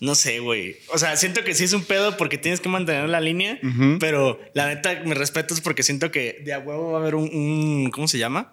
No 0.00 0.14
sé, 0.14 0.38
güey. 0.38 0.76
O 0.92 0.98
sea, 0.98 1.16
siento 1.16 1.42
que 1.44 1.54
sí 1.54 1.64
es 1.64 1.72
un 1.72 1.82
pedo 1.84 2.16
porque 2.16 2.38
tienes 2.38 2.60
que 2.60 2.68
mantener 2.68 3.08
la 3.08 3.20
línea, 3.20 3.58
pero 3.98 4.38
la 4.54 4.66
neta, 4.66 5.02
me 5.04 5.14
respeto 5.14 5.54
es 5.54 5.60
porque 5.60 5.82
siento 5.82 6.10
que 6.10 6.40
de 6.44 6.52
a 6.52 6.58
huevo 6.60 6.92
va 6.92 6.98
a 6.98 7.00
haber 7.00 7.14
un. 7.14 7.24
un- 7.34 7.90
¿Cómo 7.90 8.06
se 8.06 8.18
llama? 8.18 8.52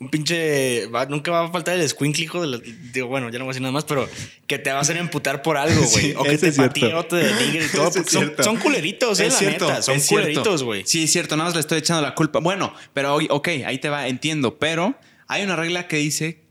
Un 0.00 0.10
pinche. 0.10 0.86
va- 0.86 1.06
nunca 1.06 1.32
va 1.32 1.46
a 1.46 1.50
faltar 1.50 1.76
el 1.78 1.88
squinkle, 1.88 2.22
hijo 2.24 2.40
de 2.40 2.46
la- 2.46 2.60
Digo, 2.92 3.08
bueno, 3.08 3.30
ya 3.30 3.38
no 3.38 3.44
voy 3.44 3.50
a 3.50 3.52
decir 3.52 3.62
nada 3.62 3.72
más, 3.72 3.84
pero 3.84 4.08
que 4.46 4.58
te 4.58 4.70
va 4.70 4.78
a 4.78 4.80
hacer 4.82 4.96
emputar 4.96 5.42
por 5.42 5.56
algo, 5.56 5.80
güey. 5.80 5.88
Sí, 6.12 6.14
o 6.16 6.22
que 6.22 6.38
te 6.38 6.52
patee 6.52 6.94
o 6.94 7.04
te 7.04 7.16
denigre 7.16 7.64
y 7.66 7.68
todo. 7.68 7.88
Eso 7.88 7.98
es 8.00 8.04
porque 8.14 8.34
son, 8.36 8.44
son 8.44 8.56
culeritos, 8.58 9.18
eh, 9.18 9.26
Es 9.26 9.32
la 9.32 9.38
cierto, 9.40 9.66
neta. 9.68 9.82
Son 9.82 9.98
cierto. 10.00 10.22
culeritos, 10.28 10.62
güey. 10.62 10.82
Sí, 10.86 11.02
es 11.04 11.12
cierto, 11.12 11.36
nada 11.36 11.48
más 11.48 11.54
le 11.54 11.60
estoy 11.60 11.78
echando 11.78 12.00
la 12.02 12.14
culpa. 12.14 12.38
Bueno, 12.38 12.72
pero 12.94 13.16
ok, 13.16 13.48
ahí 13.66 13.78
te 13.78 13.88
va, 13.88 14.06
entiendo, 14.06 14.56
pero 14.58 14.96
hay 15.26 15.42
una 15.42 15.56
regla 15.56 15.88
que 15.88 15.96
dice 15.96 16.42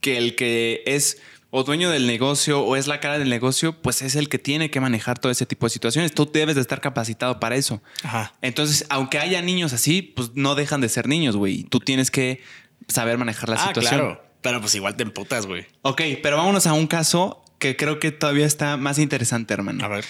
que 0.00 0.18
el 0.18 0.34
que 0.36 0.82
es 0.86 1.18
o 1.50 1.64
dueño 1.64 1.90
del 1.90 2.06
negocio 2.06 2.62
o 2.62 2.76
es 2.76 2.86
la 2.86 3.00
cara 3.00 3.18
del 3.18 3.28
negocio, 3.28 3.80
pues 3.80 4.02
es 4.02 4.14
el 4.14 4.28
que 4.28 4.38
tiene 4.38 4.70
que 4.70 4.80
manejar 4.80 5.18
todo 5.18 5.32
ese 5.32 5.46
tipo 5.46 5.66
de 5.66 5.70
situaciones. 5.70 6.14
Tú 6.14 6.30
debes 6.30 6.54
de 6.54 6.60
estar 6.60 6.80
capacitado 6.80 7.40
para 7.40 7.56
eso. 7.56 7.82
Ajá. 8.02 8.34
Entonces, 8.40 8.86
aunque 8.88 9.18
haya 9.18 9.42
niños 9.42 9.72
así, 9.72 10.02
pues 10.02 10.30
no 10.34 10.54
dejan 10.54 10.80
de 10.80 10.88
ser 10.88 11.08
niños, 11.08 11.36
güey. 11.36 11.64
Tú 11.64 11.80
tienes 11.80 12.10
que 12.10 12.42
saber 12.88 13.18
manejar 13.18 13.48
la 13.48 13.56
ah, 13.56 13.68
situación. 13.68 14.00
claro. 14.00 14.30
Pero 14.42 14.60
pues 14.60 14.74
igual 14.74 14.96
te 14.96 15.02
emputas, 15.02 15.46
güey. 15.46 15.66
Ok, 15.82 16.00
pero 16.22 16.38
vámonos 16.38 16.66
a 16.66 16.72
un 16.72 16.86
caso 16.86 17.44
que 17.58 17.76
creo 17.76 17.98
que 17.98 18.10
todavía 18.10 18.46
está 18.46 18.76
más 18.76 18.98
interesante, 18.98 19.52
hermano. 19.52 19.84
A 19.84 19.88
ver. 19.88 20.04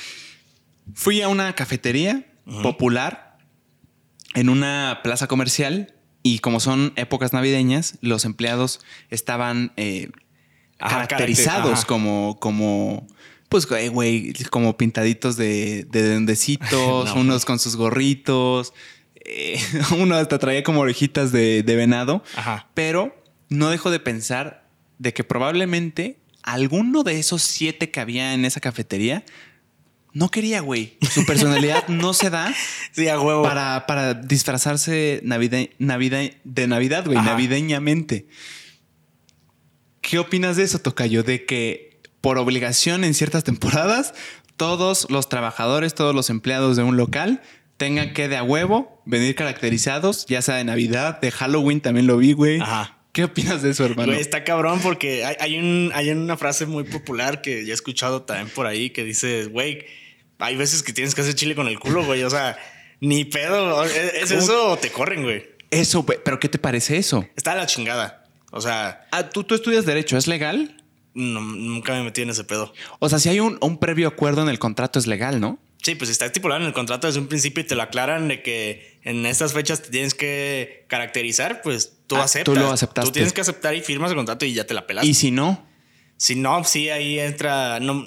Fui 0.94 1.20
a 1.20 1.28
una 1.28 1.52
cafetería 1.54 2.26
popular 2.62 3.38
en 4.34 4.48
una 4.48 5.00
plaza 5.02 5.26
comercial 5.26 5.94
y 6.22 6.40
como 6.40 6.60
son 6.60 6.92
épocas 6.96 7.32
navideñas, 7.32 7.98
los 8.02 8.24
empleados 8.24 8.80
estaban 9.08 9.72
eh, 9.76 10.10
caracterizados 10.80 11.62
caracter- 11.62 11.72
ajá. 11.74 11.86
como, 11.86 12.38
como, 12.40 13.06
pues, 13.48 13.66
güey, 13.66 13.88
güey, 13.88 14.32
como 14.50 14.76
pintaditos 14.76 15.36
de, 15.36 15.84
de 15.90 16.08
duendecitos, 16.10 16.70
No. 17.14 17.20
unos 17.20 17.44
con 17.44 17.58
sus 17.58 17.76
gorritos, 17.76 18.72
eh, 19.24 19.60
uno 19.98 20.16
hasta 20.16 20.38
traía 20.38 20.62
como 20.62 20.80
orejitas 20.80 21.32
de, 21.32 21.62
de 21.62 21.76
venado, 21.76 22.22
Ajá. 22.36 22.68
pero 22.74 23.14
no 23.48 23.68
dejo 23.70 23.90
de 23.90 24.00
pensar 24.00 24.66
de 24.98 25.12
que 25.12 25.24
probablemente 25.24 26.18
alguno 26.42 27.02
de 27.02 27.18
esos 27.18 27.42
siete 27.42 27.90
que 27.90 28.00
había 28.00 28.32
en 28.34 28.44
esa 28.44 28.60
cafetería 28.60 29.24
no 30.12 30.28
quería, 30.30 30.60
güey. 30.60 30.96
Su 31.12 31.24
personalidad 31.24 31.86
no 31.86 32.14
se 32.14 32.30
da 32.30 32.52
Sí, 32.92 33.06
a 33.08 33.20
huevo. 33.20 33.42
para, 33.44 33.86
para 33.86 34.14
disfrazarse 34.14 35.20
navide- 35.24 35.70
navide- 35.78 36.38
de 36.42 36.66
Navidad, 36.66 37.04
güey, 37.06 37.18
navideñamente. 37.18 38.26
¿Qué 40.00 40.18
opinas 40.18 40.56
de 40.56 40.64
eso, 40.64 40.78
Tocayo? 40.78 41.22
De 41.22 41.44
que 41.44 42.00
por 42.20 42.38
obligación 42.38 43.04
en 43.04 43.14
ciertas 43.14 43.44
temporadas, 43.44 44.14
todos 44.56 45.06
los 45.10 45.28
trabajadores, 45.28 45.94
todos 45.94 46.14
los 46.14 46.30
empleados 46.30 46.76
de 46.76 46.82
un 46.82 46.96
local 46.96 47.42
tengan 47.76 48.12
que 48.12 48.28
de 48.28 48.36
a 48.36 48.42
huevo 48.42 49.02
venir 49.06 49.34
caracterizados, 49.34 50.26
ya 50.26 50.42
sea 50.42 50.56
de 50.56 50.64
Navidad, 50.64 51.20
de 51.20 51.30
Halloween 51.30 51.80
también 51.80 52.06
lo 52.06 52.18
vi, 52.18 52.32
güey. 52.32 52.60
Ajá. 52.60 52.98
¿Qué 53.12 53.24
opinas 53.24 53.62
de 53.62 53.70
eso, 53.70 53.84
hermano? 53.84 54.12
Güey, 54.12 54.20
está 54.20 54.44
cabrón 54.44 54.80
porque 54.82 55.24
hay, 55.24 55.36
hay 55.40 55.58
un, 55.58 55.90
hay 55.94 56.10
una 56.10 56.36
frase 56.36 56.66
muy 56.66 56.84
popular 56.84 57.42
que 57.42 57.64
ya 57.64 57.72
he 57.72 57.74
escuchado 57.74 58.22
también 58.22 58.48
por 58.50 58.66
ahí 58.66 58.90
que 58.90 59.02
dice, 59.02 59.46
güey, 59.46 59.86
hay 60.38 60.56
veces 60.56 60.82
que 60.82 60.92
tienes 60.92 61.14
que 61.14 61.22
hacer 61.22 61.34
chile 61.34 61.54
con 61.54 61.66
el 61.66 61.78
culo, 61.80 62.04
güey. 62.04 62.22
O 62.22 62.30
sea, 62.30 62.58
ni 63.00 63.24
pedo. 63.24 63.82
¿Es, 63.84 63.94
es 63.94 64.30
eso 64.30 64.72
o 64.72 64.76
te 64.76 64.90
corren, 64.90 65.22
güey? 65.22 65.48
Eso, 65.70 66.02
güey, 66.02 66.18
pero 66.24 66.38
¿qué 66.38 66.48
te 66.48 66.58
parece 66.58 66.98
eso? 66.98 67.26
Está 67.34 67.54
la 67.54 67.66
chingada. 67.66 68.19
O 68.50 68.60
sea, 68.60 69.06
Ah, 69.12 69.28
¿tú, 69.30 69.44
tú 69.44 69.54
estudias 69.54 69.84
Derecho, 69.86 70.16
¿es 70.16 70.26
legal? 70.26 70.76
no- 71.14 71.40
nunca 71.40 71.92
me 71.94 72.04
metí 72.04 72.22
en 72.22 72.30
ese 72.30 72.44
pedo. 72.44 72.72
O 73.00 73.08
sea, 73.08 73.18
si 73.18 73.28
hay 73.28 73.40
un, 73.40 73.58
un 73.60 73.78
previo 73.78 74.06
acuerdo 74.08 74.42
en 74.42 74.48
el 74.48 74.58
contrato, 74.60 74.98
es 74.98 75.06
legal, 75.08 75.40
¿no? 75.40 75.58
Sí, 75.82 75.94
pues 75.94 76.10
está 76.10 76.26
estipulado 76.26 76.60
en 76.60 76.66
el 76.68 76.72
contrato 76.74 77.06
desde 77.06 77.18
un 77.20 77.26
principio 77.26 77.62
y 77.62 77.66
te 77.66 77.74
lo 77.74 77.82
aclaran 77.82 78.28
de 78.28 78.42
que 78.42 78.98
en 79.02 79.24
estas 79.26 79.52
fechas 79.54 79.82
te 79.82 79.88
tienes 79.90 80.14
que 80.14 80.84
caracterizar, 80.88 81.62
pues 81.62 81.94
tú 82.06 82.16
Ah, 82.16 82.24
aceptas. 82.24 82.54
tú 82.54 82.60
lo 82.60 82.70
aceptaste. 82.70 83.08
Tú 83.08 83.12
tienes 83.12 83.32
que 83.32 83.40
aceptar 83.40 83.74
y 83.74 83.80
firmas 83.80 84.10
el 84.10 84.16
contrato 84.16 84.44
y 84.44 84.52
ya 84.52 84.64
te 84.66 84.74
la 84.74 84.86
pelas. 84.86 85.04
Y 85.06 85.14
si 85.14 85.30
no, 85.30 85.66
si 86.20 86.34
no, 86.34 86.64
sí, 86.64 86.90
ahí 86.90 87.18
entra. 87.18 87.80
No, 87.80 88.06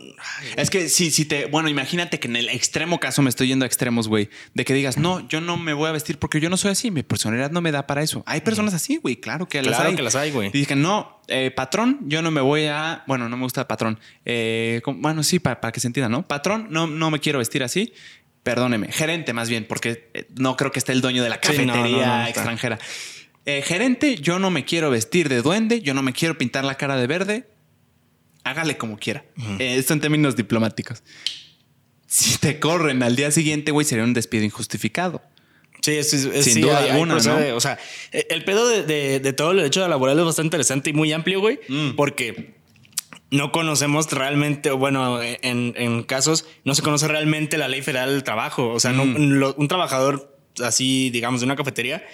Es 0.56 0.70
que 0.70 0.88
si, 0.88 1.10
si 1.10 1.26
te. 1.26 1.48
Bueno, 1.48 1.68
imagínate 1.68 2.20
que 2.20 2.28
en 2.28 2.36
el 2.36 2.48
extremo 2.48 3.00
caso 3.00 3.24
me 3.24 3.30
estoy 3.32 3.48
yendo 3.48 3.66
a 3.66 3.68
extremos, 3.68 4.08
güey. 4.08 4.30
De 4.54 4.66
que 4.66 4.76
digas, 4.76 4.98
no, 5.00 5.28
yo 5.30 5.42
no 5.42 5.58
me 5.58 5.74
voy 5.74 5.90
a 5.90 5.94
vestir 5.94 6.20
porque 6.20 6.40
yo 6.40 6.48
no 6.48 6.56
soy 6.56 6.70
así. 6.70 6.92
Mi 6.92 7.02
personalidad 7.02 7.50
no 7.50 7.60
me 7.60 7.72
da 7.72 7.88
para 7.88 8.04
eso. 8.04 8.22
Hay 8.28 8.42
personas 8.42 8.76
así, 8.76 8.98
güey. 8.98 9.16
Claro 9.16 9.48
que 9.48 9.64
las 9.64 9.80
hay. 9.80 9.96
que 9.96 10.04
las 10.04 10.14
hay, 10.14 10.30
güey. 10.30 10.50
Y 10.50 10.60
dije, 10.60 10.76
no, 10.76 11.22
eh, 11.28 11.50
patrón, 11.50 12.02
yo 12.04 12.22
no 12.22 12.30
me 12.30 12.40
voy 12.40 12.68
a. 12.68 13.04
Bueno, 13.08 13.30
no 13.30 13.36
me 13.36 13.46
gusta 13.46 13.68
patrón. 13.68 14.00
Eh, 14.26 14.84
bueno, 14.86 15.24
sí, 15.24 15.40
para, 15.40 15.60
para 15.60 15.72
que 15.72 15.80
se 15.80 15.88
entienda, 15.88 16.08
¿no? 16.08 16.22
Patrón, 16.22 16.68
no, 16.70 16.86
no 16.86 17.10
me 17.10 17.20
quiero 17.20 17.40
vestir 17.40 17.64
así. 17.64 17.94
Perdóneme. 18.44 18.92
Gerente, 18.92 19.34
más 19.34 19.50
bien, 19.50 19.66
porque 19.68 20.12
eh, 20.14 20.28
no 20.36 20.56
creo 20.56 20.72
que 20.72 20.78
esté 20.78 20.92
el 20.92 21.02
dueño 21.02 21.24
de 21.24 21.30
la 21.30 21.40
Sí, 21.42 21.66
no, 21.66 21.74
cafetería 21.74 22.06
no, 22.06 22.28
extranjera. 22.28 22.78
Eh, 23.48 23.64
gerente, 23.66 24.18
yo 24.18 24.38
no 24.38 24.52
me 24.52 24.66
quiero 24.66 24.92
vestir 24.92 25.30
de 25.30 25.42
duende. 25.42 25.82
Yo 25.82 25.96
no 25.96 26.04
me 26.04 26.14
quiero 26.14 26.38
pintar 26.38 26.64
la 26.64 26.76
cara 26.76 26.96
de 26.96 27.08
verde 27.08 27.53
hágale 28.44 28.78
como 28.78 28.98
quiera. 28.98 29.26
Eh, 29.60 29.76
esto 29.78 29.94
en 29.94 30.02
términos 30.02 30.36
diplomáticos. 30.36 31.04
Si 32.08 32.38
te 32.38 32.60
corren 32.60 33.02
al 33.04 33.16
día 33.16 33.32
siguiente, 33.32 33.72
güey, 33.72 33.86
sería 33.86 34.04
un 34.04 34.14
despido 34.14 34.44
injustificado. 34.44 35.22
Sí, 35.82 35.92
es, 35.94 36.14
es- 36.14 36.44
Sin 36.46 36.54
sí, 36.54 36.62
duda 36.62 36.80
hay- 36.80 36.90
alguna. 36.92 37.16
¿no? 37.16 37.56
O 37.56 37.60
sea, 37.60 37.78
eh, 38.12 38.28
el 38.30 38.46
pedo 38.46 38.68
de, 38.70 38.84
de- 38.84 39.20
de 39.20 39.34
todo 39.34 39.52
el 39.52 39.58
derecho 39.58 39.86
laboral 39.88 40.18
es 40.20 40.26
bastante 40.26 40.48
interesante 40.48 40.90
y 40.92 40.94
muy 40.94 41.12
amplio, 41.12 41.40
güey, 41.42 41.60
Mm. 41.68 41.96
porque 41.96 42.56
no 43.32 43.52
conocemos 43.52 44.10
realmente, 44.12 44.70
o 44.70 44.78
bueno, 44.78 45.22
en, 45.22 45.74
en 45.76 46.04
casos 46.04 46.46
no 46.66 46.76
se 46.76 46.84
conoce 46.84 47.08
realmente 47.08 47.58
la 47.58 47.68
ley 47.68 47.82
federal 47.82 48.12
del 48.12 48.24
trabajo. 48.24 48.70
O 48.70 48.80
sea, 48.80 48.92
no- 48.94 49.06
Mm. 49.06 49.32
lo- 49.34 49.56
un 49.56 49.68
trabajador 49.68 50.38
así, 50.64 51.10
digamos, 51.10 51.42
de 51.42 51.46
una 51.46 51.56
cafetería, 51.56 52.06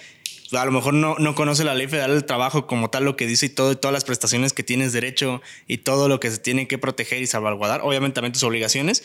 a 0.52 0.64
lo 0.64 0.72
mejor 0.72 0.94
no, 0.94 1.16
no 1.18 1.34
conoce 1.34 1.64
la 1.64 1.74
ley 1.74 1.86
federal 1.86 2.12
del 2.12 2.24
trabajo 2.24 2.66
como 2.66 2.90
tal, 2.90 3.04
lo 3.04 3.16
que 3.16 3.26
dice 3.26 3.46
y 3.46 3.48
todo, 3.50 3.76
todas 3.76 3.92
las 3.92 4.04
prestaciones 4.04 4.52
que 4.52 4.62
tienes 4.62 4.92
derecho 4.92 5.40
y 5.66 5.78
todo 5.78 6.08
lo 6.08 6.20
que 6.20 6.30
se 6.30 6.38
tiene 6.38 6.66
que 6.66 6.78
proteger 6.78 7.22
y 7.22 7.26
salvaguardar, 7.26 7.80
obviamente 7.82 8.16
también 8.16 8.32
tus 8.32 8.42
obligaciones. 8.42 9.04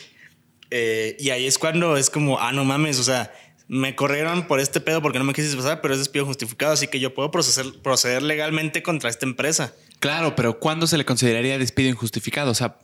Eh, 0.70 1.16
y 1.20 1.30
ahí 1.30 1.46
es 1.46 1.58
cuando 1.58 1.96
es 1.96 2.10
como, 2.10 2.40
ah, 2.40 2.52
no 2.52 2.64
mames, 2.64 2.98
o 2.98 3.04
sea, 3.04 3.32
me 3.68 3.94
corrieron 3.94 4.46
por 4.46 4.60
este 4.60 4.80
pedo 4.80 5.02
porque 5.02 5.18
no 5.18 5.24
me 5.24 5.32
quisiste 5.32 5.56
pasar, 5.56 5.80
pero 5.80 5.94
es 5.94 6.00
despido 6.00 6.24
justificado, 6.26 6.72
así 6.72 6.88
que 6.88 7.00
yo 7.00 7.14
puedo 7.14 7.30
proceder, 7.30 7.80
proceder 7.82 8.22
legalmente 8.22 8.82
contra 8.82 9.10
esta 9.10 9.26
empresa. 9.26 9.74
Claro, 10.06 10.36
pero 10.36 10.60
¿cuándo 10.60 10.86
se 10.86 10.96
le 10.98 11.04
consideraría 11.04 11.58
despido 11.58 11.88
injustificado? 11.88 12.52
O 12.52 12.54
sea, 12.54 12.78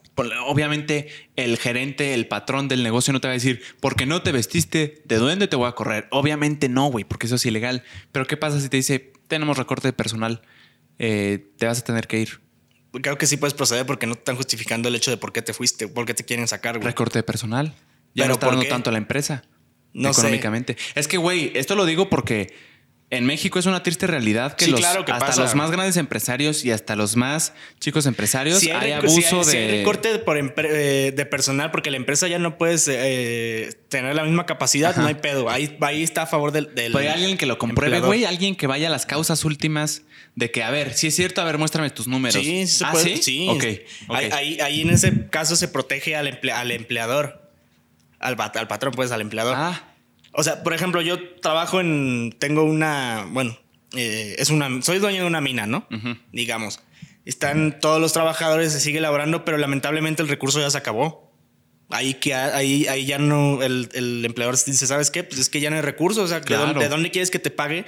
obviamente 0.44 1.06
el 1.36 1.56
gerente, 1.56 2.14
el 2.14 2.26
patrón 2.26 2.66
del 2.66 2.82
negocio 2.82 3.12
no 3.12 3.20
te 3.20 3.28
va 3.28 3.30
a 3.30 3.34
decir, 3.34 3.62
porque 3.78 4.06
no 4.06 4.22
te 4.22 4.32
vestiste, 4.32 5.04
¿de 5.04 5.16
dónde 5.18 5.46
te 5.46 5.54
voy 5.54 5.68
a 5.68 5.72
correr? 5.76 6.08
Obviamente 6.10 6.68
no, 6.68 6.86
güey, 6.86 7.04
porque 7.04 7.26
eso 7.26 7.36
es 7.36 7.46
ilegal. 7.46 7.84
Pero 8.10 8.26
¿qué 8.26 8.36
pasa 8.36 8.60
si 8.60 8.68
te 8.68 8.76
dice, 8.76 9.12
tenemos 9.28 9.56
recorte 9.56 9.86
de 9.86 9.92
personal, 9.92 10.42
eh, 10.98 11.46
te 11.58 11.66
vas 11.66 11.78
a 11.78 11.84
tener 11.84 12.08
que 12.08 12.18
ir? 12.18 12.40
Creo 12.90 13.16
que 13.16 13.28
sí 13.28 13.36
puedes 13.36 13.54
proceder 13.54 13.86
porque 13.86 14.08
no 14.08 14.14
te 14.14 14.22
están 14.22 14.34
justificando 14.34 14.88
el 14.88 14.96
hecho 14.96 15.12
de 15.12 15.16
por 15.16 15.32
qué 15.32 15.42
te 15.42 15.52
fuiste, 15.52 15.86
por 15.86 16.06
qué 16.06 16.14
te 16.14 16.24
quieren 16.24 16.48
sacar, 16.48 16.78
güey. 16.78 16.88
Recorte 16.88 17.20
de 17.20 17.22
personal. 17.22 17.72
Ya 18.16 18.26
no 18.26 18.32
está 18.32 18.48
dando 18.48 18.64
tanto 18.64 18.90
a 18.90 18.92
la 18.92 18.98
empresa. 18.98 19.44
No 19.92 20.10
económicamente. 20.10 20.76
Es 20.96 21.06
que, 21.06 21.18
güey, 21.18 21.52
esto 21.54 21.76
lo 21.76 21.84
digo 21.84 22.10
porque 22.10 22.52
en 23.12 23.26
México 23.26 23.58
es 23.58 23.66
una 23.66 23.82
triste 23.82 24.06
realidad 24.06 24.54
que, 24.54 24.68
los, 24.68 24.82
hasta 24.82 25.42
los 25.42 25.54
más 25.54 25.70
grandes 25.70 25.98
empresarios 25.98 26.64
y 26.64 26.70
hasta 26.70 26.96
los 26.96 27.14
más 27.14 27.52
chicos 27.78 28.06
empresarios 28.06 28.62
hay, 28.62 28.92
abuso 28.92 29.44
de. 29.44 29.80
recorte 29.80 30.18
por 30.18 30.38
eh, 30.38 31.12
de 31.14 31.26
personal 31.26 31.70
porque 31.70 31.90
la 31.90 31.98
empresa 31.98 32.26
ya 32.26 32.38
no 32.38 32.56
puedes 32.56 32.88
eh, 32.88 33.78
tener 33.90 34.16
la 34.16 34.24
misma 34.24 34.46
capacidad, 34.46 34.96
no 34.96 35.06
hay 35.06 35.16
pedo. 35.16 35.50
Ahí, 35.50 35.76
ahí 35.82 36.02
está 36.02 36.22
a 36.22 36.26
favor 36.26 36.52
del. 36.52 36.74
del 36.74 36.96
hay 36.96 37.08
alguien 37.08 37.36
que 37.36 37.44
lo 37.44 37.58
compruebe, 37.58 38.00
güey, 38.00 38.24
alguien 38.24 38.56
que 38.56 38.66
vaya 38.66 38.88
a 38.88 38.90
las 38.90 39.04
causas 39.04 39.44
últimas 39.44 40.04
de 40.34 40.50
que, 40.50 40.62
a 40.62 40.70
ver, 40.70 40.94
si 40.94 41.08
es 41.08 41.14
cierto, 41.14 41.42
a 41.42 41.44
ver, 41.44 41.58
muéstrame 41.58 41.90
tus 41.90 42.08
números. 42.08 42.42
Sí, 42.42 42.66
sí 42.66 42.78
se 42.78 42.84
¿Ah, 42.86 42.92
puede. 42.92 43.18
sí. 43.18 43.46
Ahí, 44.08 44.58
ahí, 44.58 44.80
en 44.80 44.88
ese 44.88 45.28
caso 45.28 45.54
se 45.54 45.68
protege 45.68 46.16
al, 46.16 46.40
al 46.54 46.70
empleador. 46.70 47.42
Al, 48.20 48.36
al 48.40 48.68
patrón, 48.68 48.94
pues, 48.94 49.12
al 49.12 49.20
empleador. 49.20 49.54
Ah. 49.58 49.91
O 50.33 50.43
sea, 50.43 50.62
por 50.62 50.72
ejemplo, 50.72 51.03
yo 51.03 51.39
trabajo 51.41 51.80
en. 51.80 52.35
Tengo 52.39 52.64
una. 52.64 53.26
Bueno, 53.30 53.59
eh, 53.95 54.37
es 54.39 54.51
una. 54.51 54.83
Soy 54.83 54.99
dueño 54.99 55.20
de 55.22 55.26
una 55.26 55.41
mina, 55.41 55.66
¿no? 55.66 55.87
Digamos. 56.33 56.80
Están 57.24 57.78
todos 57.80 58.01
los 58.01 58.12
trabajadores, 58.12 58.72
se 58.72 58.80
sigue 58.80 58.99
elaborando, 58.99 59.45
pero 59.45 59.57
lamentablemente 59.57 60.22
el 60.22 60.28
recurso 60.28 60.59
ya 60.59 60.70
se 60.70 60.78
acabó. 60.78 61.30
Ahí, 61.89 62.14
que, 62.14 62.35
ahí, 62.35 62.87
ahí 62.87 63.05
ya 63.05 63.18
no. 63.18 63.62
El, 63.62 64.24
empleador 64.24 64.57
dice, 64.64 64.87
¿sabes 64.87 65.11
qué? 65.11 65.22
Pues 65.22 65.39
es 65.39 65.49
que 65.49 65.61
ya 65.61 65.70
no 65.70 65.76
hay 65.76 65.83
recurso. 65.83 66.22
O 66.22 66.26
sea, 66.26 66.41
¿de, 66.41 66.89
dónde, 66.89 67.11
quieres 67.11 67.30
que 67.30 67.39
te 67.39 67.51
pague 67.51 67.85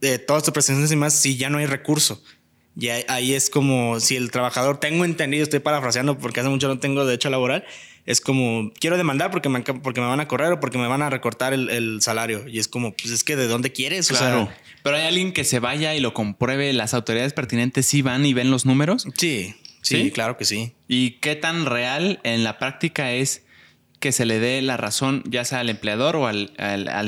de 0.00 0.18
todas 0.18 0.42
tus 0.42 0.52
prestaciones 0.52 0.90
y 0.90 0.96
más 0.96 1.12
si 1.14 1.36
ya 1.36 1.50
no 1.50 1.58
hay 1.58 1.66
recurso? 1.66 2.22
Y 2.78 2.88
ahí 2.88 3.32
es 3.32 3.48
como 3.48 4.00
si 4.00 4.16
el 4.16 4.30
trabajador, 4.30 4.80
tengo 4.80 5.04
entendido, 5.04 5.42
estoy 5.42 5.60
parafraseando 5.60 6.18
porque 6.18 6.40
hace 6.40 6.48
mucho 6.50 6.68
no 6.68 6.78
tengo 6.78 7.06
derecho 7.06 7.30
laboral, 7.30 7.64
es 8.06 8.20
como, 8.20 8.70
quiero 8.78 8.96
demandar 8.96 9.32
porque 9.32 9.48
me, 9.48 9.60
porque 9.62 10.00
me 10.00 10.06
van 10.06 10.20
a 10.20 10.28
correr 10.28 10.52
o 10.52 10.60
porque 10.60 10.78
me 10.78 10.86
van 10.86 11.02
a 11.02 11.10
recortar 11.10 11.52
el, 11.52 11.98
salario. 12.00 12.46
Y 12.46 12.60
es 12.60 12.68
como, 12.68 12.94
pues 12.94 13.10
es 13.12 13.24
que 13.24 13.34
de 13.34 13.48
dónde 13.48 13.72
quieres. 13.72 14.08
Claro. 14.08 14.48
Pero 14.84 14.96
hay 14.96 15.06
alguien 15.06 15.32
que 15.32 15.42
se 15.42 15.58
vaya 15.58 15.94
y 15.96 16.00
lo 16.00 16.14
compruebe, 16.14 16.72
las 16.72 16.94
autoridades 16.94 17.32
pertinentes 17.32 17.84
sí 17.84 18.02
van 18.02 18.24
y 18.24 18.32
ven 18.32 18.52
los 18.52 18.64
números. 18.64 19.08
Sí, 19.16 19.56
sí, 19.82 20.12
claro 20.12 20.36
que 20.36 20.44
sí. 20.44 20.72
¿Y 20.86 21.18
qué 21.18 21.34
tan 21.34 21.66
real 21.66 22.20
en 22.22 22.44
la 22.44 22.58
práctica 22.58 23.10
es 23.10 23.42
que 23.98 24.12
se 24.12 24.24
le 24.24 24.38
dé 24.38 24.62
la 24.62 24.76
razón, 24.76 25.24
ya 25.26 25.44
sea 25.44 25.58
al 25.58 25.68
empleador 25.68 26.14
o 26.14 26.28
al, 26.28 26.52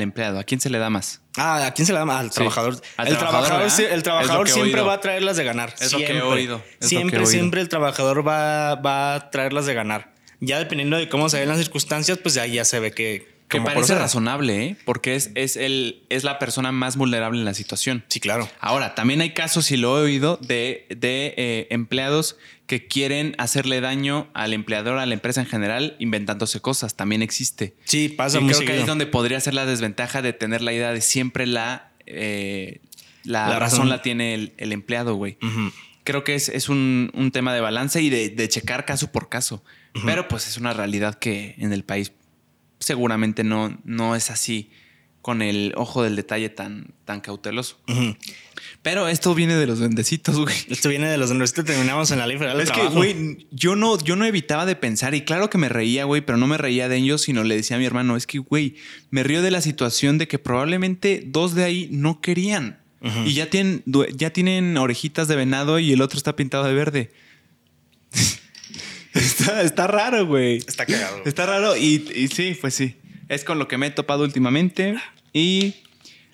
empleado? 0.01 0.37
¿A 0.37 0.43
quién 0.43 0.59
se 0.59 0.69
le 0.69 0.79
da 0.79 0.89
más? 0.89 1.21
Ah, 1.37 1.65
¿a 1.65 1.73
quién 1.73 1.85
se 1.85 1.93
le 1.93 1.99
da 1.99 2.05
más? 2.05 2.19
Al 2.19 2.31
trabajador. 2.31 2.73
el 2.73 3.17
trabajador, 3.17 3.71
el 3.89 4.03
trabajador 4.03 4.49
siempre 4.49 4.81
va 4.81 4.95
a 4.95 4.99
traerlas 4.99 5.37
de 5.37 5.45
ganar. 5.45 5.73
Es 5.79 5.91
siempre. 5.91 6.15
lo 6.15 6.23
que 6.23 6.27
he 6.27 6.31
oído. 6.33 6.61
siempre, 6.81 7.25
siempre 7.25 7.61
el 7.61 7.69
trabajador 7.69 8.27
va, 8.27 8.75
va 8.75 9.15
a 9.15 9.29
traerlas 9.29 9.65
de 9.65 9.73
ganar 9.73 10.18
ya 10.39 10.59
dependiendo 10.59 10.97
de 10.97 11.09
cómo 11.09 11.29
se 11.29 11.39
ven 11.39 11.49
las 11.49 11.57
circunstancias, 11.57 12.17
pues 12.17 12.37
ahí 12.37 12.53
ya 12.53 12.65
se 12.65 12.79
ve 12.79 12.91
que... 12.91 13.39
Que 13.49 13.59
parece 13.61 13.95
razonable, 13.95 14.63
¿eh? 14.63 14.77
porque 14.85 15.15
es, 15.15 15.31
es, 15.33 15.57
el, 15.57 16.03
es 16.09 16.23
la 16.23 16.37
persona 16.37 16.71
más 16.71 16.97
vulnerable 16.97 17.39
en 17.39 17.45
la 17.45 17.55
situación. 17.55 18.05
Sí, 18.07 18.19
claro. 18.19 18.47
Ahora, 18.59 18.93
también 18.93 19.21
hay 19.21 19.33
casos, 19.33 19.71
y 19.71 19.77
lo 19.77 19.97
he 19.97 20.03
oído, 20.03 20.37
de, 20.39 20.85
de 20.95 21.33
eh, 21.35 21.67
empleados 21.71 22.37
que 22.67 22.85
quieren 22.85 23.33
hacerle 23.39 23.81
daño 23.81 24.27
al 24.35 24.53
empleador, 24.53 24.99
a 24.99 25.07
la 25.07 25.15
empresa 25.15 25.41
en 25.41 25.47
general, 25.47 25.95
inventándose 25.97 26.61
cosas. 26.61 26.95
También 26.95 27.23
existe. 27.23 27.73
Sí, 27.85 28.09
pasa 28.09 28.39
y 28.39 28.45
creo 28.45 28.59
que 28.59 28.71
ahí 28.73 28.79
es 28.81 28.85
donde 28.85 29.07
podría 29.07 29.39
ser 29.39 29.55
la 29.55 29.65
desventaja 29.65 30.21
de 30.21 30.33
tener 30.33 30.61
la 30.61 30.71
idea 30.71 30.93
de 30.93 31.01
siempre 31.01 31.47
la, 31.47 31.91
eh, 32.05 32.81
la, 33.23 33.57
razón. 33.57 33.89
la 33.89 34.03
tiene 34.03 34.53
el, 34.55 34.71
empleado, 34.71 35.15
güey. 35.15 35.39
Creo 36.03 36.23
que 36.23 36.35
es, 36.35 36.49
es 36.49 36.69
un, 36.69 37.09
un, 37.15 37.31
tema 37.31 37.55
de 37.55 37.61
balance 37.61 37.99
y 38.03 38.11
de, 38.11 38.29
de 38.29 38.47
checar 38.47 38.85
caso 38.85 39.11
por 39.11 39.29
caso. 39.29 39.63
Pero 40.05 40.27
pues 40.27 40.47
es 40.47 40.57
una 40.57 40.73
realidad 40.73 41.15
que 41.15 41.55
en 41.57 41.73
el 41.73 41.83
país 41.83 42.11
seguramente 42.79 43.43
no, 43.43 43.77
no 43.83 44.15
es 44.15 44.31
así 44.31 44.69
con 45.21 45.41
el 45.41 45.73
ojo 45.75 46.01
del 46.01 46.15
detalle 46.15 46.49
tan, 46.49 46.93
tan 47.05 47.19
cauteloso. 47.19 47.77
Pero 48.81 49.07
esto 49.07 49.35
viene 49.35 49.55
de 49.55 49.67
los 49.67 49.79
duendecitos, 49.79 50.37
güey. 50.39 50.55
Esto 50.69 50.89
viene 50.89 51.09
de 51.09 51.17
los 51.17 51.29
duendecitos. 51.29 51.65
Terminamos 51.65 52.09
en 52.11 52.19
la 52.19 52.27
ley 52.27 52.37
federal 52.37 52.59
Es 52.61 52.71
que, 52.71 52.87
güey, 52.87 53.47
yo 53.51 53.75
no, 53.75 54.01
yo 54.01 54.15
no 54.15 54.25
evitaba 54.25 54.65
de 54.65 54.75
pensar 54.75 55.13
y 55.15 55.21
claro 55.21 55.49
que 55.49 55.57
me 55.57 55.67
reía, 55.67 56.05
güey, 56.05 56.21
pero 56.21 56.37
no 56.37 56.47
me 56.47 56.57
reía 56.57 56.87
de 56.87 56.97
ellos, 56.97 57.23
sino 57.23 57.43
le 57.43 57.55
decía 57.55 57.75
a 57.75 57.79
mi 57.79 57.85
hermano, 57.85 58.15
es 58.15 58.25
que, 58.25 58.39
güey, 58.39 58.75
me 59.11 59.23
río 59.23 59.41
de 59.41 59.51
la 59.51 59.61
situación 59.61 60.17
de 60.17 60.27
que 60.27 60.39
probablemente 60.39 61.23
dos 61.25 61.53
de 61.53 61.65
ahí 61.65 61.89
no 61.91 62.21
querían. 62.21 62.79
Y 63.25 63.33
ya 63.33 63.49
tienen, 63.49 63.81
ya 64.13 64.31
tienen 64.31 64.75
orejitas 64.77 65.29
de 65.29 65.37
venado 65.37 65.79
y 65.79 65.93
el 65.93 66.01
otro 66.01 66.17
está 66.17 66.35
pintado 66.35 66.65
de 66.65 66.73
verde. 66.73 67.11
Está, 69.13 69.87
raro, 69.87 70.25
güey. 70.25 70.57
Está 70.57 70.85
cagado. 70.85 71.21
Está 71.25 71.45
raro 71.45 71.75
y, 71.75 72.29
sí, 72.33 72.57
pues 72.59 72.75
sí. 72.75 72.95
Es 73.27 73.43
con 73.43 73.59
lo 73.59 73.67
que 73.67 73.77
me 73.77 73.87
he 73.87 73.91
topado 73.91 74.23
últimamente. 74.23 74.95
Y. 75.33 75.75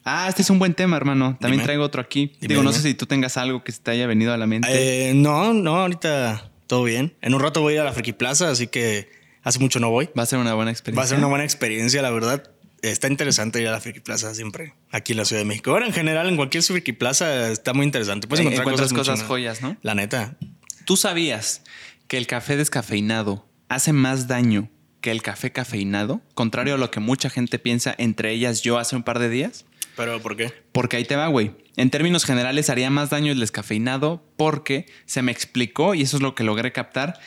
Ah, 0.04 0.28
este 0.30 0.44
es 0.44 0.50
un 0.52 0.60
buen 0.60 0.76
tema, 0.76 0.98
hermano. 0.98 1.38
También 1.42 1.64
traigo 1.64 1.84
otro 1.84 2.02
aquí. 2.02 2.34
Digo, 2.40 2.62
no 2.62 2.72
sé 2.72 2.82
si 2.82 2.94
tú 2.94 3.06
tengas 3.08 3.38
algo 3.38 3.64
que 3.64 3.72
se 3.72 3.80
te 3.80 3.92
haya 3.92 4.06
venido 4.06 4.34
a 4.34 4.38
la 4.38 4.46
mente. 4.46 4.68
Eh, 5.10 5.14
no, 5.16 5.54
no, 5.54 5.78
ahorita 5.78 6.52
todo 6.68 6.84
bien. 6.84 7.16
En 7.22 7.34
un 7.34 7.42
rato 7.42 7.62
voy 7.62 7.74
a 7.74 7.76
ir 7.76 7.82
a 7.82 7.86
la 7.86 7.94
Friki 7.94 8.14
Plaza, 8.14 8.52
así 8.52 8.68
que 8.68 9.10
hace 9.42 9.60
mucho 9.60 9.80
no 9.80 9.90
voy. 9.90 10.10
Va 10.18 10.24
a 10.24 10.26
ser 10.28 10.38
una 10.38 10.54
buena 10.54 10.72
experiencia. 10.72 11.00
Va 11.00 11.06
a 11.06 11.08
ser 11.08 11.18
una 11.18 11.28
buena 11.28 11.44
experiencia, 11.44 12.02
la 12.04 12.12
verdad. 12.12 12.52
Está 12.84 13.08
interesante 13.08 13.60
ir 13.60 13.68
a 13.68 13.72
la 13.72 13.82
Friki 13.82 14.00
Plaza 14.00 14.36
siempre, 14.36 14.76
aquí 14.92 15.14
en 15.14 15.18
la 15.18 15.26
Ciudad 15.26 15.42
de 15.42 15.46
México. 15.46 15.72
Ahora, 15.72 15.88
en 15.88 15.94
general, 15.94 16.30
en 16.30 16.36
cualquier 16.36 16.62
Friki 16.62 16.94
Plaza 16.94 17.52
está 17.52 17.74
muy 17.74 17.86
interesante. 17.86 18.28
Puedes 18.28 18.46
encontrar 18.46 18.68
cosas, 18.70 18.94
cosas 18.94 19.24
joyas, 19.24 19.64
¿no? 19.64 19.76
La 19.82 19.96
neta. 19.96 20.38
¿Tú 20.86 20.98
sabías 20.98 21.64
que 22.08 22.18
el 22.18 22.28
café 22.28 22.58
descafeinado 22.58 23.48
hace 23.70 23.94
más 23.94 24.28
daño 24.28 24.70
que 25.02 25.12
el 25.12 25.22
café 25.22 25.52
cafeinado, 25.52 26.22
contrario 26.34 26.76
a 26.76 26.78
lo 26.78 26.90
que 26.90 27.00
mucha 27.00 27.30
gente 27.30 27.60
piensa, 27.60 27.94
entre 27.98 28.32
ellas 28.32 28.64
yo 28.64 28.80
hace 28.80 28.96
un 28.96 29.04
par 29.04 29.20
de 29.20 29.30
días. 29.30 29.66
¿Pero 29.96 30.20
por 30.22 30.36
qué? 30.36 30.52
Porque 30.72 30.98
ahí 30.98 31.06
te 31.06 31.16
va, 31.16 31.28
güey. 31.28 31.52
En 31.78 31.90
términos 31.90 32.26
generales 32.26 32.70
haría 32.70 32.90
más 32.90 33.12
daño 33.12 33.32
el 33.32 33.40
descafeinado 33.40 34.28
porque 34.36 34.88
se 35.06 35.22
me 35.22 35.32
explicó, 35.32 35.94
y 35.94 36.02
eso 36.02 36.18
es 36.18 36.24
lo 36.24 36.36
que 36.36 36.44
logré 36.44 36.72
captar, 36.72 37.20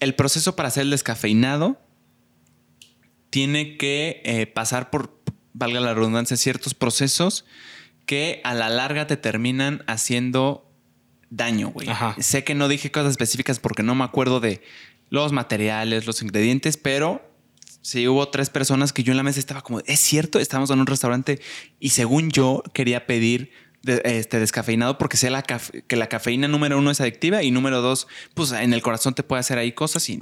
el 0.00 0.14
proceso 0.14 0.56
para 0.56 0.68
hacer 0.68 0.82
el 0.82 0.90
descafeinado 0.90 1.80
tiene 3.30 3.76
que 3.76 4.22
eh, 4.24 4.46
pasar 4.46 4.90
por, 4.90 5.22
valga 5.52 5.80
la 5.80 5.94
redundancia, 5.94 6.36
ciertos 6.36 6.74
procesos 6.74 7.44
que 8.06 8.40
a 8.42 8.54
la 8.54 8.68
larga 8.68 9.06
te 9.06 9.16
terminan 9.16 9.84
haciendo 9.86 10.69
daño, 11.30 11.70
güey. 11.70 11.88
Sé 12.18 12.44
que 12.44 12.54
no 12.54 12.68
dije 12.68 12.90
cosas 12.90 13.12
específicas 13.12 13.58
porque 13.58 13.82
no 13.82 13.94
me 13.94 14.04
acuerdo 14.04 14.40
de 14.40 14.62
los 15.08 15.32
materiales, 15.32 16.06
los 16.06 16.20
ingredientes, 16.22 16.76
pero 16.76 17.22
sí 17.82 18.06
hubo 18.06 18.28
tres 18.28 18.50
personas 18.50 18.92
que 18.92 19.02
yo 19.02 19.12
en 19.12 19.16
la 19.16 19.22
mesa 19.22 19.40
estaba 19.40 19.62
como, 19.62 19.80
es 19.86 20.00
cierto, 20.00 20.38
estamos 20.38 20.70
en 20.70 20.80
un 20.80 20.86
restaurante 20.86 21.40
y 21.78 21.90
según 21.90 22.30
yo 22.30 22.62
quería 22.74 23.06
pedir 23.06 23.52
este 23.82 24.38
descafeinado 24.38 24.98
porque 24.98 25.16
sé 25.16 25.30
la 25.30 25.42
que 25.42 25.96
la 25.96 26.08
cafeína 26.08 26.48
número 26.48 26.78
uno 26.78 26.90
es 26.90 27.00
adictiva 27.00 27.42
y 27.42 27.50
número 27.50 27.80
dos, 27.80 28.08
pues 28.34 28.52
en 28.52 28.74
el 28.74 28.82
corazón 28.82 29.14
te 29.14 29.22
puede 29.22 29.40
hacer 29.40 29.56
ahí 29.58 29.72
cosas 29.72 30.08
y 30.10 30.20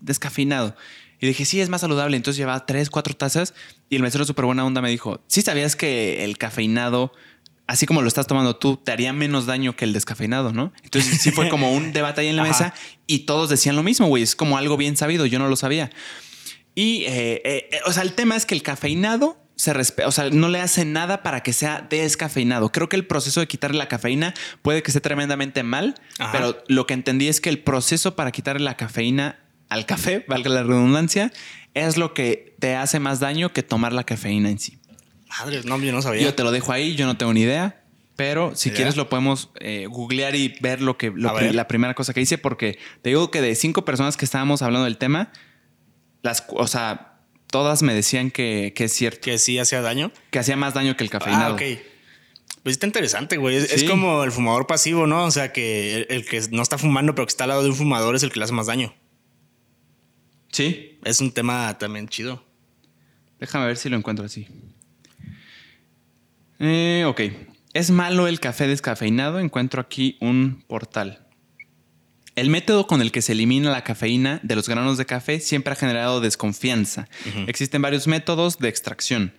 descafeinado. 0.00 0.74
Y 1.20 1.26
dije, 1.26 1.44
sí, 1.44 1.60
es 1.60 1.68
más 1.68 1.82
saludable. 1.82 2.16
Entonces 2.16 2.38
llevaba 2.38 2.64
tres, 2.64 2.88
cuatro 2.88 3.14
tazas 3.14 3.54
y 3.90 3.96
el 3.96 4.02
mesero 4.02 4.24
súper 4.24 4.46
buena 4.46 4.64
onda 4.64 4.80
me 4.80 4.88
dijo, 4.88 5.22
sí 5.26 5.42
sabías 5.42 5.76
que 5.76 6.24
el 6.24 6.38
cafeinado 6.38 7.12
así 7.70 7.86
como 7.86 8.02
lo 8.02 8.08
estás 8.08 8.26
tomando 8.26 8.56
tú, 8.56 8.76
te 8.76 8.90
haría 8.90 9.12
menos 9.12 9.46
daño 9.46 9.76
que 9.76 9.84
el 9.84 9.92
descafeinado, 9.92 10.52
¿no? 10.52 10.72
Entonces 10.82 11.22
sí 11.22 11.30
fue 11.30 11.48
como 11.48 11.72
un 11.72 11.92
debate 11.92 12.22
ahí 12.22 12.26
en 12.26 12.34
la 12.34 12.42
mesa 12.42 12.74
y 13.06 13.20
todos 13.20 13.48
decían 13.48 13.76
lo 13.76 13.84
mismo, 13.84 14.08
güey. 14.08 14.24
Es 14.24 14.34
como 14.34 14.58
algo 14.58 14.76
bien 14.76 14.96
sabido, 14.96 15.24
yo 15.24 15.38
no 15.38 15.46
lo 15.46 15.54
sabía. 15.54 15.88
Y, 16.74 17.04
eh, 17.04 17.40
eh, 17.44 17.68
eh, 17.70 17.78
o 17.86 17.92
sea, 17.92 18.02
el 18.02 18.14
tema 18.14 18.34
es 18.34 18.44
que 18.44 18.56
el 18.56 18.64
cafeinado 18.64 19.38
se 19.54 19.72
respeta, 19.72 20.08
o 20.08 20.10
sea, 20.10 20.30
no 20.30 20.48
le 20.48 20.60
hace 20.60 20.84
nada 20.84 21.22
para 21.22 21.44
que 21.44 21.52
sea 21.52 21.86
descafeinado. 21.88 22.72
Creo 22.72 22.88
que 22.88 22.96
el 22.96 23.06
proceso 23.06 23.38
de 23.38 23.46
quitarle 23.46 23.78
la 23.78 23.86
cafeína 23.86 24.34
puede 24.62 24.82
que 24.82 24.90
esté 24.90 25.00
tremendamente 25.00 25.62
mal, 25.62 25.94
pero 26.32 26.60
lo 26.66 26.88
que 26.88 26.94
entendí 26.94 27.28
es 27.28 27.40
que 27.40 27.50
el 27.50 27.60
proceso 27.60 28.16
para 28.16 28.32
quitarle 28.32 28.64
la 28.64 28.76
cafeína 28.76 29.38
al 29.68 29.86
café, 29.86 30.24
valga 30.26 30.50
la 30.50 30.64
redundancia, 30.64 31.30
es 31.74 31.96
lo 31.96 32.14
que 32.14 32.56
te 32.58 32.74
hace 32.74 32.98
más 32.98 33.20
daño 33.20 33.52
que 33.52 33.62
tomar 33.62 33.92
la 33.92 34.02
cafeína 34.02 34.50
en 34.50 34.58
sí. 34.58 34.79
Madre, 35.38 35.62
no, 35.64 35.78
yo 35.78 35.92
no 35.92 36.02
sabía. 36.02 36.22
Yo 36.22 36.34
te 36.34 36.42
lo 36.42 36.50
dejo 36.50 36.72
ahí, 36.72 36.96
yo 36.96 37.06
no 37.06 37.16
tengo 37.16 37.32
ni 37.32 37.42
idea. 37.42 37.84
Pero 38.16 38.54
si 38.54 38.70
quieres 38.70 38.96
lo 38.96 39.08
podemos 39.08 39.48
eh, 39.60 39.86
googlear 39.88 40.36
y 40.36 40.54
ver 40.60 40.82
lo 40.82 40.98
que, 40.98 41.10
la 41.10 41.66
primera 41.68 41.94
cosa 41.94 42.12
que 42.12 42.20
hice, 42.20 42.36
porque 42.36 42.78
te 43.00 43.10
digo 43.10 43.30
que 43.30 43.40
de 43.40 43.54
cinco 43.54 43.86
personas 43.86 44.18
que 44.18 44.26
estábamos 44.26 44.60
hablando 44.60 44.84
del 44.84 44.98
tema, 44.98 45.32
las, 46.22 46.44
o 46.50 46.66
sea, 46.66 47.20
todas 47.46 47.82
me 47.82 47.94
decían 47.94 48.30
que, 48.30 48.74
que 48.76 48.84
es 48.84 48.92
cierto, 48.92 49.20
Que 49.22 49.38
sí 49.38 49.58
hacía 49.58 49.80
daño. 49.80 50.12
que 50.30 50.38
hacía 50.38 50.56
más 50.56 50.74
daño 50.74 50.96
que 50.98 51.04
el 51.04 51.08
cafeinado. 51.08 51.52
Ah, 51.52 51.54
ok. 51.54 51.62
Pues 52.62 52.74
está 52.74 52.86
interesante, 52.86 53.38
güey. 53.38 53.56
Es, 53.56 53.84
como 53.84 54.22
el 54.22 54.32
fumador 54.32 54.66
pasivo, 54.66 55.06
¿no? 55.06 55.24
O 55.24 55.30
sea, 55.30 55.50
que 55.50 55.94
el, 55.96 56.06
el 56.10 56.26
que 56.26 56.42
no 56.50 56.60
está 56.60 56.76
fumando, 56.76 57.14
pero 57.14 57.24
que 57.24 57.30
está 57.30 57.44
al 57.44 57.48
lado 57.50 57.62
de 57.62 57.70
un 57.70 57.76
fumador 57.76 58.16
es 58.16 58.22
el 58.22 58.30
que 58.30 58.38
le 58.38 58.44
hace 58.44 58.52
más 58.52 58.66
daño. 58.66 58.94
Sí, 60.52 60.98
Es 61.04 61.20
un 61.20 61.32
tema 61.32 61.78
también 61.78 62.08
chido. 62.08 62.44
déjame 63.38 63.66
ver 63.66 63.78
si 63.78 63.88
lo 63.88 63.96
encuentro 63.96 64.26
así. 64.26 64.46
Eh, 66.60 67.04
ok. 67.06 67.20
¿Es 67.72 67.90
malo 67.90 68.28
el 68.28 68.38
café 68.38 68.68
descafeinado? 68.68 69.40
Encuentro 69.40 69.80
aquí 69.80 70.16
un 70.20 70.62
portal. 70.66 71.26
El 72.36 72.50
método 72.50 72.86
con 72.86 73.00
el 73.00 73.12
que 73.12 73.22
se 73.22 73.32
elimina 73.32 73.70
la 73.70 73.84
cafeína 73.84 74.40
de 74.42 74.56
los 74.56 74.68
granos 74.68 74.98
de 74.98 75.06
café 75.06 75.40
siempre 75.40 75.72
ha 75.72 75.76
generado 75.76 76.20
desconfianza. 76.20 77.08
Existen 77.46 77.82
varios 77.82 78.06
métodos 78.06 78.58
de 78.58 78.68
extracción. 78.68 79.34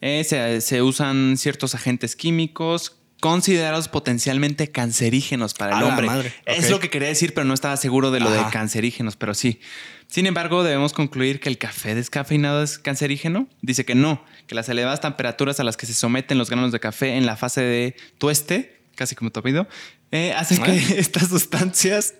Eh, 0.00 0.24
se, 0.24 0.60
se 0.60 0.82
usan 0.82 1.36
ciertos 1.36 1.74
agentes 1.74 2.16
químicos 2.16 3.01
considerados 3.22 3.86
potencialmente 3.86 4.72
cancerígenos 4.72 5.54
para 5.54 5.78
el 5.78 5.84
hombre. 5.84 6.08
madre, 6.08 6.34
Es 6.44 6.70
lo 6.70 6.80
que 6.80 6.90
quería 6.90 7.06
decir, 7.06 7.34
pero 7.34 7.44
no 7.44 7.54
estaba 7.54 7.76
seguro 7.76 8.10
de 8.10 8.18
lo 8.18 8.28
Ajá. 8.28 8.46
de 8.46 8.50
cancerígenos, 8.50 9.14
pero 9.14 9.32
sí. 9.32 9.60
Sin 10.08 10.26
embargo, 10.26 10.64
debemos 10.64 10.92
concluir 10.92 11.38
que 11.38 11.48
el 11.48 11.56
café 11.56 11.94
descafeinado 11.94 12.64
es 12.64 12.80
cancerígeno. 12.80 13.46
Dice 13.60 13.84
que 13.84 13.94
no, 13.94 14.24
que 14.48 14.56
las 14.56 14.68
elevadas 14.68 15.00
temperaturas 15.02 15.60
a 15.60 15.62
las 15.62 15.76
que 15.76 15.86
se 15.86 15.94
someten 15.94 16.36
los 16.36 16.50
granos 16.50 16.72
de 16.72 16.80
café 16.80 17.16
en 17.16 17.24
la 17.24 17.36
fase 17.36 17.60
de 17.60 17.94
tueste, 18.18 18.82
casi 18.96 19.14
como 19.14 19.30
tu 19.30 19.38
apellido, 19.38 19.68
eh, 20.10 20.32
hacen 20.36 20.60
que 20.60 20.74
estas 20.98 21.28
sustancias 21.28 22.14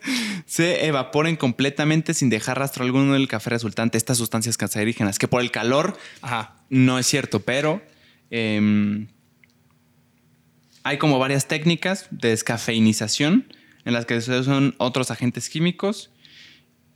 se 0.46 0.86
evaporen 0.86 1.34
completamente 1.34 2.14
sin 2.14 2.30
dejar 2.30 2.60
rastro 2.60 2.84
alguno 2.84 3.14
del 3.14 3.26
café 3.26 3.50
resultante. 3.50 3.98
Estas 3.98 4.18
sustancias 4.18 4.56
cancerígenas, 4.56 5.18
que 5.18 5.26
por 5.26 5.42
el 5.42 5.50
calor 5.50 5.98
Ajá. 6.20 6.62
no 6.70 6.96
es 7.00 7.08
cierto, 7.08 7.40
pero 7.40 7.82
em, 8.30 9.08
hay 10.84 10.98
como 10.98 11.18
varias 11.18 11.48
técnicas 11.48 12.08
de 12.10 12.30
descafeinización 12.30 13.52
en 13.84 13.92
las 13.92 14.06
que 14.06 14.20
se 14.20 14.38
usan 14.38 14.74
otros 14.78 15.10
agentes 15.10 15.48
químicos 15.48 16.10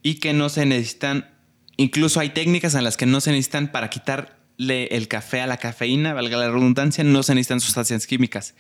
y 0.03 0.17
que 0.17 0.33
no 0.33 0.49
se 0.49 0.67
necesitan, 0.67 1.31
incluso 1.77 2.21
hay 2.21 2.31
técnicas 2.31 2.75
en 2.75 2.85
las 2.85 2.97
que 2.97 3.07
no 3.07 3.21
se 3.21 3.31
necesitan 3.31 3.73
para 3.73 3.91
quitarle 3.91 4.87
el 4.89 5.09
café 5.09 5.41
a 5.41 5.47
la 5.47 5.57
cafeína, 5.57 6.15
valga 6.15 6.37
la 6.37 6.51
redundancia, 6.51 7.05
no 7.05 7.23
se 7.23 7.35
necesitan 7.35 7.61
sustancias 7.61 8.07
químicas. 8.07 8.55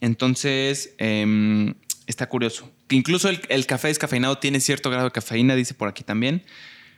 Entonces, 0.00 0.94
em, 0.98 1.74
está 2.06 2.28
curioso. 2.28 2.70
Que 2.86 2.96
incluso 2.96 3.28
el, 3.28 3.40
el 3.48 3.66
café 3.66 3.88
descafeinado 3.88 4.38
tiene 4.38 4.60
cierto 4.60 4.90
grado 4.90 5.06
de 5.06 5.12
cafeína, 5.12 5.56
dice 5.56 5.74
por 5.74 5.88
aquí 5.88 6.04
también. 6.04 6.44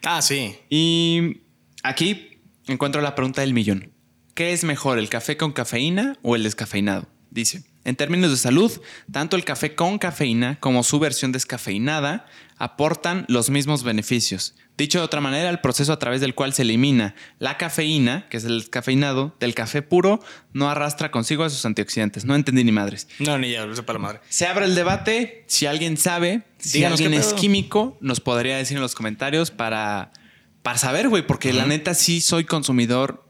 Ah, 0.02 0.22
sí. 0.22 0.56
Y 0.68 1.42
aquí 1.82 2.38
encuentro 2.66 3.00
la 3.00 3.14
pregunta 3.14 3.40
del 3.40 3.54
millón. 3.54 3.92
¿Qué 4.34 4.52
es 4.52 4.64
mejor, 4.64 4.98
el 4.98 5.08
café 5.08 5.36
con 5.36 5.52
cafeína 5.52 6.16
o 6.22 6.36
el 6.36 6.42
descafeinado? 6.42 7.08
Dice, 7.30 7.62
en 7.84 7.96
términos 7.96 8.30
de 8.30 8.36
salud, 8.36 8.72
tanto 9.10 9.36
el 9.36 9.44
café 9.44 9.74
con 9.74 9.98
cafeína 9.98 10.58
como 10.58 10.82
su 10.82 10.98
versión 10.98 11.30
descafeinada 11.32 12.26
aportan 12.58 13.24
los 13.28 13.50
mismos 13.50 13.84
beneficios. 13.84 14.54
Dicho 14.76 14.98
de 14.98 15.04
otra 15.04 15.20
manera, 15.20 15.48
el 15.50 15.60
proceso 15.60 15.92
a 15.92 15.98
través 15.98 16.20
del 16.20 16.34
cual 16.34 16.52
se 16.54 16.62
elimina 16.62 17.14
la 17.38 17.56
cafeína, 17.56 18.26
que 18.28 18.38
es 18.38 18.44
el 18.44 18.68
cafeinado, 18.70 19.36
del 19.38 19.54
café 19.54 19.82
puro, 19.82 20.20
no 20.52 20.70
arrastra 20.70 21.10
consigo 21.10 21.44
a 21.44 21.50
sus 21.50 21.64
antioxidantes. 21.66 22.24
No 22.24 22.34
entendí 22.34 22.64
ni 22.64 22.72
madres. 22.72 23.06
No, 23.18 23.38
ni 23.38 23.50
ya, 23.52 23.66
para 23.86 23.98
la 23.98 24.02
madre. 24.02 24.20
Se 24.28 24.46
abre 24.46 24.64
el 24.64 24.74
debate. 24.74 25.44
Si 25.46 25.66
alguien 25.66 25.96
sabe, 25.96 26.42
si 26.58 26.78
Díganos 26.78 27.00
alguien 27.00 27.20
es 27.20 27.34
químico, 27.34 27.98
nos 28.00 28.20
podría 28.20 28.56
decir 28.56 28.76
en 28.76 28.82
los 28.82 28.94
comentarios 28.94 29.50
para, 29.50 30.12
para 30.62 30.78
saber, 30.78 31.08
güey, 31.08 31.26
porque 31.26 31.52
la 31.52 31.66
neta 31.66 31.94
sí 31.94 32.20
soy 32.20 32.44
consumidor 32.44 33.24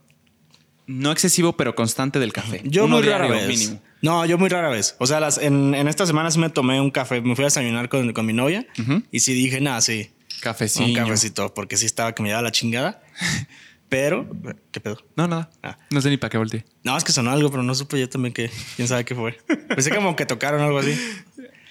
no 0.87 1.13
excesivo, 1.13 1.57
pero 1.57 1.75
constante 1.75 2.19
del 2.19 2.33
café. 2.33 2.63
Yo 2.65 2.85
Uno 2.85 2.97
muy 2.97 3.07
rara 3.07 3.27
diario 3.27 3.47
vez. 3.47 3.59
mínimo. 3.59 3.81
No, 4.03 4.25
yo 4.25 4.39
muy 4.39 4.49
rara 4.49 4.69
vez. 4.69 4.97
O 4.99 5.07
sea, 5.07 5.21
las, 5.21 5.39
en, 5.39 5.75
en 5.75 5.89
esta 5.89 6.07
semana 6.07 6.31
sí 6.31 6.39
me 6.39 6.51
tomé 6.51 6.81
un 6.81 6.91
café. 6.91 7.21
Me 7.21 7.35
fui 7.35 7.45
a 7.45 7.47
desayunar 7.47 7.89
con, 7.89 8.13
con 8.13 8.25
mi 8.27 8.33
novia 8.33 8.67
y 9.11 9.21
sí 9.21 9.35
dije, 9.35 9.61
nada, 9.61 9.81
sí. 9.81 10.11
Cafecito. 10.41 10.85
Un 10.85 10.95
cafecito, 10.95 11.53
porque 11.53 11.77
sí 11.77 11.87
estaba 11.87 12.15
que 12.15 12.23
me 12.23 12.31
daba 12.31 12.43
la 12.43 12.53
chingada. 12.53 13.03
Pero, 13.91 14.31
¿qué 14.71 14.81
pedo? 14.81 14.99
No, 15.17 15.27
nada. 15.27 15.51
Ah. 15.65 15.77
No 15.91 16.01
sé 16.01 16.11
ni 16.11 16.17
para 16.17 16.31
qué 16.31 16.39
volteé. 16.39 16.65
No, 16.85 16.97
es 16.97 17.03
que 17.03 17.11
sonó 17.11 17.33
algo, 17.33 17.51
pero 17.51 17.65
no 17.65 17.75
supe 17.75 17.99
yo 17.99 18.09
también 18.09 18.33
que. 18.33 18.49
Quién 18.77 18.87
sabe 18.87 19.05
qué 19.05 19.17
fue. 19.17 19.33
Pensé 19.69 19.93
como 19.93 20.15
que 20.15 20.27
tocaron 20.27 20.63
algo 20.63 20.79
así. 20.79 20.95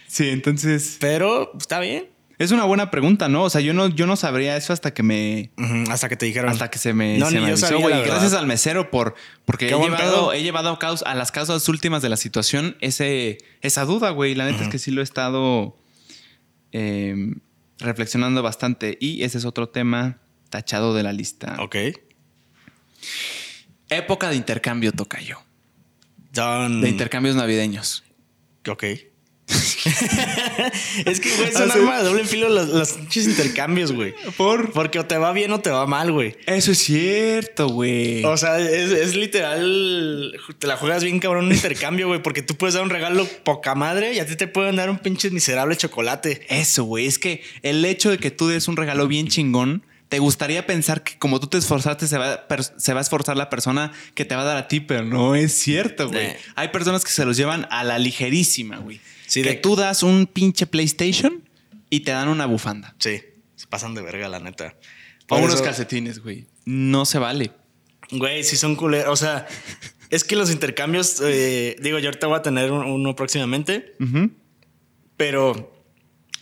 Sí, 0.07 0.27
entonces. 0.27 0.97
Pero 0.99 1.53
está 1.57 1.79
bien. 1.79 2.09
Es 2.39 2.51
una 2.51 2.63
buena 2.63 2.89
pregunta, 2.89 3.27
¿no? 3.29 3.43
O 3.43 3.49
sea, 3.49 3.59
yo 3.61 3.73
no, 3.73 3.89
yo 3.89 4.07
no 4.07 4.15
sabría 4.15 4.55
eso 4.57 4.71
hasta 4.73 4.93
que 4.93 5.03
me. 5.03 5.51
Hasta 5.91 6.07
que 6.09 6.15
te 6.15 6.25
dijeron. 6.25 6.49
Hasta 6.49 6.71
que 6.71 6.79
se 6.79 6.93
me, 6.93 7.17
No, 7.19 7.27
se 7.27 7.33
ni 7.35 7.41
me 7.41 7.47
yo 7.47 7.53
avisó, 7.53 7.67
sabía, 7.67 7.81
güey. 7.81 7.93
la 7.93 7.99
verdad. 7.99 8.13
Gracias 8.15 8.33
al 8.39 8.47
mesero 8.47 8.89
por 8.91 9.13
porque 9.45 9.67
he 9.67 9.77
llevado, 9.77 10.31
he 10.33 10.41
llevado 10.41 10.69
a, 10.81 11.09
a 11.11 11.15
las 11.15 11.31
causas 11.31 11.67
últimas 11.69 12.01
de 12.01 12.07
la 12.09 12.15
situación 12.17 12.77
ese, 12.79 13.37
esa 13.61 13.83
duda, 13.85 14.09
güey. 14.11 14.33
La 14.35 14.45
neta 14.49 14.63
es 14.63 14.69
que 14.69 14.79
sí 14.79 14.89
lo 14.89 15.01
he 15.01 15.03
estado 15.03 15.77
eh, 16.71 17.33
reflexionando 17.79 18.41
bastante. 18.41 18.97
Y 19.01 19.23
ese 19.23 19.37
es 19.37 19.43
otro 19.45 19.67
tema 19.69 20.19
tachado 20.49 20.95
de 20.95 21.03
la 21.03 21.11
lista. 21.13 21.57
Ok. 21.59 21.75
Época 23.89 24.29
de 24.29 24.35
intercambio, 24.35 24.91
tocayo. 24.91 25.39
Don- 26.31 26.81
De 26.81 26.89
intercambios 26.89 27.35
navideños. 27.35 28.03
Ok. 28.67 28.83
es 31.05 31.19
que, 31.19 31.29
güey, 31.35 31.51
son 31.51 31.69
Ah, 31.69 31.73
sí. 31.73 31.79
arma 31.79 31.97
de 31.99 32.03
doble 32.03 32.23
filo 32.25 32.49
los, 32.49 32.67
los 32.69 32.91
pinches 32.93 33.27
intercambios, 33.27 33.91
güey. 33.91 34.13
Por. 34.37 34.71
Porque 34.71 34.99
o 34.99 35.05
te 35.05 35.17
va 35.17 35.31
bien 35.31 35.51
o 35.51 35.59
te 35.59 35.69
va 35.71 35.85
mal, 35.87 36.11
güey. 36.11 36.35
Eso 36.45 36.71
es 36.71 36.79
cierto, 36.79 37.67
güey. 37.69 38.23
O 38.25 38.37
sea, 38.37 38.59
es, 38.59 38.91
es 38.91 39.15
literal. 39.15 40.33
Te 40.59 40.67
la 40.67 40.77
juegas 40.77 41.03
bien 41.03 41.19
cabrón 41.19 41.45
un 41.45 41.51
intercambio, 41.53 42.07
güey. 42.07 42.21
Porque 42.21 42.41
tú 42.41 42.55
puedes 42.55 42.73
dar 42.75 42.83
un 42.83 42.89
regalo 42.89 43.25
poca 43.43 43.75
madre 43.75 44.13
y 44.13 44.19
a 44.19 44.25
ti 44.25 44.35
te 44.35 44.47
pueden 44.47 44.75
dar 44.75 44.89
un 44.89 44.99
pinche 44.99 45.29
miserable 45.31 45.75
chocolate. 45.75 46.45
Eso, 46.49 46.83
güey. 46.83 47.07
Es 47.07 47.19
que 47.19 47.41
el 47.63 47.83
hecho 47.85 48.09
de 48.11 48.17
que 48.17 48.31
tú 48.31 48.47
des 48.47 48.67
un 48.67 48.77
regalo 48.77 49.07
bien 49.07 49.27
chingón, 49.27 49.83
te 50.09 50.19
gustaría 50.19 50.65
pensar 50.65 51.03
que 51.03 51.17
como 51.19 51.39
tú 51.39 51.47
te 51.47 51.57
esforzaste, 51.57 52.07
se 52.07 52.17
va, 52.17 52.45
se 52.77 52.93
va 52.93 52.99
a 52.99 53.01
esforzar 53.03 53.37
la 53.37 53.49
persona 53.49 53.91
que 54.15 54.25
te 54.25 54.35
va 54.35 54.41
a 54.41 54.45
dar 54.45 54.57
a 54.57 54.67
ti, 54.67 54.79
pero 54.79 55.03
no 55.05 55.35
es 55.35 55.53
cierto, 55.53 56.09
güey. 56.09 56.35
Hay 56.55 56.69
personas 56.69 57.03
que 57.03 57.11
se 57.11 57.25
los 57.25 57.37
llevan 57.37 57.67
a 57.69 57.83
la 57.83 57.99
ligerísima, 57.99 58.77
güey. 58.77 58.99
Sí, 59.29 59.41
que 59.43 59.49
de- 59.51 59.55
tú 59.55 59.75
das 59.77 60.03
un 60.03 60.27
pinche 60.27 60.65
PlayStation 60.67 61.43
y 61.89 62.01
te 62.01 62.11
dan 62.11 62.27
una 62.27 62.45
bufanda. 62.45 62.95
Sí, 62.99 63.21
se 63.55 63.67
pasan 63.67 63.95
de 63.95 64.01
verga, 64.01 64.27
la 64.27 64.39
neta. 64.39 64.75
O 65.29 65.37
unos 65.37 65.53
eso- 65.55 65.63
calcetines, 65.63 66.19
güey. 66.19 66.47
No 66.65 67.05
se 67.05 67.19
vale. 67.19 67.51
Güey, 68.11 68.43
sí 68.43 68.57
son 68.57 68.75
culeros. 68.75 69.09
O 69.13 69.15
sea, 69.15 69.47
es 70.09 70.23
que 70.23 70.35
los 70.35 70.51
intercambios, 70.51 71.21
eh, 71.23 71.75
digo, 71.81 71.99
yo 71.99 72.07
ahorita 72.09 72.27
voy 72.27 72.37
a 72.39 72.41
tener 72.41 72.71
un- 72.71 72.83
uno 72.85 73.15
próximamente, 73.15 73.95
pero 75.17 75.73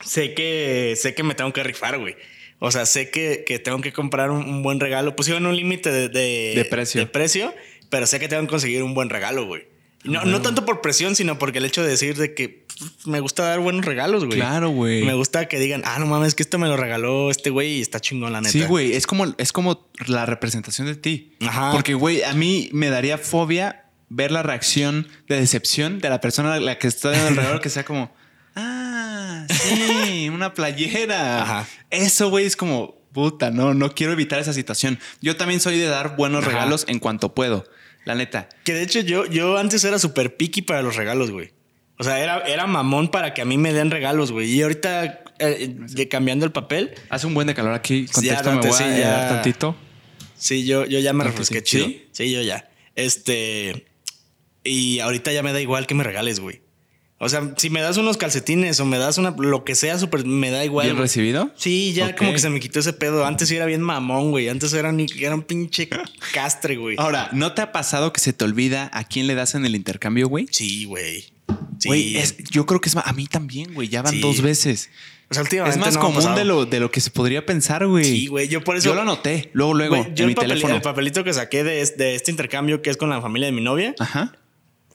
sé 0.06 0.34
que 0.34 0.94
sé 0.96 1.14
que 1.16 1.24
me 1.24 1.36
tengo 1.36 1.52
que 1.54 1.64
rifar, 1.64 1.98
güey. 2.00 2.16
O 2.60 2.72
sea, 2.72 2.86
sé 2.86 3.12
que, 3.12 3.44
que 3.46 3.60
tengo 3.60 3.82
que 3.82 3.94
comprar 3.94 4.32
un, 4.32 4.44
un 4.50 4.64
buen 4.64 4.80
regalo. 4.80 5.16
Pusieron 5.16 5.46
un 5.46 5.56
límite 5.56 5.92
de, 5.92 6.10
de, 6.10 6.54
De 6.56 6.66
precio. 6.66 7.02
de 7.02 7.08
precio, 7.08 7.54
pero 7.90 8.08
sé 8.08 8.20
que 8.20 8.28
tengo 8.28 8.42
que 8.44 8.48
conseguir 8.50 8.82
un 8.84 8.94
buen 8.94 9.10
regalo, 9.10 9.46
güey. 9.46 9.68
No, 10.08 10.26
no 10.26 10.41
tanto 10.41 10.66
por 10.66 10.82
presión, 10.82 11.16
sino 11.16 11.38
porque 11.38 11.60
el 11.60 11.66
hecho 11.66 11.84
de 11.84 11.89
decir 11.89 12.16
de 12.16 12.34
que 12.34 12.66
pues, 12.80 13.05
me 13.05 13.20
gusta 13.20 13.43
dar 13.43 13.60
buenos 13.60 13.86
regalos, 13.86 14.26
güey. 14.26 14.38
Claro, 14.38 14.70
güey. 14.70 15.03
Me 15.03 15.14
gusta 15.14 15.47
que 15.47 15.60
digan, 15.60 15.82
ah, 15.86 15.99
no 15.99 16.05
mames, 16.05 16.36
que 16.36 16.43
esto 16.43 16.58
me 16.58 16.68
lo 16.68 16.78
regaló 16.78 17.30
este 17.30 17.49
güey 17.49 17.78
y 17.78 17.82
está 17.82 17.99
chingón, 17.99 18.34
la 18.34 18.41
neta. 18.41 18.51
Sí, 18.51 18.64
güey, 18.64 18.93
es 18.93 19.05
como, 19.05 19.36
es 19.38 19.51
como 19.51 19.89
la 20.05 20.26
representación 20.26 20.88
de 20.88 20.95
ti. 20.95 21.36
Ajá. 21.45 21.72
Porque, 21.72 21.93
güey, 21.93 22.24
a 22.24 22.34
mí 22.34 22.70
me 22.72 22.89
daría 22.89 23.18
fobia 23.18 23.86
ver 24.10 24.32
la 24.32 24.43
reacción 24.43 25.08
de 25.28 25.39
decepción 25.39 25.99
de 25.99 26.10
la 26.10 26.22
persona 26.22 26.53
a 26.53 26.60
la 26.60 26.77
que 26.80 26.88
está 26.88 27.11
dando 27.11 27.27
el 27.27 27.36
regalo 27.36 27.60
que 27.60 27.69
sea 27.69 27.84
como, 27.84 28.14
ah, 28.56 29.45
sí, 29.49 30.30
una 30.30 30.53
playera. 30.53 31.41
Ajá. 31.41 31.68
Eso, 31.90 32.30
güey, 32.30 32.45
es 32.45 32.56
como, 32.56 32.98
puta, 33.14 33.52
no, 33.52 33.73
no 33.73 33.94
quiero 33.94 34.14
evitar 34.14 34.40
esa 34.40 34.53
situación. 34.53 34.99
Yo 35.22 35.36
también 35.36 35.60
soy 35.60 35.77
de 35.77 35.88
dar 35.88 36.15
buenos 36.15 36.44
Ajá. 36.44 36.52
regalos 36.52 36.86
en 36.88 36.99
cuanto 36.99 37.34
puedo, 37.34 37.65
la 38.08 38.16
neta. 38.16 38.48
Que 38.64 38.74
de 38.74 38.84
hecho 38.84 39.02
yo, 39.02 39.26
yo 39.26 39.58
antes 39.58 39.84
era 39.84 40.00
súper 40.00 40.38
picky 40.38 40.62
para 40.62 40.82
los 40.82 40.96
regalos, 40.96 41.30
güey. 41.30 41.52
O 42.00 42.04
sea, 42.06 42.20
era, 42.20 42.40
era 42.48 42.66
mamón 42.66 43.10
para 43.10 43.34
que 43.34 43.42
a 43.42 43.46
mí 43.46 43.58
me 43.58 43.74
den 43.74 43.92
regalos, 43.92 44.32
güey. 44.32 44.50
Y 44.50 44.62
ahorita, 44.62 45.24
eh, 45.40 45.68
de- 45.78 46.08
cambiando 46.08 46.46
el 46.46 46.52
papel, 46.54 46.94
Hace 47.10 47.28
un 47.28 47.34
buen 47.34 47.48
de 47.48 47.54
calor 47.54 47.74
aquí. 47.74 48.06
Contexto, 48.06 48.22
ya, 48.46 48.50
me 48.52 48.56
date, 48.56 48.68
voy 48.70 48.78
sí, 48.78 48.84
ya. 49.00 49.30
tantito. 49.30 49.76
sí, 50.38 50.66
yo, 50.66 50.86
yo 50.86 51.00
ya 51.00 51.12
me 51.12 51.26
refresqué 51.26 51.60
sí. 51.60 51.64
chido. 51.66 51.86
¿Sí? 51.88 52.08
¿Sí? 52.14 52.32
yo 52.32 52.42
ya. 52.44 52.70
Este. 52.96 53.86
Y 54.64 55.00
ahorita 55.00 55.32
ya 55.34 55.44
me 55.44 55.52
da 55.52 55.60
igual 55.60 55.86
que 55.86 55.96
me 55.96 56.04
regales, 56.06 56.40
güey. 56.40 56.62
O 57.19 57.30
sea, 57.30 57.53
si 57.57 57.69
me 57.72 57.81
das 57.81 57.98
unos 57.98 58.15
calcetines 58.18 58.80
o 58.80 58.85
me 58.85 58.99
das 58.99 59.18
una 59.18 59.31
lo 59.31 59.64
que 59.64 59.73
sea, 59.73 59.98
súper, 59.98 60.23
me 60.26 60.52
da 60.52 60.64
igual. 60.64 60.85
¿Bien 60.85 60.98
recibido? 60.98 61.52
Sí, 61.56 61.94
ya 61.94 62.15
como 62.15 62.31
que 62.31 62.38
se 62.39 62.49
me 62.52 62.60
quitó 62.60 62.80
ese 62.80 62.94
pedo. 62.94 63.26
Antes 63.26 63.48
sí 63.49 63.56
era 63.56 63.65
bien 63.65 63.81
mamón, 63.81 64.30
güey. 64.30 64.49
Antes 64.49 64.72
era, 64.73 64.91
ni- 64.91 65.07
era 65.19 65.34
un 65.34 65.41
pinche 65.41 65.89
castre, 66.34 66.76
güey. 66.77 66.95
Ahora, 66.99 67.30
¿no 67.34 67.53
te 67.53 67.61
ha 67.64 67.72
pasado 67.72 68.14
que 68.14 68.19
se 68.22 68.34
te 68.34 68.45
olvida 68.45 68.89
a 68.94 69.03
quién 69.03 69.26
le 69.26 69.34
das 69.34 69.56
en 69.56 69.65
el 69.65 69.76
intercambio, 69.76 70.27
güey? 70.27 70.48
Sí, 70.52 70.85
güey. 70.85 71.26
Sí, 71.80 71.88
Güey, 71.89 72.18
es- 72.18 72.38
yo 72.52 72.65
creo 72.65 72.81
que 72.81 72.89
es 72.89 72.95
a 72.95 73.14
mí 73.14 73.26
también, 73.27 73.73
güey. 73.73 73.88
Ya 73.88 74.02
van 74.03 74.14
Sí. 74.14 74.19
dos 74.19 74.41
veces. 74.41 74.89
O 75.30 75.34
sea, 75.34 75.44
Es 75.44 75.77
más 75.77 75.95
no 75.95 75.99
común 75.99 76.35
de 76.35 76.45
lo, 76.45 76.65
de 76.65 76.80
lo 76.80 76.89
que 76.91 77.02
se 77.02 77.10
podría 77.11 77.45
pensar, 77.45 77.85
güey. 77.85 78.06
Sí, 78.06 78.27
güey. 78.27 78.48
Yo 78.48 78.64
por 78.64 78.77
eso. 78.77 78.89
Yo 78.89 78.95
lo 78.95 79.02
anoté, 79.02 79.49
luego, 79.53 79.73
luego, 79.73 79.98
Güey, 79.98 80.14
yo 80.15 80.23
en 80.23 80.30
mi 80.30 80.35
papel- 80.35 80.49
teléfono. 80.49 80.76
el 80.76 80.81
papelito 80.81 81.23
que 81.23 81.34
saqué 81.34 81.64
de, 81.65 81.84
de 81.98 82.15
este 82.15 82.31
intercambio 82.31 82.81
que 82.81 82.89
es 82.89 82.95
con 82.98 83.10
la 83.10 83.22
familia 83.22 83.48
de 83.48 83.52
mi 83.52 83.61
novia, 83.61 83.94
Ajá. 83.99 84.34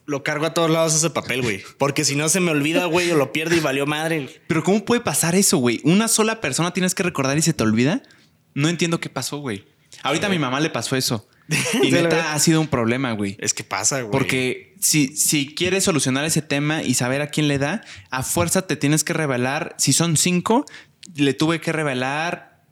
Lo 0.05 0.23
cargo 0.23 0.45
a 0.45 0.53
todos 0.53 0.69
lados 0.69 0.95
ese 0.95 1.09
papel, 1.09 1.41
güey. 1.41 1.61
Porque 1.77 2.05
si 2.05 2.15
no 2.15 2.29
se 2.29 2.39
me 2.39 2.51
olvida, 2.51 2.85
güey, 2.85 3.09
o 3.11 3.15
lo 3.15 3.31
pierdo 3.31 3.55
y 3.55 3.59
valió 3.59 3.85
madre. 3.85 4.41
Pero 4.47 4.63
¿cómo 4.63 4.83
puede 4.85 5.01
pasar 5.01 5.35
eso, 5.35 5.57
güey? 5.57 5.79
Una 5.83 6.07
sola 6.07 6.41
persona 6.41 6.73
tienes 6.73 6.95
que 6.95 7.03
recordar 7.03 7.37
y 7.37 7.41
se 7.41 7.53
te 7.53 7.63
olvida. 7.63 8.03
No 8.53 8.69
entiendo 8.69 8.99
qué 8.99 9.09
pasó, 9.09 9.37
güey. 9.37 9.65
Ahorita 10.01 10.27
a 10.27 10.29
mi 10.29 10.39
mamá 10.39 10.59
le 10.59 10.69
pasó 10.69 10.95
eso. 10.95 11.27
Y 11.83 11.91
neta 11.91 12.33
ha 12.33 12.39
sido 12.39 12.61
un 12.61 12.67
problema, 12.67 13.11
güey. 13.13 13.35
Es 13.39 13.53
que 13.53 13.63
pasa, 13.63 14.01
güey. 14.01 14.11
Porque 14.11 14.75
si, 14.79 15.15
si 15.15 15.53
quieres 15.53 15.83
solucionar 15.83 16.25
ese 16.25 16.41
tema 16.41 16.83
y 16.83 16.93
saber 16.93 17.21
a 17.21 17.27
quién 17.27 17.47
le 17.47 17.57
da, 17.57 17.81
a 18.11 18.23
fuerza 18.23 18.65
te 18.67 18.75
tienes 18.75 19.03
que 19.03 19.13
revelar. 19.13 19.75
Si 19.77 19.93
son 19.93 20.17
cinco, 20.17 20.65
le 21.15 21.33
tuve 21.33 21.59
que 21.59 21.71
revelar 21.71 22.63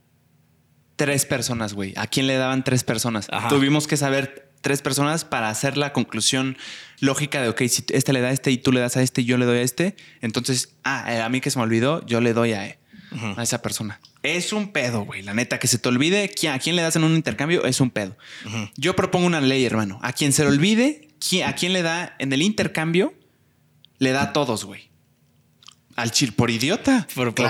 tres 0.95 1.25
personas, 1.25 1.73
güey. 1.73 1.93
¿A 1.97 2.07
quién 2.07 2.27
le 2.27 2.35
daban 2.35 2.63
tres 2.63 2.83
personas? 2.83 3.27
Ajá. 3.31 3.49
Tuvimos 3.49 3.87
que 3.87 3.97
saber 3.97 4.50
tres 4.61 4.81
personas 4.81 5.25
para 5.25 5.49
hacer 5.49 5.77
la 5.77 5.91
conclusión 5.93 6.57
lógica 6.99 7.41
de, 7.41 7.49
ok, 7.49 7.63
si 7.67 7.83
este 7.89 8.13
le 8.13 8.21
da 8.21 8.29
a 8.29 8.31
este 8.31 8.51
y 8.51 8.57
tú 8.57 8.71
le 8.71 8.79
das 8.79 8.95
a 8.97 9.01
este 9.01 9.21
y 9.21 9.25
yo 9.25 9.37
le 9.37 9.45
doy 9.45 9.57
a 9.57 9.61
este, 9.61 9.95
entonces, 10.21 10.73
ah, 10.83 11.05
eh, 11.13 11.21
a 11.21 11.29
mí 11.29 11.41
que 11.41 11.51
se 11.51 11.57
me 11.57 11.63
olvidó, 11.63 12.05
yo 12.05 12.21
le 12.21 12.33
doy 12.33 12.53
a, 12.53 12.77
a 13.35 13.43
esa 13.43 13.61
persona. 13.61 13.99
Es 14.23 14.53
un 14.53 14.71
pedo, 14.71 15.01
güey. 15.01 15.23
La 15.23 15.33
neta, 15.33 15.57
que 15.59 15.67
se 15.67 15.79
te 15.79 15.89
olvide 15.89 16.31
a 16.49 16.59
quién 16.59 16.75
le 16.75 16.81
das 16.81 16.95
en 16.95 17.03
un 17.03 17.15
intercambio 17.15 17.65
es 17.65 17.81
un 17.81 17.89
pedo. 17.89 18.15
Yo 18.77 18.95
propongo 18.95 19.25
una 19.25 19.41
ley, 19.41 19.65
hermano. 19.65 19.99
A 20.03 20.13
quien 20.13 20.31
se 20.31 20.43
le 20.43 20.49
olvide, 20.49 21.09
a 21.45 21.55
quién 21.55 21.73
le 21.73 21.81
da 21.81 22.15
en 22.19 22.31
el 22.31 22.41
intercambio, 22.41 23.13
le 23.97 24.11
da 24.11 24.23
a 24.23 24.33
todos, 24.33 24.65
güey. 24.65 24.89
Al 25.95 26.11
chil 26.11 26.33
por 26.33 26.51
idiota. 26.51 27.07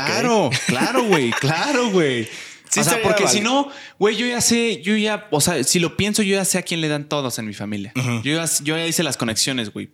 Claro, 0.07 0.49
claro, 0.65 1.03
güey, 1.03 1.31
claro, 1.31 1.89
güey. 1.89 2.27
Sí 2.71 2.79
o 2.79 2.83
sea, 2.85 3.01
porque 3.03 3.23
vale. 3.25 3.37
si 3.37 3.43
no, 3.43 3.67
güey, 3.99 4.15
yo 4.15 4.25
ya 4.25 4.39
sé, 4.39 4.81
yo 4.81 4.95
ya, 4.95 5.27
o 5.29 5.41
sea, 5.41 5.61
si 5.63 5.79
lo 5.79 5.97
pienso, 5.97 6.23
yo 6.23 6.35
ya 6.37 6.45
sé 6.45 6.57
a 6.57 6.61
quién 6.61 6.79
le 6.79 6.87
dan 6.87 7.09
todos 7.09 7.37
en 7.37 7.45
mi 7.45 7.53
familia. 7.53 7.91
yo, 7.95 8.21
ya, 8.23 8.45
yo 8.63 8.77
ya 8.77 8.87
hice 8.87 9.03
las 9.03 9.17
conexiones, 9.17 9.73
güey. 9.73 9.89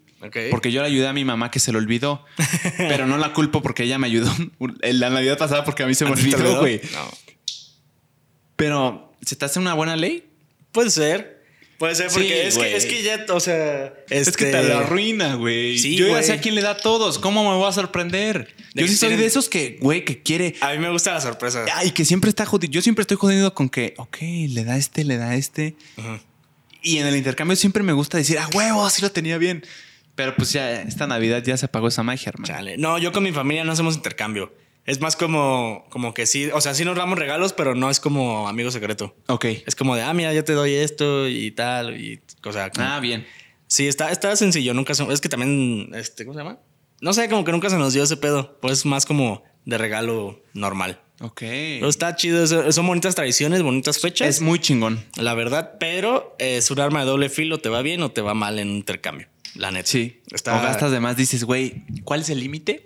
Porque 0.52 0.72
yo 0.72 0.82
le 0.82 0.88
ayudé 0.88 1.08
a 1.08 1.14
mi 1.14 1.26
mamá 1.26 1.52
que 1.52 1.60
se 1.60 1.72
lo 1.72 1.78
olvidó, 1.80 2.24
pero 2.78 3.06
no 3.08 3.18
la 3.18 3.34
culpo 3.34 3.62
porque 3.62 3.84
ella 3.84 3.98
me 3.98 4.08
ayudó 4.08 4.32
en 4.82 5.00
la 5.00 5.10
Navidad 5.10 5.38
pasada 5.38 5.64
porque 5.64 5.84
a 5.84 5.88
mí 5.88 5.94
se 5.96 6.06
me 6.06 6.12
¿A 6.12 6.14
ti 6.16 6.22
te 6.30 6.36
olvidó, 6.36 6.60
olvidó? 6.60 6.60
güey. 6.62 6.82
No. 6.94 7.12
Pero, 8.56 9.14
¿se 9.22 9.36
te 9.36 9.46
hace 9.46 9.60
una 9.60 9.74
buena 9.74 9.96
ley? 9.96 10.28
Puede 10.72 10.90
ser. 10.90 11.37
Puede 11.78 11.94
ser, 11.94 12.08
porque 12.08 12.28
Sí, 12.28 12.34
es, 12.34 12.58
que, 12.58 12.76
es 12.76 12.86
que 12.88 13.04
ya, 13.04 13.26
o 13.30 13.40
sea. 13.40 13.94
Es 14.10 14.36
que 14.36 14.46
este, 14.46 14.52
te 14.52 14.64
la 14.64 14.80
arruina, 14.80 15.36
güey. 15.36 15.78
Sí, 15.78 15.96
yo 15.96 16.08
ya 16.08 16.24
sé 16.24 16.34
a 16.34 16.42
quién 16.42 16.56
le 16.56 16.62
da 16.62 16.72
a 16.72 16.78
todos. 16.78 17.20
¿Cómo 17.20 17.44
me 17.50 17.56
voy 17.56 17.70
a 17.70 17.72
sorprender? 17.72 18.56
De 18.74 18.82
Yo 18.82 18.88
sí 18.88 18.96
soy 18.96 19.10
tienen- 19.10 19.20
de 19.20 19.26
esos 19.28 19.48
que, 19.48 19.78
güey, 19.80 20.04
que 20.04 20.22
quiere. 20.24 20.56
A 20.62 20.72
mí 20.72 20.80
me 20.80 20.90
gusta 20.90 21.14
la 21.14 21.22
sorpresa. 21.22 21.66
Ay, 21.76 21.92
que 21.92 22.04
siempre 22.04 22.30
está 22.30 22.46
jodido. 22.48 22.72
Yo 22.72 22.82
siempre 22.82 23.02
estoy 23.04 23.18
jodido 23.18 23.54
con 23.54 23.70
que, 23.70 23.94
ok, 23.98 24.18
le 24.50 24.64
da 24.64 24.76
este, 24.78 25.04
le 25.04 25.18
da 25.18 25.36
este. 25.36 25.76
Ujú. 25.98 26.20
Y 26.82 26.98
en 26.98 27.08
el 27.08 27.16
intercambio 27.16 27.56
siempre 27.56 27.84
me 27.84 27.94
gusta 27.94 28.18
decir, 28.18 28.38
ah, 28.40 28.50
huevo, 28.56 28.86
así 28.86 29.02
lo 29.04 29.12
tenía 29.12 29.38
bien. 29.38 29.64
Pero 30.16 30.36
pues 30.36 30.52
ya, 30.52 30.82
esta 30.82 31.06
Navidad 31.06 31.44
ya 31.46 31.58
se 31.58 31.68
apagó 31.68 31.90
esa 31.90 32.02
magia, 32.02 32.30
hermano. 32.30 32.48
Chale. 32.48 32.78
No, 32.78 32.98
yo 32.98 33.12
con 33.12 33.22
mi 33.24 33.32
familia 33.32 33.64
no 33.64 33.72
hacemos 33.72 33.96
intercambio. 33.96 34.52
Es 34.88 35.00
más 35.02 35.16
como, 35.16 35.86
como 35.90 36.14
que 36.16 36.26
sí, 36.26 36.50
o 36.52 36.60
sea, 36.62 36.74
sí 36.74 36.84
nos 36.86 36.96
damos 36.98 37.20
regalos, 37.20 37.54
pero 37.54 37.76
no 37.76 37.90
es 37.92 38.00
como 38.00 38.48
amigo 38.48 38.72
secreto. 38.72 39.16
Ok. 39.28 39.46
Es 39.68 39.76
como 39.76 39.96
de, 39.96 40.02
ah, 40.02 40.14
mira, 40.14 40.34
yo 40.34 40.44
te 40.44 40.54
doy 40.54 40.74
esto 40.74 41.28
y 41.28 41.52
tal, 41.52 42.00
y 42.02 42.22
o 42.44 42.52
sea, 42.54 42.72
como- 42.72 42.88
Ah, 42.88 43.00
bien. 43.00 43.28
sí, 43.68 43.86
está, 43.88 44.12
está 44.12 44.36
sencillo, 44.36 44.74
nunca 44.74 44.96
se, 44.96 45.04
es 45.12 45.22
que 45.22 45.30
también, 45.30 45.92
este, 45.94 46.26
¿cómo 46.26 46.34
se 46.34 46.44
llama? 46.44 46.58
No 47.02 47.14
sé, 47.14 47.30
como 47.30 47.44
que 47.44 47.52
nunca 47.52 47.70
se 47.70 47.78
nos 47.78 47.94
dio 47.94 48.02
ese 48.04 48.18
pedo, 48.18 48.58
pues 48.62 48.74
es 48.80 48.86
más 48.86 49.06
como 49.06 49.44
de 49.66 49.78
regalo 49.78 50.42
normal. 50.54 51.00
Ok. 51.20 51.42
Pero 51.42 51.90
está 51.90 52.16
chido, 52.16 52.48
son 52.72 52.88
bonitas 52.88 53.14
tradiciones, 53.14 53.64
bonitas 53.64 54.00
fechas, 54.00 54.28
Es 54.30 54.42
muy 54.42 54.60
chingón. 54.60 55.04
la 55.18 55.34
verdad, 55.34 55.74
pero 55.80 56.36
es 56.40 56.72
un 56.72 56.80
arma 56.80 57.02
de 57.02 57.08
doble 57.08 57.30
filo, 57.30 57.60
te 57.60 57.68
va 57.70 57.82
bien 57.82 58.02
o 58.04 58.12
te 58.12 58.22
va 58.22 58.34
mal 58.34 58.58
en 58.58 58.70
un 58.70 58.76
intercambio, 58.78 59.28
la 59.56 59.70
neta. 59.72 59.88
Sí. 59.90 60.22
Está- 60.32 60.58
O 60.58 60.62
gastas 60.64 60.92
de 60.92 61.00
más, 61.02 61.18
dices, 61.18 61.44
güey, 61.44 61.84
¿cuál 62.06 62.22
es 62.22 62.30
el 62.30 62.40
límite? 62.40 62.86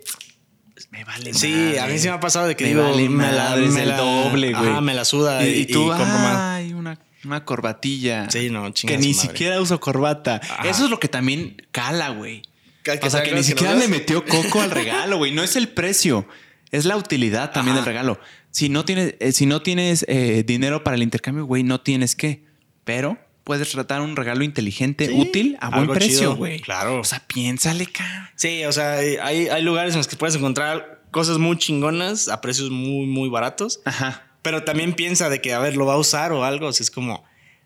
Me 0.92 1.04
vale 1.04 1.32
Sí, 1.34 1.48
madre. 1.48 1.80
a 1.80 1.86
mí 1.86 1.98
sí 1.98 2.06
me 2.06 2.14
ha 2.14 2.20
pasado 2.20 2.46
de 2.46 2.54
que 2.54 2.64
Me 2.64 2.70
digo, 2.70 2.82
vale 2.84 3.08
me 3.08 3.32
la- 3.32 3.32
madre, 3.50 3.66
me 3.68 3.82
el 3.82 3.88
la- 3.88 3.96
doble, 3.96 4.52
güey. 4.52 4.70
ajá, 4.70 4.80
me 4.82 4.94
la 4.94 5.04
suda 5.04 5.44
y- 5.48 5.60
y, 5.62 5.66
tú, 5.66 5.88
y 5.88 5.96
ay, 5.98 6.74
una, 6.74 6.98
una 7.24 7.44
corbatilla. 7.44 8.30
Sí, 8.30 8.50
no, 8.50 8.70
chinga 8.70 8.92
Que 8.94 8.98
ni 9.00 9.12
madre. 9.14 9.28
siquiera 9.28 9.60
uso 9.60 9.80
corbata. 9.80 10.40
Ajá. 10.44 10.68
Eso 10.68 10.84
es 10.84 10.90
lo 10.90 11.00
que 11.00 11.08
también 11.08 11.56
cala, 11.72 12.10
güey. 12.10 12.42
Que- 12.84 13.00
O 13.02 13.10
sea, 13.10 13.22
que 13.22 13.34
ni 13.34 13.42
siquiera 13.42 13.74
le 13.74 13.88
metió 13.88 14.24
coco 14.24 14.60
al 14.60 14.70
regalo, 14.70 15.16
güey. 15.16 15.32
No 15.32 15.42
es 15.42 15.56
el 15.56 15.68
precio, 15.68 16.26
es 16.70 16.84
la 16.84 16.96
utilidad 16.96 17.52
también 17.52 17.76
Ajá. 17.76 17.84
del 17.86 17.94
regalo. 17.94 18.20
Si 18.50 18.68
no 18.68 18.84
tienes, 18.84 19.14
eh, 19.18 19.32
si 19.32 19.46
no 19.46 19.62
tienes 19.62 20.04
eh, 20.08 20.44
dinero 20.46 20.84
para 20.84 20.96
el 20.96 21.02
intercambio, 21.02 21.46
güey, 21.46 21.62
no 21.62 21.80
tienes 21.80 22.14
que. 22.14 22.44
Pero 22.84 23.16
puedes 23.44 23.70
tratar 23.70 24.00
un 24.00 24.16
regalo 24.16 24.44
inteligente, 24.44 25.06
Sí, 25.06 25.12
útil, 25.14 25.56
a 25.60 25.70
buen 25.70 25.88
precio, 25.88 26.36
güey. 26.36 26.60
claro. 26.60 27.00
O 27.00 27.04
sea, 27.04 27.20
piénsale, 27.26 27.86
cara. 27.86 28.32
Sí, 28.36 28.64
o 28.64 28.72
sea, 28.72 28.92
hay, 28.94 29.48
hay 29.48 29.62
lugares 29.62 29.94
en 29.94 29.98
los 29.98 30.08
que 30.08 30.16
puedes 30.16 30.36
encontrar 30.36 31.02
cosas 31.10 31.38
muy 31.38 31.56
chingonas 31.58 32.28
a 32.28 32.40
precios 32.40 32.70
muy, 32.70 33.06
muy 33.06 33.28
baratos. 33.28 33.80
Ajá. 33.84 34.24
Pero 34.42 34.64
también 34.64 34.94
piensa 34.94 35.28
de 35.28 35.40
que, 35.40 35.52
a 35.52 35.58
ver, 35.58 35.76
lo 35.76 35.86
va 35.86 35.94
a 35.94 35.98
usar 35.98 36.32
o 36.32 36.44
algo. 36.44 36.66
O 36.68 36.72
sea, 36.72 36.82
es 36.84 36.90
como, 36.90 37.24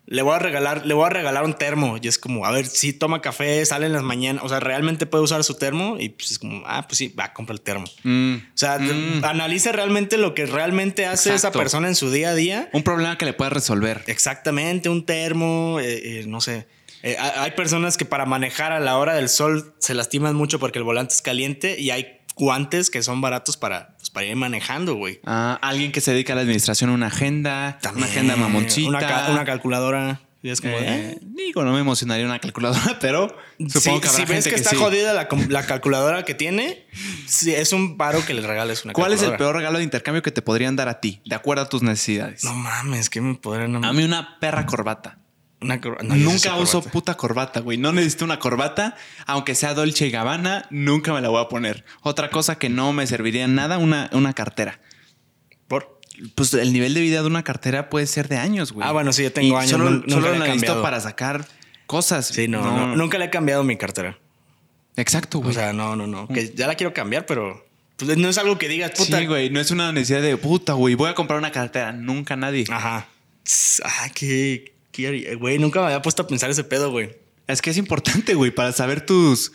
le 0.09 0.21
voy 0.21 0.33
a 0.35 0.39
regalar, 0.39 0.85
le 0.85 0.93
voy 0.93 1.05
a 1.05 1.09
regalar 1.09 1.43
un 1.43 1.53
termo. 1.53 1.97
Y 2.01 2.07
es 2.07 2.17
como, 2.17 2.45
a 2.45 2.51
ver, 2.51 2.65
si 2.65 2.93
toma 2.93 3.21
café, 3.21 3.65
sale 3.65 3.85
en 3.87 3.93
las 3.93 4.03
mañanas. 4.03 4.43
O 4.43 4.49
sea, 4.49 4.59
realmente 4.61 5.05
puede 5.05 5.23
usar 5.25 5.43
su 5.43 5.55
termo. 5.55 5.97
Y 5.99 6.09
pues 6.09 6.31
es 6.31 6.39
como, 6.39 6.63
ah, 6.65 6.85
pues 6.87 6.97
sí, 6.97 7.09
va, 7.09 7.33
compra 7.33 7.53
el 7.53 7.61
termo. 7.61 7.85
Mm. 8.03 8.35
O 8.35 8.57
sea, 8.57 8.79
Mm. 8.79 9.25
analiza 9.25 9.71
realmente 9.73 10.17
lo 10.17 10.33
que 10.33 10.45
realmente 10.45 11.05
hace 11.05 11.35
esa 11.35 11.51
persona 11.51 11.87
en 11.89 11.95
su 11.95 12.09
día 12.09 12.29
a 12.29 12.35
día. 12.35 12.69
Un 12.71 12.83
problema 12.83 13.17
que 13.17 13.25
le 13.25 13.33
puedes 13.33 13.51
resolver. 13.53 14.03
Exactamente, 14.07 14.87
un 14.89 15.05
termo, 15.05 15.79
eh, 15.81 16.21
eh, 16.21 16.23
no 16.25 16.39
sé. 16.41 16.67
Eh, 17.03 17.15
hay 17.17 17.51
personas 17.51 17.95
que 17.97 18.05
para 18.05 18.25
manejar 18.25 18.71
a 18.71 18.79
la 18.79 18.97
hora 18.97 19.13
del 19.13 19.29
sol 19.29 19.75
se 19.77 19.93
lastiman 19.93 20.35
mucho 20.35 20.57
porque 20.59 20.79
el 20.79 20.83
volante 20.83 21.13
es 21.13 21.21
caliente 21.21 21.79
y 21.79 21.91
hay 21.91 22.17
guantes 22.37 22.89
que 22.89 23.01
son 23.03 23.21
baratos 23.21 23.57
para, 23.57 23.95
pues, 23.97 24.09
para 24.09 24.25
ir 24.25 24.35
manejando, 24.35 24.95
güey. 24.95 25.19
Ah, 25.25 25.57
alguien 25.61 25.91
que 25.91 26.01
se 26.01 26.11
dedica 26.11 26.33
a 26.33 26.35
la 26.35 26.43
administración, 26.43 26.89
una 26.89 27.07
agenda, 27.07 27.79
una 27.95 28.05
agenda 28.05 28.35
mamoncita. 28.35 28.89
Una, 28.89 28.99
ca- 28.99 29.27
una 29.31 29.45
calculadora. 29.45 30.21
Y 30.43 30.49
es 30.51 30.61
como, 30.61 30.73
Eh, 30.77 30.85
eh. 30.85 31.17
digo, 31.21 31.63
no 31.65 31.73
me 31.73 31.79
emocionaría 31.79 32.23
una 32.25 32.37
calculadora, 32.39 32.97
pero 33.01 33.35
supongo 33.67 33.97
Si- 33.97 34.01
que 34.01 34.07
habrá 34.07 34.11
si 34.11 34.19
ves 34.21 34.27
gente 34.29 34.43
que, 34.49 34.49
que, 34.51 34.55
está 34.61 34.69
sí. 34.69 34.75
jodida 34.75 35.13
la, 35.13 35.65
calculadora 35.65 36.23
que 36.25 36.35
tiene, 36.35 36.85
sí, 37.27 37.53
es 37.53 37.73
un 37.73 37.97
paro 37.97 38.23
que 38.23 38.35
le 38.35 38.41
regales 38.45 38.85
una 38.85 38.93
¿Cuál 38.93 39.13
es 39.13 39.23
el 39.23 39.35
peor 39.35 39.55
regalo 39.55 39.79
de 39.79 39.83
intercambio 39.83 40.21
que 40.21 40.31
te 40.31 40.43
podrían 40.43 40.75
dar 40.75 40.89
a 40.89 40.99
ti, 41.01 41.21
de 41.25 41.35
acuerdo 41.35 41.63
a 41.63 41.69
tus 41.69 41.81
necesidades? 41.81 42.43
No 42.43 42.53
mames, 42.53 43.09
que 43.09 43.19
me 43.19 43.33
podrían... 43.33 43.83
A 43.83 43.91
mí 43.93 44.03
una 44.03 44.39
perra 44.39 44.67
corbata. 44.67 45.17
Una 45.59 45.77
no, 45.77 46.15
nunca 46.15 46.55
uso 46.57 46.79
corbata. 46.79 46.91
puta 46.91 47.17
corbata, 47.17 47.59
güey. 47.61 47.77
No 47.77 47.91
necesito 47.91 48.25
una 48.25 48.39
corbata, 48.39 48.95
aunque 49.25 49.55
sea 49.55 49.73
Dolce 49.73 50.07
y 50.07 50.11
Gabbana, 50.11 50.67
nunca 50.69 51.13
me 51.13 51.21
la 51.21 51.29
voy 51.29 51.41
a 51.41 51.49
poner. 51.49 51.83
Otra 52.01 52.29
cosa 52.29 52.59
que 52.59 52.69
no 52.69 52.93
me 52.93 53.07
serviría 53.07 53.45
en 53.45 53.55
nada, 53.55 53.79
una, 53.79 54.09
una 54.13 54.33
cartera. 54.33 54.79
¿Por? 55.67 55.99
Pues 56.35 56.53
el 56.53 56.73
nivel 56.73 56.93
de 56.93 57.01
vida 57.01 57.21
de 57.21 57.27
una 57.27 57.43
cartera 57.43 57.89
puede 57.89 58.05
ser 58.05 58.27
de 58.27 58.37
años, 58.37 58.71
güey. 58.71 58.87
Ah, 58.87 58.91
bueno, 58.91 59.11
sí, 59.13 59.23
yo 59.23 59.31
tengo 59.31 59.47
Y 59.47 59.55
años, 59.55 59.71
Solo, 59.71 59.89
nunca 59.89 60.11
solo 60.11 60.31
la 60.33 60.45
necesito 60.45 60.81
para 60.81 60.99
sacar 60.99 61.47
cosas. 61.87 62.27
Sí, 62.27 62.47
no, 62.47 62.61
no, 62.61 62.95
nunca 62.95 63.17
le 63.17 63.25
he 63.25 63.29
cambiado 63.31 63.63
mi 63.63 63.77
cartera. 63.77 64.19
Exacto, 64.95 65.39
güey. 65.39 65.51
O 65.51 65.53
sea, 65.53 65.73
no, 65.73 65.95
no, 65.95 66.05
no. 66.05 66.27
Que 66.27 66.53
ya 66.53 66.67
la 66.67 66.75
quiero 66.75 66.93
cambiar, 66.93 67.25
pero 67.25 67.67
pues, 67.97 68.15
no 68.15 68.29
es 68.29 68.37
algo 68.37 68.59
que 68.59 68.67
digas, 68.67 68.91
puta. 68.91 69.19
sí, 69.19 69.25
güey. 69.25 69.49
No 69.49 69.59
es 69.59 69.71
una 69.71 69.91
necesidad 69.91 70.21
de 70.21 70.37
puta, 70.37 70.73
güey. 70.73 70.93
Voy 70.93 71.09
a 71.09 71.15
comprar 71.15 71.39
una 71.39 71.51
cartera. 71.51 71.91
Nunca 71.93 72.35
nadie. 72.35 72.65
Ajá. 72.69 73.07
Ah, 73.83 74.09
qué, 74.13 74.76
Güey, 75.37 75.59
nunca 75.59 75.79
me 75.79 75.87
había 75.87 76.01
puesto 76.01 76.23
a 76.23 76.27
pensar 76.27 76.49
ese 76.49 76.63
pedo, 76.63 76.91
güey. 76.91 77.15
Es 77.47 77.61
que 77.61 77.69
es 77.69 77.77
importante, 77.77 78.33
güey, 78.33 78.51
para 78.51 78.71
saber 78.73 79.05
tus. 79.05 79.51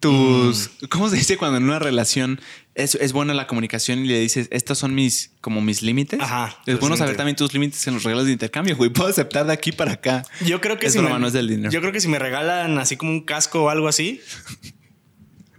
tus. 0.00 0.70
Mm. 0.80 0.86
¿Cómo 0.86 1.08
se 1.08 1.16
dice 1.16 1.36
cuando 1.36 1.56
en 1.58 1.64
una 1.64 1.78
relación 1.78 2.40
es, 2.74 2.94
es 2.94 3.12
buena 3.12 3.34
la 3.34 3.46
comunicación 3.46 4.04
y 4.04 4.08
le 4.08 4.20
dices, 4.20 4.48
estos 4.50 4.78
son 4.78 4.94
mis, 4.94 5.32
como 5.40 5.60
mis 5.60 5.82
límites? 5.82 6.20
Ajá, 6.20 6.60
Es 6.66 6.78
bueno 6.78 6.96
saber 6.96 7.16
también 7.16 7.36
tus 7.36 7.52
límites 7.52 7.86
en 7.86 7.94
los 7.94 8.04
regalos 8.04 8.26
de 8.26 8.32
intercambio, 8.32 8.76
güey. 8.76 8.90
Puedo 8.90 9.08
aceptar 9.08 9.46
de 9.46 9.52
aquí 9.52 9.72
para 9.72 9.92
acá. 9.92 10.24
Yo 10.44 10.60
creo 10.60 10.78
que 10.78 10.86
Es 10.86 10.92
si 10.92 10.98
broma, 10.98 11.14
me, 11.14 11.20
no 11.22 11.26
es 11.26 11.32
del 11.32 11.48
dinero. 11.48 11.70
Yo 11.70 11.80
creo 11.80 11.92
que 11.92 12.00
si 12.00 12.08
me 12.08 12.18
regalan 12.18 12.78
así 12.78 12.96
como 12.96 13.10
un 13.10 13.24
casco 13.24 13.64
o 13.64 13.68
algo 13.70 13.88
así. 13.88 14.20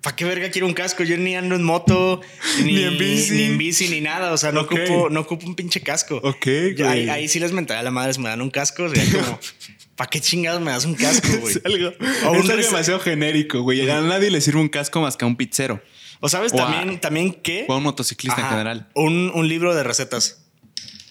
¿Para 0.06 0.16
qué 0.16 0.24
verga 0.24 0.52
quiero 0.52 0.68
un 0.68 0.74
casco? 0.74 1.04
Yo 1.04 1.18
ni 1.18 1.36
ando 1.36 1.56
en 1.56 1.64
moto, 1.64 2.22
ni, 2.64 2.74
Ni 2.74 2.84
en 2.84 2.98
bici. 2.98 3.32
ni 3.34 3.44
en 3.44 3.58
bici, 3.58 3.88
ni 3.90 4.02
nada. 4.02 4.32
O 4.32 4.38
sea, 4.38 4.52
no, 4.52 4.62
ocupo, 4.62 5.10
no 5.10 5.20
ocupo 5.22 5.46
un 5.48 5.56
pinche 5.56 5.82
casco. 5.82 6.22
Ok, 6.24 6.46
Yo 6.78 6.88
ahí, 6.88 7.06
güey. 7.06 7.10
ahí 7.10 7.28
sí 7.28 7.40
les 7.40 7.52
mentaría 7.52 7.80
a 7.82 7.84
la 7.84 7.90
madre 7.92 8.14
si 8.14 8.20
me 8.22 8.30
dan 8.30 8.40
un 8.42 8.52
casco. 8.52 8.88
Sería 8.88 9.12
como, 9.12 9.40
¿para 9.98 10.10
qué 10.10 10.22
chingados 10.22 10.62
me 10.62 10.70
das 10.72 10.86
un 10.86 10.94
casco, 10.96 11.28
güey? 11.42 11.56
Es 11.58 11.62
algo, 11.66 11.88
O 11.90 12.36
es 12.36 12.44
un 12.46 12.52
algo 12.52 12.64
demasiado 12.64 13.00
genérico, 13.00 13.62
güey. 13.64 13.90
A 13.90 14.00
nadie 14.02 14.30
le 14.30 14.40
sirve 14.42 14.60
un 14.62 14.70
casco 14.70 15.02
más 15.02 15.18
que 15.18 15.26
a 15.26 15.28
un 15.28 15.36
pizzero 15.36 15.82
O 16.20 16.30
sabes 16.30 16.54
O 16.54 16.62
a- 16.62 16.72
también, 16.72 17.00
también 17.02 17.34
qué? 17.34 17.66
o 17.68 17.74
a 17.74 17.78
un 17.78 17.84
motociclista 17.84 18.40
en 18.42 18.48
general. 18.50 18.90
Un, 18.94 19.32
un 19.34 19.48
libro 19.50 19.74
de 19.74 19.84
recetas. 19.84 20.46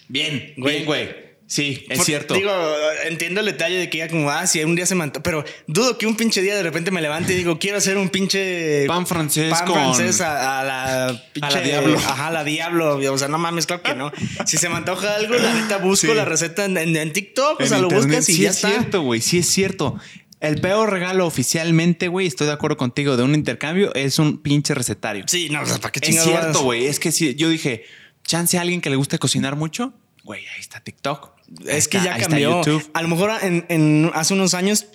Bien, 0.09 0.55
Güey. 0.57 0.75
bien, 0.77 0.87
güey. 0.87 1.34
Sí, 1.55 1.87
es 1.89 1.99
Por- 1.99 2.07
cierto. 2.07 2.35
Digo, 2.35 2.51
entiendo 3.07 3.39
el 3.39 3.47
detalle 3.47 3.77
de 3.77 3.89
que 3.89 3.99
ya 3.99 4.09
como, 4.09 4.29
ah, 4.29 4.45
si 4.49 4.61
un 4.65 4.75
día 4.75 4.87
se 4.87 4.97
me 4.97 5.05
anto- 5.05 5.23
Pero 5.23 5.45
dudo 5.69 5.97
que 5.99 6.05
un 6.09 6.17
pinche 6.17 6.43
día 6.43 6.57
de 6.57 6.65
repente 6.65 6.91
me 6.91 7.01
levante 7.01 7.33
y 7.33 7.37
digo, 7.37 7.61
quiero 7.61 7.79
hacer 7.79 7.97
un 7.97 8.09
pinche... 8.09 8.87
Pan 8.89 9.07
francés 9.07 9.53
pan 9.53 9.65
con- 9.65 9.75
francés 9.75 10.21
a, 10.21 10.61
a 10.61 10.65
la 10.65 11.23
pinche... 11.33 11.61
Diablo. 11.61 11.97
Ajá, 11.97 12.27
a 12.27 12.31
la 12.33 12.43
Diablo. 12.43 12.97
O 13.13 13.19
sea, 13.19 13.29
no 13.29 13.39
mames, 13.39 13.67
claro 13.67 13.85
que 13.85 13.95
no. 13.95 14.11
Si 14.47 14.57
se 14.57 14.69
me 14.69 14.75
antoja 14.75 15.15
algo, 15.15 15.37
la 15.37 15.55
neta 15.55 15.77
busco 15.77 16.09
Sí. 16.09 16.15
la 16.15 16.25
receta 16.25 16.65
en, 16.65 16.77
en- 16.77 16.97
en 16.97 17.13
TikTok. 17.13 17.61
o 17.61 17.67
sea, 17.67 17.79
lo 17.79 17.85
internet. 17.85 18.07
buscas 18.09 18.29
y 18.31 18.33
sí 18.35 18.43
ya 18.43 18.51
es 18.51 18.57
está. 18.57 18.69
cierto, 18.71 19.03
güey. 19.03 19.21
Sí 19.21 19.39
es 19.39 19.47
cierto. 19.49 19.97
El 20.41 20.61
peor 20.61 20.91
regalo 20.91 21.25
oficialmente, 21.25 22.09
güey, 22.09 22.27
estoy 22.27 22.49
de 22.49 22.53
acuerdo 22.55 22.77
contigo, 22.77 23.17
de 23.17 23.23
un 23.23 23.33
intercambio 23.37 23.95
es 23.95 24.19
un 24.19 24.39
pinche 24.43 24.75
recetario. 24.75 25.25
Sí, 25.29 25.49
no, 25.51 25.63
o 25.63 25.67
sea, 25.67 25.79
¿para 25.79 25.93
qué 25.93 26.01
es 26.03 26.09
chingados? 26.09 26.31
cierto, 26.33 26.63
güey. 26.65 26.87
Es 26.87 26.99
que 26.99 27.13
si 27.13 27.37
yo 27.37 27.49
dije, 27.49 27.85
chance 28.25 28.59
a 28.59 28.63
alguien 28.63 28.81
que 28.81 28.91
le 28.91 28.97
guste 28.97 29.21
cocinar 29.21 29.55
mucho, 29.55 29.95
güey, 30.25 30.45
ahí 30.49 30.61
está 30.61 30.81
TikTok. 30.81 31.34
Es 31.67 31.89
que 31.89 31.99
está- 31.99 32.05
ya 32.11 32.15
ahí 32.15 32.21
está 32.23 32.31
cambió. 32.31 32.63
A 32.95 33.03
lo 33.03 33.09
mejor 33.09 33.31
en, 33.43 33.65
en- 33.69 34.11
hace 34.15 34.35
unos 34.35 34.55
años 34.55 34.87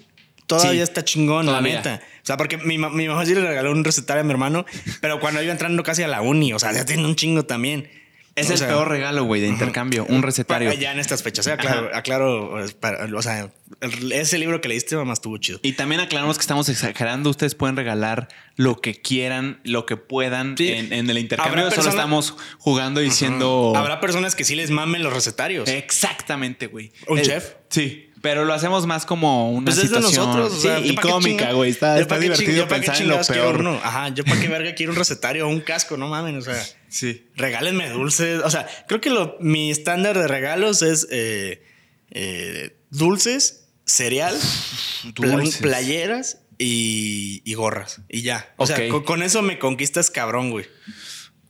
todavía 0.47 0.71
Sí, 0.71 0.79
está 0.81 1.03
chingón, 1.05 1.45
todavía. 1.45 1.73
la 1.75 1.77
neta. 1.77 2.01
O 2.23 2.25
sea, 2.25 2.37
porque 2.37 2.57
mi, 2.57 2.77
mi 2.77 3.07
mamá 3.07 3.25
sí 3.25 3.33
le 3.35 3.41
regaló 3.41 3.71
un 3.71 3.83
recetario 3.83 4.21
a 4.21 4.23
mi 4.23 4.31
hermano, 4.31 4.65
pero 5.01 5.19
cuando 5.19 5.41
iba 5.43 5.51
entrando 5.51 5.83
casi 5.83 6.03
a 6.03 6.07
la 6.07 6.21
uni, 6.21 6.53
o 6.53 6.59
sea, 6.59 6.71
ya 6.73 6.85
tiene 6.85 7.05
un 7.05 7.15
chingo 7.15 7.43
también. 7.45 7.89
Es 8.35 8.49
O 8.49 8.53
el 8.53 8.57
sea, 8.59 8.67
peor 8.69 8.87
regalo, 8.87 9.23
güey, 9.25 9.41
de 9.41 9.47
intercambio, 9.47 10.05
un 10.07 10.21
recetario. 10.23 10.71
Ya 10.73 10.91
en 10.93 10.99
estas 10.99 11.23
fechas, 11.23 11.45
¿eh? 11.47 11.51
aclaro, 11.51 11.89
aclaro, 11.93 12.65
para- 12.79 13.05
o 13.13 13.21
sea, 13.21 13.51
el- 13.81 14.11
ese 14.13 14.37
libro 14.37 14.61
que 14.61 14.69
leíste 14.69 14.95
mamá 14.95 15.13
estuvo 15.13 15.37
chido. 15.37 15.59
Y 15.61 15.73
también 15.73 15.99
aclaramos 15.99 16.37
que 16.37 16.41
estamos 16.41 16.69
exagerando. 16.69 17.29
Ustedes 17.29 17.55
pueden 17.55 17.75
regalar 17.75 18.29
lo 18.55 18.79
que 18.81 19.01
quieran, 19.01 19.59
lo 19.63 19.85
que 19.85 19.97
puedan 19.97 20.55
Sí. 20.57 20.69
en, 20.71 20.93
en 20.93 21.09
el 21.09 21.17
intercambio. 21.17 21.51
Habrá 21.51 21.63
Solo 21.71 21.75
persona- 21.83 22.01
estamos 22.01 22.35
jugando 22.59 23.01
y 23.01 23.05
diciendo. 23.05 23.73
Habrá 23.75 23.99
personas 23.99 24.35
que 24.35 24.43
sí 24.45 24.55
les 24.55 24.69
mamen 24.71 25.03
los 25.03 25.11
recetarios. 25.13 25.67
Exactamente, 25.67 26.67
güey. 26.67 26.91
¿Un 27.07 27.21
chef? 27.21 27.53
Sí. 27.69 28.05
Pero 28.21 28.43
lo 28.43 28.53
hacemos 28.53 28.85
más 28.85 29.05
como 29.05 29.49
una 29.51 29.65
Pues 29.65 29.77
es 29.77 29.89
de 29.91 29.95
situación 29.97 30.25
nosotros, 30.27 30.53
o 30.57 30.59
sea, 30.61 30.77
sí, 30.79 30.87
¿yo 30.87 30.91
y 30.93 30.95
cómica, 30.97 31.53
güey. 31.53 31.71
Está, 31.71 31.95
divertido 31.95 32.67
pensar 32.67 33.01
en 33.01 33.07
lo 33.07 33.19
quiero 33.21 33.41
peor. 33.43 33.59
uno. 33.61 33.79
Ajá, 33.81 34.09
yo 34.09 34.25
para 34.25 34.41
qué 34.41 34.47
verga 34.49 34.75
quiero 34.75 34.91
un 34.91 34.97
recetario 34.97 35.45
o 35.47 35.49
un 35.49 35.61
casco, 35.61 35.95
no 35.95 36.07
mamen, 36.09 36.35
o 36.37 36.41
sea. 36.41 36.61
Sí. 36.89 37.27
Regálenme 37.35 37.89
dulces. 37.89 38.41
O 38.43 38.49
sea, 38.49 38.67
creo 38.87 38.99
que 39.01 39.09
lo, 39.09 39.37
mi 39.39 39.71
estándar 39.71 40.17
de 40.17 40.27
regalos 40.27 40.81
es 40.81 41.07
eh, 41.11 41.63
eh, 42.11 42.75
dulces, 42.89 43.69
cereal, 43.85 44.35
Dulces. 45.15 45.61
playeras 45.61 46.39
y, 46.57 47.41
y 47.45 47.53
gorras. 47.53 48.01
Y 48.09 48.21
ya. 48.21 48.51
O 48.57 48.65
sea, 48.67 48.87
con, 48.89 49.03
con 49.03 49.23
eso 49.23 49.41
me 49.41 49.59
conquistas 49.59 50.09
cabrón, 50.09 50.49
güey. 50.51 50.65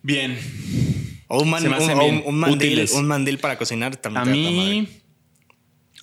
Bien. 0.01 0.37
O 1.27 1.41
un, 1.43 1.49
man- 1.49 1.61
Se 1.61 1.69
me 1.69 1.75
hacen 1.77 1.97
un- 1.97 1.99
o 1.99 2.03
un- 2.05 2.11
bien 2.11 2.23
un 2.27 2.39
mandil, 2.39 2.89
un 2.93 3.07
mandil 3.07 3.37
para 3.39 3.57
cocinar 3.57 3.95
también. 3.97 4.27
A 4.27 4.31
mí. 4.31 4.87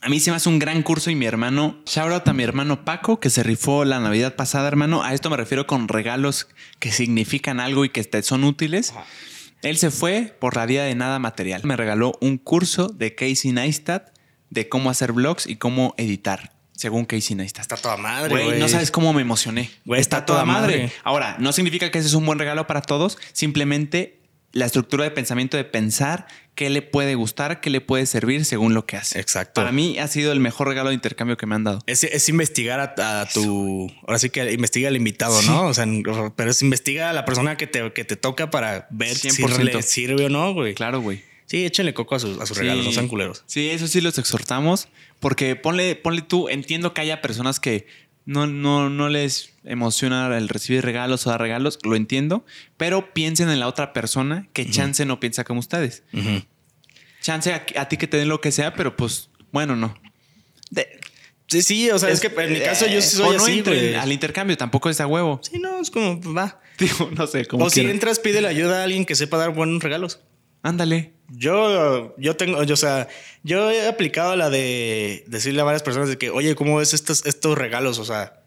A 0.06 0.08
mí 0.08 0.20
se 0.20 0.30
me 0.30 0.36
hace 0.36 0.48
un 0.48 0.60
gran 0.60 0.84
curso 0.84 1.10
y 1.10 1.16
mi 1.16 1.26
hermano, 1.26 1.80
shout 1.84 2.12
out 2.12 2.28
a 2.28 2.32
mi 2.32 2.44
hermano 2.44 2.84
Paco, 2.84 3.18
que 3.18 3.28
se 3.28 3.42
rifó 3.42 3.84
la 3.84 3.98
Navidad 3.98 4.36
pasada, 4.36 4.68
hermano. 4.68 5.02
A 5.02 5.12
esto 5.14 5.30
me 5.30 5.36
refiero 5.36 5.66
con 5.66 5.88
regalos 5.88 6.46
que 6.78 6.92
significan 6.92 7.58
algo 7.58 7.84
y 7.84 7.88
que 7.88 8.04
te 8.04 8.22
son 8.22 8.44
útiles. 8.44 8.94
Él 9.62 9.78
se 9.78 9.90
fue 9.90 10.32
por 10.38 10.54
la 10.54 10.64
vía 10.64 10.84
de 10.84 10.94
nada 10.94 11.18
material. 11.18 11.62
Me 11.64 11.74
regaló 11.74 12.16
un 12.20 12.38
curso 12.38 12.86
de 12.86 13.16
Casey 13.16 13.50
Neistat 13.50 14.10
de 14.48 14.68
cómo 14.68 14.90
hacer 14.90 15.10
vlogs 15.10 15.48
y 15.48 15.56
cómo 15.56 15.92
editar, 15.96 16.52
según 16.70 17.04
Casey 17.04 17.34
Neistat. 17.34 17.62
Está 17.62 17.76
toda 17.76 17.96
madre, 17.96 18.30
Güey, 18.30 18.44
güey. 18.44 18.60
no 18.60 18.68
sabes 18.68 18.92
cómo 18.92 19.12
me 19.12 19.22
emocioné. 19.22 19.72
Güey, 19.84 20.00
está, 20.00 20.18
está 20.18 20.26
toda 20.26 20.42
toda 20.44 20.52
madre. 20.52 20.82
madre. 20.82 20.92
Ahora, 21.02 21.36
no 21.40 21.50
significa 21.50 21.90
que 21.90 21.98
ese 21.98 22.06
es 22.06 22.14
un 22.14 22.24
buen 22.24 22.38
regalo 22.38 22.68
para 22.68 22.80
todos, 22.80 23.18
simplemente 23.32 24.15
la 24.56 24.64
estructura 24.64 25.04
de 25.04 25.10
pensamiento 25.10 25.58
de 25.58 25.64
pensar 25.64 26.26
qué 26.54 26.70
le 26.70 26.80
puede 26.80 27.14
gustar, 27.14 27.60
qué 27.60 27.68
le 27.68 27.82
puede 27.82 28.06
servir 28.06 28.46
según 28.46 28.72
lo 28.72 28.86
que 28.86 28.96
hace. 28.96 29.20
Exacto. 29.20 29.60
Para 29.60 29.70
mí 29.70 29.98
ha 29.98 30.08
sido 30.08 30.32
el 30.32 30.40
mejor 30.40 30.68
regalo 30.68 30.88
de 30.88 30.94
intercambio 30.94 31.36
que 31.36 31.44
me 31.44 31.54
han 31.54 31.64
dado. 31.64 31.80
Es, 31.86 32.04
es 32.04 32.28
investigar 32.30 32.80
a, 32.80 33.20
a 33.20 33.28
tu. 33.28 33.92
Ahora 34.06 34.18
sí 34.18 34.30
que 34.30 34.50
investiga 34.50 34.88
al 34.88 34.96
invitado, 34.96 35.42
¿no? 35.42 35.66
O 35.66 35.74
sea, 35.74 35.86
pero 36.36 36.50
es 36.50 36.62
investiga 36.62 37.10
a 37.10 37.12
la 37.12 37.26
persona 37.26 37.58
que 37.58 37.66
te, 37.66 37.92
que 37.92 38.04
te 38.04 38.16
toca 38.16 38.50
para 38.50 38.88
ver 38.90 39.14
si 39.14 39.28
100%. 39.28 39.58
le 39.58 39.82
sirve 39.82 40.24
o 40.24 40.28
no, 40.30 40.54
güey. 40.54 40.74
Claro, 40.74 41.02
güey. 41.02 41.22
Sí, 41.44 41.64
échenle 41.64 41.92
coco 41.92 42.14
a 42.14 42.18
sus, 42.18 42.40
a 42.40 42.46
sus 42.46 42.56
regalos, 42.56 42.84
no 42.84 42.92
sean 42.92 43.08
culeros. 43.08 43.44
Sí, 43.46 43.68
eso 43.68 43.86
sí 43.86 44.00
los 44.00 44.18
exhortamos. 44.18 44.88
Porque 45.20 45.54
ponle, 45.54 45.96
ponle 45.96 46.22
tú, 46.22 46.48
entiendo 46.48 46.92
que 46.92 47.02
haya 47.02 47.22
personas 47.22 47.60
que 47.60 47.86
no, 48.26 48.46
no, 48.46 48.90
no 48.90 49.08
les 49.08 49.50
emociona 49.64 50.36
el 50.36 50.48
recibir 50.48 50.84
regalos 50.84 51.26
o 51.26 51.30
dar 51.30 51.40
regalos, 51.40 51.78
lo 51.84 51.96
entiendo, 51.96 52.44
pero 52.76 53.14
piensen 53.14 53.48
en 53.48 53.58
la 53.60 53.66
otra 53.68 53.92
persona 53.94 54.48
que 54.52 54.68
chance 54.70 55.04
no 55.06 55.18
piensa 55.20 55.44
como 55.44 55.60
ustedes. 55.60 56.02
Chance 57.22 57.52
a, 57.54 57.64
a 57.80 57.88
ti 57.88 57.96
que 57.96 58.06
te 58.06 58.16
den 58.18 58.28
lo 58.28 58.40
que 58.40 58.52
sea, 58.52 58.74
pero 58.74 58.94
pues, 58.96 59.30
bueno, 59.52 59.74
no. 59.76 59.96
De- 60.70 61.00
Sí, 61.48 61.62
sí, 61.62 61.90
o 61.92 61.98
sea, 62.00 62.08
es, 62.08 62.18
que 62.20 62.26
en 62.26 62.52
mi 62.54 62.58
caso 62.60 62.86
yo 62.88 63.00
sí 63.00 63.22
o 63.22 63.26
soy 63.26 63.36
no 63.36 63.42
así, 63.44 63.58
entren 63.58 63.78
güey. 63.78 63.94
al 63.94 64.10
intercambio, 64.10 64.56
tampoco 64.56 64.90
es 64.90 65.00
a 65.00 65.06
huevo. 65.06 65.38
Sí, 65.48 65.60
no, 65.60 65.80
es 65.80 65.92
como, 65.92 66.20
va. 66.34 66.60
Digo, 66.78 67.08
no 67.14 67.28
sé, 67.28 67.46
como 67.46 67.66
O 67.66 67.70
si 67.70 67.82
entras, 67.82 68.18
pide 68.18 68.40
la 68.40 68.48
ayuda 68.48 68.80
a 68.80 68.82
alguien 68.82 69.04
que 69.04 69.14
sepa 69.14 69.36
dar 69.36 69.50
buenos 69.54 69.80
regalos. 69.80 70.18
Ándale. 70.64 71.12
Yo, 71.28 72.14
yo 72.18 72.36
tengo, 72.36 72.62
yo, 72.62 72.74
o 72.74 72.76
sea, 72.76 73.08
yo 73.42 73.70
he 73.70 73.88
aplicado 73.88 74.36
la 74.36 74.48
de 74.50 75.24
decirle 75.26 75.60
a 75.60 75.64
varias 75.64 75.82
personas 75.82 76.08
de 76.08 76.18
que, 76.18 76.30
oye, 76.30 76.54
¿cómo 76.54 76.76
ves 76.76 76.94
estos, 76.94 77.26
estos 77.26 77.58
regalos? 77.58 77.98
O 77.98 78.04
sea, 78.04 78.42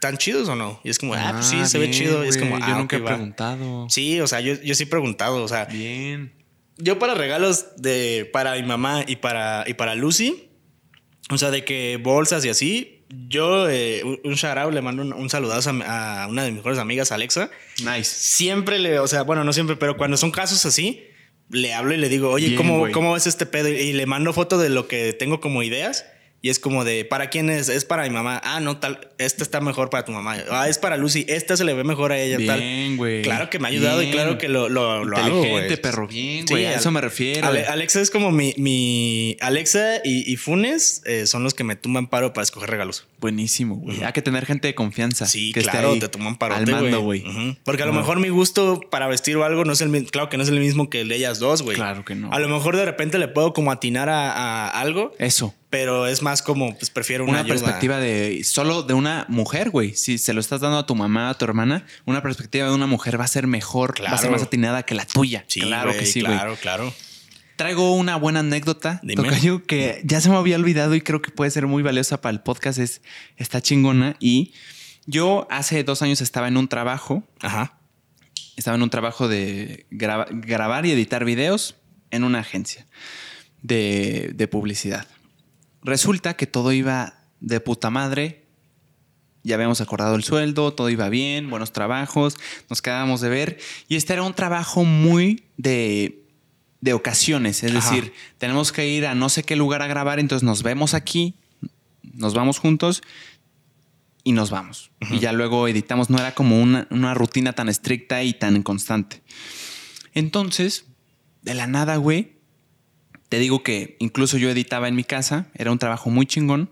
¿tan 0.00 0.16
chidos 0.18 0.48
o 0.48 0.56
no? 0.56 0.80
Y 0.82 0.90
es 0.90 0.98
como, 0.98 1.14
ah, 1.14 1.30
pues 1.34 1.46
sí, 1.46 1.64
se 1.66 1.78
ve 1.78 1.90
chido. 1.90 2.24
Y 2.24 2.28
es 2.28 2.38
como, 2.38 2.56
ah, 2.56 2.66
Yo 2.68 2.74
nunca 2.78 2.96
ok, 2.96 3.00
he 3.00 3.04
va. 3.04 3.10
preguntado. 3.14 3.86
Sí, 3.88 4.20
o 4.20 4.26
sea, 4.26 4.40
yo, 4.40 4.54
yo 4.62 4.74
sí 4.74 4.82
he 4.84 4.86
preguntado, 4.86 5.42
o 5.42 5.48
sea, 5.48 5.66
Bien. 5.66 6.32
yo 6.76 6.98
para 6.98 7.14
regalos 7.14 7.66
de 7.76 8.28
para 8.32 8.54
mi 8.56 8.62
mamá 8.64 9.04
y 9.06 9.16
para 9.16 9.64
y 9.68 9.74
para 9.74 9.94
Lucy, 9.94 10.48
o 11.30 11.38
sea, 11.38 11.50
de 11.50 11.64
que 11.64 11.98
bolsas 12.02 12.44
y 12.44 12.48
así, 12.48 13.04
yo 13.28 13.68
eh, 13.70 14.02
un, 14.04 14.18
un 14.24 14.34
shout 14.34 14.58
out, 14.58 14.74
le 14.74 14.82
mando 14.82 15.02
un, 15.02 15.12
un 15.12 15.30
saludazo 15.30 15.70
a, 15.84 16.24
a 16.24 16.26
una 16.26 16.42
de 16.42 16.50
mis 16.50 16.56
mejores 16.58 16.80
amigas, 16.80 17.12
Alexa. 17.12 17.48
Nice. 17.78 18.04
Siempre 18.04 18.80
le, 18.80 18.98
o 18.98 19.06
sea, 19.06 19.22
bueno, 19.22 19.44
no 19.44 19.52
siempre, 19.52 19.76
pero 19.76 19.96
cuando 19.96 20.16
son 20.16 20.32
casos 20.32 20.66
así, 20.66 21.04
le 21.50 21.74
hablo 21.74 21.94
y 21.94 21.96
le 21.96 22.08
digo, 22.08 22.30
oye, 22.30 22.48
Bien, 22.48 22.56
¿cómo. 22.56 22.90
¿cómo 22.92 23.12
ves 23.14 23.26
este 23.26 23.46
pedo? 23.46 23.68
Y 23.68 23.92
le 23.92 24.06
mando 24.06 24.32
foto 24.32 24.58
de 24.58 24.68
lo 24.68 24.88
que 24.88 25.12
tengo 25.12 25.40
como 25.40 25.62
ideas. 25.62 26.06
Y 26.46 26.50
es 26.50 26.60
como 26.60 26.84
de, 26.84 27.04
¿para 27.04 27.28
quién 27.28 27.50
es? 27.50 27.68
Es 27.68 27.84
para 27.84 28.04
mi 28.04 28.10
mamá. 28.10 28.40
Ah, 28.44 28.60
no, 28.60 28.78
tal, 28.78 29.08
esta 29.18 29.42
está 29.42 29.60
mejor 29.60 29.90
para 29.90 30.04
tu 30.04 30.12
mamá. 30.12 30.36
Ah, 30.48 30.68
es 30.68 30.78
para 30.78 30.96
Lucy. 30.96 31.24
Esta 31.28 31.56
se 31.56 31.64
le 31.64 31.74
ve 31.74 31.82
mejor 31.82 32.12
a 32.12 32.18
ella, 32.20 32.36
tal. 32.46 32.60
Bien, 32.60 32.96
güey. 32.96 33.22
Claro 33.22 33.50
que 33.50 33.58
me 33.58 33.66
ha 33.66 33.70
ayudado 33.72 34.00
y 34.00 34.12
claro 34.12 34.38
que 34.38 34.48
lo, 34.48 34.68
lo, 34.68 35.04
lo 35.04 35.16
hago, 35.16 35.42
perro. 35.82 36.06
Bien, 36.06 36.46
Sí, 36.46 36.54
güey. 36.54 36.66
a 36.66 36.76
eso 36.76 36.92
me 36.92 37.00
refiero. 37.00 37.48
Ale- 37.48 37.64
Alexa 37.66 38.00
es 38.00 38.12
como 38.12 38.30
mi, 38.30 38.54
mi 38.58 39.36
Alexa 39.40 39.96
y, 40.04 40.30
y 40.32 40.36
Funes 40.36 41.02
eh, 41.04 41.26
son 41.26 41.42
los 41.42 41.52
que 41.54 41.64
me 41.64 41.74
tumban 41.74 42.06
paro 42.06 42.32
para 42.32 42.44
escoger 42.44 42.70
regalos. 42.70 43.08
Buenísimo, 43.18 43.74
güey. 43.74 44.04
Hay 44.04 44.12
que 44.12 44.22
tener 44.22 44.46
gente 44.46 44.68
de 44.68 44.76
confianza. 44.76 45.26
Sí, 45.26 45.50
que 45.52 45.58
esté 45.60 45.72
claro, 45.72 45.92
ahí 45.94 45.98
te 45.98 46.08
toman 46.08 46.36
paro. 46.38 46.54
Al 46.54 46.66
mando, 46.68 47.00
güey. 47.00 47.24
Porque 47.64 47.82
a 47.82 47.86
lo 47.86 47.92
mejor 47.92 48.20
mi 48.20 48.28
gusto 48.28 48.80
para 48.88 49.08
vestir 49.08 49.36
o 49.36 49.42
algo 49.44 49.64
no 49.64 49.72
es 49.72 49.80
el 49.80 49.88
mismo, 49.88 50.08
claro 50.10 50.28
que 50.28 50.36
no 50.36 50.44
es 50.44 50.48
el 50.48 50.60
mismo 50.60 50.90
que 50.90 51.00
el 51.00 51.08
de 51.08 51.16
ellas 51.16 51.40
dos, 51.40 51.62
güey. 51.62 51.74
Claro 51.76 52.04
que 52.04 52.14
no. 52.14 52.32
A 52.32 52.38
lo 52.38 52.48
mejor 52.48 52.76
de 52.76 52.84
repente 52.84 53.18
le 53.18 53.26
puedo 53.26 53.52
como 53.52 53.72
atinar 53.72 54.08
a, 54.08 54.30
a 54.68 54.68
algo, 54.80 55.12
Eso. 55.18 55.52
Pero 55.78 56.06
es 56.06 56.22
más 56.22 56.40
como, 56.40 56.74
pues 56.78 56.88
prefiero 56.88 57.24
una, 57.24 57.32
Una, 57.34 57.40
ayuda. 57.40 57.54
perspectiva 57.54 57.98
de 57.98 58.42
solo 58.44 58.82
de 58.82 58.94
una 58.94 59.26
mujer, 59.28 59.68
güey. 59.68 59.94
Si 59.94 60.16
se 60.16 60.32
lo 60.32 60.40
estás 60.40 60.62
dando 60.62 60.78
a 60.78 60.86
tu 60.86 60.94
mamá, 60.94 61.28
a 61.28 61.34
tu 61.36 61.44
hermana, 61.44 61.84
una 62.06 62.22
perspectiva 62.22 62.66
de 62.68 62.74
una 62.74 62.86
mujer 62.86 63.20
va 63.20 63.24
a 63.24 63.28
ser 63.28 63.46
mejor, 63.46 63.94
va 64.02 64.08
a 64.12 64.16
ser 64.18 64.30
más 64.30 64.42
atinada 64.42 64.84
que 64.84 64.94
la 64.94 65.04
tuya. 65.04 65.44
Sí, 65.48 65.60
claro 65.60 65.92
que 65.92 66.06
sí, 66.06 66.22
güey. 66.22 66.32
Claro, 66.32 66.56
claro. 66.56 66.94
Traigo 67.56 67.94
una 67.94 68.16
buena 68.16 68.40
anécdota, 68.40 69.00
Dime. 69.02 69.22
Tocayo, 69.22 69.64
que 69.66 70.00
ya 70.04 70.22
se 70.22 70.30
me 70.30 70.36
había 70.36 70.56
olvidado 70.56 70.94
y 70.94 71.02
creo 71.02 71.20
que 71.20 71.30
puede 71.30 71.50
ser 71.50 71.66
muy 71.66 71.82
valiosa 71.82 72.22
para 72.22 72.32
el 72.32 72.40
podcast. 72.40 72.78
Es, 72.78 73.02
está 73.36 73.60
chingona. 73.60 74.16
Y 74.18 74.54
yo 75.04 75.46
hace 75.50 75.84
dos 75.84 76.00
años 76.00 76.22
estaba 76.22 76.48
en 76.48 76.56
un 76.56 76.68
trabajo, 76.68 77.22
Ajá. 77.42 77.78
estaba 78.56 78.76
en 78.76 78.82
un 78.82 78.88
trabajo 78.90 79.28
de 79.28 79.84
graba- 79.90 80.26
grabar 80.30 80.86
y 80.86 80.92
editar 80.92 81.26
videos 81.26 81.76
en 82.10 82.24
una 82.24 82.38
agencia 82.38 82.86
de, 83.62 84.30
de 84.34 84.48
publicidad. 84.48 85.06
Resulta 85.86 86.34
que 86.34 86.48
todo 86.48 86.72
iba 86.72 87.14
de 87.38 87.60
puta 87.60 87.90
madre. 87.90 88.44
Ya 89.44 89.54
habíamos 89.54 89.80
acordado 89.80 90.16
el 90.16 90.24
sueldo, 90.24 90.74
todo 90.74 90.90
iba 90.90 91.08
bien, 91.08 91.48
buenos 91.48 91.72
trabajos, 91.72 92.36
nos 92.68 92.82
quedábamos 92.82 93.20
de 93.20 93.28
ver. 93.28 93.58
Y 93.86 93.94
este 93.94 94.14
era 94.14 94.24
un 94.24 94.34
trabajo 94.34 94.82
muy 94.82 95.44
de, 95.56 96.24
de 96.80 96.92
ocasiones. 96.92 97.62
Es 97.62 97.72
Ajá. 97.72 97.88
decir, 97.88 98.12
tenemos 98.38 98.72
que 98.72 98.88
ir 98.88 99.06
a 99.06 99.14
no 99.14 99.28
sé 99.28 99.44
qué 99.44 99.54
lugar 99.54 99.80
a 99.80 99.86
grabar, 99.86 100.18
entonces 100.18 100.42
nos 100.42 100.64
vemos 100.64 100.92
aquí, 100.92 101.36
nos 102.02 102.34
vamos 102.34 102.58
juntos 102.58 103.04
y 104.24 104.32
nos 104.32 104.50
vamos. 104.50 104.90
Y 105.08 105.20
ya 105.20 105.30
luego 105.30 105.68
editamos. 105.68 106.10
No 106.10 106.18
era 106.18 106.34
como 106.34 106.60
una, 106.60 106.88
una 106.90 107.14
rutina 107.14 107.52
tan 107.52 107.68
estricta 107.68 108.24
y 108.24 108.34
tan 108.34 108.64
constante. 108.64 109.22
Entonces, 110.14 110.86
de 111.42 111.54
la 111.54 111.68
nada, 111.68 111.94
güey, 111.94 112.35
te 113.28 113.38
digo 113.38 113.62
que 113.62 113.96
incluso 113.98 114.38
yo 114.38 114.50
editaba 114.50 114.88
en 114.88 114.94
mi 114.94 115.04
casa, 115.04 115.48
era 115.54 115.72
un 115.72 115.78
trabajo 115.78 116.10
muy 116.10 116.26
chingón 116.26 116.70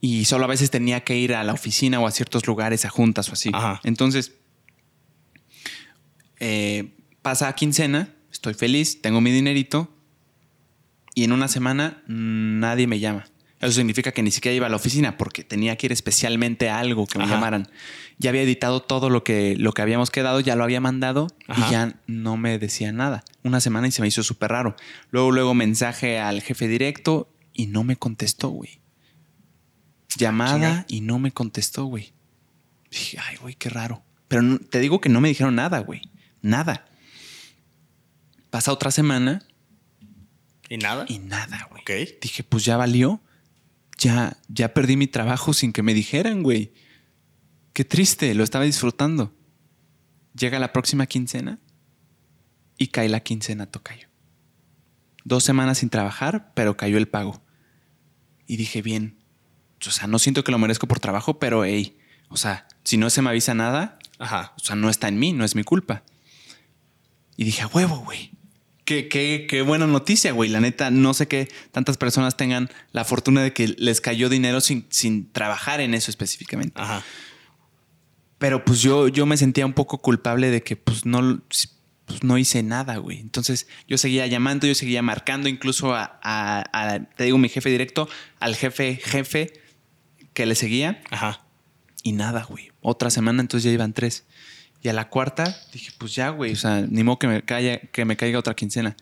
y 0.00 0.24
solo 0.24 0.44
a 0.44 0.48
veces 0.48 0.70
tenía 0.70 1.02
que 1.04 1.16
ir 1.16 1.34
a 1.34 1.44
la 1.44 1.52
oficina 1.52 2.00
o 2.00 2.06
a 2.06 2.10
ciertos 2.10 2.46
lugares, 2.46 2.84
a 2.84 2.88
juntas 2.90 3.28
o 3.28 3.32
así. 3.32 3.50
Ajá. 3.52 3.80
Entonces, 3.84 4.32
eh, 6.40 6.94
pasa 7.22 7.48
a 7.48 7.54
quincena, 7.54 8.14
estoy 8.30 8.54
feliz, 8.54 9.00
tengo 9.00 9.20
mi 9.20 9.30
dinerito 9.30 9.94
y 11.14 11.24
en 11.24 11.32
una 11.32 11.48
semana 11.48 12.02
nadie 12.06 12.86
me 12.86 12.98
llama. 12.98 13.26
Eso 13.60 13.72
significa 13.72 14.10
que 14.10 14.24
ni 14.24 14.32
siquiera 14.32 14.56
iba 14.56 14.66
a 14.66 14.70
la 14.70 14.76
oficina 14.76 15.16
porque 15.16 15.44
tenía 15.44 15.76
que 15.76 15.86
ir 15.86 15.92
especialmente 15.92 16.68
a 16.68 16.80
algo 16.80 17.06
que 17.06 17.18
me 17.18 17.24
Ajá. 17.24 17.34
llamaran. 17.34 17.68
Ya 18.22 18.30
había 18.30 18.42
editado 18.42 18.80
todo 18.80 19.10
lo 19.10 19.24
que, 19.24 19.56
lo 19.58 19.72
que 19.72 19.82
habíamos 19.82 20.10
quedado, 20.10 20.40
ya 20.40 20.56
lo 20.56 20.64
había 20.64 20.80
mandado 20.80 21.26
Ajá. 21.48 21.68
y 21.68 21.70
ya 21.72 22.00
no 22.06 22.36
me 22.36 22.58
decía 22.58 22.92
nada. 22.92 23.24
Una 23.42 23.60
semana 23.60 23.88
y 23.88 23.90
se 23.92 24.00
me 24.00 24.08
hizo 24.08 24.22
súper 24.22 24.52
raro. 24.52 24.76
Luego, 25.10 25.32
luego 25.32 25.54
mensaje 25.54 26.18
al 26.20 26.40
jefe 26.40 26.68
directo 26.68 27.28
y 27.52 27.66
no 27.66 27.84
me 27.84 27.96
contestó, 27.96 28.48
güey. 28.48 28.80
Llamada 30.16 30.54
Chinga. 30.54 30.84
y 30.88 31.00
no 31.00 31.18
me 31.18 31.32
contestó, 31.32 31.84
güey. 31.86 32.12
Dije, 32.90 33.18
ay, 33.18 33.36
güey, 33.38 33.54
qué 33.54 33.68
raro. 33.70 34.02
Pero 34.28 34.42
no- 34.42 34.58
te 34.58 34.78
digo 34.80 35.00
que 35.00 35.08
no 35.08 35.20
me 35.20 35.28
dijeron 35.28 35.54
nada, 35.54 35.80
güey. 35.80 36.02
Nada. 36.42 36.86
Pasa 38.50 38.72
otra 38.72 38.90
semana 38.90 39.42
¿Y 40.68 40.76
nada? 40.78 41.06
y 41.08 41.18
nada, 41.18 41.66
güey. 41.70 41.82
Dije, 42.20 42.42
pues 42.44 42.64
ya 42.64 42.76
valió. 42.76 43.20
Ya, 43.98 44.36
ya 44.48 44.74
perdí 44.74 44.96
mi 44.96 45.06
trabajo 45.06 45.52
sin 45.54 45.72
que 45.72 45.82
me 45.82 45.94
dijeran, 45.94 46.42
güey. 46.42 46.72
Qué 47.72 47.84
triste, 47.84 48.34
lo 48.34 48.44
estaba 48.44 48.64
disfrutando. 48.64 49.34
Llega 50.34 50.58
la 50.58 50.72
próxima 50.72 51.06
quincena 51.06 51.58
y 52.78 52.88
cae 52.88 53.08
la 53.08 53.20
quincena, 53.20 53.66
tocayo. 53.66 54.08
Dos 55.24 55.44
semanas 55.44 55.78
sin 55.78 55.90
trabajar, 55.90 56.52
pero 56.54 56.76
cayó 56.76 56.98
el 56.98 57.08
pago. 57.08 57.42
Y 58.46 58.56
dije, 58.56 58.82
bien. 58.82 59.18
O 59.86 59.90
sea, 59.90 60.06
no 60.06 60.18
siento 60.18 60.44
que 60.44 60.52
lo 60.52 60.58
merezco 60.58 60.86
por 60.86 61.00
trabajo, 61.00 61.38
pero 61.38 61.64
hey, 61.64 61.98
o 62.28 62.36
sea, 62.36 62.66
si 62.84 62.96
no 62.96 63.10
se 63.10 63.22
me 63.22 63.30
avisa 63.30 63.54
nada, 63.54 63.98
Ajá. 64.18 64.52
o 64.56 64.60
sea, 64.60 64.76
no 64.76 64.90
está 64.90 65.08
en 65.08 65.18
mí, 65.18 65.32
no 65.32 65.44
es 65.44 65.54
mi 65.54 65.64
culpa. 65.64 66.02
Y 67.36 67.44
dije, 67.44 67.62
a 67.62 67.66
huevo, 67.66 67.98
güey. 67.98 68.32
Qué, 68.84 69.08
qué, 69.08 69.46
qué 69.48 69.62
buena 69.62 69.86
noticia, 69.86 70.32
güey. 70.32 70.50
La 70.50 70.60
neta, 70.60 70.90
no 70.90 71.14
sé 71.14 71.28
que 71.28 71.48
tantas 71.70 71.96
personas 71.96 72.36
tengan 72.36 72.68
la 72.90 73.04
fortuna 73.04 73.42
de 73.42 73.52
que 73.52 73.68
les 73.68 74.00
cayó 74.00 74.28
dinero 74.28 74.60
sin, 74.60 74.86
sin 74.90 75.30
trabajar 75.32 75.80
en 75.80 75.94
eso 75.94 76.10
específicamente. 76.10 76.80
Ajá. 76.80 77.04
Pero 78.42 78.64
pues 78.64 78.80
yo, 78.82 79.06
yo 79.06 79.24
me 79.24 79.36
sentía 79.36 79.64
un 79.64 79.72
poco 79.72 79.98
culpable 79.98 80.50
de 80.50 80.62
que 80.64 80.74
pues 80.74 81.06
no, 81.06 81.40
pues, 81.46 82.22
no 82.24 82.36
hice 82.38 82.62
nada, 82.64 82.96
güey. 82.96 83.20
Entonces 83.20 83.68
yo 83.86 83.96
seguía 83.98 84.26
llamando, 84.26 84.66
yo 84.66 84.74
seguía 84.74 85.00
marcando 85.00 85.48
incluso 85.48 85.94
a, 85.94 86.18
a- 86.22 86.64
a- 86.72 87.04
te 87.04 87.22
digo, 87.24 87.38
mi 87.38 87.48
jefe 87.48 87.70
directo, 87.70 88.08
al 88.40 88.56
jefe 88.56 88.96
jefe 88.96 89.52
que 90.34 90.44
le 90.44 90.56
seguía. 90.56 91.00
Ajá. 91.10 91.44
Y 92.02 92.12
nada, 92.12 92.42
güey. 92.42 92.72
Otra 92.80 93.10
semana, 93.10 93.42
entonces 93.42 93.64
ya 93.64 93.70
iban 93.70 93.92
tres. 93.92 94.24
Y 94.82 94.88
a 94.88 94.92
la 94.92 95.08
cuarta 95.08 95.56
dije, 95.72 95.92
pues 95.96 96.12
ya, 96.14 96.30
güey. 96.30 96.52
O 96.52 96.56
sea, 96.56 96.80
ni 96.88 97.04
modo 97.04 97.20
que 97.20 97.28
me, 97.28 97.42
caiga, 97.42 97.78
que 97.78 98.04
me 98.04 98.16
caiga 98.16 98.40
otra 98.40 98.54
quincena. 98.54 98.96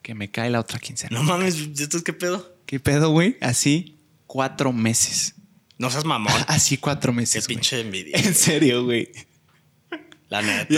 Que 0.00 0.14
me 0.14 0.30
cae 0.30 0.48
la 0.48 0.60
otra 0.60 0.78
quincena. 0.78 1.14
No 1.18 1.22
mames, 1.22 1.56
¿esto 1.78 1.98
es 1.98 2.02
qué 2.02 2.14
pedo? 2.14 2.56
¿Qué 2.64 2.80
pedo, 2.80 3.10
güey? 3.10 3.36
Así 3.42 3.96
cuatro 4.26 4.72
meses. 4.72 5.34
No 5.78 5.90
seas 5.90 6.04
mamón. 6.04 6.32
Así 6.48 6.76
cuatro 6.78 7.12
Qué 7.12 7.16
meses. 7.16 7.46
güey. 7.46 7.56
pinche 7.56 7.80
envidia. 7.80 8.16
En 8.18 8.34
serio, 8.34 8.84
güey. 8.84 9.10
La 10.28 10.42
neta. 10.42 10.74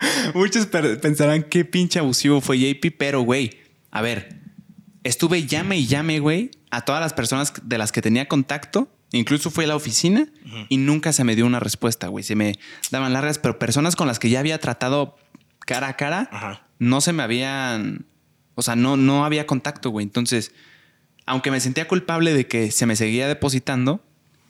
Muchos 0.34 0.66
pensarán 0.66 1.42
qué 1.44 1.64
pinche 1.64 1.98
abusivo 1.98 2.40
fue 2.40 2.58
JP, 2.58 2.94
pero, 2.98 3.22
güey, 3.22 3.58
a 3.90 4.00
ver, 4.02 4.38
estuve 5.04 5.46
llame 5.46 5.78
y 5.78 5.86
llame, 5.86 6.20
güey, 6.20 6.50
a 6.70 6.82
todas 6.82 7.00
las 7.00 7.14
personas 7.14 7.52
de 7.62 7.78
las 7.78 7.90
que 7.92 8.02
tenía 8.02 8.28
contacto. 8.28 8.92
Incluso 9.10 9.50
fui 9.50 9.64
a 9.64 9.68
la 9.68 9.76
oficina 9.76 10.28
y 10.68 10.76
nunca 10.76 11.14
se 11.14 11.24
me 11.24 11.34
dio 11.34 11.46
una 11.46 11.60
respuesta, 11.60 12.08
güey. 12.08 12.22
Se 12.22 12.36
me 12.36 12.58
daban 12.90 13.14
largas, 13.14 13.38
pero 13.38 13.58
personas 13.58 13.96
con 13.96 14.06
las 14.06 14.18
que 14.18 14.28
ya 14.28 14.38
había 14.40 14.58
tratado 14.58 15.16
cara 15.60 15.88
a 15.88 15.96
cara, 15.96 16.28
Ajá. 16.30 16.66
no 16.78 17.00
se 17.00 17.14
me 17.14 17.22
habían. 17.22 18.04
O 18.54 18.60
sea, 18.62 18.76
no, 18.76 18.98
no 18.98 19.24
había 19.24 19.46
contacto, 19.46 19.88
güey. 19.90 20.04
Entonces, 20.04 20.52
aunque 21.24 21.50
me 21.50 21.60
sentía 21.60 21.88
culpable 21.88 22.34
de 22.34 22.46
que 22.46 22.70
se 22.70 22.84
me 22.84 22.96
seguía 22.96 23.26
depositando, 23.28 24.04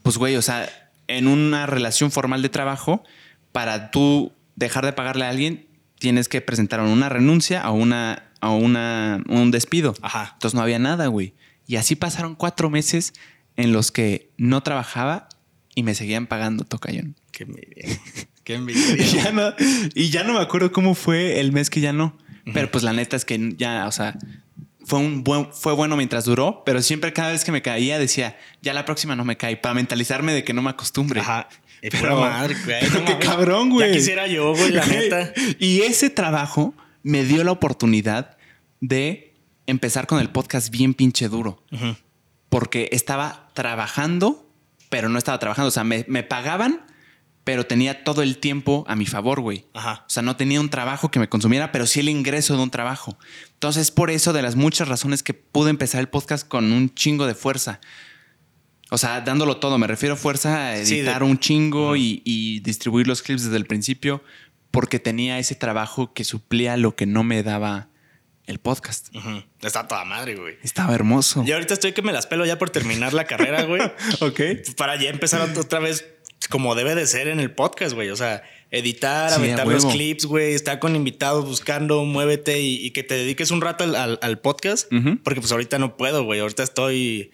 pues, 0.09 0.17
güey, 0.17 0.37
o 0.37 0.41
sea, 0.41 0.71
en 1.07 1.29
una 1.29 1.67
relación 1.67 2.11
formal 2.11 2.41
de 2.41 2.49
trabajo, 2.49 3.05
para 3.53 3.91
tú 3.91 4.33
dejar 4.57 4.87
de 4.87 4.95
pagarle 4.95 5.27
a 5.27 5.29
alguien, 5.29 5.67
tienes 5.99 6.31
que 6.31 6.41
presentar 6.41 6.81
una 6.81 7.11
renuncia 7.11 7.71
o 7.71 7.75
una, 7.75 8.31
o 8.41 8.55
una, 8.55 9.23
un 9.29 9.51
despido. 9.51 9.93
Ajá. 10.01 10.31
Entonces 10.33 10.55
no 10.55 10.63
había 10.63 10.79
nada, 10.79 11.09
güey. 11.09 11.35
Y 11.67 11.77
así 11.77 11.95
pasaron 11.95 12.37
cuatro 12.37 12.71
meses 12.71 13.13
en 13.57 13.75
los 13.75 13.93
que 13.93 14.31
no 14.39 14.63
trabajaba 14.63 15.29
y 15.75 15.83
me 15.83 15.95
seguían 15.95 16.27
pagando 16.27 16.65
tocayón. 16.65 17.15
Qué 17.31 17.43
envidia. 17.43 18.01
Qué 18.45 18.55
Y 18.55 18.57
envidia. 18.57 18.97
ya 19.25 19.33
no, 19.33 19.53
y 19.95 20.09
ya 20.09 20.25
no 20.25 20.33
me 20.33 20.41
acuerdo 20.41 20.73
cómo 20.73 20.95
fue 20.95 21.39
el 21.39 21.53
mes 21.53 21.69
que 21.69 21.83
ya 21.83 21.93
no. 21.93 22.17
Pero 22.55 22.71
pues 22.71 22.83
la 22.83 22.95
neta 22.95 23.15
es 23.15 23.27
que 23.27 23.57
ya, 23.59 23.87
o 23.87 23.93
sea, 23.93 24.17
fue 24.89 24.99
un 25.01 25.23
buen, 25.23 25.49
fue 25.53 25.73
bueno 25.75 25.97
mientras 25.97 26.25
duró, 26.25 26.63
pero 26.65 26.81
siempre 26.83 27.13
cada 27.13 27.31
vez 27.33 27.45
que 27.45 27.53
me 27.53 27.63
caía 27.63 27.99
decía, 27.99 28.39
ya 28.63 28.73
la 28.73 28.85
próxima 28.85 29.15
no 29.15 29.25
me 29.25 29.37
cae, 29.37 29.57
para 29.57 29.75
mentalizarme 29.75 30.33
de 30.33 30.43
que 30.45 30.53
no 30.55 30.63
me 30.63 30.71
acostumbre. 30.71 31.21
Ajá. 31.21 31.49
Pero- 31.81 31.99
pura 32.01 32.15
madre, 32.17 32.57
güey. 32.65 32.81
pero 32.81 32.93
No 33.01 33.05
qué 33.05 33.19
cabrón, 33.19 33.71
güey. 33.71 33.89
Ya 33.89 33.95
quisiera 33.95 34.27
yo, 34.27 34.53
güey, 34.53 34.73
la 34.73 34.85
neta. 34.87 35.33
Y 35.61 35.83
ese 35.83 36.11
trabajo 36.11 36.75
me 37.05 37.23
dio 37.25 37.45
la 37.45 37.53
oportunidad 37.53 38.37
de 38.81 39.35
empezar 39.67 40.09
con 40.09 40.19
el 40.21 40.31
podcast 40.31 40.71
bien 40.71 40.93
pinche 40.95 41.29
duro. 41.29 41.63
Porque 42.49 42.89
estaba 42.93 43.51
trabajando, 43.55 44.51
pero 44.89 45.09
no 45.09 45.19
estaba 45.19 45.39
trabajando. 45.39 45.69
O 45.69 45.71
sea, 45.71 45.85
me, 45.85 46.05
me 46.09 46.25
pagaban, 46.25 46.81
pero 47.49 47.65
tenía 47.65 48.05
todo 48.05 48.21
el 48.21 48.37
tiempo 48.37 48.85
a 48.89 48.95
mi 48.95 49.07
favor, 49.07 49.41
güey. 49.41 49.65
Ajá. 49.73 50.05
O 50.07 50.11
sea, 50.11 50.23
no 50.23 50.37
tenía 50.37 50.61
un 50.61 50.69
trabajo 50.69 51.11
que 51.11 51.19
me 51.19 51.31
consumiera, 51.31 51.73
pero 51.73 51.87
sí 51.87 52.01
el 52.01 52.11
ingreso 52.11 52.55
de 52.55 52.63
un 52.63 52.69
trabajo. 52.71 53.17
Entonces, 53.55 53.91
por 53.91 54.11
eso, 54.11 54.35
de 54.35 54.43
las 54.43 54.55
muchas 54.55 54.87
razones 54.87 55.23
que 55.23 55.33
pude 55.33 55.71
empezar 55.71 56.01
el 56.03 56.11
podcast 56.11 56.47
con 56.47 56.71
un 56.73 56.95
chingo 56.95 57.27
de 57.27 57.35
fuerza. 57.35 57.81
O 58.91 58.99
sea, 58.99 59.23
dándolo 59.23 59.57
todo. 59.57 59.79
Me 59.79 59.87
refiero 59.87 60.15
a 60.15 60.19
fuerza 60.19 60.73
a 60.73 60.85
Sí, 60.85 60.97
de- 60.97 61.01
editar 61.05 61.23
un 61.23 61.39
chingo 61.39 61.97
y, 61.97 62.21
y 62.27 62.61
distribuir 62.61 63.07
los 63.09 63.23
clips 63.23 63.45
desde 63.45 63.57
el 63.57 63.65
principio, 63.65 64.23
porque 64.71 64.99
tenía 64.99 65.39
ese 65.39 65.55
trabajo 65.55 66.13
que 66.13 66.25
suplía 66.25 66.77
lo 66.77 66.97
que 66.97 67.07
no 67.07 67.25
me 67.25 67.43
daba 67.43 67.89
el 68.45 68.59
podcast. 68.61 69.15
Ujú. 69.15 69.43
Está 69.63 69.87
toda 69.89 70.05
madre, 70.05 70.35
güey. 70.37 70.57
Estaba 70.63 70.95
hermoso. 70.95 71.45
Y 71.47 71.53
ahorita 71.53 71.73
estoy 71.75 71.93
que 71.93 72.01
me 72.03 72.13
las 72.13 72.27
pelo 72.27 72.47
ya 72.47 72.57
por 72.59 72.69
terminar 72.71 73.13
la 73.15 73.25
carrera, 73.25 73.65
güey. 73.65 73.81
Ok. 74.21 74.41
para 74.77 74.97
ya 75.01 75.09
empezar 75.11 75.41
otra 75.59 75.79
vez 75.81 76.07
como 76.49 76.75
debe 76.75 76.95
de 76.95 77.07
ser 77.07 77.29
en 77.29 77.41
el 77.41 77.51
podcast, 77.53 77.95
güey. 77.95 78.11
O 78.11 78.17
sea, 78.17 78.43
editar, 78.71 79.31
Sí, 79.31 79.37
aventar 79.37 79.67
los 79.67 79.85
clips, 79.87 80.25
güey, 80.27 80.55
estar 80.55 80.79
con 80.79 80.97
invitados 80.97 81.45
buscando, 81.45 82.05
muévete 82.05 82.61
y, 82.61 82.85
y 82.85 82.91
que 82.91 83.03
te 83.03 83.15
dediques 83.15 83.51
un 83.51 83.61
rato 83.61 83.85
al, 83.85 83.95
al- 83.95 84.19
al 84.23 84.39
podcast. 84.41 84.91
Porque 85.25 85.41
pues 85.41 85.53
ahorita 85.53 85.79
no 85.79 85.97
puedo, 85.97 86.25
güey. 86.25 86.41
Ahorita 86.41 86.63
estoy... 86.63 87.31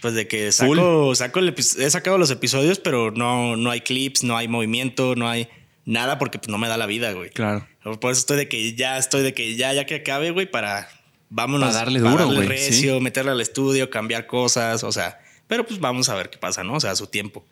Pues 0.00 0.14
de 0.14 0.26
que 0.26 0.50
saco, 0.50 1.14
saco 1.14 1.38
el 1.38 1.54
he 1.56 1.90
sacado 1.90 2.18
los 2.18 2.28
episodios, 2.32 2.80
pero 2.80 3.12
no, 3.12 3.56
no 3.56 3.70
hay 3.70 3.82
clips, 3.82 4.24
no 4.24 4.36
hay 4.36 4.48
movimiento, 4.48 5.14
no 5.14 5.28
hay 5.28 5.46
nada 5.84 6.18
porque 6.18 6.40
pues 6.40 6.48
no 6.48 6.58
me 6.58 6.66
da 6.66 6.76
la 6.76 6.86
vida, 6.86 7.12
güey. 7.12 7.30
Claro. 7.30 7.68
Por 8.00 8.10
eso 8.10 8.18
estoy 8.18 8.36
de 8.36 8.48
que 8.48 8.74
ya 8.74 8.98
estoy 8.98 9.22
de 9.22 9.32
que 9.32 9.54
ya, 9.54 9.72
ya 9.72 9.86
que 9.86 9.94
acabe, 9.94 10.32
güey, 10.32 10.50
para 10.50 10.88
vámonos. 11.30 11.68
Para 11.68 11.84
darle 11.84 12.00
duro, 12.00 12.26
güey, 12.26 12.48
recio, 12.48 12.98
meterle 13.00 13.30
al 13.30 13.40
estudio, 13.40 13.90
cambiar 13.90 14.26
cosas, 14.26 14.82
o 14.82 14.90
sea. 14.90 15.20
Pero 15.46 15.64
pues 15.64 15.78
vamos 15.78 16.08
a 16.08 16.16
ver 16.16 16.30
qué 16.30 16.38
pasa, 16.38 16.64
¿no? 16.64 16.74
O 16.74 16.80
sea, 16.80 16.90
a 16.90 16.96
su 16.96 17.06
tiempo. 17.06 17.46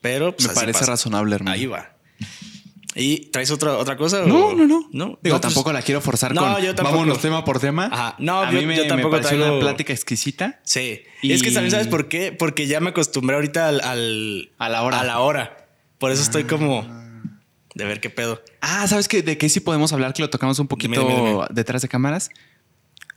Pero 0.00 0.34
pues 0.36 0.48
Me 0.48 0.54
parece 0.54 0.78
pasa. 0.80 0.92
razonable, 0.92 1.34
hermano. 1.34 1.54
Ahí 1.54 1.66
va. 1.66 1.94
¿Y 2.94 3.26
traes 3.30 3.50
otra, 3.50 3.76
otra 3.76 3.96
cosa? 3.96 4.22
No, 4.24 4.46
o- 4.46 4.54
no, 4.54 4.66
no. 4.66 4.88
No, 4.92 5.18
Digo, 5.22 5.36
No, 5.36 5.40
pues- 5.40 5.40
tampoco 5.40 5.72
la 5.72 5.82
quiero 5.82 6.00
forzar 6.00 6.34
No, 6.34 6.40
con 6.54 6.62
yo 6.62 6.74
tampoco. 6.74 6.98
vámonos 6.98 7.20
tema 7.20 7.44
por 7.44 7.60
tema. 7.60 7.88
Ajá. 7.92 8.16
No, 8.18 8.40
a 8.40 8.50
yo- 8.50 8.58
mí 8.58 8.66
me, 8.66 8.76
yo 8.76 8.82
me 8.84 8.88
tampoco 8.88 9.12
pareció 9.12 9.36
traigo- 9.38 9.52
una 9.56 9.60
plática 9.60 9.92
exquisita. 9.92 10.58
Sí. 10.64 11.02
Y- 11.22 11.32
Es 11.32 11.42
que 11.42 11.50
también, 11.52 11.70
¿sabes 11.70 11.86
por 11.86 12.08
qué? 12.08 12.32
Porque 12.32 12.66
ya 12.66 12.80
me 12.80 12.90
acostumbré 12.90 13.36
ahorita 13.36 13.68
al, 13.68 13.80
al- 13.82 14.50
A 14.58 14.68
la 14.68 14.82
hora. 14.82 15.00
A 15.00 15.04
la 15.04 15.20
hora. 15.20 15.68
Por 15.98 16.10
eso 16.10 16.22
estoy 16.22 16.44
como 16.44 16.86
de 17.74 17.84
ver 17.84 18.00
qué 18.00 18.10
pedo. 18.10 18.42
Ah, 18.62 18.86
¿sabes 18.88 19.06
qué? 19.06 19.22
¿De 19.22 19.36
qué 19.38 19.48
sí 19.48 19.60
podemos 19.60 19.92
hablar? 19.92 20.12
Que 20.12 20.22
lo 20.22 20.30
tocamos 20.30 20.58
un 20.58 20.66
poquito 20.66 21.00
Dime, 21.00 21.14
dime, 21.14 21.28
dime. 21.30 21.44
detrás 21.50 21.82
de 21.82 21.88
cámaras. 21.88 22.30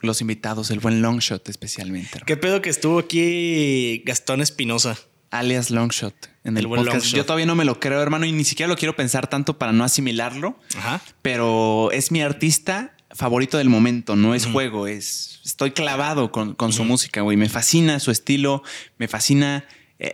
Los 0.02 0.20
invitados, 0.22 0.70
el 0.72 0.80
buen 0.80 1.02
Longshot 1.02 1.48
especialmente. 1.50 2.10
hermano. 2.10 2.26
¿Qué 2.26 2.38
pedo 2.38 2.62
que 2.62 2.70
estuvo 2.70 3.00
aquí 3.00 4.02
Gastón 4.06 4.42
Espinosa? 4.42 4.98
Alias 5.30 5.70
Longshot 5.72 6.30
en 6.44 6.58
el, 6.58 6.66
El 6.66 6.70
podcast. 6.70 7.08
Yo 7.08 7.26
todavía 7.26 7.46
no 7.46 7.56
me 7.56 7.66
lo 7.66 7.80
creo, 7.80 8.02
hermano, 8.02 8.26
y 8.26 8.32
ni 8.32 8.44
siquiera 8.44 8.68
lo 8.70 8.76
quiero 8.76 8.96
pensar 8.96 9.28
tanto 9.28 9.58
para 9.58 9.72
no 9.72 9.84
asimilarlo. 9.84 10.58
Ajá. 10.78 11.02
Pero 11.22 11.92
es 11.92 12.12
mi 12.12 12.22
artista 12.22 12.94
favorito 13.12 13.58
del 13.58 13.70
momento, 13.70 14.16
no 14.16 14.34
es 14.34 14.46
juego, 14.46 14.88
es 14.88 15.42
estoy 15.44 15.72
clavado 15.72 16.32
con, 16.32 16.54
con 16.54 16.72
su 16.74 16.84
música, 16.84 17.22
güey. 17.22 17.38
Me 17.38 17.50
fascina 17.50 18.00
su 18.00 18.12
estilo, 18.12 18.64
me 18.98 19.08
fascina 19.08 19.66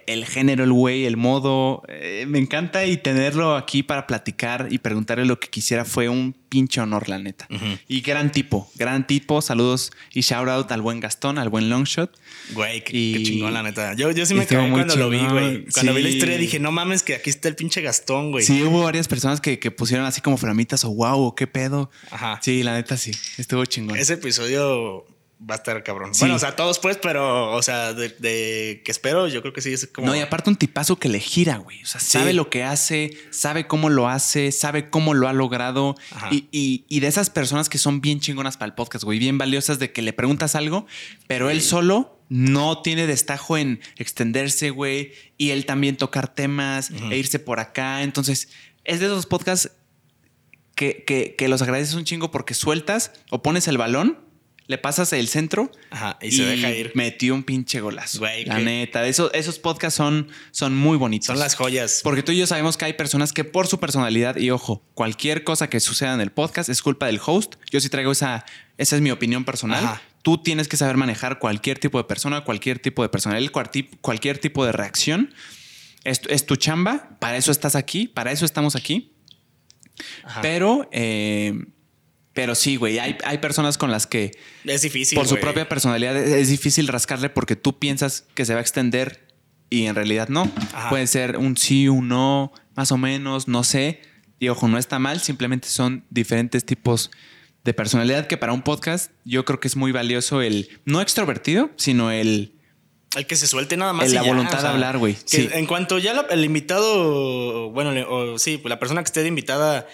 el 0.07 0.25
género, 0.25 0.63
el 0.65 0.73
güey, 0.73 1.05
el 1.05 1.15
modo. 1.17 1.83
eh, 1.87 2.25
me 2.27 2.39
encanta 2.39 2.85
y 2.85 2.97
tenerlo 2.97 3.55
aquí 3.55 3.83
para 3.83 4.05
platicar 4.05 4.67
y 4.69 4.79
preguntarle 4.79 5.25
lo 5.25 5.39
que 5.39 5.47
quisiera 5.49 5.85
fue 5.85 6.09
un 6.09 6.35
pinche 6.49 6.79
honor, 6.81 7.07
la 7.09 7.19
neta. 7.19 7.47
Ujú. 7.49 7.77
Y 7.87 8.01
gran 8.01 8.31
tipo, 8.31 8.69
gran 8.75 9.07
tipo. 9.07 9.41
Saludos 9.41 9.91
y 10.13 10.21
shout 10.21 10.47
out 10.49 10.71
al 10.71 10.81
buen 10.81 10.99
Gastón, 10.99 11.37
al 11.37 11.49
buen 11.49 11.69
Longshot. 11.69 12.11
Güey, 12.53 12.83
qué, 12.83 12.91
Y- 12.97 13.13
qué 13.13 13.23
chingón, 13.23 13.53
la 13.53 13.63
neta. 13.63 13.93
Yo, 13.93 14.11
yo 14.11 14.25
sí 14.25 14.33
me 14.33 14.41
muy 14.45 14.69
cuando 14.71 14.95
lo 14.97 15.09
vi, 15.09 15.19
güey. 15.25 15.65
Cuando 15.73 15.93
vi 15.93 16.03
la 16.03 16.09
historia 16.09 16.37
dije, 16.37 16.59
no 16.59 16.71
mames, 16.71 17.03
que 17.03 17.15
aquí 17.15 17.29
está 17.29 17.47
el 17.47 17.55
pinche 17.55 17.81
Gastón, 17.81 18.31
güey. 18.31 18.43
Sí, 18.43 18.63
hubo 18.63 18.83
varias 18.83 19.07
personas 19.07 19.39
que, 19.41 19.57
que 19.59 19.71
pusieron 19.71 20.05
así 20.05 20.19
como 20.21 20.37
flamitas 20.37 20.83
o 20.83 20.89
wow, 20.93 21.33
qué 21.35 21.47
pedo. 21.47 21.89
Ajá. 22.11 22.39
Sí, 22.41 22.63
la 22.63 22.73
neta 22.73 22.97
sí, 22.97 23.11
estuvo 23.37 23.63
chingón. 23.65 23.97
Ese 23.97 24.13
episodio 24.13 25.05
va 25.39 25.55
a 25.55 25.57
estar 25.57 25.83
cabrón. 25.83 26.11
Bueno, 26.19 26.35
o 26.35 26.39
sea, 26.39 26.55
todos 26.55 26.79
pues, 26.79 26.97
pero, 26.97 27.51
o 27.51 27.61
sea, 27.61 27.93
de, 27.93 28.81
que 28.83 28.91
espero, 28.91 29.27
yo 29.27 29.41
creo 29.41 29.53
que 29.53 29.61
sí 29.61 29.73
es 29.73 29.87
como. 29.87 30.07
No, 30.07 30.15
y 30.15 30.19
aparte 30.19 30.49
un 30.49 30.55
tipazo 30.55 30.97
que 30.97 31.09
le 31.09 31.19
gira, 31.19 31.57
güey. 31.57 31.83
O 31.83 31.85
sea, 31.85 32.01
sabe 32.01 32.33
lo 32.33 32.49
que 32.49 32.63
hace, 32.63 33.17
sabe 33.29 33.67
cómo 33.67 33.89
lo 33.89 34.07
hace, 34.07 34.51
sabe 34.51 34.89
cómo 34.89 35.13
lo 35.13 35.27
ha 35.27 35.33
logrado. 35.33 35.95
Y, 36.31 36.85
y, 36.87 36.99
de 36.99 37.07
esas 37.07 37.29
personas 37.29 37.69
que 37.69 37.77
son 37.77 38.01
bien 38.01 38.19
chingonas 38.19 38.57
para 38.57 38.67
el 38.67 38.73
podcast, 38.73 39.03
güey, 39.03 39.19
bien 39.19 39.37
valiosas 39.37 39.79
de 39.79 39.91
que 39.91 40.01
le 40.01 40.13
preguntas 40.13 40.55
algo, 40.55 40.87
pero 41.27 41.49
él 41.49 41.61
solo 41.61 42.19
no 42.29 42.81
tiene 42.81 43.07
destajo 43.07 43.57
en 43.57 43.79
extenderse, 43.95 44.71
güey, 44.71 45.13
y 45.37 45.51
él 45.51 45.65
también 45.65 45.97
tocar 45.97 46.33
temas 46.33 46.91
e 47.09 47.17
irse 47.17 47.39
por 47.39 47.59
acá. 47.59 48.01
Entonces, 48.03 48.49
es 48.83 48.99
de 48.99 49.05
esos 49.05 49.25
podcasts 49.25 49.71
que, 50.75 51.03
que, 51.05 51.35
que 51.35 51.47
los 51.47 51.61
agradeces 51.61 51.95
un 51.95 52.03
chingo 52.03 52.31
porque 52.31 52.53
sueltas 52.53 53.11
o 53.29 53.41
pones 53.41 53.67
el 53.67 53.77
balón 53.77 54.26
le 54.67 54.77
pasas 54.77 55.13
el 55.13 55.29
centro 55.29 55.71
y, 56.21 56.31
se 56.31 56.43
deja 56.43 56.69
ir. 56.71 56.91
Metió 56.93 57.33
un 57.33 57.43
pinche 57.43 57.79
golazo. 57.79 58.21
la 58.45 58.59
neta, 58.59 59.07
esos, 59.07 59.31
esos 59.33 59.59
podcasts 59.59 59.95
son, 59.95 60.27
son 60.51 60.75
muy 60.75 60.97
bonitos. 60.97 61.27
Son 61.27 61.39
las 61.39 61.55
joyas. 61.55 62.01
Porque 62.03 62.21
tú 62.21 62.33
y 62.33 62.37
yo 62.37 62.47
sabemos 62.47 62.75
que 62.75 62.85
hay 62.85 62.93
personas 62.93 63.31
que 63.31 63.45
por 63.45 63.67
su 63.67 63.79
personalidad, 63.79 64.35
y 64.35 64.51
ojo, 64.51 64.83
cualquier 64.93 65.45
cosa 65.45 65.69
que 65.69 65.79
suceda 65.79 66.13
en 66.13 66.21
el 66.21 66.31
podcast 66.31 66.69
es 66.69 66.81
culpa 66.81 67.05
del 67.05 67.19
host. 67.25 67.55
Yo 67.71 67.79
sí 67.79 67.89
traigo 67.89 68.11
esa, 68.11 68.45
esa 68.77 68.95
es 68.97 69.01
mi 69.01 69.11
opinión 69.11 69.45
personal. 69.45 70.01
Tú 70.21 70.37
tienes 70.43 70.67
que 70.67 70.75
saber 70.75 70.97
manejar 70.97 71.39
cualquier 71.39 71.79
tipo 71.79 71.97
de 71.97 72.03
persona, 72.03 72.43
cualquier 72.43 72.79
tipo 72.79 73.01
de 73.03 73.09
personalidad, 73.09 73.51
cualquier 74.01 74.37
tipo 74.37 74.65
de 74.65 74.73
reacción. 74.73 75.33
Es, 76.03 76.21
es 76.29 76.45
tu 76.45 76.57
chamba, 76.57 77.17
para 77.19 77.37
eso 77.37 77.51
estás 77.51 77.75
aquí, 77.75 78.07
para 78.07 78.31
eso 78.31 78.43
estamos 78.43 78.75
aquí. 78.75 79.13
Pero 80.41 80.89
eh, 80.91 81.53
pero 82.37 82.53
sí, 82.53 82.75
güey, 82.75 82.99
hay, 82.99 83.17
hay, 83.23 83.39
personas 83.39 83.79
con 83.79 83.89
las 83.89 84.05
que... 84.05 84.29
Es 84.63 84.83
difícil. 84.83 85.17
Por 85.17 85.27
su 85.27 85.39
propia 85.39 85.67
personalidad 85.67 86.15
es 86.15 86.49
difícil 86.49 86.87
rascarle 86.87 87.31
porque 87.31 87.55
tú 87.55 87.79
piensas 87.79 88.25
que 88.35 88.45
se 88.45 88.53
va 88.53 88.59
a 88.59 88.61
extender 88.61 89.27
y 89.71 89.87
en 89.87 89.95
realidad 89.95 90.29
no. 90.29 90.47
Puede 90.91 91.07
ser 91.07 91.37
un 91.37 91.57
sí, 91.57 91.87
un 91.87 92.09
no, 92.09 92.53
más 92.75 92.91
o 92.91 92.97
menos, 92.99 93.47
no 93.47 93.63
sé. 93.63 94.01
Y 94.37 94.49
ojo, 94.49 94.67
no 94.67 94.77
está 94.77 94.99
mal, 94.99 95.19
simplemente 95.19 95.67
son 95.67 96.05
diferentes 96.11 96.63
tipos 96.63 97.09
de 97.63 97.73
personalidad 97.73 98.27
que 98.27 98.37
para 98.37 98.53
un 98.53 98.61
podcast 98.61 99.09
yo 99.25 99.43
creo 99.43 99.59
que 99.59 99.67
es 99.67 99.75
muy 99.75 99.91
valioso 99.91 100.43
el 100.43 100.69
no 100.85 101.01
extrovertido, 101.01 101.71
sino 101.75 102.11
el... 102.11 102.53
El 103.15 103.25
que 103.25 103.35
se 103.35 103.47
suelte 103.47 103.77
nada 103.77 103.93
más. 103.93 104.13
la 104.13 104.21
voluntad 104.21 104.61
de 104.61 104.67
hablar, 104.67 104.99
güey. 104.99 105.17
Sí. 105.25 105.49
En 105.53 105.65
cuanto 105.65 105.97
ya 105.97 106.27
el 106.29 106.45
invitado, 106.45 107.71
bueno, 107.71 107.99
o, 108.07 108.37
sí, 108.37 108.61
la 108.63 108.77
persona 108.77 109.01
que 109.01 109.07
esté 109.07 109.23
de 109.23 109.27
invitada 109.27 109.87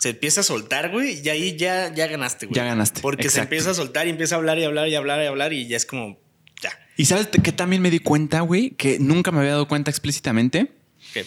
se 0.00 0.08
empieza 0.08 0.40
a 0.40 0.44
soltar, 0.44 0.90
güey, 0.90 1.20
y 1.22 1.28
ahí 1.28 1.56
ya, 1.56 1.92
ya 1.94 2.06
ganaste, 2.06 2.46
güey. 2.46 2.56
Ya 2.56 2.64
ganaste. 2.64 3.02
Porque 3.02 3.28
se 3.28 3.40
empieza 3.40 3.72
a 3.72 3.74
soltar 3.74 4.06
y 4.06 4.10
empieza 4.10 4.34
a 4.34 4.38
hablar 4.38 4.58
y 4.58 4.64
hablar 4.64 4.88
y 4.88 4.94
hablar 4.94 5.22
y 5.22 5.26
hablar 5.26 5.52
y 5.52 5.68
ya 5.68 5.76
es 5.76 5.84
como, 5.84 6.18
ya. 6.62 6.70
Y 6.96 7.04
sabes 7.04 7.26
que 7.26 7.52
también 7.52 7.82
me 7.82 7.90
di 7.90 7.98
cuenta, 7.98 8.40
güey, 8.40 8.70
que 8.70 8.98
nunca 8.98 9.30
me 9.30 9.40
había 9.40 9.50
dado 9.50 9.68
cuenta 9.68 9.90
explícitamente. 9.90 10.72
¿Qué? 11.12 11.26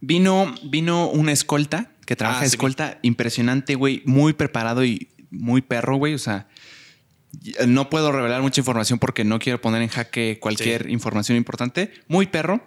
Vino, 0.00 0.52
vino 0.64 1.08
una 1.08 1.30
escolta 1.30 1.92
que 2.06 2.16
trabaja 2.16 2.40
ah, 2.40 2.46
escolta 2.46 2.98
impresionante, 3.02 3.76
güey, 3.76 4.02
muy 4.04 4.32
preparado 4.32 4.84
y 4.84 5.08
muy 5.30 5.62
perro, 5.62 5.96
güey. 5.96 6.14
O 6.14 6.18
sea, 6.18 6.48
no 7.68 7.88
puedo 7.88 8.10
revelar 8.10 8.42
mucha 8.42 8.60
información 8.60 8.98
porque 8.98 9.22
no 9.22 9.38
quiero 9.38 9.60
poner 9.60 9.82
en 9.82 9.88
jaque 9.88 10.38
cualquier 10.40 10.90
información 10.90 11.38
importante. 11.38 11.92
Muy 12.08 12.26
perro, 12.26 12.64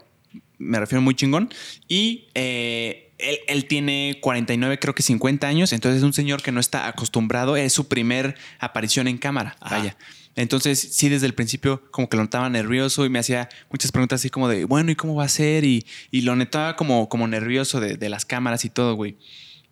me 0.58 0.80
refiero 0.80 1.02
muy 1.02 1.16
chingón. 1.16 1.50
Y 1.90 2.30
eh, 2.36 3.09
él, 3.20 3.66
tiene 3.66 4.18
49, 4.22 4.80
creo 4.80 4.96
que 4.96 5.04
50 5.04 5.48
años, 5.48 5.74
entonces 5.74 6.00
es 6.00 6.04
un 6.04 6.14
señor 6.14 6.42
que 6.42 6.52
no 6.52 6.60
está 6.60 6.88
acostumbrado, 6.88 7.58
es 7.58 7.74
su 7.74 7.88
primer 7.88 8.36
aparición 8.60 9.08
en 9.08 9.18
cámara, 9.18 9.58
vaya. 9.62 9.98
Entonces, 10.36 10.80
sí, 10.80 11.10
desde 11.10 11.26
el 11.26 11.34
principio 11.34 11.84
como 11.92 12.08
que 12.08 12.16
lo 12.16 12.24
notaba 12.24 12.50
nervioso 12.50 13.06
y 13.06 13.10
me 13.10 13.20
hacía 13.20 13.50
muchas 13.70 13.92
preguntas 13.92 14.22
así 14.22 14.30
como 14.30 14.48
de, 14.48 14.64
bueno, 14.64 14.90
¿y 14.92 14.96
cómo 14.96 15.16
va 15.16 15.26
a 15.26 15.30
ser? 15.30 15.66
Y, 15.66 15.86
lo 16.12 16.36
notaba 16.36 16.76
como, 16.76 17.10
como 17.10 17.28
nervioso 17.28 17.80
de, 17.80 17.98
de 17.98 18.10
las 18.10 18.26
cámaras 18.26 18.64
y 18.64 18.70
todo, 18.70 18.96
güey. 18.96 19.18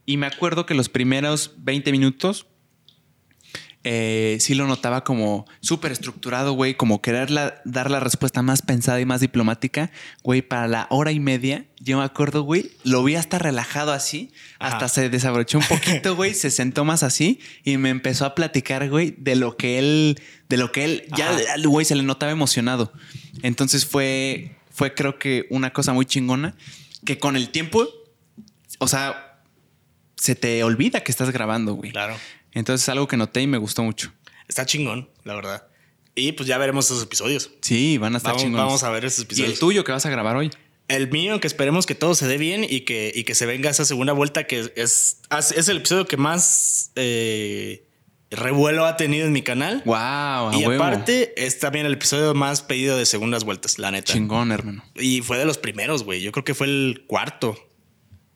Y 0.05 0.17
me 0.17 0.25
acuerdo 0.25 0.65
que 0.65 0.73
los 0.73 0.89
primeros 0.89 1.53
20 1.59 1.91
minutos 1.91 2.47
eh, 3.89 4.37
sí 4.41 4.53
lo 4.53 4.67
notaba 4.67 5.05
como 5.05 5.45
súper 5.61 5.93
estructurado, 5.93 6.51
güey, 6.51 6.75
como 6.75 7.01
querer 7.01 7.29
dar 7.63 7.89
la 7.89 8.01
respuesta 8.01 8.41
más 8.41 8.61
pensada 8.61 8.99
y 8.99 9.05
más 9.05 9.21
diplomática, 9.21 9.91
güey, 10.23 10.41
para 10.41 10.67
la 10.67 10.87
hora 10.89 11.13
y 11.13 11.21
media, 11.21 11.63
yo 11.79 11.97
me 11.97 12.03
acuerdo, 12.03 12.41
güey, 12.41 12.71
lo 12.83 13.01
vi 13.01 13.15
hasta 13.15 13.39
relajado 13.39 13.93
así, 13.93 14.33
hasta 14.59 14.89
se 14.89 15.09
desabrochó 15.09 15.59
un 15.59 15.63
poquito, 15.63 16.17
güey, 16.17 16.33
se 16.33 16.51
sentó 16.51 16.83
más 16.83 17.01
así 17.01 17.39
y 17.63 17.77
me 17.77 17.89
empezó 17.89 18.25
a 18.25 18.35
platicar, 18.35 18.89
güey, 18.89 19.15
de 19.17 19.37
lo 19.37 19.55
que 19.55 19.79
él, 19.79 20.19
de 20.49 20.57
lo 20.57 20.73
que 20.73 20.83
él, 20.83 21.07
ya, 21.15 21.31
güey, 21.63 21.85
se 21.85 21.95
le 21.95 22.03
notaba 22.03 22.33
emocionado. 22.33 22.91
Entonces 23.41 23.85
fue, 23.85 24.57
fue 24.69 24.95
creo 24.95 25.17
que 25.17 25.47
una 25.49 25.71
cosa 25.71 25.93
muy 25.93 26.05
chingona 26.05 26.55
que 27.05 27.19
con 27.19 27.37
el 27.37 27.51
tiempo, 27.51 27.87
o 28.79 28.87
sea, 28.89 29.39
se 30.17 30.35
te 30.35 30.61
olvida 30.65 31.05
que 31.05 31.11
estás 31.11 31.29
grabando, 31.29 31.75
güey. 31.75 31.91
Claro. 31.91 32.17
Entonces 32.57 32.83
es 32.83 32.89
algo 32.89 33.07
que 33.07 33.17
noté 33.17 33.41
y 33.41 33.47
me 33.47 33.57
gustó 33.57 33.83
mucho. 33.83 34.11
Está 34.47 34.65
chingón, 34.65 35.09
la 35.23 35.35
verdad. 35.35 35.67
Y 36.15 36.31
pues 36.31 36.47
ya 36.47 36.57
veremos 36.57 36.85
esos 36.85 37.03
episodios. 37.03 37.51
Sí, 37.61 37.97
van 37.97 38.15
a 38.15 38.17
estar 38.17 38.35
vamos, 38.35 38.51
Vamos 38.51 38.83
a 38.83 38.89
ver 38.89 39.05
esos 39.05 39.25
episodios. 39.25 39.49
¿Y 39.49 39.53
el 39.53 39.59
tuyo 39.59 39.83
que 39.83 39.91
vas 39.91 40.05
a 40.05 40.09
grabar 40.09 40.35
hoy? 40.35 40.49
El 40.87 41.11
mío, 41.11 41.39
que 41.39 41.47
esperemos 41.47 41.85
que 41.85 41.95
todo 41.95 42.15
se 42.15 42.27
dé 42.27 42.37
bien 42.37 42.65
y 42.67 42.81
que, 42.81 43.11
y 43.13 43.25
que 43.25 43.35
se 43.35 43.45
venga 43.45 43.69
esa 43.69 43.85
segunda 43.85 44.13
vuelta, 44.13 44.45
que 44.45 44.71
es, 44.75 45.21
es 45.29 45.67
el 45.67 45.77
episodio 45.77 46.07
que 46.07 46.17
más 46.17 46.91
eh, 46.95 47.85
revuelo 48.31 48.85
ha 48.85 48.97
tenido 48.97 49.27
en 49.27 49.33
mi 49.33 49.41
canal. 49.41 49.83
Wow, 49.85 50.53
y 50.53 50.63
aparte 50.63 51.33
es 51.45 51.59
también 51.59 51.85
el 51.85 51.93
episodio 51.93 52.33
más 52.33 52.61
pedido 52.61 52.97
de 52.97 53.05
segundas 53.05 53.43
vueltas, 53.43 53.77
la 53.79 53.91
neta. 53.91 54.13
Chingón, 54.13 54.51
hermano. 54.51 54.83
Y 54.95 55.21
fue 55.21 55.37
de 55.37 55.45
los 55.45 55.57
primeros, 55.57 56.03
güey. 56.03 56.21
Yo 56.21 56.31
creo 56.31 56.43
que 56.43 56.55
fue 56.55 56.67
el 56.67 57.03
cuarto. 57.05 57.66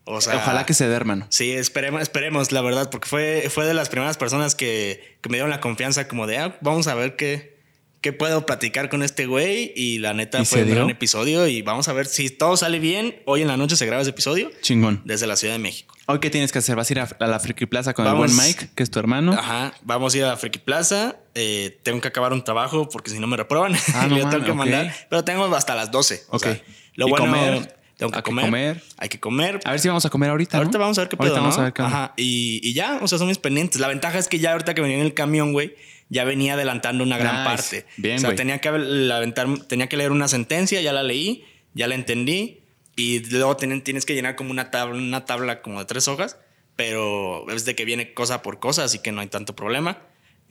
Ojalá 0.06 0.65
que 0.65 0.73
se 0.73 0.88
dé, 0.88 0.95
hermano. 0.95 1.28
Sí, 1.30 1.52
esperemos, 1.52 2.02
esperemos, 2.02 2.52
la 2.52 2.61
verdad, 2.61 2.90
porque 2.90 3.07
fue, 3.07 3.48
fue 3.49 3.65
de 3.65 3.73
las 3.73 3.90
primeras 3.90 4.18
personas 4.18 4.56
que, 4.56 5.18
me 5.30 5.38
dieron 5.38 5.49
la 5.49 5.61
confianza 5.61 6.07
como 6.07 6.28
de, 6.28 6.38
ah, 6.38 6.57
vamos 6.61 6.88
a 6.88 6.95
ver 6.95 7.15
qué, 7.15 7.57
qué 8.02 8.11
puedo 8.11 8.45
platicar 8.45 8.90
con 8.90 9.03
este 9.03 9.28
güey. 9.28 9.72
Y 9.76 9.99
la 9.99 10.14
neta 10.14 10.44
fue 10.44 10.64
un 10.64 10.72
gran 10.72 10.90
episodio 10.90 11.48
y 11.48 11.61
vamos 11.61 11.88
a 11.88 11.94
ver 11.94 12.07
si 12.07 12.30
todo 12.30 12.57
sale 12.57 12.80
bien. 12.80 13.22
Hoy 13.26 13.44
en 13.44 13.48
la 13.48 13.57
noche 13.57 13.76
se 13.76 13.86
graba 13.86 14.02
ese 14.02 14.10
episodio. 14.10 14.52
Chingón. 14.61 15.02
Desde 15.06 15.28
la 15.28 15.36
Ciudad 15.36 15.53
de 15.53 15.60
México. 15.60 15.94
¿Hoy 16.07 16.19
qué 16.19 16.30
tienes 16.30 16.52
que 16.52 16.60
hacer? 16.60 16.76
¿Vas 16.76 16.90
a 16.90 16.94
ir 16.94 16.99
a, 16.99 17.28
la 17.28 17.40
Friki 17.40 17.68
Plaza 17.68 17.94
con 17.94 18.06
el 18.06 18.15
buen 18.15 18.36
Mike, 18.36 18.72
que 18.76 18.84
es 18.84 18.90
tu 18.90 18.99
hermano? 18.99 19.34
Ajá, 19.34 19.73
vamos 19.84 20.14
a 20.14 20.18
ir 20.18 20.23
a 20.23 20.30
la 20.30 20.38
Friki 20.38 20.60
Plaza. 20.60 21.18
Eh, 21.36 21.80
tengo 21.84 22.02
que 22.02 22.07
acabar 22.07 22.34
un 22.34 22.44
trabajo 22.44 22.90
porque 22.90 23.11
si 23.11 23.19
no 23.19 23.28
me 23.28 23.38
reprueban. 23.38 23.76
Ah, 23.94 24.07
yo 24.10 24.28
tengo 24.28 24.44
que 24.44 24.53
mandar. 24.53 24.94
Pero 25.10 25.23
tengo 25.23 25.56
hasta 25.56 25.76
las 25.76 25.91
12. 25.91 26.23
Ok. 26.30 26.48
lo 26.95 27.07
bueno... 27.07 27.61
Tengo 28.02 28.14
que, 28.14 28.23
comer, 28.23 28.82
Hay 28.98 29.10
que 29.10 29.19
comer. 29.19 29.60
A 29.64 29.69
ver 29.69 29.80
si 29.80 29.88
vamos 29.88 30.03
a 30.07 30.10
comer 30.10 30.32
ahorita. 30.32 30.57
Ahorita 30.57 30.80
vamos 30.80 30.98
a 30.98 31.02
ver 31.02 31.10
qué 31.10 31.18
pedo, 31.18 31.28
Ahorita 31.28 31.41
vamos 31.41 31.57
a 31.60 31.64
ver 31.65 31.73
qué 31.73 31.82
Ajá. 31.84 32.14
Y, 32.18 32.60
y, 32.64 32.73
ya, 32.73 32.98
o 32.99 33.07
sea, 33.07 33.19
son 33.19 33.28
mis 33.28 33.38
pendientes. 33.38 33.80
La 33.80 33.88
ventaja 33.88 34.18
es 34.18 34.28
que 34.28 34.40
ya 34.40 34.53
ahorita 34.53 34.73
que 34.73 34.82
venía 34.82 34.98
en 34.98 35.03
el 35.03 35.14
camión, 35.14 35.53
güey, 35.53 35.76
ya 36.10 36.23
venía 36.23 36.56
adelantando 36.56 37.03
una 37.03 37.19
gran 37.19 37.45
parte. 37.45 37.86
Bien, 37.98 38.18
o 38.18 38.19
sea, 38.19 38.34
tenía 38.34 38.57
que, 38.57 38.69
aventar, 38.69 39.48
tenía 39.68 39.86
que 39.86 39.98
leer 39.98 40.11
una 40.11 40.28
sentencia, 40.28 40.82
ya 40.82 40.94
la 40.94 41.03
leí, 41.03 41.45
ya 41.76 41.88
la 41.88 41.94
entendí. 41.94 42.61
Y 42.95 43.19
luego 43.30 43.56
tienes 43.56 44.03
que 44.07 44.15
llenar 44.15 44.36
como 44.36 44.49
una 44.49 44.72
tabla, 44.72 44.98
una 44.98 45.26
tabla 45.26 45.61
como 45.61 45.78
de 45.78 45.86
tres 45.86 46.07
hojas. 46.07 46.40
Pero 46.76 47.48
es 47.52 47.65
de 47.65 47.76
que 47.76 47.86
viene 47.86 48.15
cosa 48.15 48.41
por 48.41 48.60
cosa, 48.60 48.84
así 48.84 48.98
que 48.98 49.11
no 49.11 49.22
hay 49.22 49.28
tanto 49.28 49.56
problema. 49.56 49.99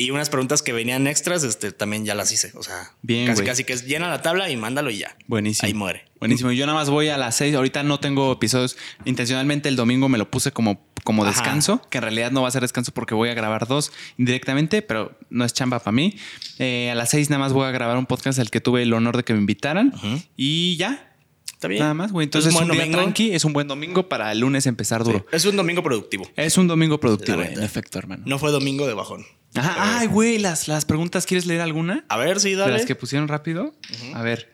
Y 0.00 0.12
unas 0.12 0.30
preguntas 0.30 0.62
que 0.62 0.72
venían 0.72 1.06
extras, 1.06 1.44
este, 1.44 1.72
también 1.72 2.06
ya 2.06 2.14
las 2.14 2.32
hice. 2.32 2.52
O 2.54 2.62
sea, 2.62 2.90
Bien, 3.02 3.26
casi, 3.26 3.44
casi 3.44 3.64
que 3.64 3.74
es 3.74 3.84
llena 3.84 4.08
la 4.08 4.22
tabla 4.22 4.48
y 4.48 4.56
mándalo 4.56 4.90
y 4.90 4.96
ya. 4.96 5.14
Buenísimo. 5.26 5.66
Ahí 5.66 5.74
muere. 5.74 6.06
Buenísimo. 6.18 6.52
Yo 6.52 6.64
nada 6.64 6.78
más 6.78 6.88
voy 6.88 7.08
a 7.08 7.18
las 7.18 7.36
seis. 7.36 7.54
Ahorita 7.54 7.82
no 7.82 8.00
tengo 8.00 8.32
episodios. 8.32 8.78
Intencionalmente 9.04 9.68
el 9.68 9.76
domingo 9.76 10.08
me 10.08 10.16
lo 10.16 10.30
puse 10.30 10.52
como, 10.52 10.86
como 11.04 11.26
descanso, 11.26 11.82
que 11.90 11.98
en 11.98 12.02
realidad 12.02 12.30
no 12.30 12.40
va 12.40 12.48
a 12.48 12.50
ser 12.50 12.62
descanso 12.62 12.94
porque 12.94 13.14
voy 13.14 13.28
a 13.28 13.34
grabar 13.34 13.68
dos 13.68 13.92
indirectamente, 14.16 14.80
pero 14.80 15.18
no 15.28 15.44
es 15.44 15.52
chamba 15.52 15.80
para 15.80 15.92
mí. 15.92 16.16
Eh, 16.58 16.88
a 16.90 16.94
las 16.94 17.10
seis 17.10 17.28
nada 17.28 17.40
más 17.40 17.52
voy 17.52 17.66
a 17.66 17.70
grabar 17.70 17.98
un 17.98 18.06
podcast 18.06 18.38
al 18.38 18.50
que 18.50 18.62
tuve 18.62 18.82
el 18.82 18.94
honor 18.94 19.18
de 19.18 19.24
que 19.24 19.34
me 19.34 19.40
invitaran. 19.40 19.92
Y 20.34 20.78
ya, 20.78 21.10
Está 21.52 21.68
bien. 21.68 21.80
Nada 21.80 21.92
más, 21.92 22.10
güey. 22.10 22.24
Entonces, 22.24 22.54
es 22.54 22.58
un, 22.58 22.70
día 22.70 22.90
tranqui, 22.90 23.32
es 23.34 23.44
un 23.44 23.52
buen 23.52 23.68
domingo 23.68 24.08
para 24.08 24.32
el 24.32 24.38
lunes 24.38 24.64
empezar 24.64 25.04
duro. 25.04 25.26
es 25.30 25.44
un 25.44 25.56
domingo 25.56 25.82
productivo. 25.82 26.26
Es 26.36 26.56
un 26.56 26.68
domingo 26.68 26.98
productivo, 26.98 27.42
en 27.42 27.62
efecto, 27.62 27.98
hermano. 27.98 28.22
No 28.24 28.38
fue 28.38 28.50
domingo 28.50 28.86
de 28.86 28.94
bajón. 28.94 29.26
Ajá. 29.54 29.98
Ay, 29.98 30.06
güey, 30.06 30.38
las, 30.38 30.68
las 30.68 30.84
preguntas, 30.84 31.26
¿quieres 31.26 31.46
leer 31.46 31.60
alguna? 31.60 32.04
A 32.08 32.16
ver, 32.16 32.40
sí, 32.40 32.54
dale. 32.54 32.72
De 32.72 32.78
las 32.78 32.86
que 32.86 32.94
pusieron 32.94 33.28
rápido. 33.28 33.74
A 34.14 34.22
ver. 34.22 34.50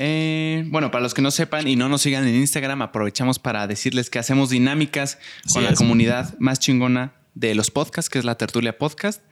Eh, 0.00 0.64
bueno, 0.68 0.92
para 0.92 1.02
los 1.02 1.12
que 1.12 1.22
no 1.22 1.32
sepan 1.32 1.66
y 1.66 1.74
no 1.74 1.88
nos 1.88 2.02
sigan 2.02 2.26
en 2.26 2.36
Instagram, 2.36 2.82
aprovechamos 2.82 3.40
para 3.40 3.66
decirles 3.66 4.10
que 4.10 4.20
hacemos 4.20 4.48
dinámicas 4.48 5.18
con 5.52 5.64
la 5.64 5.74
comunidad 5.74 6.38
más 6.38 6.60
chingona 6.60 7.14
de 7.34 7.56
los 7.56 7.72
podcasts, 7.72 8.08
que 8.08 8.20
es 8.20 8.24
la 8.24 8.36
Tertulia 8.36 8.78
Podcast, 8.78 9.22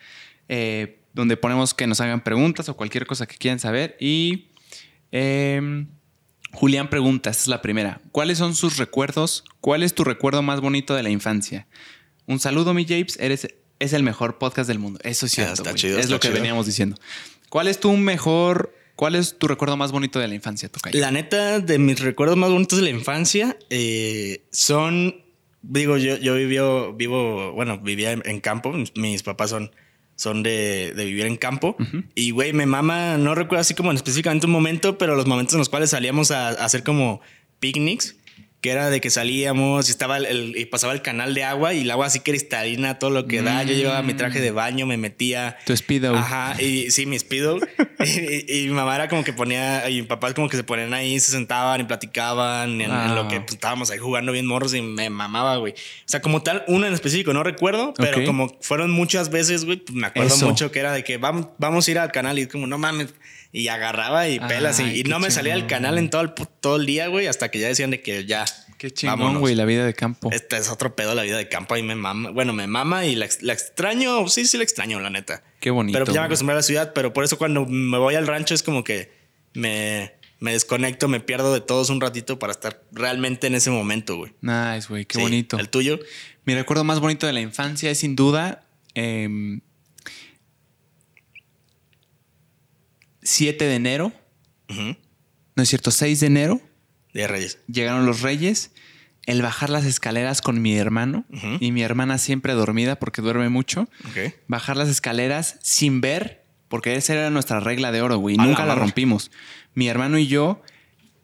eh, 0.48 1.00
donde 1.14 1.36
ponemos 1.36 1.72
que 1.72 1.86
nos 1.86 2.00
hagan 2.00 2.22
preguntas 2.22 2.68
o 2.68 2.76
cualquier 2.76 3.06
cosa 3.06 3.26
que 3.26 3.36
quieran 3.36 3.60
saber. 3.60 3.96
Y 4.00 4.48
em, 5.12 5.86
Julián 6.52 6.90
pregunta, 6.90 7.30
esta 7.30 7.42
es 7.42 7.48
la 7.48 7.62
primera, 7.62 8.00
¿cuáles 8.10 8.38
son 8.38 8.56
sus 8.56 8.76
recuerdos? 8.76 9.44
¿Cuál 9.60 9.84
es 9.84 9.94
tu 9.94 10.02
recuerdo 10.02 10.42
más 10.42 10.60
bonito 10.60 10.96
de 10.96 11.04
la 11.04 11.10
infancia? 11.10 11.68
Un 12.26 12.40
saludo, 12.40 12.74
mi 12.74 12.84
Japes, 12.84 13.18
eres 13.20 13.54
es 13.78 13.92
el 13.92 14.02
mejor 14.02 14.38
podcast 14.38 14.68
del 14.68 14.78
mundo. 14.78 14.98
Eso 15.02 15.26
es 15.26 15.32
Ah, 15.32 15.34
cierto. 15.34 15.52
está 15.54 15.70
güey. 15.70 15.74
chido, 15.80 15.98
es 15.98 16.04
está 16.04 16.14
lo 16.14 16.20
que 16.20 16.28
chido. 16.28 16.40
veníamos 16.40 16.66
diciendo. 16.66 16.96
¿Cuál 17.48 17.68
es 17.68 17.78
tu 17.80 17.92
mejor, 17.96 18.74
cuál 18.96 19.14
es 19.14 19.38
tu 19.38 19.46
recuerdo 19.48 19.76
más 19.76 19.92
bonito 19.92 20.18
de 20.18 20.28
la 20.28 20.34
infancia, 20.34 20.68
Tocayo? 20.68 20.98
La 21.00 21.10
neta, 21.10 21.60
de 21.60 21.78
mis 21.78 22.00
recuerdos 22.00 22.36
más 22.36 22.50
bonitos 22.50 22.78
de 22.78 22.84
la 22.84 22.90
infancia 22.90 23.56
eh, 23.70 24.42
son. 24.50 25.22
Digo, 25.62 25.96
yo, 25.96 26.16
yo 26.18 26.34
vivió, 26.36 26.92
vivo, 26.94 27.52
bueno, 27.52 27.78
vivía 27.78 28.12
en, 28.12 28.22
en 28.24 28.40
campo. 28.40 28.72
Mis, 28.94 29.22
papás 29.24 29.50
son, 29.50 29.72
son 30.14 30.42
de, 30.44 30.92
de 30.94 31.04
vivir 31.04 31.26
en 31.26 31.36
campo. 31.36 31.76
Y, 32.14 32.30
güey, 32.30 32.52
me 32.52 32.66
mama, 32.66 33.16
no 33.18 33.34
recuerdo 33.34 33.62
así 33.62 33.74
como 33.74 33.90
en 33.90 33.96
específicamente 33.96 34.46
un 34.46 34.52
momento, 34.52 34.96
pero 34.96 35.16
los 35.16 35.26
momentos 35.26 35.54
en 35.54 35.58
los 35.58 35.68
cuales 35.68 35.90
salíamos 35.90 36.30
a, 36.30 36.48
a 36.48 36.52
hacer 36.64 36.84
como 36.84 37.20
picnics. 37.58 38.14
Que 38.62 38.70
era 38.70 38.90
de 38.90 39.00
que 39.00 39.10
salíamos 39.10 39.86
y 39.88 39.90
estaba 39.92 40.16
el, 40.16 40.56
y 40.56 40.64
pasaba 40.64 40.92
el 40.92 41.02
canal 41.02 41.34
de 41.34 41.44
agua 41.44 41.74
y 41.74 41.82
el 41.82 41.90
agua 41.90 42.06
así 42.06 42.20
cristalina, 42.20 42.98
todo 42.98 43.10
lo 43.10 43.26
que 43.26 43.42
da. 43.42 43.62
Yo 43.62 43.74
llevaba 43.74 44.02
mi 44.02 44.14
traje 44.14 44.40
de 44.40 44.50
baño, 44.50 44.86
me 44.86 44.96
metía. 44.96 45.56
Tu 45.66 45.76
Speedo. 45.76 46.16
Ajá, 46.16 46.60
y 46.60 46.90
sí, 46.90 47.06
mi 47.06 47.18
speedo. 47.18 47.58
y, 48.04 48.60
y 48.62 48.68
mi 48.68 48.74
mamá 48.74 48.94
era 48.96 49.08
como 49.08 49.22
que 49.24 49.32
ponía, 49.32 49.88
y 49.90 49.96
mi 50.00 50.06
papá 50.06 50.32
como 50.34 50.48
que 50.48 50.56
se 50.56 50.64
ponían 50.64 50.94
ahí, 50.94 51.20
se 51.20 51.30
sentaban 51.32 51.80
y 51.80 51.84
platicaban 51.84 52.80
en, 52.80 52.90
en 52.90 53.14
lo 53.14 53.28
que 53.28 53.36
Ah. 53.36 53.40
pues, 53.42 53.52
estábamos 53.54 53.90
ahí 53.90 53.98
jugando 53.98 54.32
bien 54.32 54.46
morros 54.46 54.74
y 54.74 54.80
me 54.82 55.10
mamaba, 55.10 55.58
güey. 55.58 55.72
O 55.74 55.76
sea, 56.06 56.20
como 56.22 56.42
tal, 56.42 56.64
uno 56.66 56.86
en 56.86 56.94
específico, 56.94 57.32
no 57.34 57.42
recuerdo, 57.42 57.92
pero 57.96 58.18
Ok. 58.18 58.24
como 58.26 58.56
fueron 58.62 58.90
muchas 58.90 59.30
veces, 59.30 59.64
güey, 59.64 59.76
pues 59.78 59.94
me 59.94 60.06
acuerdo 60.06 60.34
Eso. 60.34 60.46
mucho 60.48 60.72
que 60.72 60.80
era 60.80 60.92
de 60.92 61.04
que 61.04 61.18
vamos, 61.18 61.48
vamos 61.58 61.86
a 61.86 61.90
ir 61.90 61.98
al 61.98 62.10
canal 62.10 62.38
y 62.38 62.42
es 62.42 62.48
como, 62.48 62.66
no 62.66 62.78
mames. 62.78 63.14
Y 63.52 63.68
agarraba 63.68 64.28
y 64.28 64.38
pelas 64.40 64.80
y, 64.80 64.82
Ay, 64.82 65.00
y 65.00 65.02
qué 65.04 65.08
no 65.08 65.18
me 65.18 65.30
salía 65.30 65.54
del 65.54 65.66
canal 65.66 65.96
en 65.98 66.10
todo 66.10 66.20
el, 66.22 66.32
todo 66.60 66.76
el 66.76 66.84
día, 66.86 67.06
güey, 67.08 67.26
hasta 67.26 67.50
que 67.50 67.58
ya 67.58 67.68
decían 67.68 67.90
de 67.90 68.02
que 68.02 68.26
ya. 68.26 68.44
Qué 68.78 68.90
chingón, 68.90 69.18
vámonos. 69.18 69.40
güey, 69.40 69.54
la 69.54 69.64
vida 69.64 69.86
de 69.86 69.94
campo. 69.94 70.28
Este 70.32 70.58
es 70.58 70.68
otro 70.68 70.94
pedo 70.94 71.14
la 71.14 71.22
vida 71.22 71.38
de 71.38 71.48
campo. 71.48 71.74
Ahí 71.74 71.82
me 71.82 71.94
mama. 71.94 72.30
Bueno, 72.30 72.52
me 72.52 72.66
mama 72.66 73.06
y 73.06 73.14
la, 73.14 73.24
ex- 73.24 73.40
la 73.42 73.54
extraño. 73.54 74.28
Sí, 74.28 74.44
sí, 74.44 74.58
la 74.58 74.64
extraño, 74.64 75.00
la 75.00 75.08
neta. 75.08 75.42
Qué 75.60 75.70
bonito. 75.70 75.94
Pero 75.96 76.04
pues 76.04 76.14
ya 76.14 76.20
me 76.20 76.26
güey. 76.26 76.32
acostumbré 76.32 76.52
a 76.52 76.56
la 76.56 76.62
ciudad. 76.62 76.92
Pero 76.92 77.14
por 77.14 77.24
eso 77.24 77.38
cuando 77.38 77.64
me 77.64 77.96
voy 77.96 78.16
al 78.16 78.26
rancho 78.26 78.54
es 78.54 78.62
como 78.62 78.84
que 78.84 79.10
me, 79.54 80.12
me 80.40 80.52
desconecto, 80.52 81.08
me 81.08 81.20
pierdo 81.20 81.54
de 81.54 81.62
todos 81.62 81.88
un 81.88 82.02
ratito 82.02 82.38
para 82.38 82.50
estar 82.52 82.82
realmente 82.92 83.46
en 83.46 83.54
ese 83.54 83.70
momento, 83.70 84.16
güey. 84.18 84.34
Nice, 84.42 84.88
güey, 84.90 85.06
qué 85.06 85.16
Sí, 85.16 85.22
bonito. 85.22 85.58
El 85.58 85.70
tuyo. 85.70 85.98
Mi 86.44 86.54
recuerdo 86.54 86.84
más 86.84 87.00
bonito 87.00 87.26
de 87.26 87.32
la 87.32 87.40
infancia 87.40 87.90
es 87.90 87.98
sin 88.00 88.14
duda 88.14 88.66
em, 88.94 89.62
7 93.26 93.64
de 93.64 93.74
enero, 93.74 94.12
no 94.68 95.62
es 95.62 95.68
cierto, 95.68 95.90
6 95.90 96.20
de 96.20 96.26
enero, 96.26 96.60
De 97.12 97.26
Reyes. 97.26 97.58
llegaron 97.66 98.06
los 98.06 98.22
reyes, 98.22 98.72
el 99.26 99.42
bajar 99.42 99.70
las 99.70 99.84
escaleras 99.84 100.40
con 100.40 100.62
mi 100.62 100.76
hermano 100.76 101.24
y 101.60 101.72
mi 101.72 101.82
hermana 101.82 102.18
siempre 102.18 102.52
dormida 102.54 102.98
porque 102.98 103.22
duerme 103.22 103.48
mucho, 103.48 103.88
bajar 104.46 104.76
las 104.76 104.88
escaleras 104.88 105.58
sin 105.60 106.00
ver, 106.00 106.44
porque 106.68 106.94
esa 106.94 107.14
era 107.14 107.30
nuestra 107.30 107.60
regla 107.60 107.90
de 107.90 108.02
oro, 108.02 108.18
güey, 108.18 108.36
la 108.36 108.44
nunca 108.44 108.64
la 108.64 108.74
rompimos. 108.76 109.30
Mi 109.74 109.88
hermano 109.88 110.18
y 110.18 110.26
yo, 110.28 110.62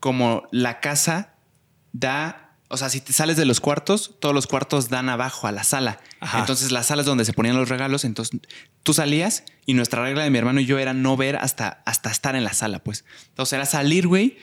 como 0.01 0.49
la 0.51 0.81
casa 0.81 1.35
da, 1.93 2.57
o 2.69 2.77
sea, 2.77 2.89
si 2.89 3.01
te 3.01 3.13
sales 3.13 3.37
de 3.37 3.45
los 3.45 3.61
cuartos, 3.61 4.17
todos 4.21 4.35
los 4.35 4.47
cuartos 4.47 4.89
dan 4.89 5.09
abajo 5.09 5.47
a 5.47 5.53
la 5.53 5.63
sala. 5.63 6.01
Ajá. 6.21 6.41
Entonces 6.41 6.73
la 6.73 6.83
sala 6.83 7.03
es 7.03 7.07
donde 7.07 7.25
se 7.25 7.33
ponían 7.33 7.57
los 7.57 7.69
regalos, 7.69 8.05
entonces 8.05 8.41
tú 8.83 8.95
salías 8.95 9.45
y 9.67 9.75
nuestra 9.75 10.03
regla 10.03 10.25
de 10.25 10.31
mi 10.31 10.39
hermano 10.39 10.61
y 10.61 10.67
yo 10.67 10.79
era 10.79 10.93
no 10.95 11.17
ver 11.17 11.37
hasta, 11.37 11.83
hasta 11.87 12.11
estar 12.11 12.35
en 12.37 12.45
la 12.45 12.53
sala, 12.53 12.81
pues. 12.83 13.05
Entonces 13.29 13.55
era 13.55 13.67
salir, 13.67 14.07
güey, 14.09 14.37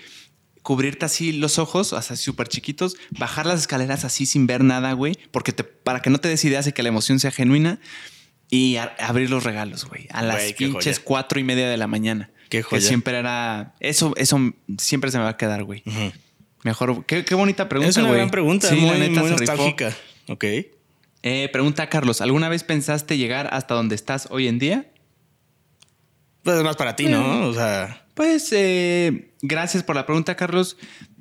cubrirte 0.61 1.05
así 1.05 1.31
los 1.31 1.57
ojos, 1.59 1.93
así 1.93 2.15
súper 2.17 2.47
chiquitos, 2.47 2.95
bajar 3.11 3.45
las 3.45 3.61
escaleras 3.61 4.03
así 4.05 4.25
sin 4.25 4.47
ver 4.47 4.63
nada, 4.63 4.93
güey, 4.93 5.17
porque 5.31 5.51
te, 5.51 5.63
para 5.63 6.01
que 6.01 6.09
no 6.09 6.19
te 6.19 6.27
des 6.29 6.43
ideas 6.45 6.67
y 6.67 6.71
que 6.73 6.83
la 6.83 6.89
emoción 6.89 7.19
sea 7.19 7.31
genuina 7.31 7.79
y 8.49 8.77
a- 8.77 8.95
abrir 8.99 9.29
los 9.29 9.43
regalos, 9.43 9.85
güey, 9.85 10.07
a 10.11 10.21
las 10.21 10.37
Güey, 10.37 10.55
pinches 10.55 10.97
joya. 10.97 11.05
cuatro 11.05 11.39
y 11.39 11.43
media 11.43 11.69
de 11.69 11.77
la 11.77 11.87
mañana. 11.87 12.29
Qué 12.49 12.57
Que 12.59 12.63
joya. 12.63 12.81
siempre 12.87 13.17
era, 13.17 13.75
eso, 13.79 14.13
eso 14.17 14.39
siempre 14.79 15.11
se 15.11 15.17
me 15.17 15.23
va 15.23 15.31
a 15.31 15.37
quedar, 15.37 15.63
güey. 15.63 15.83
Mejor, 16.63 17.05
qué, 17.05 17.23
qué 17.23 17.35
bonita 17.35 17.69
pregunta, 17.69 17.89
Es 17.91 17.97
una 17.97 18.07
güey. 18.07 18.17
gran 18.19 18.31
pregunta. 18.31 18.67
Sí, 18.69 18.75
muy, 18.75 18.89
la 18.89 18.97
neta 18.97 19.19
muy 19.21 19.29
rifó. 19.29 19.39
nostálgica. 19.53 19.95
Ok. 20.27 20.45
Eh, 21.23 21.49
pregunta 21.51 21.83
a 21.83 21.89
Carlos, 21.89 22.21
¿alguna 22.21 22.49
vez 22.49 22.63
pensaste 22.63 23.17
llegar 23.17 23.49
hasta 23.51 23.73
donde 23.73 23.95
estás 23.95 24.27
hoy 24.31 24.47
en 24.47 24.59
día? 24.59 24.91
Pues 26.43 26.57
es 26.57 26.63
más 26.63 26.75
para 26.75 26.95
ti, 26.95 27.07
¿no? 27.07 27.47
O 27.47 27.53
sea. 27.53 28.05
Pues 28.13 28.49
eh, 28.51 29.31
gracias 29.41 29.83
por 29.83 29.95
la 29.95 30.05
pregunta, 30.05 30.35
Carlos. 30.35 30.77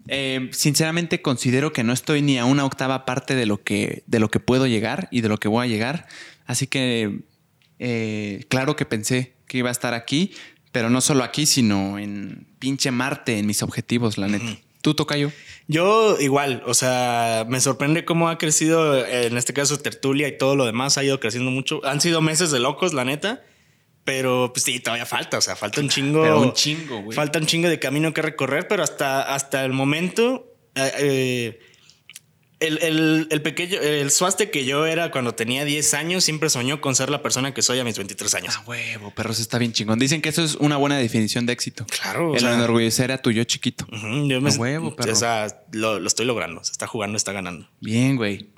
Eh, 0.08 0.48
sinceramente 0.52 1.20
considero 1.20 1.72
que 1.72 1.84
no 1.84 1.92
estoy 1.92 2.22
ni 2.22 2.38
a 2.38 2.46
una 2.46 2.64
octava 2.64 3.04
parte 3.04 3.34
de 3.34 3.44
lo 3.44 3.62
que, 3.62 4.02
de 4.06 4.20
lo 4.20 4.30
que 4.30 4.40
puedo 4.40 4.66
llegar 4.66 5.08
y 5.10 5.20
de 5.20 5.28
lo 5.28 5.38
que 5.38 5.48
voy 5.48 5.66
a 5.66 5.68
llegar. 5.68 6.06
Así 6.46 6.66
que 6.66 7.20
eh, 7.78 8.44
claro 8.48 8.74
que 8.74 8.86
pensé 8.86 9.34
que 9.46 9.58
iba 9.58 9.68
a 9.68 9.72
estar 9.72 9.94
aquí, 9.94 10.32
pero 10.72 10.88
no 10.88 11.00
solo 11.00 11.24
aquí, 11.24 11.44
sino 11.44 11.98
en 11.98 12.46
pinche 12.58 12.90
Marte, 12.90 13.38
en 13.38 13.46
mis 13.46 13.62
objetivos, 13.62 14.16
la 14.16 14.28
neta. 14.28 14.58
¿Tú, 14.80 14.94
Tocayo? 14.94 15.28
Yo 15.28 15.34
igual, 15.68 16.62
o 16.66 16.74
sea, 16.74 17.44
me 17.48 17.60
sorprende 17.60 18.04
cómo 18.04 18.28
ha 18.28 18.38
crecido, 18.38 19.06
en 19.06 19.36
este 19.36 19.52
caso 19.52 19.78
Tertulia 19.78 20.26
y 20.28 20.38
todo 20.38 20.56
lo 20.56 20.64
demás 20.64 20.98
ha 20.98 21.04
ido 21.04 21.20
creciendo 21.20 21.50
mucho. 21.50 21.84
Han 21.84 22.00
sido 22.00 22.20
meses 22.20 22.50
de 22.50 22.58
locos, 22.58 22.94
la 22.94 23.04
neta, 23.04 23.42
pero 24.04 24.50
pues 24.54 24.64
sí, 24.64 24.80
todavía 24.80 25.04
falta, 25.04 25.36
o 25.36 25.40
sea, 25.42 25.54
falta 25.54 25.82
un 25.82 25.90
chingo. 25.90 26.22
Pero 26.22 26.40
un 26.40 26.54
chingo, 26.54 27.02
güey. 27.02 27.14
Falta 27.14 27.38
un 27.38 27.44
chingo 27.44 27.68
de 27.68 27.78
camino 27.78 28.14
que 28.14 28.22
recorrer, 28.22 28.66
pero 28.66 28.82
hasta, 28.82 29.34
hasta 29.34 29.64
el 29.66 29.74
momento, 29.74 30.54
eh, 30.74 30.92
eh, 30.98 31.60
el, 32.60 32.78
el, 32.82 33.28
el 33.30 33.42
pequeño, 33.42 33.78
el 33.80 34.10
suaste 34.10 34.50
que 34.50 34.64
yo 34.64 34.84
era 34.86 35.10
cuando 35.10 35.34
tenía 35.34 35.64
10 35.64 35.94
años, 35.94 36.24
siempre 36.24 36.50
soñó 36.50 36.80
con 36.80 36.94
ser 36.96 37.08
la 37.10 37.22
persona 37.22 37.54
que 37.54 37.62
soy 37.62 37.78
a 37.78 37.84
mis 37.84 37.96
23 37.96 38.34
años. 38.34 38.54
Ah, 38.58 38.64
huevo, 38.66 39.12
pero 39.14 39.30
eso 39.30 39.42
está 39.42 39.58
bien 39.58 39.72
chingón. 39.72 39.98
Dicen 39.98 40.20
que 40.22 40.28
eso 40.28 40.42
es 40.42 40.56
una 40.56 40.76
buena 40.76 40.96
definición 40.98 41.46
de 41.46 41.52
éxito. 41.52 41.86
Claro, 41.86 42.30
o 42.30 42.34
El 42.34 42.40
sea- 42.40 42.54
enorgullecer 42.54 43.12
a 43.12 43.18
tu 43.22 43.30
yo 43.30 43.44
chiquito. 43.44 43.86
Ujú, 43.92 44.28
yo 44.28 44.40
me, 44.40 44.50
A 44.50 44.54
huevo, 44.54 44.96
perro. 44.96 45.12
O 45.12 45.16
sea, 45.16 45.46
lo, 45.72 46.00
lo 46.00 46.06
estoy 46.08 46.26
logrando, 46.26 46.64
se 46.64 46.72
está 46.72 46.86
jugando, 46.86 47.16
está 47.16 47.32
ganando. 47.32 47.68
Bien, 47.80 48.16
güey. 48.16 48.48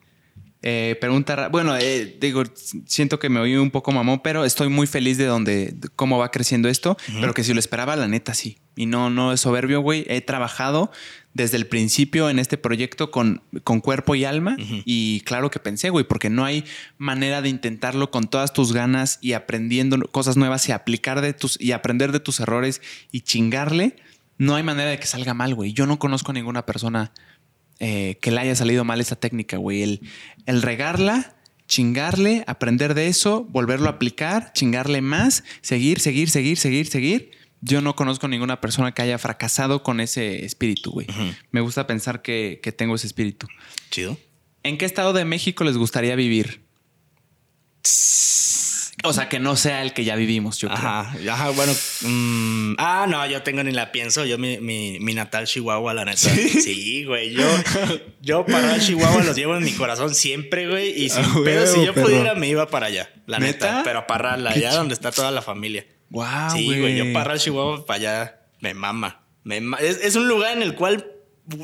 Eh, 0.63 0.99
pregunta, 1.01 1.49
bueno, 1.49 1.75
eh, 1.77 2.19
digo, 2.21 2.43
siento 2.85 3.19
que 3.19 3.31
me 3.31 3.41
oí 3.41 3.57
un 3.57 3.71
poco 3.71 3.93
mamón, 3.93 4.21
pero 4.23 4.45
estoy 4.45 4.69
muy 4.69 4.87
feliz 4.87 5.17
de 5.17 5.25
donde, 5.25 5.73
de 5.75 5.89
cómo 5.89 6.19
va 6.19 6.31
creciendo 6.31 6.69
esto, 6.69 6.99
pero 7.21 7.33
que 7.33 7.45
si 7.45 7.55
lo 7.55 7.61
esperaba, 7.61 7.97
la 7.97 8.09
neta 8.09 8.35
sí. 8.35 8.59
Y 8.77 8.87
no, 8.87 9.09
no 9.09 9.33
es 9.33 9.41
soberbio, 9.41 9.81
güey. 9.81 10.05
He 10.09 10.21
trabajado 10.21 10.91
desde 11.33 11.57
el 11.57 11.67
principio 11.67 12.29
en 12.29 12.39
este 12.39 12.59
proyecto 12.59 13.11
con, 13.11 13.43
con 13.65 13.81
cuerpo 13.81 14.15
y 14.15 14.25
alma 14.25 14.57
y 14.85 15.21
claro 15.21 15.51
que 15.51 15.61
pensé, 15.61 15.91
güey, 15.91 16.07
porque 16.07 16.29
no 16.29 16.45
hay 16.45 16.65
manera 16.99 17.41
de 17.41 17.49
intentarlo 17.49 18.11
con 18.11 18.29
todas 18.29 18.53
tus 18.53 18.73
ganas 18.73 19.19
y 19.23 19.33
aprendiendo 19.33 19.99
cosas 20.11 20.37
nuevas 20.37 20.69
y 20.69 20.73
aplicar 20.73 21.21
de 21.21 21.33
tus 21.33 21.61
y 21.61 21.73
aprender 21.73 22.13
de 22.13 22.21
tus 22.21 22.41
errores 22.41 22.83
y 23.13 23.23
chingarle. 23.23 23.97
No 24.39 24.57
hay 24.57 24.63
manera 24.63 24.91
de 24.91 24.99
que 24.99 25.07
salga 25.07 25.35
mal, 25.35 25.55
güey. 25.55 25.73
Yo 25.73 25.87
no 25.87 25.99
conozco 25.99 26.33
a 26.33 26.35
ninguna 26.35 26.65
persona 26.65 27.13
eh, 27.81 28.19
que 28.21 28.31
le 28.31 28.41
haya 28.41 28.55
salido 28.55 28.85
mal 28.85 29.01
esa 29.01 29.17
técnica, 29.17 29.57
güey. 29.57 29.83
El, 29.83 30.01
el 30.47 30.63
regarla, 30.63 31.37
chingarle, 31.67 32.45
aprender 32.47 32.95
de 32.95 33.09
eso, 33.09 33.45
volverlo 33.51 33.89
a 33.89 33.93
aplicar, 33.93 34.53
chingarle 34.53 35.01
más, 35.01 35.45
seguir, 35.63 35.99
seguir, 36.01 36.31
seguir, 36.31 36.57
seguir, 36.57 36.87
seguir. 36.87 37.31
Yo 37.63 37.81
no 37.81 37.95
conozco 37.95 38.29
ninguna 38.29 38.61
persona 38.61 38.93
que 38.93 39.03
haya 39.03 39.19
fracasado 39.19 39.83
con 39.83 40.01
ese 40.01 40.45
espíritu, 40.45 40.93
güey. 40.93 41.07
Me 41.51 41.61
gusta 41.61 41.87
pensar 41.87 42.23
que, 42.23 42.61
que 42.63 42.73
tengo 42.73 42.95
ese 42.95 43.07
espíritu. 43.07 43.47
Chido. 43.91 44.19
¿En 44.63 44.79
qué 44.79 44.85
estado 44.85 45.13
de 45.13 45.25
México 45.25 45.65
les 45.65 45.77
gustaría 45.77 46.15
vivir? 46.17 46.63
O 49.03 49.13
sea, 49.13 49.29
que 49.29 49.39
no 49.39 49.57
sea 49.57 49.83
el 49.83 49.93
que 49.95 50.05
ya 50.05 50.15
vivimos, 50.15 50.59
yo 50.59 50.69
creo. 50.69 50.79
Ajá, 50.79 51.15
ajá, 51.31 51.51
bueno. 51.51 51.73
mm, 52.03 52.75
ah, 52.79 53.07
no, 53.09 53.27
yo 53.27 53.43
tengo 53.43 53.63
ni 53.65 53.73
la 53.73 53.93
pienso. 53.93 54.25
Yo, 54.27 54.37
mi, 54.37 54.59
mi, 54.59 54.99
mi 55.01 55.15
natal 55.15 55.47
Chihuahua, 55.47 55.95
la 55.95 56.05
neta. 56.05 56.19
Sí, 56.19 57.05
güey. 57.05 57.33
Yo, 57.33 57.45
yo 58.21 58.45
para 58.47 58.79
Chihuahua 58.79 59.23
los 59.25 59.37
llevo 59.37 59.57
en 59.57 59.65
mi 59.65 59.73
corazón 59.73 60.15
siempre, 60.15 60.69
güey. 60.69 60.91
Y 61.05 61.09
sin 61.09 61.25
Ah, 61.25 61.35
pedo, 61.45 61.67
si 61.67 61.73
huevo, 61.79 61.85
yo 61.87 61.95
perro. 61.95 62.07
pudiera, 62.07 62.35
me 62.35 62.49
iba 62.49 62.67
para 62.69 62.87
allá. 62.87 63.11
La 63.27 63.39
¿Neta? 63.39 63.67
neta. 63.71 63.83
Pero 63.85 64.01
a 64.01 64.07
Parral, 64.07 64.47
allá 64.47 64.75
donde 64.75 64.95
está 64.95 65.11
toda 65.13 65.31
la 65.31 65.41
familia. 65.43 65.87
Wow, 66.11 66.27
sí, 66.53 66.67
güey. 66.67 66.97
Yo 66.97 67.13
Parral, 67.13 67.39
Chihuahua, 67.39 67.87
para 67.87 67.97
allá 67.97 68.41
me 68.61 68.75
mama. 68.75 69.23
Me 69.45 69.61
ma- 69.63 69.79
es, 69.79 69.99
es 70.03 70.17
un 70.17 70.29
lugar 70.29 70.55
en 70.57 70.63
el 70.63 70.75
cual 70.75 71.07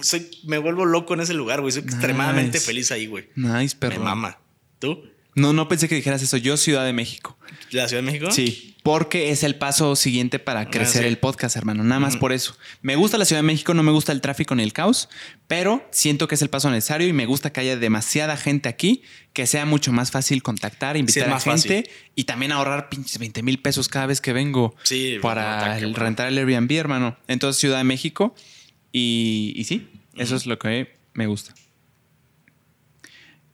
soy, 0.00 0.30
me 0.46 0.56
vuelvo 0.58 0.86
loco 0.86 1.12
en 1.14 1.20
ese 1.20 1.34
lugar, 1.34 1.60
güey. 1.60 1.70
Soy 1.72 1.82
extremadamente 1.82 2.60
feliz 2.60 2.90
ahí, 2.92 3.06
güey. 3.06 3.28
Nice, 3.36 3.76
perro. 3.76 3.98
Me 3.98 4.04
mama. 4.04 4.38
¿Tú? 4.78 5.04
No, 5.36 5.52
no 5.52 5.68
pensé 5.68 5.88
que 5.88 5.94
dijeras 5.94 6.22
eso. 6.22 6.36
Yo, 6.38 6.56
Ciudad 6.56 6.84
de 6.84 6.92
México. 6.92 7.38
¿La 7.70 7.86
Ciudad 7.88 8.02
de 8.02 8.10
México? 8.10 8.30
Sí, 8.30 8.74
porque 8.82 9.30
es 9.30 9.42
el 9.42 9.54
paso 9.56 9.94
siguiente 9.96 10.38
para 10.38 10.70
crecer 10.70 11.02
sí. 11.02 11.08
el 11.08 11.18
podcast, 11.18 11.56
hermano. 11.56 11.84
Nada 11.84 12.00
más 12.00 12.16
por 12.16 12.32
eso. 12.32 12.56
Me 12.80 12.96
gusta 12.96 13.18
la 13.18 13.24
Ciudad 13.26 13.40
de 13.42 13.46
México, 13.46 13.74
no 13.74 13.82
me 13.82 13.92
gusta 13.92 14.12
el 14.12 14.20
tráfico 14.22 14.54
ni 14.54 14.62
el 14.62 14.72
caos, 14.72 15.08
pero 15.46 15.86
siento 15.92 16.26
que 16.26 16.36
es 16.36 16.42
el 16.42 16.48
paso 16.48 16.70
necesario 16.70 17.06
y 17.06 17.12
me 17.12 17.26
gusta 17.26 17.52
que 17.52 17.60
haya 17.60 17.76
demasiada 17.76 18.36
gente 18.38 18.68
aquí, 18.70 19.02
que 19.34 19.46
sea 19.46 19.66
mucho 19.66 19.92
más 19.92 20.10
fácil 20.10 20.42
contactar, 20.42 20.96
invitar 20.96 21.28
a 21.30 21.38
gente 21.38 21.82
fácil. 21.82 21.90
y 22.14 22.24
también 22.24 22.52
ahorrar 22.52 22.88
pinches 22.88 23.18
20 23.18 23.42
mil 23.42 23.58
pesos 23.60 23.88
cada 23.88 24.06
vez 24.06 24.20
que 24.22 24.32
vengo 24.32 24.74
Sí, 24.84 25.18
para 25.20 25.76
el- 25.78 25.94
rentar 25.94 26.28
el 26.28 26.38
Airbnb, 26.38 26.72
hermano. 26.72 27.18
Entonces, 27.28 27.60
Ciudad 27.60 27.78
de 27.78 27.84
México 27.84 28.34
y, 28.92 29.52
y 29.56 29.64
sí, 29.64 29.88
eso 30.14 30.34
es 30.36 30.46
lo 30.46 30.58
que 30.58 30.94
me 31.12 31.26
gusta. 31.26 31.54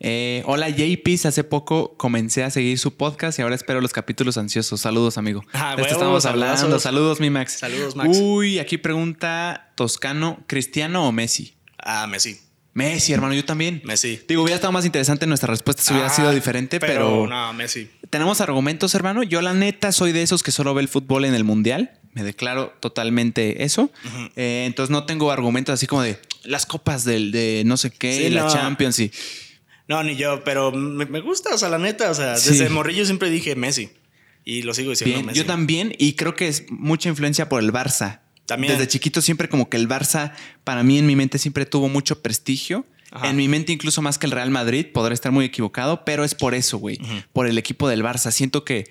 Eh, 0.04 0.42
hola 0.46 0.68
JPs, 0.68 1.26
hace 1.26 1.44
poco 1.44 1.94
comencé 1.96 2.42
a 2.42 2.50
seguir 2.50 2.76
su 2.76 2.96
podcast 2.96 3.38
y 3.38 3.42
ahora 3.42 3.54
espero 3.54 3.80
los 3.80 3.92
capítulos 3.92 4.36
ansiosos. 4.36 4.80
Saludos, 4.80 5.16
amigo. 5.16 5.44
Ah, 5.52 5.76
De 5.76 5.82
esto 5.82 5.94
huevo, 5.96 6.18
estamos 6.18 6.26
hablando. 6.26 6.80
Saludos, 6.80 7.20
mi 7.20 7.30
Max. 7.30 7.52
Saludos, 7.60 7.94
Max. 7.94 8.18
Uy, 8.20 8.58
aquí 8.58 8.78
pregunta 8.78 9.70
Toscano, 9.76 10.42
¿Cristiano 10.48 11.06
o 11.06 11.12
Messi? 11.12 11.54
Ah, 11.78 12.08
Messi. 12.08 12.36
Messi, 12.74 13.12
hermano, 13.12 13.32
yo 13.34 13.44
también. 13.44 13.80
Messi. 13.84 14.18
Digo, 14.26 14.42
hubiera 14.42 14.56
estado 14.56 14.72
más 14.72 14.84
interesante 14.84 15.24
nuestra 15.28 15.50
respuesta 15.52 15.82
si 15.84 15.92
hubiera 15.92 16.08
Ah, 16.08 16.14
sido 16.14 16.32
diferente, 16.32 16.80
pero, 16.80 17.28
No, 17.28 17.52
Messi. 17.52 17.88
tenemos 18.10 18.40
argumentos, 18.40 18.96
hermano. 18.96 19.22
Yo, 19.22 19.40
la 19.40 19.54
neta, 19.54 19.92
soy 19.92 20.10
de 20.10 20.22
esos 20.22 20.42
que 20.42 20.50
solo 20.50 20.74
ve 20.74 20.82
el 20.82 20.88
fútbol 20.88 21.24
en 21.26 21.34
el 21.34 21.44
mundial. 21.44 21.92
Me 22.12 22.24
declaro 22.24 22.74
totalmente 22.80 23.62
eso. 23.62 23.90
Eh, 24.34 24.64
entonces, 24.66 24.90
no 24.90 25.04
tengo 25.04 25.30
argumentos 25.30 25.72
así 25.74 25.86
como 25.86 26.02
de 26.02 26.18
las 26.42 26.66
copas 26.66 27.04
del, 27.04 27.30
de 27.30 27.62
no 27.66 27.76
sé 27.76 27.90
qué, 27.92 28.16
Sí, 28.16 28.30
la 28.30 28.42
no. 28.44 28.52
Champions 28.52 28.98
y. 28.98 29.12
No, 29.92 30.02
ni 30.02 30.16
yo, 30.16 30.42
pero 30.44 30.72
me, 30.72 31.06
me 31.06 31.20
gusta, 31.20 31.54
o 31.54 31.58
sea, 31.58 31.68
la 31.68 31.78
neta, 31.78 32.10
o 32.10 32.14
sea, 32.14 32.36
Sí. 32.36 32.50
desde 32.50 32.68
morrillo 32.70 33.04
siempre 33.04 33.30
dije 33.30 33.54
Messi. 33.56 33.90
Y 34.44 34.62
lo 34.62 34.74
sigo 34.74 34.90
diciendo 34.90 35.16
Bien, 35.16 35.26
Messi. 35.26 35.38
yo 35.38 35.46
también, 35.46 35.94
y 35.98 36.14
creo 36.14 36.34
que 36.34 36.48
es 36.48 36.64
mucha 36.70 37.08
influencia 37.08 37.48
por 37.48 37.62
el 37.62 37.72
Barça. 37.72 38.20
También. 38.46 38.72
Desde 38.72 38.88
chiquito 38.88 39.20
siempre 39.22 39.48
como 39.48 39.68
que 39.68 39.76
el 39.76 39.88
Barça, 39.88 40.32
para 40.64 40.82
mí 40.82 40.98
en 40.98 41.06
mi 41.06 41.14
mente 41.14 41.38
siempre 41.38 41.64
tuvo 41.66 41.88
mucho 41.88 42.22
prestigio. 42.22 42.84
Ajá. 43.12 43.28
En 43.28 43.36
mi 43.36 43.46
mente 43.46 43.72
incluso 43.72 44.00
más 44.02 44.18
que 44.18 44.26
el 44.26 44.32
Real 44.32 44.50
Madrid, 44.50 44.86
podré 44.92 45.14
estar 45.14 45.30
muy 45.30 45.44
equivocado, 45.44 46.04
pero 46.04 46.24
es 46.24 46.34
por 46.34 46.54
eso, 46.54 46.78
güey, 46.78 46.98
por 47.34 47.46
el 47.46 47.58
equipo 47.58 47.88
del 47.88 48.02
Barça. 48.02 48.30
Siento 48.32 48.64
que 48.64 48.90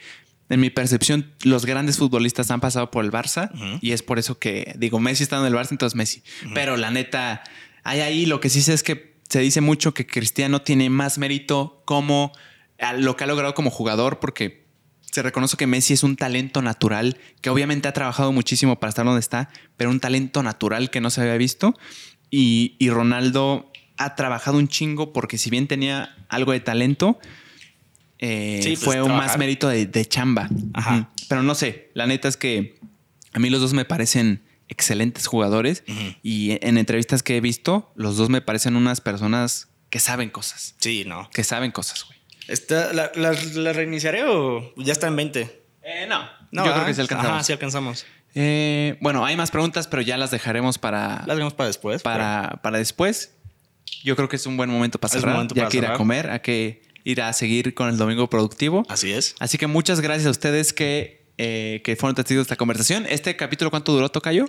en 0.49 0.60
mi 0.60 0.69
percepción 0.69 1.32
los 1.44 1.65
grandes 1.65 1.98
futbolistas 1.98 2.52
han 2.52 2.61
pasado 2.61 2.91
por 2.91 3.03
el 3.03 3.11
Barça 3.11 3.49
y 3.82 3.91
es 3.94 4.03
por 4.03 4.19
eso 4.19 4.38
que 4.38 4.73
digo, 4.78 4.99
Messi 4.99 5.23
está 5.23 5.40
en 5.40 5.45
el 5.45 5.53
Barça, 5.53 5.72
entonces 5.72 5.95
Messi. 5.95 6.22
Pero 6.53 6.78
la 6.78 6.91
neta, 6.91 7.44
hay 7.84 8.02
ahí 8.02 8.26
lo 8.28 8.40
que 8.40 8.49
sí 8.49 8.61
sé 8.61 8.73
es 8.73 8.84
que 8.84 9.10
se 9.31 9.39
dice 9.39 9.61
mucho 9.61 9.93
que 9.93 10.05
Cristiano 10.05 10.61
tiene 10.61 10.89
más 10.89 11.17
mérito 11.17 11.81
como 11.85 12.33
a 12.79 12.91
lo 12.93 13.15
que 13.15 13.23
ha 13.23 13.27
logrado 13.27 13.53
como 13.53 13.69
jugador 13.69 14.19
porque 14.19 14.65
se 15.09 15.21
reconoce 15.21 15.55
que 15.55 15.67
Messi 15.67 15.93
es 15.93 16.03
un 16.03 16.17
talento 16.17 16.61
natural, 16.61 17.17
que 17.39 17.49
obviamente 17.49 17.87
ha 17.87 17.93
trabajado 17.93 18.33
muchísimo 18.33 18.79
para 18.79 18.89
estar 18.89 19.05
donde 19.05 19.21
está, 19.21 19.49
pero 19.77 19.89
un 19.89 20.01
talento 20.01 20.43
natural 20.43 20.89
que 20.89 20.99
no 20.99 21.09
se 21.09 21.21
había 21.21 21.37
visto. 21.37 21.77
Y, 22.29 22.75
y 22.77 22.89
Ronaldo 22.89 23.71
ha 23.97 24.15
trabajado 24.15 24.57
un 24.57 24.67
chingo 24.67 25.13
porque 25.13 25.37
si 25.37 25.49
bien 25.49 25.67
tenía 25.67 26.13
algo 26.27 26.51
de 26.51 26.59
talento, 26.59 27.17
eh, 28.19 28.59
Sí, 28.61 28.69
pues, 28.71 28.83
fue 28.83 29.01
un 29.01 29.15
más 29.15 29.37
mérito 29.37 29.69
de, 29.69 29.85
de 29.85 30.05
chamba. 30.05 30.49
Ajá. 30.73 31.09
Pero 31.29 31.41
no 31.41 31.55
sé, 31.55 31.89
la 31.93 32.05
neta 32.05 32.27
es 32.27 32.35
que 32.35 32.79
a 33.31 33.39
mí 33.39 33.49
los 33.49 33.61
dos 33.61 33.73
me 33.73 33.85
parecen 33.85 34.43
excelentes 34.72 35.27
jugadores 35.27 35.84
y 36.23 36.57
en 36.65 36.77
entrevistas 36.80 37.22
que 37.22 37.38
he 37.38 37.41
visto, 37.41 37.91
los 37.95 38.18
dos 38.18 38.30
me 38.30 38.41
parecen 38.41 38.76
unas 38.76 39.02
personas 39.02 39.68
que 39.91 39.99
saben 39.99 40.30
cosas, 40.30 40.76
Sí, 40.80 41.03
no. 41.06 41.30
que 41.31 41.43
saben 41.43 41.72
cosas, 41.72 42.06
güey. 42.06 42.18
Está, 42.48 42.91
la, 42.93 43.11
la- 43.15 43.34
la 43.53 43.73
reiniciaré 43.73 44.23
o 44.23 44.73
ya 44.77 44.93
está 44.93 45.07
en 45.07 45.15
20? 45.18 45.41
Eh, 45.84 46.06
no, 46.07 46.23
No, 46.52 46.65
yo 46.65 46.73
creo 46.73 46.85
que 46.85 46.93
sí 46.93 47.02
alcanzamos. 47.02 47.34
Ajá, 47.35 47.43
sí 47.43 47.52
alcanzamos. 47.53 48.06
Eh, 48.34 48.98
bueno, 49.02 49.26
hay 49.26 49.35
más 49.35 49.52
preguntas, 49.52 49.88
pero 49.88 50.02
ya 50.02 50.18
las 50.18 50.31
dejaremos 50.31 50.77
para, 50.77 51.23
Las 51.27 51.38
vemos 51.38 51.53
para 51.53 51.68
después. 51.68 52.02
para, 52.02 52.60
para 52.64 52.77
después. 52.77 53.35
Yo 54.03 54.15
creo 54.15 54.30
que 54.30 54.38
es 54.38 54.45
un 54.45 54.57
buen 54.57 54.69
momento 54.69 54.99
para 54.99 55.10
Es 55.11 55.15
un 55.15 55.19
cerrar. 55.22 55.35
momento 55.35 55.56
ya 55.56 55.64
para 55.64 55.72
que 55.72 55.77
ir 55.77 55.85
a 55.85 55.93
comer, 55.93 56.30
hay 56.30 56.39
que 56.39 56.81
ir 57.03 57.22
a 57.22 57.34
seguir 57.34 57.73
con 57.73 57.89
el 57.89 57.98
domingo 57.98 58.30
productivo. 58.30 58.85
Así 58.89 59.11
es. 59.11 59.35
Así 59.39 59.57
que 59.57 59.68
muchas 59.68 59.99
gracias 60.02 60.27
a 60.27 60.31
ustedes 60.31 60.72
que, 60.72 61.26
eh, 61.38 61.81
que 61.84 61.95
fueron 61.98 62.15
testigos 62.15 62.43
de 62.43 62.53
esta 62.53 62.56
conversación. 62.56 63.06
¿Este 63.10 63.35
capítulo 63.35 63.69
cuánto 63.69 63.91
duró, 63.91 64.07
Tocayo? 64.10 64.45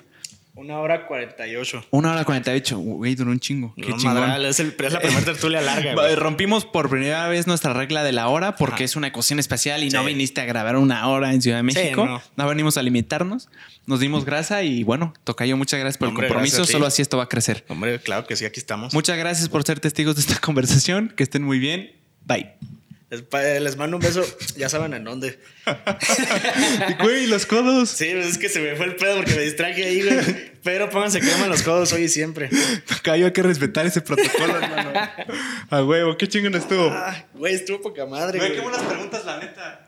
Una 0.55 0.79
hora 0.81 1.07
48. 1.07 1.87
Una 1.93 2.12
hora 2.12 2.24
cuarenta 2.24 2.53
y 2.55 2.59
ocho. 2.59 2.79
Güey, 2.79 3.15
duró 3.15 3.31
un 3.31 3.41
chingo. 3.41 3.73
Qué 3.74 3.89
No, 3.89 3.97
chingón. 3.97 4.15
madral, 4.20 4.45
es, 4.45 4.61
el- 4.61 4.77
es 4.79 4.93
la 4.93 5.01
primera 5.01 5.24
tertulia 5.24 5.62
larga. 5.62 5.95
Güey. 5.95 6.15
Rompimos 6.15 6.66
por 6.66 6.91
primera 6.91 7.27
vez 7.29 7.47
nuestra 7.47 7.73
regla 7.73 8.05
de 8.05 8.12
la 8.12 8.29
hora 8.29 8.57
porque 8.57 8.74
Ajá. 8.74 8.85
es 8.85 8.97
una 8.97 9.07
ecuación 9.07 9.39
especial 9.39 9.83
y 9.83 9.89
no 9.89 10.03
Sí. 10.03 10.09
viniste 10.09 10.43
a 10.43 10.45
grabar 10.45 10.77
una 10.77 11.09
hora 11.09 11.33
en 11.33 11.41
Ciudad 11.41 11.57
de 11.57 11.62
México. 11.62 12.05
no. 12.05 12.23
no. 12.37 12.49
venimos 12.49 12.77
a 12.77 12.83
limitarnos. 12.83 13.49
Nos 13.87 14.01
dimos 14.01 14.27
grasa 14.27 14.62
y 14.62 14.85
bueno, 14.85 15.15
Tocayo, 15.24 15.57
muchas 15.57 15.81
gracias 15.81 15.97
por 15.99 16.09
Hombre, 16.09 16.27
el 16.27 16.33
compromiso. 16.33 16.65
Solo 16.66 16.87
así 16.87 17.01
esto 17.01 17.16
va 17.16 17.24
a 17.24 17.29
crecer. 17.31 17.65
Hombre, 17.69 17.99
claro 18.01 18.27
que 18.27 18.37
sí, 18.37 18.45
aquí 18.45 18.61
estamos. 18.61 18.93
Muchas 18.93 19.16
gracias 19.16 19.49
por 19.49 19.62
ser 19.65 19.81
testigos 19.81 20.16
de 20.16 20.20
esta 20.20 20.37
conversación. 20.41 21.12
Que 21.16 21.23
estén 21.23 21.43
muy 21.43 21.59
bien. 21.59 21.93
Bye. 22.27 22.51
Les, 23.12 23.76
mando 23.76 23.98
un 23.98 24.02
beso, 24.02 24.24
ya 24.56 24.70
saben 24.70 24.94
en 24.94 25.05
dónde. 25.05 25.39
Güey, 27.02 27.26
los 27.26 27.44
codos. 27.44 27.90
Sí, 27.90 28.09
pues 28.10 28.26
es 28.26 28.39
que 28.39 28.48
se 28.48 28.59
me 28.60 28.74
fue 28.74 28.86
el 28.86 28.97
pedo 28.97 29.16
porque 29.16 29.34
me 29.34 29.43
distraje 29.43 29.84
ahí, 29.84 30.02
güey. 30.02 30.52
Pero 30.62 30.89
pónganse 30.89 31.20
crema 31.20 31.44
en 31.44 31.51
los 31.51 31.62
codos 31.62 31.93
hoy 31.93 32.05
y 32.05 32.09
siempre. 32.09 32.48
Tocayo, 32.86 33.26
hay 33.26 33.32
que 33.32 33.43
respetar 33.43 33.84
ese 33.84 34.01
protocolo, 34.01 34.56
hermano. 34.56 34.93
A 35.70 35.84
huevo, 35.84 36.16
qué 36.16 36.26
chingón 36.26 36.55
estuvo. 36.55 36.89
Ah, 36.90 37.26
güey, 37.34 37.55
estuvo 37.55 37.82
poca 37.82 38.06
madre. 38.06 38.39
güey. 38.39 38.60
buenas 38.60 38.82
preguntas, 38.82 39.24
la 39.26 39.40
neta. 39.40 39.80